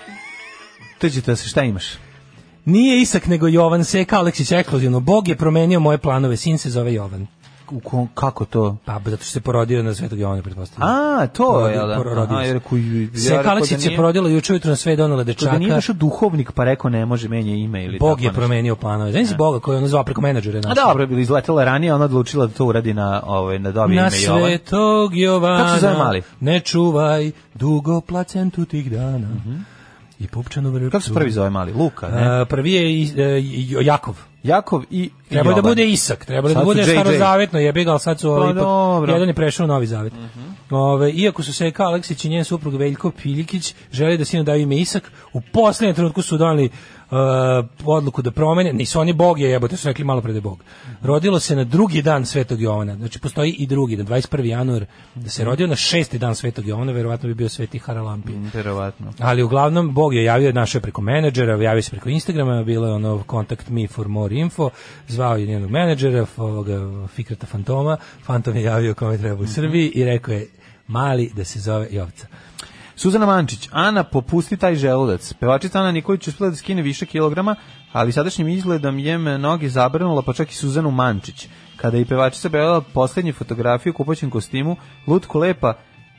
Tuđite 0.99 1.35
se, 1.35 1.49
šta 1.49 1.63
imaš? 1.63 1.85
Nije 2.65 3.01
Isak 3.01 3.27
nego 3.27 3.47
Jovan 3.47 3.83
Seka 3.83 4.17
Aleksić 4.17 4.51
ekskluzivno. 4.51 4.99
Bog 4.99 5.27
je 5.27 5.35
promenio 5.35 5.79
moje 5.79 5.97
planove. 5.97 6.37
Sin 6.37 6.57
se 6.57 6.69
zove 6.69 6.93
Jovan. 6.93 7.27
U 7.71 7.79
kako 8.07 8.45
to? 8.45 8.77
Pa 8.85 8.99
zato 9.05 9.23
što 9.23 9.31
se 9.31 9.41
porodio 9.41 9.83
na 9.83 9.93
Svetog 9.93 10.19
Jovana, 10.19 10.41
pretpostavljam. 10.41 10.89
A, 10.89 11.27
to 11.27 11.43
Porodio- 11.43 11.81
je, 11.81 11.87
da. 11.87 11.95
porodio 11.95 12.23
Aha, 12.35 12.43
se. 12.43 12.47
jer 12.47 12.61
da 13.75 13.81
se 13.81 13.87
nije- 13.87 13.97
porodila 13.97 14.29
juče 14.29 14.53
ujutro 14.53 14.69
na 14.69 14.75
sve 14.75 14.95
donela 14.95 15.23
dečaka. 15.23 15.51
da 15.51 15.57
nije 15.57 15.71
došao 15.71 15.95
duhovnik 15.95 16.51
pa 16.51 16.63
rekao 16.63 16.89
ne 16.89 17.05
može 17.05 17.27
menja 17.29 17.55
ime 17.55 17.85
ili 17.85 17.99
Bog 17.99 18.09
tako 18.09 18.21
je 18.21 18.23
nešto. 18.23 18.33
promenio 18.33 18.75
planove. 18.75 19.11
Znaš 19.11 19.27
si 19.27 19.35
Boga 19.35 19.59
koji 19.59 19.75
je 19.75 19.77
ono 19.77 19.87
zvao 19.87 20.03
preko 20.03 20.21
menadžera 20.21 20.57
A 20.57 20.61
našeg? 20.61 20.75
dobro, 20.77 21.03
je 21.03 21.07
bilo 21.07 21.19
izletela 21.19 21.63
ranije, 21.63 21.93
ona 21.93 22.05
odlučila 22.05 22.47
da 22.47 22.53
to 22.53 22.65
uradi 22.65 22.93
na, 22.93 23.21
ovaj, 23.25 23.59
na 23.59 23.71
dobije 23.71 24.01
Na 24.01 24.07
ime 24.07 24.17
Jovan. 24.19 24.41
svetog 24.41 25.17
Jovana 25.17 25.57
Kako 25.57 25.75
se 25.75 25.81
zove 25.81 25.93
mali? 25.95 26.21
Ne 26.39 26.59
čuvaj 26.59 27.31
dugo 27.53 28.01
placentu 28.01 28.65
tih 28.65 28.91
dana 28.91 29.27
I 30.19 30.27
pupčanu 30.27 30.69
vrpcu. 30.69 30.91
Kako 30.91 31.03
se 31.03 31.13
prvi 31.13 31.31
zove 31.31 31.49
mali? 31.49 31.73
Luka, 31.73 32.09
ne? 32.09 32.27
A, 32.31 32.45
prvi 32.45 32.73
je 32.73 33.03
Jo- 33.69 33.81
Jakov 33.81 34.15
Jakov 34.45 34.83
i 34.91 35.09
Trebalo 35.29 35.57
je 35.57 35.61
da 35.61 35.69
bude 35.69 35.85
Isak, 35.85 36.25
trebalo 36.25 36.49
je 36.49 36.55
da 36.55 36.63
bude 36.63 36.83
starozavetno, 36.83 37.59
jebi 37.59 37.83
ga, 37.83 37.91
ali 37.91 37.99
sad 37.99 38.19
su 38.19 38.29
ovaj, 38.29 38.53
Pa 38.53 38.53
dobro. 38.53 39.07
Mhm. 39.07 39.15
jedan 39.15 39.27
je 39.27 39.33
prešao 39.33 39.63
u 39.63 39.67
Novi 39.67 39.87
Zavet. 39.87 40.13
Ove, 40.69 41.11
iako 41.11 41.43
su 41.43 41.53
se 41.53 41.71
Aleksić 41.77 42.25
i 42.25 42.29
njen 42.29 42.43
suprug 42.43 42.75
Veljko 42.75 43.11
Piljikić 43.11 43.75
želi 43.91 44.17
da 44.17 44.25
sinu 44.25 44.43
daju 44.43 44.61
ime 44.61 44.77
Isak, 44.77 45.11
u 45.33 45.41
posljednjem 45.53 45.95
trenutku 45.95 46.21
su 46.21 46.37
donali 46.37 46.69
odluku 47.83 48.21
da 48.21 48.31
promene, 48.31 48.73
nisu 48.73 48.99
oni 48.99 49.13
Bog 49.13 49.39
je 49.39 49.49
jebote, 49.49 49.77
su 49.77 49.87
rekli 49.87 50.05
malo 50.05 50.21
pre 50.21 50.31
da 50.31 50.37
je 50.37 50.41
Bog. 50.41 50.63
Rodilo 51.01 51.39
se 51.39 51.55
na 51.55 51.63
drugi 51.63 52.01
dan 52.01 52.25
Svetog 52.25 52.61
Jovana, 52.61 52.95
znači 52.95 53.19
postoji 53.19 53.51
i 53.51 53.67
drugi, 53.67 53.97
na 53.97 54.03
21. 54.03 54.43
januar, 54.43 54.85
da 55.15 55.29
se 55.29 55.43
rodio 55.43 55.67
na 55.67 55.75
šesti 55.75 56.19
dan 56.19 56.35
Svetog 56.35 56.67
Jovana, 56.67 56.91
verovatno 56.91 57.27
bi 57.27 57.35
bio 57.35 57.49
Sveti 57.49 57.79
Haralampi. 57.79 58.33
Verovatno. 58.53 59.13
Ali 59.19 59.43
uglavnom 59.43 59.93
Bog 59.93 60.13
je 60.13 60.23
javio 60.23 60.51
našao 60.51 60.77
je 60.79 60.81
preko 60.81 61.01
menadžera, 61.01 61.63
javio 61.63 61.81
se 61.81 61.91
preko 61.91 62.09
Instagrama, 62.09 62.63
bilo 62.63 62.87
je 62.87 62.93
ono 62.93 63.23
contact 63.31 63.69
me 63.69 63.87
for 63.87 64.07
more 64.07 64.35
info, 64.35 64.69
zvao 65.07 65.37
je 65.37 65.45
njenog 65.45 65.71
menadžera, 65.71 66.25
ovoga 66.37 67.07
Fikrata 67.07 67.47
Fantoma, 67.47 67.97
Fantom 68.23 68.55
je 68.55 68.63
javio 68.63 68.93
kome 68.93 69.17
treba 69.17 69.41
u 69.41 69.47
Srbiji 69.47 69.91
i 69.95 70.03
rekao 70.03 70.33
je 70.33 70.47
mali 70.87 71.31
da 71.35 71.45
se 71.45 71.59
zove 71.59 71.87
Jovca. 71.91 72.27
Suzana 72.95 73.25
Mančić, 73.25 73.69
Ana, 73.71 74.03
popusti 74.03 74.57
taj 74.57 74.75
želudac. 74.75 75.33
Pevačica 75.33 75.79
Ana 75.79 75.91
Nikolić 75.91 76.27
uspela 76.27 76.49
da 76.49 76.55
skine 76.55 76.81
više 76.81 77.05
kilograma, 77.05 77.55
ali 77.91 78.11
sadašnjim 78.11 78.47
izgledom 78.47 78.99
je 78.99 79.17
me 79.17 79.37
noge 79.37 79.69
zabrnula, 79.69 80.21
pa 80.21 80.33
čak 80.33 80.51
i 80.51 80.55
Suzanu 80.55 80.91
Mančić. 80.91 81.47
Kada 81.77 81.97
je 81.97 82.05
pevačica 82.05 82.47
objavila 82.47 82.81
poslednju 82.81 83.33
fotografiju 83.33 83.91
u 83.91 83.93
kupaćem 83.93 84.29
kostimu, 84.29 84.75
lutko 85.07 85.39
lepa, 85.39 85.73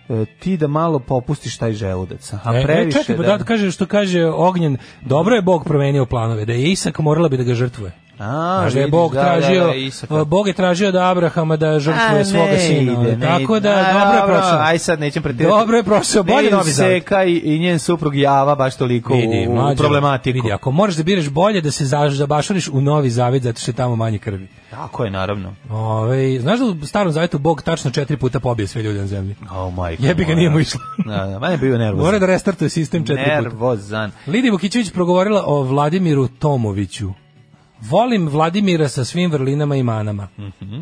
e, 0.09 0.24
ti 0.40 0.57
da 0.57 0.66
malo 0.66 0.98
popustiš 0.98 1.59
taj 1.59 1.73
želudac. 1.73 2.32
A 2.44 2.59
E, 2.59 2.62
previše 2.62 2.98
e, 2.98 3.03
čekaj, 3.03 3.16
pa 3.16 3.23
da, 3.23 3.44
kaže 3.44 3.70
što 3.70 3.86
kaže 3.86 4.24
Ognjen, 4.24 4.77
dobro 5.03 5.35
je 5.35 5.43
Bog 5.43 5.65
promenio 5.65 6.07
planove, 6.07 6.44
da 6.44 6.53
je 6.53 6.70
Isak 6.73 6.98
morala 6.98 7.28
bi 7.28 7.36
da 7.36 7.43
ga 7.43 7.55
žrtvuje. 7.55 8.06
A, 8.18 8.68
da 8.74 8.80
je 8.80 8.88
Bog 8.88 9.14
da, 9.14 9.20
tražio, 9.22 9.66
da, 10.09 10.16
da. 10.16 10.24
Bog 10.24 10.47
je 10.48 10.52
tražio 10.52 10.93
da 10.93 11.05
Abrahama 11.05 11.56
da 11.56 11.80
žrtvuje 11.80 12.24
svoga 12.24 12.47
ne 12.47 12.59
sina. 12.59 12.93
ide, 12.93 13.18
tako 13.20 13.56
ide. 13.56 13.68
da, 13.68 13.74
A, 13.76 13.93
dobro 13.94 14.16
je 14.16 14.38
prošao. 14.38 14.59
Aj 14.60 14.78
sad 14.78 15.01
nećem 15.01 15.22
pretirati. 15.22 15.51
Dobro 15.51 15.76
je 15.76 15.82
prošao, 15.82 16.22
bolje 16.22 16.51
Novi. 16.51 16.70
Seka 16.70 17.24
i, 17.24 17.34
i 17.34 17.59
njen 17.59 17.78
suprug 17.78 18.16
Java 18.16 18.55
baš 18.55 18.76
toliko 18.76 19.14
Vidi, 19.14 19.47
u, 19.48 19.52
u 19.52 19.55
mlađo, 19.55 19.78
problematiku. 19.78 20.34
Vidi, 20.36 20.52
ako 20.52 20.70
moraš 20.70 20.94
da 20.94 21.02
biraš 21.02 21.28
bolje 21.28 21.60
da 21.60 21.70
se 21.70 21.84
za- 21.84 22.10
zabašariš 22.10 22.68
u 22.68 22.80
Novi 22.80 23.10
Zavet 23.10 23.43
zato 23.43 23.60
što 23.60 23.70
je 23.70 23.74
tamo 23.74 23.97
manje 23.97 24.18
krvi. 24.18 24.48
Tako 24.70 25.05
je, 25.05 25.10
naravno. 25.10 25.55
Ove, 25.70 26.40
znaš 26.40 26.59
da 26.59 26.64
u 26.66 26.86
starom 26.86 27.12
zavetu 27.12 27.38
Bog 27.38 27.62
tačno 27.62 27.90
četiri 27.90 28.16
puta 28.16 28.40
pobije 28.40 28.66
sve 28.66 28.82
ljude 28.82 29.01
na 29.01 29.06
zemlji? 29.06 29.34
Oh, 29.52 29.74
majko 29.74 30.02
Jebi 30.05 30.24
ga, 30.24 30.34
nije 30.34 30.51
mu 30.51 30.59
išlo. 30.60 30.80
Da, 31.06 31.26
da, 31.26 31.38
manje 31.38 31.55
je 31.55 31.59
bio 31.59 31.78
nervozan. 31.78 32.06
Mora 32.06 32.18
da 32.18 32.26
restartuje 32.26 32.68
sistem 32.68 33.06
četiri 33.06 33.24
puta. 33.24 33.40
Nervozan. 33.40 34.10
Lidija 34.26 34.52
Vukićević 34.52 34.90
progovorila 34.90 35.43
o 35.47 35.62
Vladimiru 35.62 36.28
Tomoviću. 36.28 37.10
Volim 37.88 38.28
Vladimira 38.28 38.88
sa 38.88 39.04
svim 39.04 39.30
vrlinama 39.30 39.76
i 39.76 39.82
manama. 39.82 40.28
Mhm. 40.38 40.74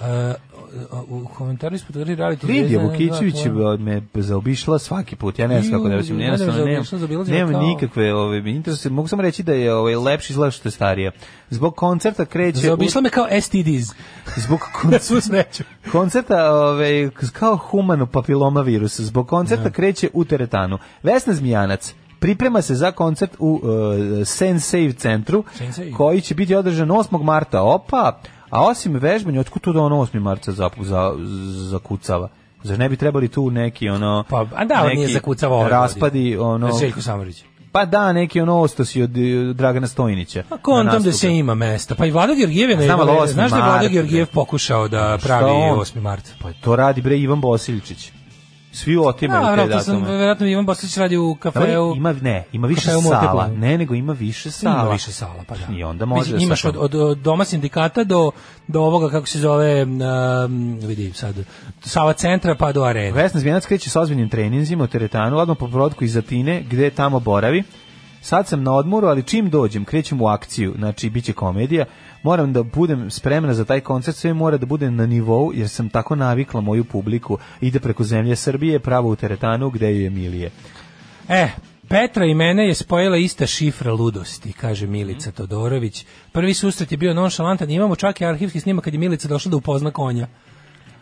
E, 0.00 0.34
u 1.08 1.28
komentaru 1.28 1.74
ispod 1.74 1.96
gori 1.96 2.16
reality 2.16 2.44
Lidija 2.44 2.80
Vukićević 2.80 3.34
me 3.78 4.02
zaobišla 4.14 4.78
svaki 4.78 5.16
put. 5.16 5.38
Ja 5.38 5.46
ne 5.46 5.62
znam 5.62 5.72
kako 5.72 5.88
da 5.88 5.94
jednostavno 5.94 6.54
ne, 6.54 6.64
nemam, 6.64 6.84
zaobilazila 6.84 7.36
nemam 7.38 7.52
kao- 7.52 7.62
nikakve 7.62 8.14
ove 8.14 8.50
interese. 8.50 8.90
Mogu 8.90 9.08
samo 9.08 9.22
reći 9.22 9.42
da 9.42 9.52
je 9.52 9.74
ovaj 9.74 9.96
lepši 9.96 10.32
izgleda 10.32 10.50
što 10.50 10.68
je 10.68 10.72
starija. 10.72 11.10
Zbog 11.50 11.76
koncerta 11.76 12.24
kreće 12.24 12.58
Zaobišla 12.58 13.00
me 13.00 13.10
kao 13.10 13.26
STDs. 13.40 13.94
zbog 14.36 14.60
sreću. 15.20 15.64
koncerta 15.92 16.52
ovaj 16.52 17.10
kao 17.32 17.56
humano 17.56 18.06
papiloma 18.06 18.60
virus. 18.60 19.00
Zbog 19.00 19.28
koncerta 19.28 19.70
kreće 19.70 20.08
u 20.12 20.24
teretanu. 20.24 20.78
Vesna 21.02 21.32
Zmijanac 21.34 21.94
priprema 22.18 22.62
se 22.62 22.74
za 22.74 22.92
koncert 22.92 23.36
u 23.38 23.60
uh, 23.62 24.26
Sensei 24.26 24.92
centru 24.92 25.44
Sensei. 25.54 25.92
koji 25.92 26.20
će 26.20 26.34
biti 26.34 26.54
održan 26.54 26.88
8. 26.88 27.22
marta. 27.22 27.62
Opa, 27.62 28.20
a 28.50 28.64
osim 28.64 28.94
vežbanja, 28.94 29.40
otkud 29.40 29.62
to 29.62 29.72
da 29.72 29.80
on 29.80 29.92
8. 29.92 30.20
marta 30.20 30.52
za, 30.52 30.70
za, 30.80 31.14
za 31.70 31.78
kucava? 31.78 32.28
Zar 32.62 32.78
ne 32.78 32.88
bi 32.88 32.96
trebali 32.96 33.28
tu 33.28 33.50
neki 33.50 33.88
ono 33.88 34.24
Pa, 34.28 34.46
a 34.54 34.64
da, 34.64 34.82
on 34.84 34.92
nije 34.94 35.08
zakucavao 35.08 35.58
ove 35.60 35.70
raspadi 35.70 36.36
ono 36.36 36.78
Željko 36.80 37.02
Samarić. 37.02 37.44
pa 37.72 37.84
da 37.84 38.12
neki 38.12 38.40
ono 38.40 38.60
ostosi 38.60 39.02
od 39.02 39.10
Dragana 39.54 39.86
Stojnića. 39.86 40.42
A 40.50 40.56
kontam 40.56 40.92
na 40.92 40.98
da 40.98 41.12
se 41.12 41.30
ima 41.36 41.54
mesta. 41.54 41.94
Pa 41.94 42.06
i 42.06 42.10
Vlado 42.10 42.34
Georgijev 42.34 42.70
je 42.70 42.76
8. 42.76 43.26
Znaš 43.26 43.50
da 43.50 43.56
je 43.56 43.62
Vlado 43.62 43.88
Georgijev 43.88 44.26
pokušao 44.26 44.88
da 44.88 45.18
Šta 45.18 45.26
pravi 45.28 45.50
on? 45.50 45.78
8. 45.78 46.00
mart? 46.00 46.34
Pa 46.42 46.52
to 46.52 46.76
radi 46.76 47.02
bre 47.02 47.18
Ivan 47.18 47.40
Bosiljčić. 47.40 48.12
Svi 48.72 48.96
otimaju 48.96 49.40
Da, 49.40 49.48
te 49.48 49.54
vratno 49.54 49.80
sam, 49.80 49.94
datume. 49.94 50.16
verovatno 50.16 50.46
Ivan 50.46 50.66
Boslić 50.66 50.96
radi 50.96 51.16
u 51.16 51.34
Da 51.34 51.40
kafeu. 51.40 51.94
ima 51.96 52.12
ne, 52.12 52.44
ima 52.52 52.66
više 52.66 52.90
sala. 52.90 53.48
Ne, 53.48 53.78
nego 53.78 53.94
ima 53.94 54.12
više 54.12 54.50
sala. 54.50 54.82
Ima 54.82 54.92
više 54.92 55.12
sala, 55.12 55.44
pa 55.48 55.54
da. 55.56 55.74
I 55.74 55.82
onda 55.82 56.04
može 56.04 56.20
Mislim, 56.20 56.38
da 56.38 56.44
imaš 56.44 56.64
od, 56.64 56.76
od, 56.94 57.18
doma 57.18 57.44
sindikata 57.44 58.04
do, 58.04 58.30
do 58.66 58.80
ovoga, 58.80 59.10
kako 59.10 59.26
se 59.26 59.38
zove, 59.38 59.82
um, 59.82 59.98
vidi 60.78 61.12
sad, 61.12 61.34
Sava 61.80 62.12
centra 62.12 62.54
pa 62.54 62.72
do 62.72 62.82
arene. 62.82 63.12
Vesna 63.12 63.40
Zvijanac 63.40 63.66
kreće 63.66 63.90
sa 63.90 64.00
ozbiljnim 64.00 64.28
treninzima 64.28 64.84
u 64.84 64.86
teretanu, 64.86 65.38
odmah 65.38 65.56
po 65.56 65.68
prodku 65.68 66.04
iz 66.04 66.16
Atine, 66.16 66.62
gde 66.62 66.90
tamo 66.90 67.20
boravi. 67.20 67.62
Sad 68.20 68.48
sam 68.48 68.62
na 68.62 68.72
odmoru, 68.72 69.06
ali 69.06 69.22
čim 69.22 69.50
dođem, 69.50 69.84
krećem 69.84 70.22
u 70.22 70.26
akciju, 70.26 70.74
znači 70.78 71.10
bit 71.10 71.24
će 71.24 71.32
komedija, 71.32 71.84
moram 72.22 72.52
da 72.52 72.62
budem 72.62 73.10
spremna 73.10 73.54
za 73.54 73.64
taj 73.64 73.80
koncert, 73.80 74.16
sve 74.16 74.34
mora 74.34 74.56
da 74.56 74.66
bude 74.66 74.90
na 74.90 75.06
nivou, 75.06 75.52
jer 75.54 75.68
sam 75.68 75.88
tako 75.88 76.16
navikla 76.16 76.60
moju 76.60 76.84
publiku, 76.84 77.38
ide 77.60 77.80
preko 77.80 78.04
zemlje 78.04 78.36
Srbije, 78.36 78.78
pravo 78.78 79.10
u 79.10 79.16
teretanu, 79.16 79.70
gde 79.70 79.94
je 79.94 80.06
Emilije. 80.06 80.50
E, 81.28 81.48
Petra 81.88 82.24
i 82.24 82.34
mene 82.34 82.68
je 82.68 82.74
spojila 82.74 83.16
ista 83.16 83.46
šifra 83.46 83.92
ludosti, 83.92 84.52
kaže 84.52 84.86
Milica 84.86 85.30
Todorović. 85.32 86.06
Prvi 86.32 86.54
susret 86.54 86.92
je 86.92 86.98
bio 86.98 87.14
nonšalantan, 87.14 87.70
imamo 87.70 87.96
čak 87.96 88.20
i 88.20 88.24
arhivski 88.24 88.60
snimak 88.60 88.84
kad 88.84 88.94
je 88.94 89.00
Milica 89.00 89.28
došla 89.28 89.50
da 89.50 89.56
upozna 89.56 89.90
konja. 89.90 90.26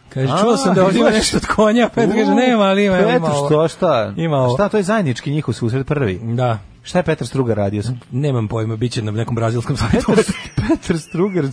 Kaže, 0.09 0.33
A, 0.33 0.41
čuo 0.43 0.57
sam 0.57 0.75
da 0.75 0.85
ovdje 0.85 1.01
ima 1.01 1.11
nešto 1.11 1.37
od 1.37 1.47
konja, 1.47 1.89
Petra 1.95 2.15
kaže, 2.15 2.35
nema, 2.35 2.65
ali 2.65 2.85
ima, 2.85 2.99
ima 2.99 3.27
ovo. 3.27 3.47
što, 3.47 3.69
šta? 3.69 4.13
Ima 4.17 4.37
ovo. 4.37 4.55
Šta, 4.55 4.69
to 4.69 4.77
je 4.77 4.83
zajednički 4.83 5.31
njihov 5.31 5.55
susret 5.55 5.87
prvi. 5.87 6.21
Da. 6.23 6.59
Šta 6.87 6.99
je 6.99 7.03
Petar 7.03 7.27
Strugar 7.27 7.57
radio? 7.57 7.83
Nemam 8.13 8.49
pojma, 8.49 8.77
bit 8.77 8.93
će 8.93 9.03
na 9.03 9.11
nekom 9.13 9.35
brazilskom 9.35 9.77
sajtu. 9.77 10.07
Petar, 10.07 10.35
Petar 10.69 10.99
Strugar 10.99 11.45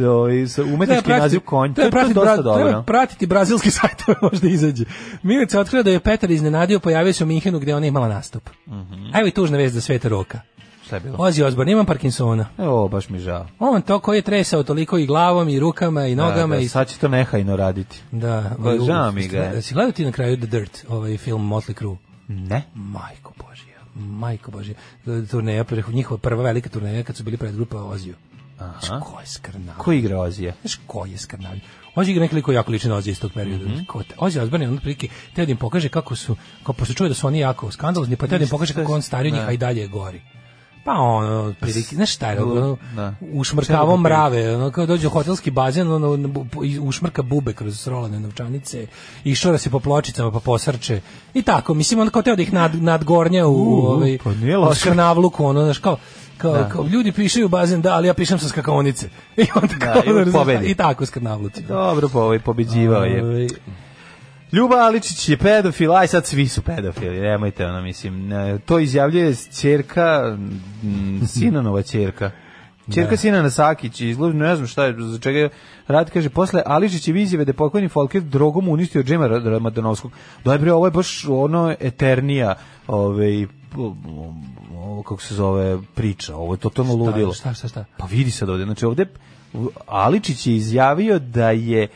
ovaj, 0.00 0.46
sa 0.46 0.62
umetnički 0.64 1.04
Treba 1.04 1.18
naziv 1.18 1.40
konj. 1.40 1.74
To 1.74 1.80
je, 1.80 1.82
to 1.82 1.86
je 1.86 1.90
pratiti, 1.92 2.14
dosta 2.14 2.30
bra- 2.32 2.54
treba 2.54 2.64
dobro. 2.64 2.82
pratiti 2.82 3.26
brazilski 3.26 3.70
sajtove, 3.80 4.18
možda 4.22 4.48
izađe. 4.48 4.84
Milica 5.22 5.60
otkrila 5.60 5.82
da 5.82 5.90
je 5.90 6.00
Petar 6.00 6.30
iznenadio, 6.30 6.80
pojavio 6.80 7.12
se 7.12 7.24
u 7.24 7.28
Minhenu 7.28 7.58
gde 7.58 7.74
ona 7.74 7.86
imala 7.86 8.08
nastup. 8.08 8.50
Evo 9.14 9.26
i 9.26 9.32
tužna 9.32 9.58
vest 9.58 9.74
za 9.74 9.80
Sveta 9.80 10.08
Roka. 10.08 10.40
Šta 10.86 10.96
je 10.96 11.00
bilo? 11.00 11.16
Ozzy 11.18 11.44
Osbourne, 11.44 11.72
imam 11.72 11.86
Parkinsona. 11.86 12.46
Evo, 12.58 12.88
baš 12.88 13.08
mi 13.08 13.18
žao. 13.18 13.46
On 13.58 13.82
to 13.82 13.98
koji 13.98 14.18
je 14.18 14.22
tresao 14.22 14.62
toliko 14.62 14.98
i 14.98 15.06
glavom 15.06 15.48
i 15.48 15.58
rukama 15.58 16.06
i 16.06 16.14
nogama 16.14 16.46
da, 16.46 16.56
da, 16.56 16.58
i 16.58 16.68
sad 16.68 16.88
će 16.88 16.98
to 16.98 17.08
nehajno 17.08 17.56
raditi. 17.56 18.00
da, 18.12 18.50
Pa, 18.64 18.74
i- 18.74 18.78
žao 18.80 19.12
mi 19.12 19.28
ga 19.28 19.38
je. 19.38 19.54
Jesi 19.54 19.74
gledao 19.74 19.92
ti 19.92 20.04
na 20.04 20.12
kraju 20.12 20.36
The 20.36 20.46
Dirt, 20.48 20.84
ovaj 20.88 21.16
film 21.16 21.42
Motley 21.44 21.74
Crue? 21.74 21.96
Ne. 22.28 22.62
Majko 22.74 23.32
Božja, 23.38 23.65
majko 23.96 24.50
Božja. 24.50 24.74
Turneja, 25.30 25.64
njihova 25.88 26.18
prva 26.18 26.42
velika 26.42 26.68
turneja 26.68 27.02
kad 27.02 27.16
su 27.16 27.22
bili 27.24 27.36
pred 27.36 27.54
grupa 27.54 27.76
Oziju. 27.78 28.14
Znaš 28.56 28.88
ko 29.02 29.20
je 29.20 29.26
skrnav? 29.26 29.76
Ko 29.78 29.92
igra 29.92 30.20
Ozija? 30.20 30.52
Znaš 30.60 30.80
ko 30.86 31.06
je 31.06 31.18
skrnav? 31.18 31.52
Ozzy 31.96 32.10
igra 32.10 32.22
nekoliko 32.22 32.52
jako 32.52 32.72
liči 32.72 32.88
na 32.88 33.00
iz 33.06 33.20
tog 33.20 33.32
perioda. 33.32 33.64
Ko 33.86 34.02
te- 34.02 34.14
Ozzy 34.16 34.40
Osbourne 34.40 34.66
je 34.66 34.70
on 34.70 34.78
prilike, 34.78 35.08
te 35.34 35.46
da 35.46 35.50
im 35.50 35.56
pokaže 35.56 35.88
kako 35.88 36.16
su, 36.16 36.36
kao 36.62 36.72
pošto 36.72 36.94
čuje 36.94 37.08
da 37.08 37.14
su 37.14 37.26
oni 37.26 37.38
jako 37.38 37.70
skandalozni, 37.70 38.16
pa 38.16 38.26
te 38.26 38.38
da 38.38 38.44
im 38.44 38.50
pokaže 38.50 38.74
kako 38.74 38.94
on 38.94 39.02
stariji 39.02 39.32
od 39.32 39.34
njih, 39.34 39.42
Da. 39.42 39.48
a 39.48 39.52
i 39.52 39.56
dalje 39.56 39.86
gori. 39.88 40.20
Pa 40.86 40.92
ono, 40.92 41.54
prilike, 41.60 41.96
znaš 41.96 42.14
šta 42.14 42.30
je, 42.30 42.42
ono, 42.42 42.76
Da. 42.94 43.14
ušmrkavao 43.32 43.86
Čemu 43.86 43.96
mrave, 43.98 44.54
ono, 44.54 44.70
kao 44.70 44.86
dođe 44.86 45.06
u 45.06 45.10
hotelski 45.10 45.50
bazen, 45.50 45.92
ono, 45.92 46.38
i 46.64 46.78
ušmrka 46.78 47.22
bube 47.22 47.52
kroz 47.52 47.80
srolane 47.80 48.20
novčanice, 48.20 48.86
i 49.24 49.34
šora 49.34 49.58
se 49.58 49.70
po 49.70 49.80
pločicama, 49.80 50.30
pa 50.30 50.40
posrče, 50.40 51.00
i 51.34 51.42
tako, 51.42 51.74
mislim, 51.74 52.00
on 52.00 52.10
kao 52.10 52.22
teo 52.22 52.36
da 52.36 52.42
ih 52.42 52.52
nad, 52.52 52.82
nadgornja 52.82 53.46
u, 53.46 53.52
u 53.52 53.74
U, 53.74 53.86
ovaj, 53.86 54.18
pa 54.24 54.34
nije 54.34 54.58
u 54.58 54.60
loše. 54.60 54.80
skrnavluku, 54.80 55.44
ono, 55.44 55.64
znaš, 55.64 55.78
kao, 55.78 55.96
kao, 56.38 56.52
Da. 56.52 56.68
kao, 56.68 56.84
ljudi 56.84 57.12
pišaju 57.12 57.46
u 57.46 57.48
bazen, 57.48 57.82
da, 57.82 57.94
ali 57.94 58.08
ja 58.08 58.14
pišem 58.14 58.38
sa 58.38 58.48
skakaonice. 58.48 59.08
I 59.36 59.46
onda 59.54 59.74
Da, 59.74 59.92
kao, 59.92 60.20
i 60.20 60.24
znaš, 60.24 60.32
pobedi. 60.34 60.66
i 60.66 60.74
tako 60.74 61.06
skrnavluci. 61.06 61.62
Dobro, 61.62 62.08
pa 62.08 62.18
ovaj 62.18 62.38
pobeđivao 62.38 63.04
je. 63.04 63.48
Ljuba 64.56 64.76
Aličić 64.76 65.28
je 65.28 65.36
pedofil, 65.36 65.92
aj 65.92 66.06
sad 66.06 66.26
svi 66.26 66.48
su 66.48 66.62
pedofili, 66.62 67.20
nemojte 67.20 67.66
ono, 67.66 67.82
mislim, 67.82 68.30
to 68.64 68.78
izjavljuje 68.78 69.34
ćerka, 69.34 70.36
mm, 70.82 71.26
Sinanova 71.34 71.82
ćerka. 71.82 72.30
Ćerka 72.94 73.10
Da. 73.10 73.16
Sinana 73.16 73.50
Sakić, 73.50 74.00
izloženo, 74.00 74.44
ne 74.44 74.56
znam 74.56 74.68
šta 74.68 74.84
je, 74.84 74.94
za 74.98 75.18
čega 75.18 75.38
je 75.38 75.48
rad, 75.86 76.10
kaže, 76.10 76.28
posle 76.28 76.62
Aličić 76.66 77.08
je 77.08 77.22
izjave 77.22 77.44
da 77.44 77.50
je 77.50 77.54
pokojni 77.54 77.88
Folker 77.88 78.22
drogom 78.22 78.68
uništio 78.68 79.02
Džema 79.02 79.26
Ra- 79.28 79.50
Ramadanovskog. 79.50 80.12
Da 80.44 80.58
bre, 80.58 80.72
ovo 80.72 80.86
je 80.86 80.90
baš 80.90 81.24
ono 81.28 81.74
eternija, 81.80 82.54
ovaj, 82.86 83.46
ovo 84.74 85.02
kako 85.02 85.22
se 85.22 85.34
zove 85.34 85.78
priča, 85.94 86.36
ovo 86.36 86.54
je 86.54 86.58
totalno 86.58 86.94
ludilo. 86.94 87.32
šta, 87.32 87.54
šta, 87.54 87.68
šta? 87.68 87.84
Pa 87.96 88.06
vidi 88.06 88.30
sad 88.30 88.48
ovde, 88.48 88.64
znači 88.64 88.86
ovde 88.86 89.06
Aličić 89.86 90.46
je 90.46 90.56
izjavio 90.56 91.18
da 91.18 91.50
je 91.50 91.88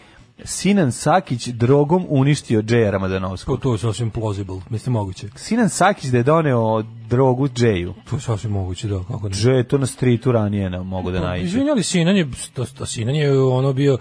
Sinan 0.44 0.92
Sakić 0.92 1.48
drogom 1.48 2.06
uništio 2.08 2.62
Džeja 2.62 2.90
Ramadanovskog. 2.90 3.60
to 3.60 3.72
je 3.72 3.78
sasvim 3.78 4.10
plausible, 4.10 4.60
mislim 4.70 4.92
moguće. 4.92 5.28
Sinan 5.36 5.68
Sakić 5.68 6.10
da 6.10 6.16
je 6.16 6.22
doneo 6.22 6.82
drogu 7.08 7.48
Džeju. 7.48 7.94
To 8.10 8.16
je 8.16 8.20
sasvim 8.20 8.52
moguće, 8.52 8.88
da, 8.88 8.98
kako 8.98 9.28
ne. 9.28 9.34
Džej 9.34 9.64
to 9.64 9.78
na 9.78 9.86
stritu 9.86 10.32
ranije 10.32 10.70
na, 10.70 10.82
mogu 10.82 11.10
da 11.10 11.20
naiđe. 11.20 11.46
Izvinjali, 11.46 11.82
Sinan 11.82 12.16
je, 12.16 12.28
to, 12.54 12.64
to 12.64 12.86
Sinan 12.86 13.14
je 13.14 13.42
ono 13.42 13.72
bio, 13.72 13.98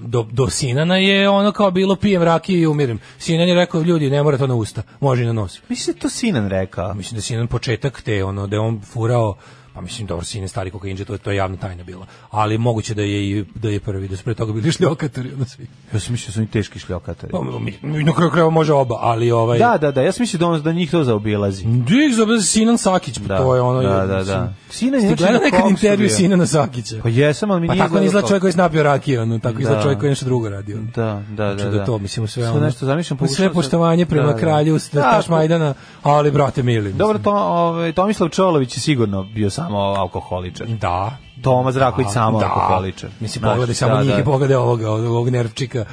do, 0.00 0.26
do 0.30 0.48
Sinana 0.48 0.96
je 0.96 1.28
ono 1.28 1.52
kao 1.52 1.70
bilo 1.70 1.96
pijem 1.96 2.22
rakiju 2.22 2.60
i 2.60 2.66
umirem. 2.66 2.98
Sinan 3.18 3.48
je 3.48 3.54
rekao, 3.54 3.82
ljudi, 3.82 4.10
ne 4.10 4.22
mora 4.22 4.38
to 4.38 4.46
na 4.46 4.54
usta, 4.54 4.82
može 5.00 5.22
i 5.22 5.26
na 5.26 5.32
nos. 5.32 5.60
Mislim 5.68 5.94
da 5.94 6.00
to 6.00 6.08
Sinan 6.08 6.48
rekao. 6.48 6.94
Mislim 6.94 7.16
da 7.16 7.18
je 7.18 7.22
Sinan 7.22 7.46
početak 7.46 8.02
te, 8.02 8.24
ono, 8.24 8.46
da 8.46 8.56
je 8.56 8.60
on 8.60 8.80
furao, 8.80 9.36
pa 9.74 9.80
mislim, 9.80 10.06
dobro, 10.06 10.24
Sinan 10.24 10.48
stari 10.48 10.70
kokainđe, 10.70 11.04
to, 11.04 11.12
je- 11.12 11.18
to 11.18 11.30
je 11.30 11.36
javna 11.36 11.56
tajna 11.56 11.84
bila. 11.84 12.06
Ali 12.30 12.58
moguće 12.58 12.94
da 12.94 13.02
je 13.02 13.30
i 13.30 13.44
da 13.54 13.68
je 13.68 13.80
prvi, 13.80 14.08
da 14.08 14.16
su 14.16 14.24
pre 14.24 14.34
toga 14.34 14.52
bili 14.52 14.72
šljokatori, 14.72 15.32
ono 15.32 15.44
svi. 15.44 15.66
Ja 15.92 16.00
sam 16.00 16.12
mislio 16.12 16.26
da 16.26 16.32
su 16.32 16.40
oni 16.40 16.48
teški 16.48 16.78
šljokatori. 16.78 17.32
Pa, 17.32 17.38
mi, 17.60 17.74
mi, 17.82 18.04
na 18.04 18.12
kraju 18.12 18.30
krajeva 18.30 18.50
može 18.50 18.72
oba, 18.72 18.96
ali 19.00 19.30
ovaj... 19.30 19.58
Da, 19.58 19.78
da, 19.78 19.90
da, 19.90 20.02
ja 20.02 20.12
sam 20.12 20.22
mislio 20.22 20.38
da, 20.38 20.46
on, 20.46 20.62
da 20.62 20.72
njih 20.72 20.90
to 20.90 21.04
zaobilazi. 21.04 21.64
Dik 21.64 22.14
za 22.14 22.42
Sinan 22.42 22.78
Sakić, 22.78 23.18
pa 23.18 23.24
Da, 23.26 23.38
to 23.38 23.54
je 23.54 23.60
ono... 23.60 23.82
da, 23.82 24.06
da, 24.06 24.24
da. 24.24 24.52
Sinan 24.70 25.00
je 25.00 25.10
nekad 25.10 25.28
koksu 25.50 25.68
intervju. 25.68 26.08
Sinana 26.10 26.46
Sakića? 26.46 26.96
Pa 27.02 27.08
jesam, 27.08 27.50
ali 27.50 27.60
mi 27.60 27.66
Pa 27.66 27.74
nije 27.74 27.84
tako 27.84 27.94
ne 27.94 28.06
izgleda 28.06 28.20
kao- 28.20 28.28
čovjek 28.28 28.40
koji 28.40 28.48
je 28.48 28.52
snapio 28.52 28.82
rakiju, 28.82 29.22
ono, 29.22 29.38
tako 29.38 29.58
izgleda 29.58 29.76
Da. 29.76 29.82
čovjek 29.82 29.98
koji 29.98 30.08
je 30.08 30.12
nešto 30.12 30.24
drugo 30.24 30.48
radio. 30.48 30.78
Da, 30.96 31.22
da, 31.30 31.44
da. 31.44 31.56
Znači 31.56 31.70
da 31.70 31.84
to, 31.84 31.98
mislim, 31.98 32.28
sve 32.28 32.50
ono, 32.50 32.60
nešto 32.60 32.86
zamišljam, 32.86 33.18
sve 33.28 33.52
poštovanje 33.52 34.06
prema 34.06 34.26
Da, 34.26 34.32
da. 34.32 34.38
kralju, 34.38 34.72
da, 34.72 34.78
Da, 34.92 35.00
Staš 35.02 35.28
Majdana, 35.28 35.74
ali, 36.02 36.30
brate, 36.30 36.62
mili. 36.62 36.92
Dobro, 36.92 37.18
to, 37.18 37.30
ovaj, 37.32 37.92
Tomislav 37.92 38.28
Čolović 38.28 38.76
je 38.76 38.80
sigurno 38.80 39.22
bio 39.24 39.50
samo 39.62 39.78
alkoholičar. 39.78 40.66
Da. 40.66 41.16
Toma 41.42 41.72
Zraković 41.72 42.06
Da, 42.06 42.12
samo 42.12 42.40
da. 42.40 42.46
alkoholičar. 42.46 43.10
Mislim, 43.20 43.40
Znaš, 43.40 43.52
pogledaj 43.52 43.74
samo 43.74 43.94
da, 43.94 44.02
njih 44.02 44.12
da. 44.12 44.18
i 44.20 44.24
pogledaj 44.24 44.56
ovoga, 44.56 44.90
ovog 44.90 45.30
nervčika. 45.30 45.84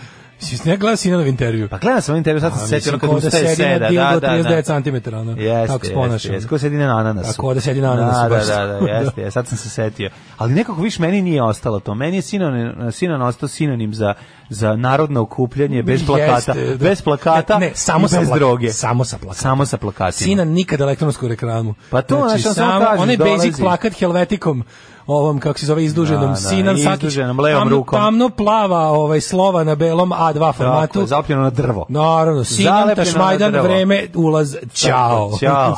Mislim, 0.42 0.60
ne 0.66 0.78
gledao 0.78 0.96
si 0.96 1.12
na 1.12 1.26
intervju. 1.26 1.70
Pa 1.70 1.78
gledam 1.78 2.02
sam 2.02 2.16
intervju, 2.16 2.42
sad 2.42 2.52
sam 2.52 2.60
se 2.60 2.68
setio 2.70 2.90
ono 2.92 3.00
kad 3.00 3.10
da 3.10 3.16
ustaje 3.18 3.56
sedi 3.56 3.70
na 3.70 3.90
seda. 3.90 3.90
Da, 4.14 4.20
da, 4.20 4.28
39 4.34 4.56
da. 4.56 4.62
centimetara, 4.62 5.20
ono, 5.20 5.32
Jeste, 5.32 5.68
tako 5.68 5.80
se 5.80 5.86
jeste, 5.86 5.94
ponaša. 5.96 6.34
jeste. 6.34 6.50
Ko 6.50 6.58
sedi 6.58 6.76
na 6.78 6.98
ananasu. 7.00 7.30
A 7.32 7.34
ko 7.34 7.54
da 7.54 7.62
sedi 7.62 7.82
na 7.82 7.92
ananasu, 7.92 8.30
Da, 8.30 8.58
da, 8.58 8.68
da, 8.68 8.80
da, 8.80 8.88
jeste, 8.90 9.32
sad 9.32 9.48
sam 9.48 9.58
se 9.58 9.70
setio. 9.70 10.10
Ali 10.38 10.54
nekako 10.54 10.82
viš 10.82 11.00
meni 11.00 11.22
nije 11.22 11.44
ostalo 11.44 11.80
to. 11.80 11.96
Meni 11.96 12.16
je 12.16 12.22
sinonim, 12.22 12.92
sinon 12.92 13.22
ostao 13.22 13.50
sinonim 13.50 13.94
za, 13.94 14.14
za 14.50 14.76
narodno 14.76 15.22
okupljanje 15.22 15.84
bez 15.84 16.06
plakata. 16.06 16.52
Jeste, 16.52 16.76
da. 16.76 16.76
Bez 16.80 17.02
plakata 17.02 17.58
ne, 17.58 17.66
ne, 17.68 17.72
samo 17.76 18.06
i 18.06 18.10
sa 18.10 18.20
bez 18.20 18.30
plak- 18.30 18.36
droge. 18.36 18.70
Samo 18.70 19.06
sa 19.06 19.18
plakatima. 19.18 19.42
Samo 19.42 19.66
sa 19.66 19.78
plakatima. 19.78 20.12
Sinan 20.12 20.48
nikad 20.48 20.82
elektronsku 20.82 21.28
reklamu. 21.28 21.74
Pa 21.90 22.02
to, 22.02 22.16
znaš, 22.20 22.46
on 22.46 22.54
samo 22.54 22.86
kaže, 22.86 23.02
onaj 23.02 23.18
basic 23.18 23.58
plakat 23.58 23.94
helvetikom 23.94 24.64
ovom 25.10 25.40
kako 25.40 25.60
se 25.60 25.66
zove 25.66 25.84
izduženom 25.86 26.22
Da, 26.22 26.28
da, 26.28 26.36
Sinan 26.36 26.78
Sakić 26.78 26.98
izduženom, 26.98 27.40
levom 27.40 27.62
tamno, 27.62 27.76
rukom. 27.76 28.00
tamno 28.00 28.30
plava 28.30 28.80
ovaj 28.80 29.22
slova 29.22 29.64
na 29.64 29.76
belom 29.76 30.10
A2 30.10 30.54
formatu 30.54 31.08
Tako 31.08 31.34
na 31.34 31.50
drvo. 31.50 31.86
naravno 31.90 32.44
Sinan 32.44 32.88
na 32.88 32.96
Tašmajdan 32.96 33.52
vreme 33.54 34.08
ulaz 34.16 34.56
ćao 34.74 35.32
Ćao. 35.40 35.76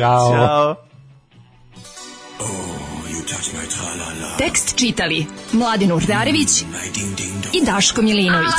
Ćao. 0.00 0.74
Tekst 4.38 4.76
čitali 4.76 5.26
Mladin 5.52 5.92
Urdarević 5.92 6.62
i 7.52 7.64
Daško 7.66 8.02
Milinović. 8.02 8.52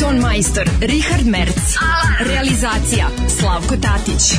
Ton 0.00 0.16
majstor 0.16 0.70
Richard 0.80 1.26
Merc. 1.26 1.74
Realizacija 2.20 3.06
Slavko 3.40 3.74
Tatić. 3.76 4.38